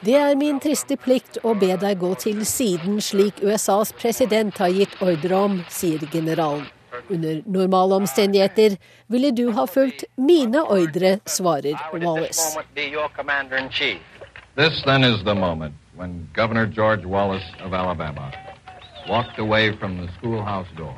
Det 0.00 0.14
er 0.14 0.34
min 0.38 0.60
triste 0.60 0.96
plikt 0.96 1.38
å 1.42 1.54
be 1.58 1.74
deg 1.76 1.98
gå 1.98 2.14
til 2.22 2.44
siden 2.46 3.00
slik 3.02 3.42
USAs 3.42 3.92
president 3.92 4.58
har 4.62 4.70
gitt 4.72 4.94
ordre 5.02 5.44
om, 5.50 5.62
sier 5.68 6.06
generalen. 6.12 6.68
Under 7.10 7.42
normale 7.46 7.94
omstendigheter 7.94 8.76
ville 9.08 9.32
du 9.32 9.52
ha 9.52 9.66
fulgt 9.66 10.04
mine 10.16 10.60
ordre, 10.60 11.20
svarer 11.26 11.76
Wallace. 11.92 12.56
This 14.56 14.82
then 14.82 15.04
is 15.04 15.24
the 15.24 15.34
moment 15.34 15.74
when 15.96 16.28
Governor 16.32 16.66
George 16.66 17.04
Wallace 17.04 17.44
of 17.60 17.74
Alabama 17.74 18.32
walked 19.08 19.38
away 19.38 19.72
from 19.72 19.96
the 19.96 20.12
schoolhouse 20.18 20.68
door. 20.76 20.96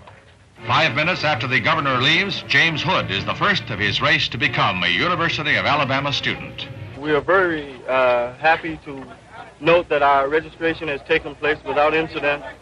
Five 0.67 0.95
minutes 0.95 1.25
after 1.25 1.47
the 1.47 1.61
governor 1.61 1.99
leaves, 2.03 2.45
James 2.47 2.83
Hood 2.83 3.11
is 3.11 3.25
the 3.25 3.35
first 3.35 3.71
of 3.71 3.79
his 3.79 4.01
race 4.03 4.29
to 4.29 4.39
become 4.39 4.83
a 4.85 4.89
University 4.89 5.57
of 5.57 5.65
Alabama 5.65 6.13
student. 6.13 6.69
We 6.99 7.13
are 7.13 7.23
very 7.23 7.75
uh, 7.89 8.35
happy 8.35 8.79
to 8.85 9.03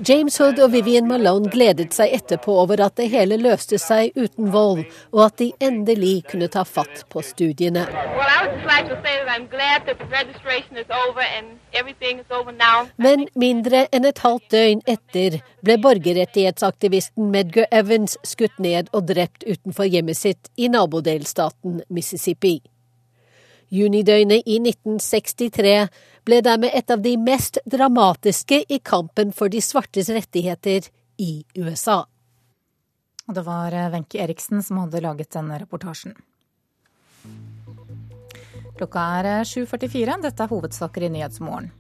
James 0.09 0.39
Hood 0.39 0.59
og 0.59 0.73
Vivian 0.73 1.07
Malone 1.07 1.51
gledet 1.51 1.95
seg 1.95 2.11
etterpå 2.17 2.57
over 2.63 2.81
at 2.83 2.97
det 2.99 3.07
hele 3.13 3.37
løste 3.39 3.79
seg 3.79 4.17
uten 4.19 4.51
vold, 4.51 4.83
og 5.15 5.21
at 5.29 5.37
de 5.39 5.53
endelig 5.63 6.25
kunne 6.33 6.49
ta 6.51 6.65
fatt 6.67 7.05
på 7.13 7.23
studiene. 7.23 7.85
Men 12.97 13.29
mindre 13.35 13.85
enn 13.93 14.09
et 14.11 14.25
halvt 14.25 14.49
døgn 14.57 14.83
etter 14.95 15.39
ble 15.63 15.77
borgerrettighetsaktivisten 15.85 17.31
Medgar 17.31 17.71
Evans 17.71 18.19
skutt 18.27 18.59
ned 18.59 18.91
og 18.93 19.07
drept 19.13 19.47
utenfor 19.47 19.87
hjemmet 19.87 20.19
sitt 20.19 20.51
i 20.57 20.67
nabodelstaten 20.73 21.83
Mississippi. 21.95 22.59
Junidøgnet 23.71 24.47
i 24.49 24.57
1963 24.65 25.89
ble 26.29 26.43
dermed 26.45 26.75
et 26.77 26.91
av 26.93 27.01
de 27.01 27.15
mest 27.17 27.57
dramatiske 27.65 28.61
i 28.69 28.79
kampen 28.85 29.33
for 29.33 29.49
de 29.49 29.63
svartes 29.65 30.11
rettigheter 30.13 30.91
i 31.17 31.33
USA. 31.57 32.03
Det 33.29 33.45
var 33.45 33.73
Wenche 33.93 34.21
Eriksen 34.21 34.63
som 34.65 34.83
hadde 34.83 35.01
laget 35.05 35.33
denne 35.33 35.57
reportasjen. 35.61 36.15
Klokka 38.79 39.03
er 39.19 39.27
7.44. 39.49 40.21
Dette 40.23 40.45
er 40.45 40.53
hovedsaker 40.53 41.09
i 41.09 41.11
Nyhetsmorgen. 41.17 41.73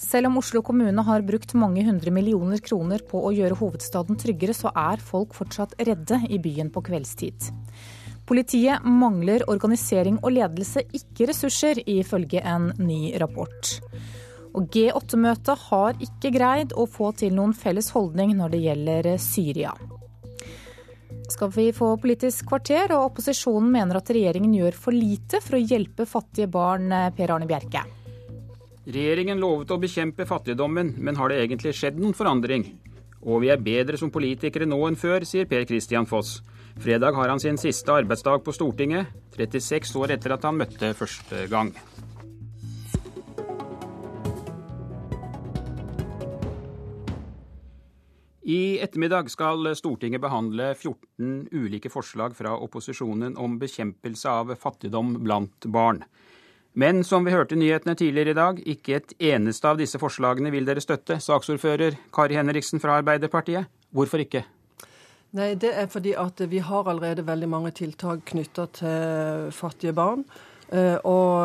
Selv 0.00 0.30
om 0.30 0.38
Oslo 0.40 0.62
kommune 0.64 1.02
har 1.04 1.26
brukt 1.26 1.52
mange 1.58 1.84
hundre 1.84 2.12
millioner 2.14 2.62
kroner 2.64 3.02
på 3.10 3.20
å 3.26 3.32
gjøre 3.34 3.58
hovedstaden 3.58 4.16
tryggere, 4.20 4.54
så 4.56 4.72
er 4.72 5.02
folk 5.02 5.34
fortsatt 5.36 5.76
redde 5.82 6.22
i 6.32 6.38
byen 6.40 6.70
på 6.72 6.82
kveldstid. 6.88 7.50
Politiet 8.26 8.82
mangler 8.82 9.44
organisering 9.50 10.18
og 10.22 10.32
ledelse, 10.34 10.82
ikke 10.98 11.28
ressurser, 11.30 11.78
ifølge 11.86 12.42
en 12.42 12.72
ny 12.82 13.14
rapport. 13.22 13.76
Og 14.56 14.66
G8-møtet 14.72 15.66
har 15.68 16.00
ikke 16.02 16.32
greid 16.34 16.72
å 16.74 16.88
få 16.90 17.12
til 17.20 17.36
noen 17.36 17.54
felles 17.54 17.92
holdning 17.94 18.32
når 18.38 18.54
det 18.54 18.62
gjelder 18.64 19.10
Syria. 19.22 19.74
Skal 21.30 21.50
vi 21.54 21.68
få 21.74 21.92
Politisk 22.02 22.48
kvarter, 22.50 22.92
og 22.94 23.12
opposisjonen 23.12 23.70
mener 23.74 23.98
at 23.98 24.10
regjeringen 24.14 24.54
gjør 24.54 24.78
for 24.78 24.94
lite 24.94 25.40
for 25.42 25.58
å 25.58 25.62
hjelpe 25.62 26.06
fattige 26.06 26.50
barn, 26.50 26.90
Per 27.16 27.34
Arne 27.34 27.46
Bjerke. 27.50 27.82
Regjeringen 28.86 29.42
lovet 29.42 29.70
å 29.74 29.80
bekjempe 29.82 30.26
fattigdommen, 30.26 30.94
men 30.98 31.18
har 31.18 31.30
det 31.30 31.40
egentlig 31.42 31.74
skjedd 31.74 31.98
noen 31.98 32.14
forandring? 32.14 32.68
Og 33.26 33.42
vi 33.42 33.50
er 33.50 33.62
bedre 33.62 33.98
som 33.98 34.12
politikere 34.14 34.68
nå 34.70 34.78
enn 34.86 34.98
før, 34.98 35.26
sier 35.26 35.48
Per 35.50 35.66
Christian 35.66 36.06
Foss. 36.06 36.38
Fredag 36.76 37.12
har 37.12 37.28
han 37.28 37.40
sin 37.40 37.58
siste 37.58 37.92
arbeidsdag 37.92 38.44
på 38.44 38.52
Stortinget, 38.52 39.06
36 39.36 39.96
år 39.96 40.12
etter 40.16 40.34
at 40.36 40.44
han 40.44 40.58
møtte 40.60 40.92
første 40.94 41.46
gang. 41.48 41.72
I 48.46 48.78
ettermiddag 48.78 49.26
skal 49.32 49.72
Stortinget 49.74 50.22
behandle 50.22 50.68
14 50.76 51.48
ulike 51.50 51.90
forslag 51.90 52.36
fra 52.38 52.52
opposisjonen 52.62 53.34
om 53.42 53.56
bekjempelse 53.58 54.30
av 54.30 54.52
fattigdom 54.60 55.16
blant 55.24 55.66
barn. 55.66 56.04
Men 56.76 57.00
som 57.08 57.24
vi 57.24 57.32
hørte 57.32 57.56
i 57.56 57.58
nyhetene 57.58 57.96
tidligere 57.98 58.34
i 58.34 58.38
dag, 58.38 58.60
ikke 58.62 58.98
et 59.00 59.16
eneste 59.32 59.66
av 59.66 59.80
disse 59.80 59.98
forslagene 59.98 60.52
vil 60.54 60.68
dere 60.68 60.84
støtte. 60.84 61.16
Saksordfører 61.24 61.96
Kari 62.14 62.36
Henriksen 62.36 62.84
fra 62.84 63.00
Arbeiderpartiet, 63.00 63.66
hvorfor 63.90 64.22
ikke? 64.22 64.44
Nei, 65.36 65.54
Det 65.54 65.72
er 65.74 65.88
fordi 65.92 66.14
at 66.16 66.40
vi 66.48 66.62
har 66.64 66.88
allerede 66.88 67.26
veldig 67.26 67.48
mange 67.52 67.72
tiltak 67.76 68.24
knytta 68.30 68.66
til 68.78 69.50
fattige 69.52 69.92
barn. 69.92 70.24
Eh, 70.72 70.96
og, 71.06 71.44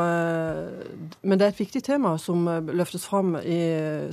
men 1.21 1.37
det 1.37 1.45
er 1.45 1.51
et 1.51 1.59
viktig 1.59 1.83
tema 1.85 2.15
som 2.17 2.47
løftes 2.71 3.03
fram 3.09 3.35
i 3.37 3.59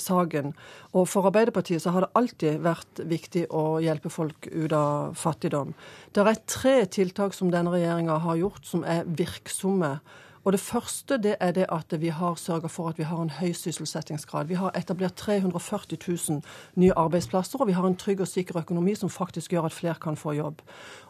saken. 0.03 0.53
Og 0.99 1.07
for 1.09 1.31
Arbeiderpartiet 1.31 1.85
så 1.85 1.95
har 1.95 2.05
det 2.05 2.13
alltid 2.19 2.59
vært 2.65 3.05
viktig 3.09 3.47
å 3.55 3.79
hjelpe 3.85 4.11
folk 4.13 4.51
ut 4.51 4.75
av 4.77 5.15
fattigdom. 5.21 5.73
Det 6.13 6.27
er 6.27 6.43
tre 6.51 6.77
tiltak 6.99 7.37
som 7.37 7.53
denne 7.55 7.73
regjeringa 7.73 8.19
har 8.27 8.41
gjort 8.41 8.67
som 8.67 8.83
er 8.85 9.07
virksomme 9.07 9.99
og 10.45 10.53
Det 10.53 10.61
første 10.61 11.19
det 11.19 11.37
er 11.41 11.53
det 11.53 11.67
at 11.69 12.01
vi 12.01 12.09
har 12.09 12.35
sørga 12.35 12.69
for 12.69 12.89
at 12.89 12.99
vi 12.99 13.03
har 13.03 13.23
en 13.23 13.31
høy 13.31 13.53
sysselsettingsgrad. 13.53 14.47
Vi 14.47 14.55
har 14.55 14.71
etablert 14.77 15.15
340 15.15 15.99
000 16.29 16.43
nye 16.75 16.93
arbeidsplasser, 16.97 17.61
og 17.61 17.67
vi 17.67 17.73
har 17.73 17.87
en 17.87 17.97
trygg 17.97 18.21
og 18.21 18.29
sikker 18.29 18.59
økonomi 18.59 18.95
som 18.95 19.11
faktisk 19.11 19.53
gjør 19.53 19.65
at 19.65 19.73
flere 19.73 19.95
kan 19.95 20.17
få 20.17 20.33
jobb. 20.33 20.63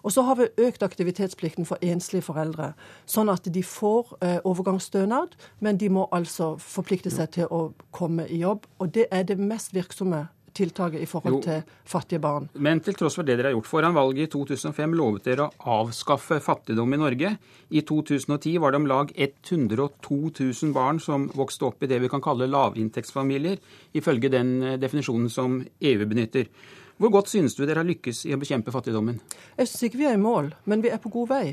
Og 0.03 0.13
så 0.13 0.23
har 0.23 0.35
vi 0.35 0.49
økt 0.59 0.83
aktivitetsplikten 0.83 1.67
for 1.67 1.79
enslige 1.83 2.23
foreldre, 2.23 2.73
sånn 3.07 3.29
at 3.29 3.55
de 3.55 3.63
får 3.63 4.17
eh, 4.23 4.39
overgangsstønad, 4.45 5.37
men 5.61 5.77
de 5.77 5.89
må 5.89 6.09
altså 6.13 6.57
forplikte 6.57 7.11
seg 7.11 7.31
til 7.31 7.47
å 7.51 7.73
komme 7.91 8.27
i 8.29 8.43
jobb. 8.43 8.67
Og 8.79 8.95
det 8.95 9.07
er 9.11 9.23
det 9.23 9.39
mest 9.39 9.75
virksomme 9.75 10.27
tiltaket 10.59 11.05
i 11.05 11.09
forhold 11.09 11.39
jo, 11.39 11.43
til 11.47 11.77
fattige 11.89 12.23
barn. 12.23 12.49
Men 12.55 12.83
til 12.85 12.97
tross 12.99 13.19
for 13.19 13.27
det 13.27 13.39
dere 13.39 13.53
har 13.53 13.57
gjort 13.57 13.71
foran 13.71 13.97
valget 13.97 14.29
i 14.29 14.33
2005, 14.35 14.97
lovet 14.99 15.29
dere 15.29 15.47
å 15.49 15.79
avskaffe 15.81 16.41
fattigdom 16.45 16.97
i 16.97 17.01
Norge. 17.01 17.35
I 17.71 17.85
2010 17.87 18.59
var 18.63 18.75
det 18.75 18.83
om 18.83 18.91
lag 18.91 19.13
102 19.15 20.19
000 20.41 20.75
barn 20.77 21.01
som 21.03 21.29
vokste 21.37 21.69
opp 21.69 21.85
i 21.85 21.91
det 21.91 22.03
vi 22.03 22.11
kan 22.13 22.25
kalle 22.25 22.51
lavinntektsfamilier, 22.51 23.63
ifølge 23.99 24.33
den 24.33 24.59
eh, 24.63 24.79
definisjonen 24.81 25.33
som 25.33 25.63
EU 25.63 26.05
benytter. 26.09 26.51
Hvor 26.99 27.11
godt 27.11 27.29
synes 27.29 27.55
du 27.55 27.63
dere 27.63 27.79
har 27.79 27.87
lykkes 27.87 28.25
i 28.27 28.33
å 28.35 28.39
bekjempe 28.41 28.73
fattigdommen? 28.75 29.21
Jeg 29.55 29.69
synes 29.69 29.85
ikke 29.87 30.01
vi 30.01 30.07
er 30.11 30.17
i 30.17 30.23
mål, 30.23 30.51
men 30.67 30.83
vi 30.83 30.91
er 30.91 30.99
på 30.99 31.13
god 31.15 31.29
vei. 31.31 31.45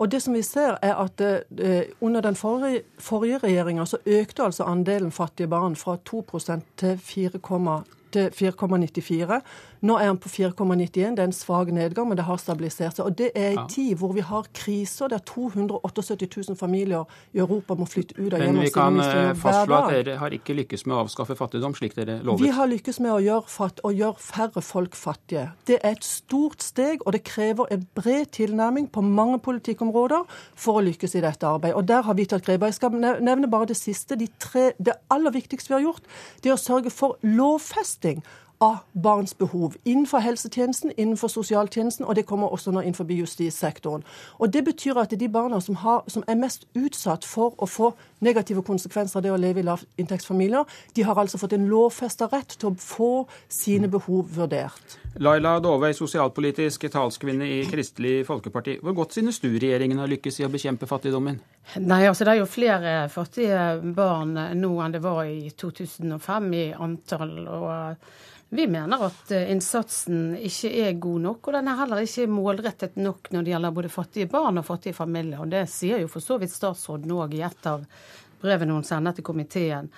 Og 0.00 0.08
det 0.08 0.22
som 0.24 0.32
vi 0.32 0.40
ser 0.42 0.78
er 0.82 0.94
at 0.96 1.20
eh, 1.20 1.92
Under 2.00 2.24
den 2.24 2.36
forrige, 2.36 2.82
forrige 2.98 3.42
regjeringa 3.42 3.84
så 3.84 4.00
økte 4.06 4.46
altså 4.46 4.64
andelen 4.64 5.12
fattige 5.12 5.48
barn 5.48 5.76
fra 5.76 5.98
2% 6.08 6.64
til 6.80 6.96
4,2 6.96 7.82
til 8.14 8.30
4,94. 8.30 9.40
Nå 9.84 9.98
er 10.00 10.08
han 10.08 10.18
på 10.20 10.30
4,91. 10.32 11.16
Det 11.16 11.20
er 11.20 11.26
en 11.28 11.34
svak 11.36 11.68
nedgang, 11.74 12.08
men 12.08 12.16
det 12.16 12.24
har 12.24 12.38
stabilisert 12.40 12.96
seg. 12.96 13.04
Og 13.04 13.16
det 13.18 13.30
er 13.36 13.50
en 13.52 13.66
tid 13.68 13.98
hvor 14.00 14.14
vi 14.16 14.22
har 14.24 14.46
kriser 14.56 15.10
der 15.12 15.20
278 15.28 16.28
000 16.48 16.56
familier 16.56 17.04
i 17.34 17.42
Europa 17.42 17.76
må 17.76 17.84
flytte 17.88 18.16
ut 18.16 18.32
av 18.32 18.40
hjemmet. 18.40 18.62
Men 18.62 18.64
vi 18.64 18.72
kan 18.72 19.00
eh, 19.04 19.32
fastslå 19.36 19.76
at 19.76 19.92
dere 19.92 20.16
har 20.22 20.36
ikke 20.36 20.56
lykkes 20.56 20.86
med 20.88 20.96
å 20.96 21.02
avskaffe 21.04 21.36
fattigdom, 21.36 21.76
slik 21.76 21.96
dere 21.98 22.16
lovet? 22.24 22.46
Vi 22.46 22.52
har 22.56 22.70
lykkes 22.70 23.00
med 23.04 23.12
å 23.12 23.18
gjøre, 23.20 23.50
fatt, 23.52 23.82
å 23.84 23.92
gjøre 23.92 24.24
færre 24.24 24.62
folk 24.64 24.96
fattige. 24.96 25.50
Det 25.68 25.76
er 25.82 25.98
et 25.98 26.08
stort 26.08 26.64
steg, 26.64 27.04
og 27.04 27.12
det 27.16 27.20
krever 27.28 27.68
en 27.74 27.84
bred 27.98 28.30
tilnærming 28.38 28.88
på 28.94 29.04
mange 29.04 29.40
politikkområder 29.44 30.24
for 30.56 30.80
å 30.80 30.84
lykkes 30.86 31.18
i 31.18 31.24
dette 31.26 31.50
arbeidet. 31.50 31.76
Og 31.76 31.88
der 31.90 32.08
har 32.08 32.16
vi 32.16 32.24
tatt 32.30 32.46
grep. 32.46 32.64
Jeg 32.70 32.78
skal 32.78 32.96
nevne 32.96 33.50
bare 33.52 33.68
det 33.68 33.76
siste. 33.76 34.16
De 34.16 34.30
tre, 34.40 34.70
det 34.80 34.96
aller 35.12 35.34
viktigste 35.34 35.74
vi 35.74 35.76
har 35.76 35.84
gjort, 35.90 36.08
det 36.40 36.52
er 36.52 36.56
å 36.56 36.64
sørge 36.64 36.94
for 36.94 37.20
lovfesting 37.20 38.24
av 38.64 38.76
barns 38.92 39.38
behov 39.38 39.76
innenfor 39.84 40.18
helsetjenesten, 40.24 40.92
innenfor 40.96 41.28
sosialtjenesten, 41.28 42.06
og 42.06 42.16
det 42.16 42.24
kommer 42.26 42.52
også 42.52 42.72
nå 42.72 42.80
innenfor 42.80 43.10
justissektoren. 43.12 44.04
Og 44.38 44.52
Det 44.52 44.64
betyr 44.64 44.98
at 45.02 45.12
de 45.20 45.28
barna 45.28 45.60
som, 45.60 45.74
har, 45.74 46.04
som, 46.08 46.24
er 46.28 46.38
mest 46.40 46.66
utsatt 46.74 47.24
for 47.24 47.54
å 47.58 47.66
få 47.68 47.92
negative 48.24 48.62
konsekvenser 48.62 49.18
av 49.18 49.24
det 49.24 49.32
å 49.34 49.40
leve 49.40 49.60
i 49.60 49.66
lavinntektsfamilier, 49.66 50.64
de 50.96 51.02
har 51.02 51.18
altså 51.18 51.38
fått 51.38 51.56
en 51.56 51.68
lovfesta 51.68 52.28
rett 52.32 52.56
til 52.56 52.70
å 52.70 52.76
få 52.80 53.12
sine 53.48 53.90
behov 53.90 54.30
vurdert. 54.36 54.98
Laila 55.20 55.58
Dovøy, 55.62 55.92
sosialpolitisk 55.94 56.88
talskvinne 56.90 57.46
i 57.46 57.60
Kristelig 57.70 58.24
Folkeparti. 58.26 58.78
Hvor 58.82 58.96
godt 58.96 59.18
synes 59.18 59.40
du 59.44 59.50
regjeringen 59.52 60.00
har 60.00 60.10
lykkes 60.10 60.40
i 60.40 60.46
å 60.46 60.50
bekjempe 60.50 60.88
fattigdommen? 60.90 61.40
Nei, 61.84 62.02
altså 62.08 62.24
Det 62.24 62.32
er 62.32 62.40
jo 62.40 62.50
flere 62.50 62.94
fattige 63.12 63.60
barn 63.94 64.34
nå 64.58 64.72
enn 64.82 64.94
det 64.94 65.02
var 65.04 65.24
i 65.28 65.50
2005 65.50 66.54
i 66.54 66.64
antall. 66.74 67.36
og 67.48 68.32
vi 68.48 68.66
mener 68.66 69.06
at 69.06 69.30
eh, 69.34 69.50
innsatsen 69.52 70.34
ikke 70.38 70.72
er 70.84 70.98
god 71.02 71.22
nok, 71.24 71.48
og 71.48 71.56
den 71.56 71.70
er 71.70 71.78
heller 71.80 72.02
ikke 72.04 72.28
målrettet 72.30 72.98
nok 73.00 73.30
når 73.34 73.46
det 73.46 73.54
gjelder 73.54 73.78
både 73.78 73.92
fattige 73.92 74.30
barn 74.30 74.60
og 74.60 74.66
fattige 74.68 74.96
familier. 74.96 75.40
Og 75.42 75.50
Det 75.50 75.64
sier 75.70 76.02
jo 76.02 76.10
for 76.12 76.22
så 76.22 76.38
vidt 76.38 76.54
statsråden 76.54 77.14
òg 77.16 77.34
i 77.34 77.42
et 77.46 77.70
av 77.70 77.82
brevene 78.42 78.76
hun 78.76 78.86
sender 78.86 79.16
til 79.16 79.26
komiteen. 79.26 79.88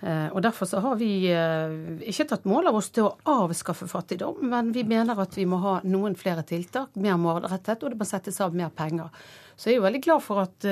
Eh, 0.00 0.30
og 0.32 0.40
Derfor 0.46 0.70
så 0.70 0.80
har 0.80 0.96
vi 0.96 1.10
eh, 1.28 1.74
ikke 2.08 2.28
tatt 2.30 2.48
mål 2.48 2.70
av 2.70 2.78
oss 2.78 2.88
til 2.94 3.10
å 3.10 3.42
avskaffe 3.42 3.90
fattigdom, 3.90 4.40
men 4.48 4.70
vi 4.72 4.86
mener 4.88 5.18
at 5.20 5.36
vi 5.36 5.44
må 5.50 5.60
ha 5.60 5.74
noen 5.84 6.16
flere 6.16 6.46
tiltak, 6.48 6.94
mer 6.96 7.20
målrettet, 7.20 7.82
og 7.82 7.92
det 7.92 8.00
må 8.00 8.08
settes 8.08 8.40
av 8.40 8.56
mer 8.56 8.72
penger. 8.72 9.12
Så 9.60 9.68
jeg 9.68 9.76
er 9.76 9.82
jo 9.82 9.88
veldig 9.90 10.04
glad 10.06 10.24
for 10.24 10.40
at 10.40 10.64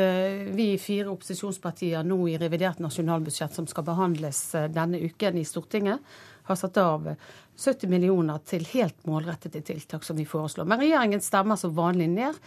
vi 0.57 0.71
fire 0.81 1.11
opposisjonspartier 1.13 2.07
nå 2.09 2.23
i 2.33 2.39
revidert 2.41 2.81
nasjonalbudsjett, 2.81 3.53
som 3.53 3.67
skal 3.69 3.85
behandles 3.85 4.41
denne 4.73 5.03
uken 5.05 5.37
i 5.37 5.45
Stortinget, 5.45 6.01
har 6.49 6.59
satt 6.59 6.81
av 6.83 7.11
70 7.59 7.91
millioner 7.91 8.41
til 8.47 8.67
helt 8.73 9.07
målrettede 9.09 9.63
tiltak 9.67 10.07
som 10.07 10.19
vi 10.19 10.27
foreslår. 10.29 10.69
Men 10.69 10.83
regjeringen 10.83 11.23
stemmer 11.25 11.59
som 11.61 11.77
vanlig 11.77 12.09
ned 12.13 12.39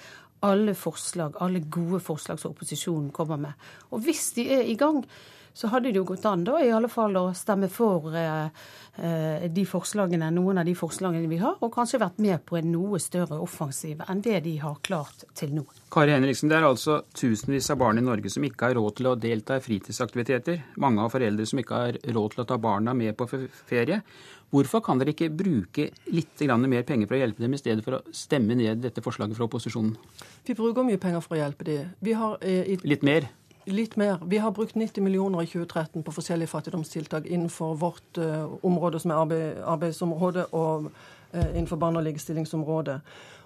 alle 0.42 0.74
forslag, 0.78 1.36
alle 1.44 1.62
gode 1.70 2.00
forslag 2.02 2.40
som 2.42 2.56
opposisjonen 2.56 3.12
kommer 3.14 3.38
med. 3.38 3.68
Og 3.94 4.02
hvis 4.06 4.32
de 4.38 4.48
er 4.56 4.66
i 4.72 4.78
gang, 4.80 5.04
så 5.54 5.70
hadde 5.72 5.92
det 5.92 6.00
jo 6.00 6.08
gått 6.08 6.26
an 6.30 6.46
da 6.48 6.60
i 6.64 6.72
alle 6.72 6.90
fall 6.92 7.18
å 7.20 7.26
stemme 7.38 7.70
for 7.72 8.14
eh, 8.18 8.48
eh, 8.98 9.46
de 9.52 9.66
forslagene, 9.68 10.32
noen 10.34 10.62
av 10.62 10.68
de 10.68 10.76
forslagene 10.78 11.30
vi 11.32 11.42
har, 11.42 11.58
og 11.60 11.74
kanskje 11.76 12.02
vært 12.02 12.22
med 12.24 12.44
på 12.48 12.60
en 12.60 12.72
noe 12.72 13.00
større 13.04 13.40
offensiv 13.44 14.04
enn 14.08 14.24
det 14.24 14.40
de 14.48 14.58
har 14.64 14.80
klart 14.86 15.26
til 15.38 15.56
nå. 15.58 15.66
Kari 15.92 16.16
Henriksen, 16.16 16.52
det 16.52 16.60
er 16.60 16.68
altså 16.70 17.02
tusenvis 17.18 17.72
av 17.74 17.82
barn 17.84 18.00
i 18.00 18.06
Norge 18.06 18.32
som 18.32 18.46
ikke 18.48 18.70
har 18.70 18.78
råd 18.80 19.00
til 19.00 19.12
å 19.12 19.16
delta 19.20 19.60
i 19.60 19.66
fritidsaktiviteter. 19.66 20.62
Mange 20.82 21.04
har 21.04 21.12
foreldre 21.14 21.48
som 21.50 21.60
ikke 21.62 21.82
har 21.86 22.00
råd 22.16 22.38
til 22.38 22.46
å 22.46 22.52
ta 22.54 22.60
barna 22.62 22.96
med 22.98 23.18
på 23.20 23.28
ferie. 23.30 24.02
Hvorfor 24.52 24.82
kan 24.84 25.00
dere 25.00 25.14
ikke 25.14 25.30
bruke 25.32 25.86
litt 26.12 26.42
mer 26.44 26.84
penger 26.84 27.08
for 27.08 27.16
å 27.16 27.22
hjelpe 27.22 27.44
dem, 27.44 27.54
i 27.56 27.60
stedet 27.60 27.86
for 27.86 28.00
å 28.00 28.02
stemme 28.12 28.56
ned 28.60 28.82
dette 28.84 29.04
forslaget 29.04 29.38
fra 29.38 29.48
opposisjonen? 29.48 29.94
Vi 30.44 30.56
bruker 30.58 30.84
mye 30.84 31.00
penger 31.00 31.24
for 31.24 31.38
å 31.38 31.40
hjelpe 31.40 31.64
dem. 31.64 31.94
Eh, 32.42 32.76
litt 32.84 33.04
mer? 33.08 33.30
Litt 33.66 33.96
mer. 33.98 34.18
Vi 34.26 34.38
har 34.42 34.52
brukt 34.52 34.76
90 34.76 35.04
millioner 35.04 35.44
i 35.44 35.46
2013 35.46 36.04
på 36.04 36.12
forskjellige 36.12 36.50
fattigdomstiltak 36.50 37.26
innenfor 37.26 37.76
vårt 37.78 38.18
uh, 38.18 38.50
område, 38.66 39.00
som 39.00 39.12
er 39.12 39.22
arbeid, 39.22 39.60
arbeidsområde, 39.64 40.46
og 40.52 40.92
innenfor 41.32 41.78
barne- 41.80 42.00
og 42.00 42.04
likestillingsområdet. 42.04 43.02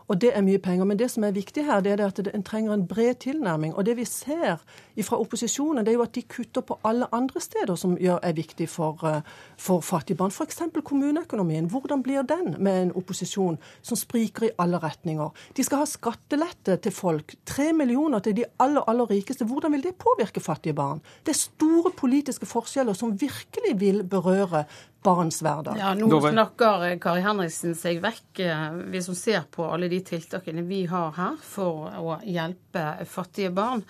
Og 0.08 0.22
det 0.22 0.32
er 0.38 0.44
mye 0.46 0.62
penger. 0.62 0.86
Men 0.86 1.00
det 1.00 1.10
som 1.12 1.24
er 1.26 1.34
viktig 1.36 1.66
her, 1.66 1.82
det 1.82 1.96
er 1.96 2.06
at 2.06 2.20
en 2.28 2.44
trenger 2.46 2.74
en 2.74 2.86
bred 2.88 3.16
tilnærming. 3.24 3.74
Og 3.76 3.86
det 3.86 3.98
vi 3.98 4.06
ser 4.06 4.62
fra 5.04 5.20
opposisjonen, 5.20 5.86
det 5.86 5.94
er 5.94 5.98
jo 5.98 6.06
at 6.06 6.16
de 6.16 6.22
kutter 6.22 6.62
på 6.62 6.78
alle 6.86 7.08
andre 7.16 7.42
steder 7.42 7.76
som 7.76 7.98
er 8.00 8.34
viktig 8.38 8.70
for, 8.70 9.02
eh, 9.04 9.22
for 9.58 9.82
fattige 9.82 10.18
barn. 10.18 10.32
F.eks. 10.32 10.62
kommuneøkonomien. 10.84 11.70
Hvordan 11.70 12.04
blir 12.04 12.22
den 12.22 12.56
med 12.60 12.82
en 12.82 12.92
opposisjon 12.96 13.58
som 13.82 13.98
spriker 13.98 14.46
i 14.46 14.52
alle 14.60 14.78
retninger? 14.78 15.30
De 15.58 15.64
skal 15.64 15.78
ha 15.78 15.86
skattelette 15.86 16.78
til 16.78 16.92
folk. 16.92 17.36
Tre 17.46 17.74
millioner 17.74 18.20
til 18.20 18.36
de 18.36 18.46
aller, 18.60 18.84
aller 18.88 19.10
rikeste. 19.10 19.46
Hvordan 19.46 19.72
vil 19.72 19.84
det 19.84 19.96
påvirke 19.96 20.40
fattige 20.40 20.74
barn? 20.74 21.02
Det 21.26 21.34
er 21.34 21.40
store 21.40 21.92
politiske 21.98 22.46
forskjeller 22.46 22.94
som 22.94 23.22
virkelig 23.22 23.80
vil 23.80 24.04
berøre 24.04 24.66
barns 25.06 25.40
hverdag. 25.46 25.80
Ja, 25.80 25.94
Nå 25.98 26.20
snakker 26.24 26.88
Kari 27.02 27.24
Henriksen 27.26 27.78
seg 27.78 28.02
vekk. 28.04 28.42
Vi 28.92 29.02
som 29.06 29.18
ser 29.18 29.46
på 29.52 29.68
alle 29.70 29.90
de 29.92 30.02
tiltakene 30.06 30.66
vi 30.68 30.84
har 30.90 31.14
her 31.18 31.40
for 31.46 31.90
å 32.02 32.18
hjelpe 32.26 32.86
fattige 33.10 33.54
barn, 33.56 33.86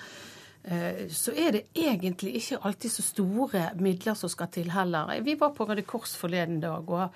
eh, 0.64 1.08
så 1.10 1.34
er 1.34 1.58
det 1.58 1.64
egentlig 1.74 2.36
ikke 2.42 2.62
alltid 2.68 2.94
så 2.98 3.08
store 3.08 3.70
midler 3.80 4.20
som 4.20 4.32
skal 4.32 4.52
til 4.54 4.70
heller. 4.76 5.16
Vi 5.24 5.38
var 5.40 5.56
på 5.56 5.68
Røde 5.70 5.88
Kors 5.88 6.16
forleden 6.20 6.62
dag. 6.64 6.90
og 6.90 7.10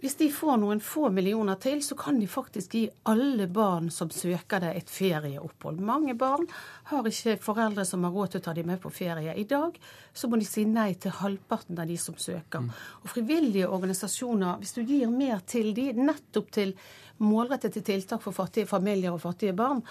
hvis 0.00 0.14
de 0.20 0.28
får 0.30 0.60
noen 0.62 0.80
få 0.84 1.08
millioner 1.10 1.58
til, 1.58 1.80
så 1.82 1.96
kan 1.98 2.20
de 2.20 2.26
faktisk 2.30 2.74
gi 2.76 2.84
alle 3.10 3.48
barn 3.50 3.88
som 3.90 4.10
søker 4.14 4.62
det, 4.62 4.70
et 4.78 4.92
ferieopphold. 4.94 5.80
Mange 5.82 6.14
barn 6.18 6.46
har 6.92 7.08
ikke 7.10 7.34
foreldre 7.42 7.82
som 7.88 8.06
har 8.06 8.14
råd 8.14 8.32
til 8.32 8.42
å 8.42 8.44
ta 8.46 8.54
dem 8.54 8.70
med 8.70 8.78
på 8.82 8.92
ferie. 8.94 9.34
I 9.34 9.46
dag 9.50 9.74
så 10.14 10.30
må 10.30 10.38
de 10.38 10.46
si 10.46 10.62
nei 10.70 10.92
til 11.02 11.16
halvparten 11.18 11.80
av 11.82 11.90
de 11.90 11.98
som 11.98 12.14
søker. 12.14 12.62
Mm. 12.68 12.70
Og 13.02 13.10
frivillige 13.10 13.72
organisasjoner, 13.74 14.62
hvis 14.62 14.76
du 14.78 14.84
gir 14.86 15.10
mer 15.10 15.42
til 15.50 15.72
de, 15.74 15.90
nettopp 15.98 16.54
til 16.54 16.76
målrettede 17.18 17.82
tiltak 17.82 18.22
for 18.22 18.36
fattige 18.36 18.70
familier 18.70 19.10
og 19.14 19.24
fattige 19.24 19.56
barn, 19.58 19.82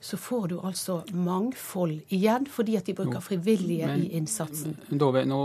så 0.00 0.16
får 0.16 0.48
du 0.48 0.56
altså 0.60 0.98
mangfold 1.12 2.12
igjen, 2.12 2.46
fordi 2.52 2.76
at 2.78 2.86
de 2.86 2.94
bruker 2.96 3.22
frivillige 3.24 3.86
Men, 3.88 4.02
i 4.04 4.18
innsatsen. 4.18 4.76
Dove, 4.90 5.24
nå, 5.28 5.40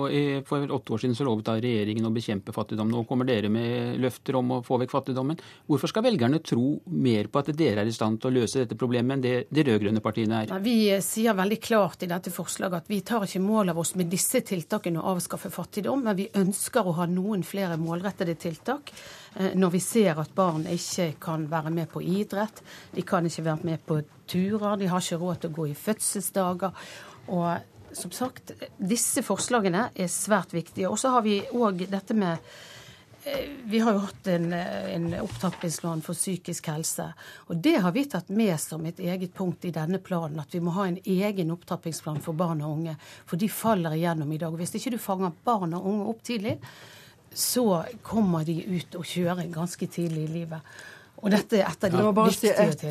For 0.48 0.74
åtte 0.76 0.96
år 0.96 1.04
siden 1.04 1.16
så 1.18 1.26
lovet 1.28 1.48
da 1.48 1.56
regjeringen 1.62 2.08
å 2.08 2.14
bekjempe 2.14 2.54
fattigdom. 2.56 2.92
Nå 2.92 3.04
kommer 3.10 3.28
dere 3.30 3.50
med 3.52 4.00
løfter 4.02 4.38
om 4.40 4.58
å 4.58 4.60
få 4.66 4.80
vekk 4.84 4.94
fattigdommen. 4.94 5.40
Hvorfor 5.70 5.92
skal 5.92 6.06
velgerne 6.06 6.42
tro 6.44 6.76
mer 6.86 7.32
på 7.32 7.42
at 7.42 7.54
dere 7.58 7.86
er 7.86 7.90
i 7.90 7.96
stand 7.96 8.22
til 8.22 8.32
å 8.32 8.36
løse 8.42 8.64
dette 8.64 8.78
problemet 8.80 9.18
enn 9.18 9.26
det 9.26 9.36
de 9.50 9.66
rød-grønne 9.70 10.04
partiene 10.04 10.44
er? 10.44 10.54
Vi 10.62 10.78
sier 11.06 11.38
veldig 11.38 11.62
klart 11.64 12.06
i 12.06 12.12
dette 12.12 12.34
forslaget 12.34 12.84
at 12.84 12.92
vi 12.92 13.02
tar 13.08 13.26
ikke 13.28 13.44
mål 13.44 13.74
av 13.74 13.82
oss 13.82 13.96
med 14.00 14.12
disse 14.12 14.44
tiltakene 14.46 15.02
å 15.02 15.16
avskaffe 15.16 15.52
fattigdom, 15.54 16.04
men 16.06 16.20
vi 16.20 16.30
ønsker 16.38 16.88
å 16.88 16.98
ha 17.00 17.08
noen 17.10 17.46
flere 17.48 17.80
målrettede 17.82 18.36
tiltak. 18.40 18.92
Eh, 19.36 19.56
når 19.56 19.70
vi 19.70 19.80
ser 19.80 20.20
at 20.20 20.34
barn 20.36 20.66
ikke 20.68 21.14
kan 21.22 21.46
være 21.52 21.72
med 21.72 21.90
på 21.92 22.04
idrett, 22.04 22.64
de 22.92 23.04
kan 23.08 23.26
ikke 23.26 23.46
være 23.46 23.70
med 23.70 23.86
på 23.88 24.02
turer, 24.28 24.76
de 24.78 24.90
har 24.92 25.04
ikke 25.04 25.22
råd 25.22 25.40
til 25.42 25.52
å 25.52 25.60
gå 25.60 25.70
i 25.72 25.78
fødselsdager. 25.78 26.84
Og 27.32 27.96
som 27.96 28.12
sagt, 28.12 28.52
disse 28.78 29.24
forslagene 29.24 29.90
er 29.96 30.12
svært 30.12 30.54
viktige. 30.56 30.92
Og 30.92 31.00
så 31.00 31.16
har 31.16 31.24
vi 31.24 31.40
òg 31.56 31.86
dette 31.92 32.16
med 32.18 32.38
eh, 33.24 33.48
vi 33.72 33.80
har 33.80 33.96
jo 33.96 34.04
hatt 34.04 34.28
en, 34.34 34.52
en 34.52 35.10
opptrappingsplan 35.22 36.04
for 36.04 36.18
psykisk 36.18 36.68
helse. 36.74 37.08
Og 37.48 37.64
det 37.64 37.78
har 37.86 37.96
vi 37.96 38.08
tatt 38.12 38.32
med 38.36 38.58
som 38.60 38.84
et 38.86 39.00
eget 39.00 39.32
punkt 39.36 39.64
i 39.64 39.76
denne 39.76 40.04
planen. 40.04 40.44
At 40.44 40.52
vi 40.52 40.64
må 40.64 40.76
ha 40.76 40.90
en 40.90 41.00
egen 41.06 41.56
opptrappingsplan 41.56 42.20
for 42.24 42.36
barn 42.36 42.64
og 42.66 42.82
unge. 42.82 43.00
For 43.24 43.40
de 43.40 43.48
faller 43.48 43.96
igjennom 43.96 44.32
i 44.32 44.42
dag. 44.44 44.60
Hvis 44.60 44.76
ikke 44.76 44.98
du 44.98 45.04
fanger 45.04 45.32
barn 45.48 45.78
og 45.78 45.88
unge 45.88 46.10
opp 46.12 46.26
tidlig, 46.28 46.58
så 47.34 47.84
kommer 48.04 48.44
de 48.48 48.58
ut 48.68 48.96
og 49.00 49.06
kjører 49.08 49.52
ganske 49.54 49.88
tidlig 49.88 50.26
i 50.26 50.34
livet. 50.40 50.74
Og 51.22 51.30
dette 51.34 51.60
er 51.60 51.68
et 51.70 51.86
av 51.86 51.94
de 51.94 52.02
ja. 52.02 52.12
viktige 52.18 52.54
et. 52.58 52.84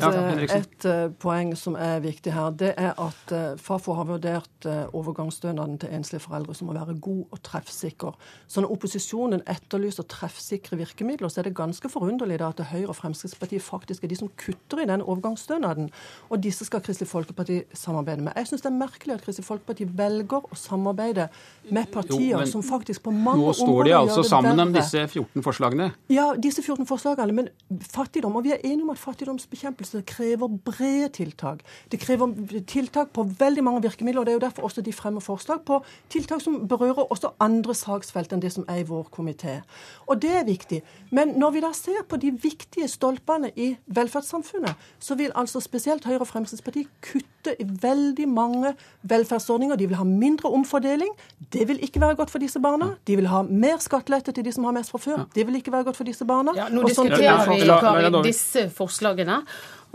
Et 0.61 0.87
uh, 0.87 1.11
poeng 1.21 1.53
som 1.59 1.75
er 1.75 1.99
viktig 2.03 2.33
her, 2.35 2.51
det 2.55 2.71
er 2.79 2.93
at 2.95 3.33
uh, 3.35 3.41
Fafo 3.59 3.95
har 3.97 4.07
vurdert 4.09 4.67
overgangsstønaden 4.93 5.79
til 5.81 5.93
enslige 5.95 6.21
foreldre 6.21 6.53
som 6.55 6.69
må 6.69 6.75
være 6.77 6.93
god 7.01 7.33
og 7.33 7.39
treffsikker. 7.43 8.17
Så 8.47 8.61
når 8.61 8.73
opposisjonen 8.75 9.41
etterlyser 9.49 10.05
treffsikre 10.09 10.77
virkemidler, 10.79 11.31
så 11.31 11.41
er 11.41 11.49
det 11.49 11.55
ganske 11.57 11.89
forunderlig 11.89 12.37
da 12.41 12.51
at 12.53 12.61
Høyre 12.71 12.91
og 12.91 12.97
Fremskrittspartiet 12.99 13.63
faktisk 13.65 14.05
er 14.05 14.11
de 14.11 14.19
som 14.19 14.29
kutter 14.37 14.83
i 14.83 14.87
den 14.89 15.01
overgangsstønaden. 15.01 15.89
Og 16.29 16.43
disse 16.43 16.67
skal 16.67 16.83
Kristelig 16.85 17.09
Folkeparti 17.09 17.61
samarbeide 17.73 18.21
med. 18.21 18.35
Jeg 18.37 18.51
syns 18.51 18.65
det 18.65 18.71
er 18.71 18.77
merkelig 18.77 19.17
at 19.17 19.25
Kristelig 19.25 19.47
Folkeparti 19.47 19.87
velger 19.97 20.45
å 20.45 20.57
samarbeide 20.57 21.27
med 21.69 21.89
partier 21.93 22.37
jo, 22.37 22.45
som 22.49 22.63
faktisk 22.65 23.03
på 23.07 23.13
mange 23.13 23.41
områder 23.41 23.57
gjør 23.57 23.65
det 23.65 23.67
verre. 23.67 23.67
Nå 23.67 23.73
står 23.73 23.89
de 23.89 23.95
altså 23.99 24.27
sammen 24.29 24.63
om 24.65 24.73
disse 24.75 25.05
14 25.07 25.45
forslagene? 25.45 25.89
Ja, 26.13 26.27
disse 26.37 26.63
14 26.65 26.87
forslagene. 26.89 27.37
men 27.41 27.49
fattig 27.91 28.20
fattigdom. 28.21 28.35
Og 28.35 28.43
vi 28.43 28.51
er 28.51 28.61
enige 28.63 28.83
om 28.83 28.89
at 28.89 28.97
fattigdomsbekjempelse 28.97 30.01
krever 30.05 30.47
brede 30.65 31.09
tiltak. 31.09 31.61
Det 31.91 31.99
krever 31.99 32.61
tiltak 32.67 33.11
på 33.13 33.23
veldig 33.39 33.63
mange 33.63 33.81
virkemidler. 33.81 34.19
og 34.21 34.25
Det 34.25 34.31
er 34.31 34.39
jo 34.39 34.47
derfor 34.47 34.63
også 34.63 34.81
de 34.81 34.93
fremmer 34.93 35.21
forslag 35.21 35.61
på 35.65 35.83
tiltak 36.09 36.41
som 36.41 36.67
berører 36.67 37.11
også 37.11 37.33
andre 37.39 37.73
saksfelt 37.73 38.33
enn 38.33 38.41
det 38.41 38.51
som 38.51 38.65
er 38.67 38.81
i 38.81 38.83
vår 38.83 39.09
komité. 39.11 39.61
Og 40.07 40.21
det 40.21 40.31
er 40.31 40.45
viktig. 40.45 40.81
Men 41.11 41.37
når 41.37 41.51
vi 41.51 41.59
da 41.61 41.71
ser 41.73 42.03
på 42.07 42.17
de 42.17 42.31
viktige 42.31 42.87
stolpene 42.87 43.51
i 43.55 43.77
velferdssamfunnet, 43.87 44.75
så 44.99 45.15
vil 45.15 45.31
altså 45.35 45.59
spesielt 45.59 46.05
Høyre 46.05 46.21
og 46.21 46.27
Fremskrittspartiet 46.27 46.87
kutte 47.01 47.55
i 47.59 47.65
veldig 47.65 48.27
mange 48.29 48.75
velferdsordninger. 49.03 49.75
De 49.75 49.87
vil 49.87 49.97
ha 49.97 50.03
mindre 50.03 50.49
omfordeling. 50.49 51.09
Det 51.53 51.67
vil 51.67 51.79
ikke 51.81 52.01
være 52.01 52.15
godt 52.15 52.29
for 52.29 52.39
disse 52.39 52.59
barna. 52.59 52.95
De 53.07 53.15
vil 53.15 53.27
ha 53.27 53.41
mer 53.41 53.77
skattelette 53.79 54.31
til 54.31 54.45
de 54.45 54.51
som 54.51 54.63
har 54.63 54.71
mest 54.71 54.91
fra 54.91 54.97
før. 54.97 55.25
Det 55.35 55.47
vil 55.47 55.55
ikke 55.55 55.71
være 55.71 55.83
godt 55.83 55.97
for 55.97 56.03
disse 56.03 56.25
barna. 56.25 56.51
Ja, 56.55 56.69
nå 56.69 56.83
diskuterer 56.87 57.49
vi, 57.49 58.10
Disse 58.25 58.67
forslagene. 58.73 59.41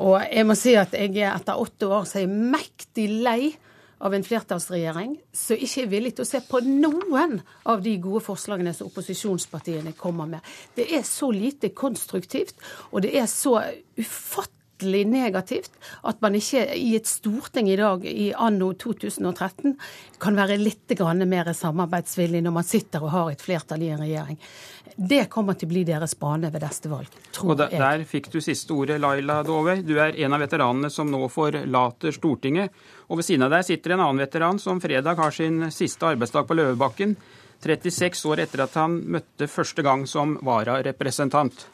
Og 0.03 0.19
jeg 0.25 0.49
må 0.49 0.57
si 0.59 0.75
at 0.77 0.97
jeg 0.97 1.15
er 1.17 1.33
etter 1.35 1.61
åtte 1.61 1.89
år 1.89 2.05
så 2.09 2.21
er 2.21 2.27
jeg 2.27 2.51
mektig 2.57 3.07
lei 3.25 3.55
av 4.05 4.13
en 4.13 4.25
flertallsregjering 4.25 5.15
som 5.33 5.57
ikke 5.57 5.87
er 5.87 5.93
villig 5.93 6.11
til 6.17 6.27
å 6.27 6.29
se 6.29 6.43
på 6.45 6.61
noen 6.67 7.39
av 7.65 7.81
de 7.85 7.95
gode 8.03 8.21
forslagene 8.27 8.75
som 8.77 8.91
opposisjonspartiene 8.91 9.95
kommer 9.97 10.29
med. 10.37 10.45
Det 10.77 10.91
er 10.99 11.07
så 11.09 11.31
lite 11.33 11.73
konstruktivt, 11.73 12.61
og 12.93 13.07
det 13.07 13.15
er 13.17 13.31
så 13.31 13.57
ufattelig 13.97 14.56
ufattelig 14.77 15.07
negativt 15.07 15.73
at 16.03 16.21
man 16.21 16.35
ikke 16.35 16.75
i 16.75 16.97
et 16.97 17.07
storting 17.07 17.69
i 17.71 17.77
dag, 17.77 18.05
i 18.05 18.33
anno 18.35 18.75
2013, 18.75 19.77
kan 20.19 20.37
være 20.37 20.59
litt 20.59 20.93
mer 21.27 21.53
samarbeidsvillig 21.53 22.43
når 22.43 22.53
man 22.53 22.65
sitter 22.65 23.03
og 23.03 23.11
har 23.11 23.31
et 23.33 23.43
flertall 23.43 23.83
i 23.83 23.91
en 23.91 24.01
regjering. 24.01 24.39
Det 24.97 25.29
kommer 25.29 25.55
til 25.55 25.67
å 25.67 25.73
bli 25.73 25.85
deres 25.85 26.15
bane 26.17 26.51
ved 26.51 26.63
neste 26.63 26.89
valg, 26.89 27.09
tror 27.33 27.51
og 27.53 27.59
der, 27.59 27.71
jeg. 27.71 27.81
Der 27.81 28.05
fikk 28.05 28.31
du 28.33 28.41
siste 28.41 28.73
ordet, 28.73 29.01
Laila 29.01 29.43
Dove. 29.43 29.83
Du 29.83 29.99
er 29.99 30.17
en 30.17 30.33
av 30.33 30.41
veteranene 30.41 30.91
som 30.91 31.11
nå 31.11 31.29
forlater 31.29 32.13
Stortinget. 32.13 32.73
Og 33.09 33.19
ved 33.19 33.25
siden 33.27 33.45
av 33.45 33.53
deg 33.53 33.67
sitter 33.67 33.93
en 33.93 34.01
annen 34.01 34.23
veteran 34.25 34.59
som 34.59 34.81
fredag 34.81 35.19
har 35.19 35.31
sin 35.31 35.71
siste 35.71 36.07
arbeidsdag 36.07 36.47
på 36.47 36.57
Løvebakken. 36.57 37.17
36 37.61 38.25
år 38.31 38.45
etter 38.45 38.63
at 38.65 38.77
han 38.77 39.01
møtte 39.13 39.49
første 39.49 39.83
gang 39.85 40.07
som 40.09 40.37
vararepresentant. 40.45 41.67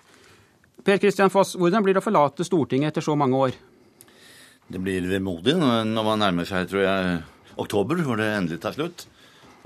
Per 0.82 0.98
Kristian 0.98 1.30
Foss, 1.30 1.54
hvordan 1.60 1.84
blir 1.84 1.94
det 1.94 2.02
å 2.02 2.06
forlate 2.06 2.46
Stortinget 2.46 2.90
etter 2.90 3.04
så 3.04 3.14
mange 3.18 3.38
år? 3.38 3.58
Det 4.72 4.80
blir 4.80 5.04
vemodig 5.10 5.54
når 5.58 6.06
man 6.06 6.22
nærmer 6.22 6.48
seg 6.48 6.70
tror 6.70 6.86
jeg, 6.86 7.18
oktober, 7.60 8.00
hvor 8.06 8.18
det 8.18 8.30
endelig 8.32 8.62
tar 8.62 8.76
slutt. 8.76 9.04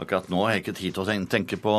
Akkurat 0.03 0.27
nå 0.33 0.43
har 0.45 0.57
jeg 0.57 0.65
ikke 0.65 0.77
tid 0.77 0.97
til 0.97 1.05
å 1.05 1.29
tenke 1.31 1.59
på, 1.63 1.75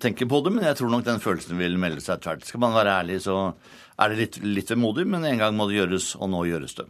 tenke 0.00 0.28
på 0.28 0.40
det, 0.44 0.54
men 0.54 0.64
jeg 0.64 0.78
tror 0.78 0.92
nok 0.94 1.04
den 1.04 1.20
følelsen 1.20 1.58
vil 1.60 1.76
melde 1.80 2.04
seg 2.04 2.22
tvert. 2.24 2.46
Skal 2.48 2.62
man 2.62 2.76
være 2.76 2.94
ærlig, 3.02 3.18
så 3.26 3.50
er 4.00 4.12
det 4.12 4.22
litt, 4.22 4.40
litt 4.44 4.72
vemodig, 4.72 5.04
men 5.10 5.26
en 5.28 5.42
gang 5.42 5.58
må 5.58 5.68
det 5.68 5.80
gjøres, 5.80 6.14
og 6.16 6.32
nå 6.32 6.46
gjøres 6.48 6.78
det. 6.78 6.88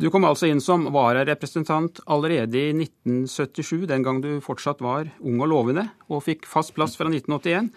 Du 0.00 0.06
kom 0.08 0.24
altså 0.24 0.48
inn 0.48 0.62
som 0.64 0.86
vararepresentant 0.94 1.98
allerede 2.08 2.56
i 2.56 2.70
1977, 2.72 3.84
den 3.88 4.04
gang 4.04 4.22
du 4.24 4.30
fortsatt 4.44 4.80
var 4.80 5.10
ung 5.20 5.42
og 5.44 5.50
lovende, 5.52 5.90
og 6.08 6.24
fikk 6.24 6.48
fast 6.48 6.72
plass 6.76 6.96
fra 6.96 7.10
1981. 7.10 7.68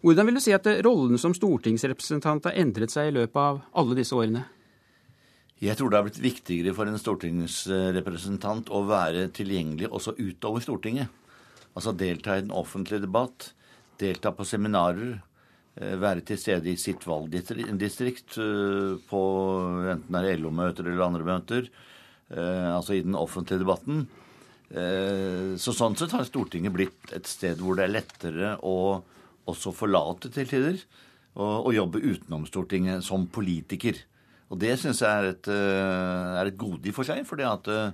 Hvordan 0.00 0.30
vil 0.30 0.38
du 0.38 0.40
si 0.40 0.52
at 0.56 0.64
rollen 0.86 1.20
som 1.20 1.34
stortingsrepresentant 1.36 2.46
har 2.48 2.56
endret 2.56 2.92
seg 2.92 3.10
i 3.10 3.16
løpet 3.18 3.36
av 3.36 3.60
alle 3.76 3.98
disse 3.98 4.16
årene? 4.16 4.46
Jeg 5.60 5.76
tror 5.76 5.92
det 5.92 5.98
har 5.98 6.06
blitt 6.06 6.22
viktigere 6.24 6.72
for 6.72 6.88
en 6.88 6.96
stortingsrepresentant 6.96 8.70
å 8.72 8.80
være 8.88 9.26
tilgjengelig 9.36 9.90
også 9.92 10.14
utover 10.16 10.64
Stortinget. 10.64 11.10
Altså 11.76 11.92
delta 11.92 12.38
i 12.38 12.46
den 12.46 12.54
offentlige 12.56 13.04
debatt, 13.04 13.50
delta 14.00 14.32
på 14.32 14.46
seminarer, 14.48 15.20
eh, 15.76 15.98
være 16.00 16.24
til 16.24 16.40
stede 16.40 16.72
i 16.72 16.80
sitt 16.80 17.04
valgdistrikt 17.04 18.40
eh, 18.40 18.96
på 19.04 19.22
enten 19.92 20.16
det 20.16 20.32
er 20.32 20.40
LO-møter 20.40 20.88
eller 20.88 21.06
andre 21.10 21.28
møter, 21.28 21.68
eh, 22.32 22.72
altså 22.72 22.96
i 22.96 23.04
den 23.04 23.14
offentlige 23.14 23.60
debatten. 23.66 24.06
Så 24.70 25.72
sånn 25.74 25.96
sett 25.98 26.12
har 26.14 26.22
Stortinget 26.22 26.70
blitt 26.70 27.10
et 27.10 27.26
sted 27.26 27.58
hvor 27.58 27.74
det 27.74 27.88
er 27.88 27.96
lettere 27.96 28.52
å 28.62 29.02
også 29.50 29.74
forlate 29.76 30.30
til 30.32 30.48
tider 30.48 30.78
og, 31.36 31.66
og 31.68 31.74
jobbe 31.74 32.02
utenom 32.02 32.46
Stortinget 32.48 33.04
som 33.06 33.28
politiker. 33.30 33.98
Og 34.50 34.58
det 34.58 34.74
syns 34.80 35.02
jeg 35.04 35.10
er 35.10 35.28
et, 35.30 35.50
eh, 35.50 36.38
er 36.40 36.50
et 36.50 36.58
gode 36.58 36.90
i 36.90 36.94
for 36.94 37.06
seg. 37.06 37.22
For 37.26 37.38
det, 37.38 37.46
eh, 37.46 37.92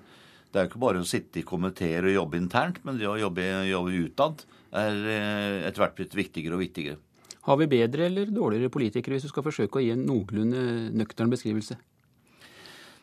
er 0.56 0.64
jo 0.64 0.70
ikke 0.70 0.80
bare 0.80 1.02
å 1.02 1.08
sitte 1.08 1.42
i 1.42 1.44
komiteer 1.44 2.06
og 2.08 2.14
jobbe 2.14 2.38
internt, 2.40 2.78
men 2.84 2.96
det 2.96 3.04
å 3.04 3.18
jobbe, 3.20 3.44
jobbe 3.68 3.98
utad 4.08 4.44
er 4.72 4.94
eh, 5.04 5.66
etter 5.68 5.82
hvert 5.82 5.98
blitt 5.98 6.16
viktigere 6.16 6.56
og 6.56 6.64
viktigere. 6.64 6.96
Har 7.44 7.58
vi 7.60 7.68
bedre 7.68 8.06
eller 8.08 8.32
dårligere 8.32 8.72
politikere, 8.72 9.14
hvis 9.14 9.28
du 9.28 9.28
skal 9.28 9.44
forsøke 9.44 9.78
å 9.78 9.84
gi 9.84 9.92
en 9.92 10.06
noenlunde 10.08 10.96
nøktern 10.96 11.30
beskrivelse? 11.30 11.76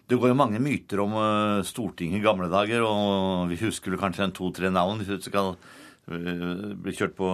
Det 0.09 0.17
går 0.19 0.34
jo 0.34 0.35
mange 0.35 0.59
myter 0.59 0.99
om 0.99 1.13
Stortinget 1.63 2.19
i 2.19 2.25
gamle 2.25 2.49
dager, 2.51 2.81
og 2.84 3.47
vi 3.53 3.61
husker 3.61 3.95
kanskje 4.01 4.25
en 4.25 4.35
to-tre 4.35 4.73
navn 4.73 4.99
hvis 4.99 5.13
du 5.13 5.30
skal 5.30 5.53
bli 6.03 6.91
kjørt, 6.91 7.15
på, 7.15 7.30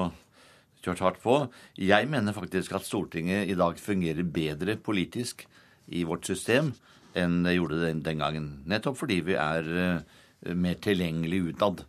kjørt 0.86 1.04
hardt 1.04 1.22
på. 1.24 1.36
Jeg 1.80 2.08
mener 2.12 2.36
faktisk 2.36 2.76
at 2.78 2.88
Stortinget 2.88 3.50
i 3.50 3.58
dag 3.60 3.80
fungerer 3.80 4.24
bedre 4.24 4.78
politisk 4.80 5.46
i 5.90 6.06
vårt 6.08 6.28
system 6.30 6.74
enn 7.18 7.42
det 7.44 7.56
gjorde 7.58 7.82
den, 7.82 8.04
den 8.06 8.22
gangen. 8.22 8.50
Nettopp 8.70 9.00
fordi 9.00 9.20
vi 9.26 9.36
er 9.40 9.66
uh, 9.66 10.54
mer 10.56 10.78
tilgjengelig 10.82 11.42
utad. 11.54 11.84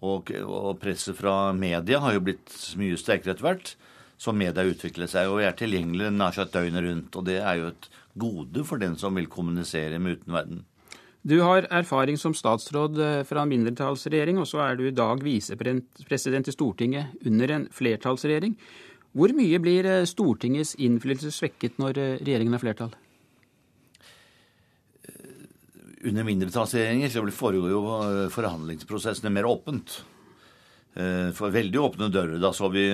Og, 0.00 0.30
og 0.46 0.78
presset 0.80 1.18
fra 1.18 1.52
media 1.52 2.00
har 2.00 2.14
jo 2.16 2.24
blitt 2.24 2.54
mye 2.80 2.96
sterkere 2.96 3.34
etter 3.34 3.44
hvert 3.44 3.74
Så 4.20 4.32
media 4.32 4.64
utvikler 4.64 5.08
seg. 5.10 5.28
Og 5.28 5.42
er 5.44 5.56
tilgjengelige 5.56 6.12
nær 6.14 6.36
døgnet 6.52 6.84
rundt. 6.86 7.16
Og 7.16 7.26
det 7.28 7.38
er 7.40 7.60
jo 7.60 7.70
et 7.72 7.90
gode 8.20 8.64
for 8.68 8.80
den 8.80 8.96
som 9.00 9.16
vil 9.16 9.28
kommunisere 9.32 9.98
med 9.98 10.20
utenverden. 10.20 10.64
Du 11.22 11.36
har 11.44 11.66
erfaring 11.68 12.16
som 12.16 12.32
statsråd 12.32 12.98
eh, 12.98 13.22
fra 13.28 13.42
en 13.44 13.50
mindretallsregjering, 13.50 14.38
og 14.40 14.46
så 14.48 14.62
er 14.64 14.78
du 14.78 14.86
i 14.88 14.94
dag 14.94 15.20
visepresident 15.20 16.48
i 16.48 16.54
Stortinget 16.54 17.26
under 17.28 17.52
en 17.52 17.66
flertallsregjering. 17.76 18.54
Hvor 19.12 19.34
mye 19.36 19.58
blir 19.60 19.84
eh, 19.84 20.06
Stortingets 20.08 20.78
innflytelse 20.80 21.34
svekket 21.36 21.76
når 21.82 22.00
eh, 22.00 22.16
regjeringen 22.24 22.56
har 22.56 22.64
flertall? 22.64 22.96
under 26.00 26.24
mindretallsregjeringer 26.24 27.10
så 27.12 27.20
foregår 27.36 27.72
jo 27.74 27.80
forhandlingsprosessene 28.32 29.28
mer 29.34 29.44
åpent. 29.44 29.98
For 31.36 31.52
veldig 31.52 31.76
åpne 31.76 32.08
dører. 32.08 32.38
Da 32.40 32.54
så 32.56 32.70
vi 32.72 32.86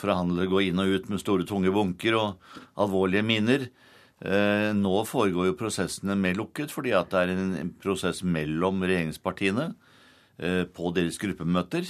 forhandlere 0.00 0.48
gå 0.48 0.62
inn 0.70 0.80
og 0.80 0.88
ut 0.88 1.10
med 1.12 1.20
store, 1.20 1.44
tunge 1.44 1.68
bunker 1.74 2.16
og 2.16 2.56
alvorlige 2.80 3.26
miner. 3.28 3.66
Nå 4.20 4.96
foregår 5.08 5.46
jo 5.48 5.56
prosessene 5.56 6.12
mer 6.12 6.34
lukket, 6.36 6.68
fordi 6.74 6.90
at 6.92 7.08
det 7.08 7.22
er 7.22 7.30
en 7.32 7.70
prosess 7.80 8.20
mellom 8.20 8.82
regjeringspartiene 8.84 9.70
på 10.76 10.90
deres 10.92 11.16
gruppemøter. 11.22 11.88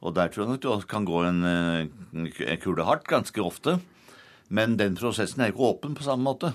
Og 0.00 0.14
der 0.16 0.32
tror 0.32 0.46
jeg 0.46 0.54
nok 0.54 0.62
det 0.64 0.88
kan 0.88 1.04
gå 1.04 1.20
en 1.28 2.30
kule 2.64 2.88
hardt 2.88 3.04
ganske 3.12 3.44
ofte. 3.44 3.76
Men 4.48 4.76
den 4.80 4.96
prosessen 4.98 5.42
er 5.42 5.52
ikke 5.52 5.68
åpen 5.68 5.96
på 5.96 6.06
samme 6.06 6.26
måte. 6.26 6.52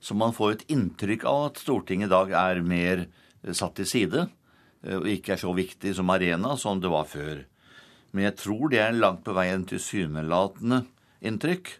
Så 0.00 0.16
man 0.16 0.34
får 0.36 0.52
et 0.52 0.66
inntrykk 0.72 1.24
av 1.28 1.44
at 1.50 1.60
Stortinget 1.60 2.10
i 2.10 2.12
dag 2.12 2.32
er 2.36 2.62
mer 2.64 3.06
eh, 3.06 3.54
satt 3.56 3.76
til 3.78 3.88
side 3.88 4.26
eh, 4.26 4.96
og 4.98 5.08
ikke 5.10 5.34
er 5.34 5.42
så 5.42 5.54
viktig 5.56 5.94
som 5.96 6.12
arena 6.12 6.56
som 6.60 6.80
det 6.82 6.92
var 6.92 7.08
før. 7.10 7.44
Men 8.12 8.28
jeg 8.28 8.38
tror 8.42 8.70
det 8.72 8.80
er 8.82 8.96
langt 8.96 9.24
på 9.26 9.34
vei 9.36 9.48
en 9.52 9.66
tilsynelatende 9.68 10.84
inntrykk. 11.26 11.72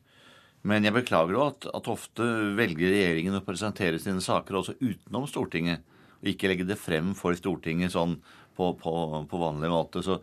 Men 0.66 0.86
jeg 0.86 0.97
beklager 0.97 1.38
at, 1.44 1.68
at 1.78 1.90
ofte 1.90 2.24
velger 2.59 2.90
regjeringen 2.90 3.38
å 3.38 3.44
presentere 3.47 4.01
sine 4.02 4.22
saker 4.24 4.59
også 4.59 4.74
utenom 4.80 5.28
Stortinget, 5.30 5.84
og 6.18 6.30
ikke 6.32 6.51
legge 6.51 6.66
det 6.66 6.78
frem 6.80 7.12
for 7.18 7.36
Stortinget 7.38 7.94
sånn 7.94 8.16
på, 8.56 8.72
på, 8.80 8.94
på 9.30 9.40
vanlig 9.40 9.70
måte. 9.70 10.02
Så, 10.02 10.18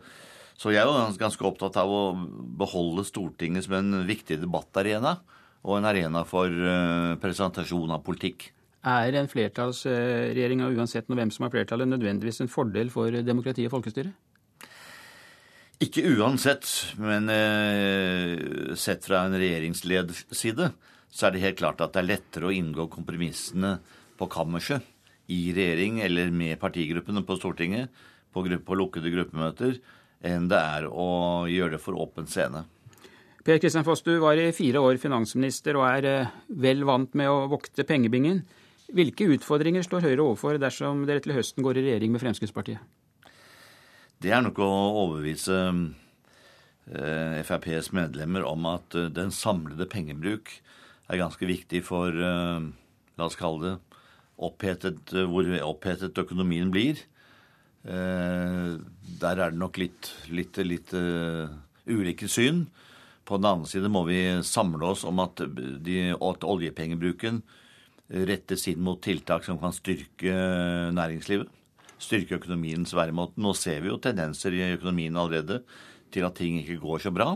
så 0.58 0.74
jeg 0.74 0.82
er 0.82 0.90
jo 0.90 1.20
ganske 1.20 1.48
opptatt 1.48 1.78
av 1.80 1.92
å 1.92 2.02
beholde 2.60 3.06
Stortinget 3.08 3.64
som 3.66 3.78
en 3.78 4.02
viktig 4.08 4.42
debattarena 4.42 5.16
og 5.64 5.78
en 5.78 5.88
arena 5.88 6.26
for 6.28 6.52
eh, 6.52 7.14
presentasjon 7.22 7.94
av 7.96 8.04
politikk. 8.04 8.50
Er 8.84 9.16
en 9.16 9.30
flertallsregjering, 9.32 10.60
uansett 10.76 11.08
hvem 11.08 11.30
som 11.32 11.46
har 11.46 11.54
flertallet, 11.54 11.88
nødvendigvis 11.88 12.42
en 12.44 12.52
fordel 12.52 12.92
for 12.92 13.16
demokrati 13.24 13.64
og 13.64 13.78
folkestyre? 13.78 14.12
Ikke 15.82 16.04
uansett, 16.06 16.68
men 17.02 17.26
eh, 17.32 18.74
sett 18.78 19.06
fra 19.06 19.24
en 19.26 19.34
regjeringsleds 19.34 20.26
side 20.30 20.70
så 21.14 21.26
er 21.26 21.34
det 21.34 21.42
helt 21.44 21.58
klart 21.58 21.82
at 21.82 21.94
det 21.94 22.02
er 22.02 22.10
lettere 22.12 22.48
å 22.48 22.54
inngå 22.54 22.86
kompromissene 22.92 23.76
på 24.18 24.28
kammerset 24.30 24.86
i 25.34 25.48
regjering 25.56 26.00
eller 26.04 26.30
med 26.34 26.60
partigruppene 26.62 27.24
på 27.26 27.36
Stortinget 27.38 27.90
på, 28.34 28.42
på 28.42 28.78
lukkede 28.78 29.12
gruppemøter 29.14 29.78
enn 30.24 30.48
det 30.50 30.58
er 30.58 30.88
å 30.88 31.44
gjøre 31.50 31.76
det 31.76 31.82
for 31.82 31.98
åpen 32.00 32.26
scene. 32.30 32.64
Per 33.44 33.60
Kristian 33.60 33.84
Foss, 33.84 34.02
du 34.06 34.14
var 34.22 34.40
i 34.40 34.52
fire 34.56 34.80
år 34.80 34.96
finansminister 35.02 35.76
og 35.76 35.86
er 35.90 36.08
eh, 36.08 36.34
vel 36.48 36.86
vant 36.88 37.12
med 37.18 37.28
å 37.28 37.44
vokte 37.50 37.84
pengebingen. 37.84 38.40
Hvilke 38.94 39.26
utfordringer 39.36 39.84
står 39.84 40.06
Høyre 40.06 40.22
overfor 40.24 40.60
dersom 40.60 41.02
dere 41.08 41.20
til 41.24 41.34
høsten 41.36 41.66
går 41.66 41.80
i 41.80 41.88
regjering 41.88 42.14
med 42.14 42.24
Fremskrittspartiet? 42.24 42.80
Det 44.24 44.30
er 44.32 44.40
nok 44.40 44.56
å 44.64 44.66
overbevise 45.02 45.54
eh, 45.68 47.40
FrPs 47.44 47.90
medlemmer 47.92 48.46
om 48.48 48.64
at 48.70 48.94
eh, 48.96 49.10
den 49.12 49.28
samlede 49.34 49.84
pengebruk 49.92 50.48
er 51.12 51.20
ganske 51.20 51.44
viktig 51.44 51.82
for, 51.84 52.16
la 52.16 53.26
oss 53.26 53.36
kalle 53.36 53.66
det, 53.66 53.98
opphetet, 54.40 55.12
hvor 55.28 55.50
opphetet 55.66 56.16
økonomien 56.16 56.70
blir. 56.72 57.02
Der 57.84 59.42
er 59.44 59.52
det 59.52 59.60
nok 59.60 59.76
litt, 59.82 60.08
litt, 60.32 60.56
litt 60.64 60.94
ulike 61.84 62.24
syn. 62.32 62.62
På 63.28 63.36
den 63.36 63.50
annen 63.50 63.68
side 63.68 63.90
må 63.92 64.06
vi 64.08 64.22
samle 64.48 64.94
oss 64.94 65.04
om 65.04 65.20
at, 65.20 65.44
de, 65.84 65.98
at 66.16 66.48
oljepengebruken 66.54 67.42
rettes 68.32 68.64
inn 68.72 68.80
mot 68.88 69.04
tiltak 69.04 69.44
som 69.44 69.60
kan 69.60 69.76
styrke 69.76 70.32
næringslivet. 70.96 71.52
Styrke 72.02 72.38
økonomiens 72.38 72.94
væremåte. 72.96 73.40
Nå 73.40 73.54
ser 73.58 73.82
vi 73.84 73.92
jo 73.92 74.00
tendenser 74.02 74.54
i 74.54 74.64
økonomien 74.74 75.16
allerede 75.16 75.62
til 76.14 76.26
at 76.26 76.36
ting 76.38 76.60
ikke 76.60 76.80
går 76.82 77.04
så 77.04 77.12
bra. 77.14 77.34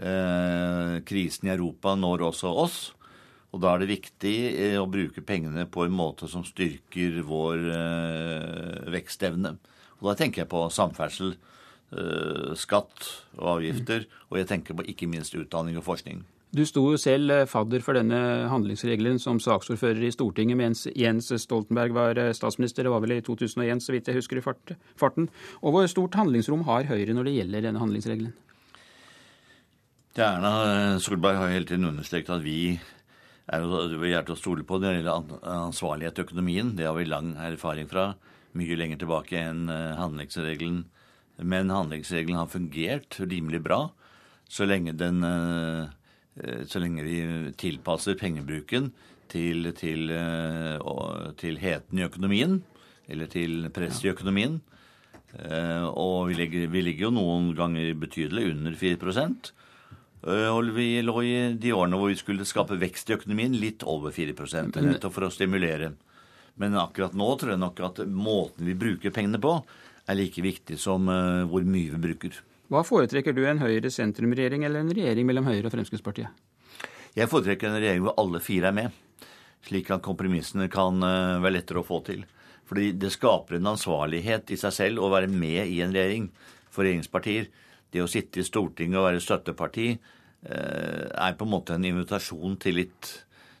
Eh, 0.00 0.96
krisen 1.04 1.48
i 1.48 1.54
Europa 1.54 1.94
når 1.96 2.26
også 2.30 2.54
oss. 2.64 2.80
Og 3.50 3.62
da 3.62 3.74
er 3.74 3.82
det 3.82 3.90
viktig 3.90 4.36
eh, 4.54 4.78
å 4.78 4.88
bruke 4.90 5.24
pengene 5.26 5.66
på 5.66 5.84
en 5.84 5.94
måte 5.94 6.28
som 6.30 6.44
styrker 6.46 7.20
vår 7.26 7.64
eh, 7.74 8.90
vekstevne. 8.94 9.56
Og 10.00 10.10
da 10.10 10.16
tenker 10.18 10.44
jeg 10.44 10.52
på 10.52 10.64
samferdsel. 10.72 11.34
Eh, 11.90 12.52
skatt 12.54 13.08
og 13.34 13.56
avgifter, 13.56 14.04
og 14.30 14.38
jeg 14.38 14.46
tenker 14.46 14.76
på 14.78 14.84
ikke 14.92 15.08
minst 15.10 15.34
utdanning 15.34 15.74
og 15.80 15.88
forskning. 15.88 16.20
Du 16.50 16.64
sto 16.66 16.82
jo 16.90 16.98
selv 16.98 17.30
eh, 17.30 17.46
fadder 17.46 17.82
for 17.84 17.94
denne 17.94 18.18
handlingsregelen 18.50 19.20
som 19.22 19.38
saksordfører 19.42 20.02
i 20.02 20.12
Stortinget 20.14 20.58
mens 20.58 20.86
Jens 20.98 21.30
Stoltenberg 21.44 21.94
var 21.94 22.18
eh, 22.18 22.32
statsminister. 22.34 22.86
Det 22.86 22.92
var 22.92 23.02
vel 23.04 23.14
i 23.18 23.24
2001, 23.26 23.84
så 23.84 23.94
vidt 23.94 24.10
jeg 24.10 24.18
husker 24.18 24.40
i 24.40 24.44
farten. 24.44 25.28
Og 25.62 25.76
hvor 25.76 25.90
stort 25.90 26.18
handlingsrom 26.18 26.64
har 26.66 26.88
Høyre 26.90 27.14
når 27.14 27.30
det 27.30 27.36
gjelder 27.38 27.68
denne 27.68 27.82
handlingsregelen? 27.82 28.32
Erna 30.20 30.98
Solberg 31.00 31.38
har 31.38 31.52
hele 31.54 31.68
tiden 31.68 31.86
understreket 31.88 32.34
at 32.34 32.42
vi 32.44 32.74
er, 33.46 33.68
vi 34.02 34.10
er 34.12 34.26
å 34.26 34.36
stole 34.36 34.66
på 34.66 34.80
når 34.80 34.88
det 34.90 34.98
gjelder 34.98 35.36
ansvarlighet 35.54 36.18
i 36.18 36.24
økonomien. 36.26 36.74
Det 36.76 36.88
har 36.88 36.98
vi 36.98 37.06
lang 37.06 37.36
erfaring 37.38 37.86
fra. 37.88 38.10
Mye 38.58 38.76
lenger 38.76 38.98
tilbake 39.00 39.38
enn 39.38 39.70
handlingsregelen 39.70 40.82
men 41.42 41.72
handlingsregelen 41.72 42.36
har 42.36 42.50
fungert 42.52 43.16
rimelig 43.20 43.62
bra 43.64 43.86
så 44.50 44.66
lenge, 44.66 44.92
den, 44.98 45.22
eh, 45.24 45.88
så 46.66 46.80
lenge 46.82 47.02
vi 47.04 47.16
tilpasser 47.58 48.14
pengebruken 48.20 48.90
til, 49.30 49.70
til, 49.78 50.10
eh, 50.10 51.30
til, 51.38 51.60
heten 51.62 52.00
i 52.00 52.06
økonomien, 52.06 52.60
eller 53.10 53.30
til 53.30 53.70
press 53.74 54.02
i 54.04 54.12
økonomien. 54.12 54.60
Eh, 55.38 55.86
og 55.86 56.30
vi 56.30 56.38
ligger, 56.38 56.68
vi 56.72 56.84
ligger 56.84 57.08
jo 57.08 57.16
noen 57.20 57.50
ganger 57.58 57.94
betydelig 57.98 58.50
under 58.54 58.78
4% 58.78 59.52
og 60.20 60.66
vi 60.76 60.98
lå 61.00 61.14
i 61.24 61.36
de 61.56 61.70
årene 61.72 61.96
hvor 61.96 62.10
vi 62.10 62.18
skulle 62.20 62.44
skape 62.44 62.76
vekst 62.76 63.08
i 63.08 63.14
økonomien, 63.14 63.54
litt 63.56 63.80
over 63.88 64.12
4 64.12 64.34
nettopp 64.76 65.14
for 65.14 65.24
å 65.24 65.30
stimulere. 65.32 65.94
Men 66.60 66.76
akkurat 66.76 67.14
nå 67.16 67.28
tror 67.40 67.54
jeg 67.54 67.62
nok 67.62 67.80
at 67.86 68.02
måten 68.04 68.68
vi 68.68 68.74
bruker 68.76 69.14
pengene 69.16 69.40
på, 69.40 69.54
er 70.04 70.18
like 70.18 70.44
viktig 70.44 70.76
som 70.76 71.08
hvor 71.08 71.64
mye 71.64 71.94
vi 71.94 72.02
bruker. 72.04 72.36
Hva 72.70 72.84
foretrekker 72.86 73.34
du, 73.34 73.42
en 73.50 73.58
Høyre-sentrumregjering 73.58 74.62
eller 74.62 74.84
en 74.84 74.92
regjering 74.94 75.26
mellom 75.26 75.48
Høyre 75.48 75.66
og 75.66 75.72
Fremskrittspartiet? 75.74 76.30
Jeg 77.18 77.26
foretrekker 77.26 77.66
en 77.66 77.80
regjering 77.80 78.04
hvor 78.04 78.14
alle 78.22 78.38
fire 78.44 78.68
er 78.68 78.76
med, 78.76 78.98
slik 79.66 79.88
at 79.90 80.04
kompromissene 80.04 80.68
kan 80.70 81.02
uh, 81.02 81.40
være 81.42 81.56
lettere 81.56 81.80
å 81.82 81.86
få 81.88 81.98
til. 82.06 82.22
Fordi 82.70 82.92
det 82.94 83.10
skaper 83.10 83.56
en 83.56 83.72
ansvarlighet 83.72 84.52
i 84.54 84.58
seg 84.60 84.76
selv 84.76 85.02
å 85.02 85.08
være 85.10 85.26
med 85.32 85.66
i 85.66 85.80
en 85.82 85.90
regjering 85.90 86.28
for 86.70 86.86
regjeringspartier. 86.86 87.48
Det 87.90 88.04
å 88.04 88.06
sitte 88.06 88.38
i 88.38 88.46
Stortinget 88.46 89.00
og 89.00 89.08
være 89.08 89.22
støtteparti 89.24 89.88
uh, 89.90 91.10
er 91.10 91.34
på 91.34 91.48
en 91.48 91.52
måte 91.56 91.74
en 91.74 91.88
invitasjon 91.90 92.54
til 92.62 92.78
litt, 92.78 93.10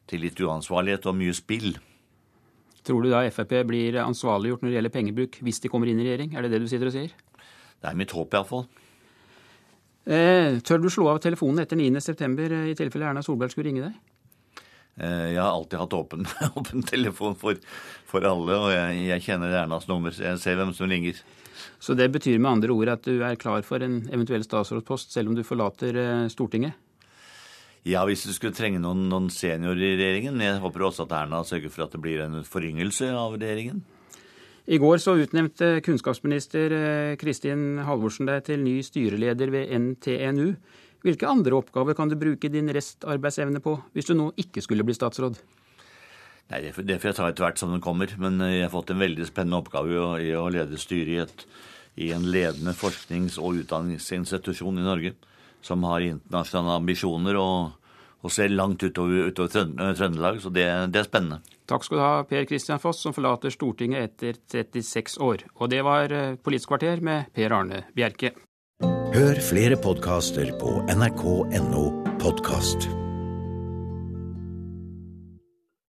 til 0.06 0.22
litt 0.22 0.38
uansvarlighet 0.38 1.08
og 1.10 1.18
mye 1.18 1.34
spill. 1.34 1.72
Tror 2.86 3.02
du 3.02 3.10
da 3.10 3.24
Frp 3.34 3.56
blir 3.66 3.98
ansvarliggjort 4.04 4.62
når 4.62 4.70
det 4.70 4.78
gjelder 4.78 4.94
pengebruk 4.94 5.40
hvis 5.42 5.58
de 5.66 5.72
kommer 5.74 5.90
inn 5.90 5.98
i 5.98 6.06
regjering? 6.06 6.38
Er 6.38 6.46
det 6.46 6.54
det 6.54 6.62
du 6.62 6.70
sitter 6.70 6.92
og 6.92 6.94
sier? 6.94 7.10
Det 7.80 7.90
er 7.90 7.98
mitt 7.98 8.14
håp, 8.14 8.38
iallfall. 8.38 8.68
Eh, 10.10 10.58
tør 10.66 10.80
du 10.82 10.88
slå 10.90 11.06
av 11.12 11.20
telefonen 11.22 11.62
etter 11.62 11.78
9.9. 11.78 12.00
september 12.02 12.54
i 12.66 12.74
tilfelle 12.78 13.06
Erna 13.12 13.22
Solberg 13.22 13.52
skulle 13.52 13.70
ringe 13.70 13.84
deg? 13.84 13.98
Eh, 15.00 15.28
jeg 15.36 15.38
har 15.40 15.52
alltid 15.52 15.78
hatt 15.78 15.94
åpen, 15.94 16.26
åpen 16.58 16.82
telefon 16.82 17.36
for, 17.38 17.60
for, 18.10 18.26
alle, 18.26 18.56
og 18.56 18.72
jeg, 18.74 19.04
jeg 19.06 19.26
kjenner 19.28 19.54
Ernas 19.62 19.86
nummer, 19.88 20.12
så 20.12 20.26
jeg 20.32 20.42
ser 20.42 20.58
hvem 20.58 20.74
som 20.76 20.90
ringer. 20.90 21.20
Så 21.80 21.94
det 21.96 22.10
betyr 22.12 22.40
med 22.40 22.50
andre 22.56 22.74
ord 22.74 22.90
at 22.96 23.06
du 23.06 23.22
er 23.22 23.38
klar 23.40 23.62
for 23.66 23.84
en 23.84 24.02
eventuell 24.10 24.44
statsrådspost 24.44 25.14
selv 25.14 25.30
om 25.30 25.38
du 25.38 25.44
forlater 25.46 25.96
eh, 25.96 26.26
Stortinget? 26.32 26.74
Ja, 27.88 28.02
hvis 28.04 28.26
du 28.28 28.34
skulle 28.36 28.56
trenge 28.56 28.82
noen, 28.82 29.06
noen 29.08 29.30
seniorer 29.32 29.80
i 29.80 29.94
regjeringen. 29.94 30.42
Jeg 30.44 30.58
håper 30.60 30.84
også 30.84 31.06
at 31.06 31.14
Erna 31.16 31.40
sørger 31.48 31.72
for 31.72 31.86
at 31.86 31.94
det 31.94 32.02
blir 32.04 32.20
en 32.26 32.42
foryngelse 32.44 33.08
av 33.14 33.38
regjeringen. 33.38 33.80
I 34.70 34.78
går 34.78 35.00
så 35.02 35.16
utnevnte 35.18 35.80
kunnskapsminister 35.82 36.72
eh, 36.76 37.16
Kristin 37.18 37.80
Halvorsen 37.82 38.28
deg 38.28 38.44
til 38.46 38.60
ny 38.62 38.76
styreleder 38.86 39.50
ved 39.50 39.72
NTNU. 39.74 40.52
Hvilke 41.02 41.26
andre 41.26 41.56
oppgaver 41.58 41.96
kan 41.98 42.10
du 42.10 42.14
bruke 42.20 42.50
din 42.52 42.70
restarbeidsevne 42.70 43.58
på, 43.64 43.74
hvis 43.96 44.06
du 44.06 44.14
nå 44.14 44.28
ikke 44.38 44.62
skulle 44.62 44.86
bli 44.86 44.94
statsråd? 44.94 45.40
Nei, 46.52 46.60
Det 46.70 47.00
får 47.00 47.10
jeg 47.10 47.16
ta 47.18 47.26
etter 47.30 47.46
hvert 47.46 47.58
som 47.58 47.74
den 47.74 47.82
kommer. 47.82 48.14
Men 48.22 48.38
eh, 48.46 48.60
jeg 48.60 48.68
har 48.68 48.74
fått 48.76 48.94
en 48.94 49.02
veldig 49.02 49.26
spennende 49.26 49.58
oppgave 49.58 50.20
i 50.22 50.30
å 50.38 50.46
lede 50.54 50.78
styret 50.78 51.10
i, 51.10 51.18
et, 51.24 51.44
i 52.06 52.12
en 52.14 52.30
ledende 52.30 52.76
forsknings- 52.78 53.40
og 53.42 53.58
utdanningsinstitusjon 53.64 54.78
i 54.78 54.86
Norge 54.86 55.16
som 55.66 55.82
har 55.88 56.06
internasjonale 56.06 56.78
ambisjoner 56.78 57.36
og, 57.40 57.72
og 58.22 58.32
ser 58.32 58.54
langt 58.54 58.82
utover, 58.86 59.32
utover 59.32 59.66
Trøndelag. 59.98 60.38
Så 60.42 60.54
det, 60.54 60.66
det, 60.94 61.02
er 61.02 61.10
spennende. 61.10 61.42
Takk 61.70 61.86
skal 61.86 62.00
du 62.00 62.02
ha, 62.02 62.12
Per 62.26 62.46
Kristian 62.50 62.82
Foss, 62.82 63.02
som 63.04 63.14
forlater 63.14 63.54
Stortinget 63.54 64.10
etter 64.10 64.40
36 64.50 65.18
år. 65.22 65.46
Og 65.60 65.70
det 65.70 65.84
var 65.86 66.10
eh, 66.10 66.36
Politisk 66.42 66.72
kvarter 66.74 67.02
med 67.04 67.30
Per 67.36 67.54
Arne 67.54 67.84
Bjerke. 67.94 68.34
Hør 69.14 69.42
flere 69.42 69.76
podkaster 69.78 70.54
på 70.58 70.80
nrk.no 70.94 71.84
podkast. 72.22 72.90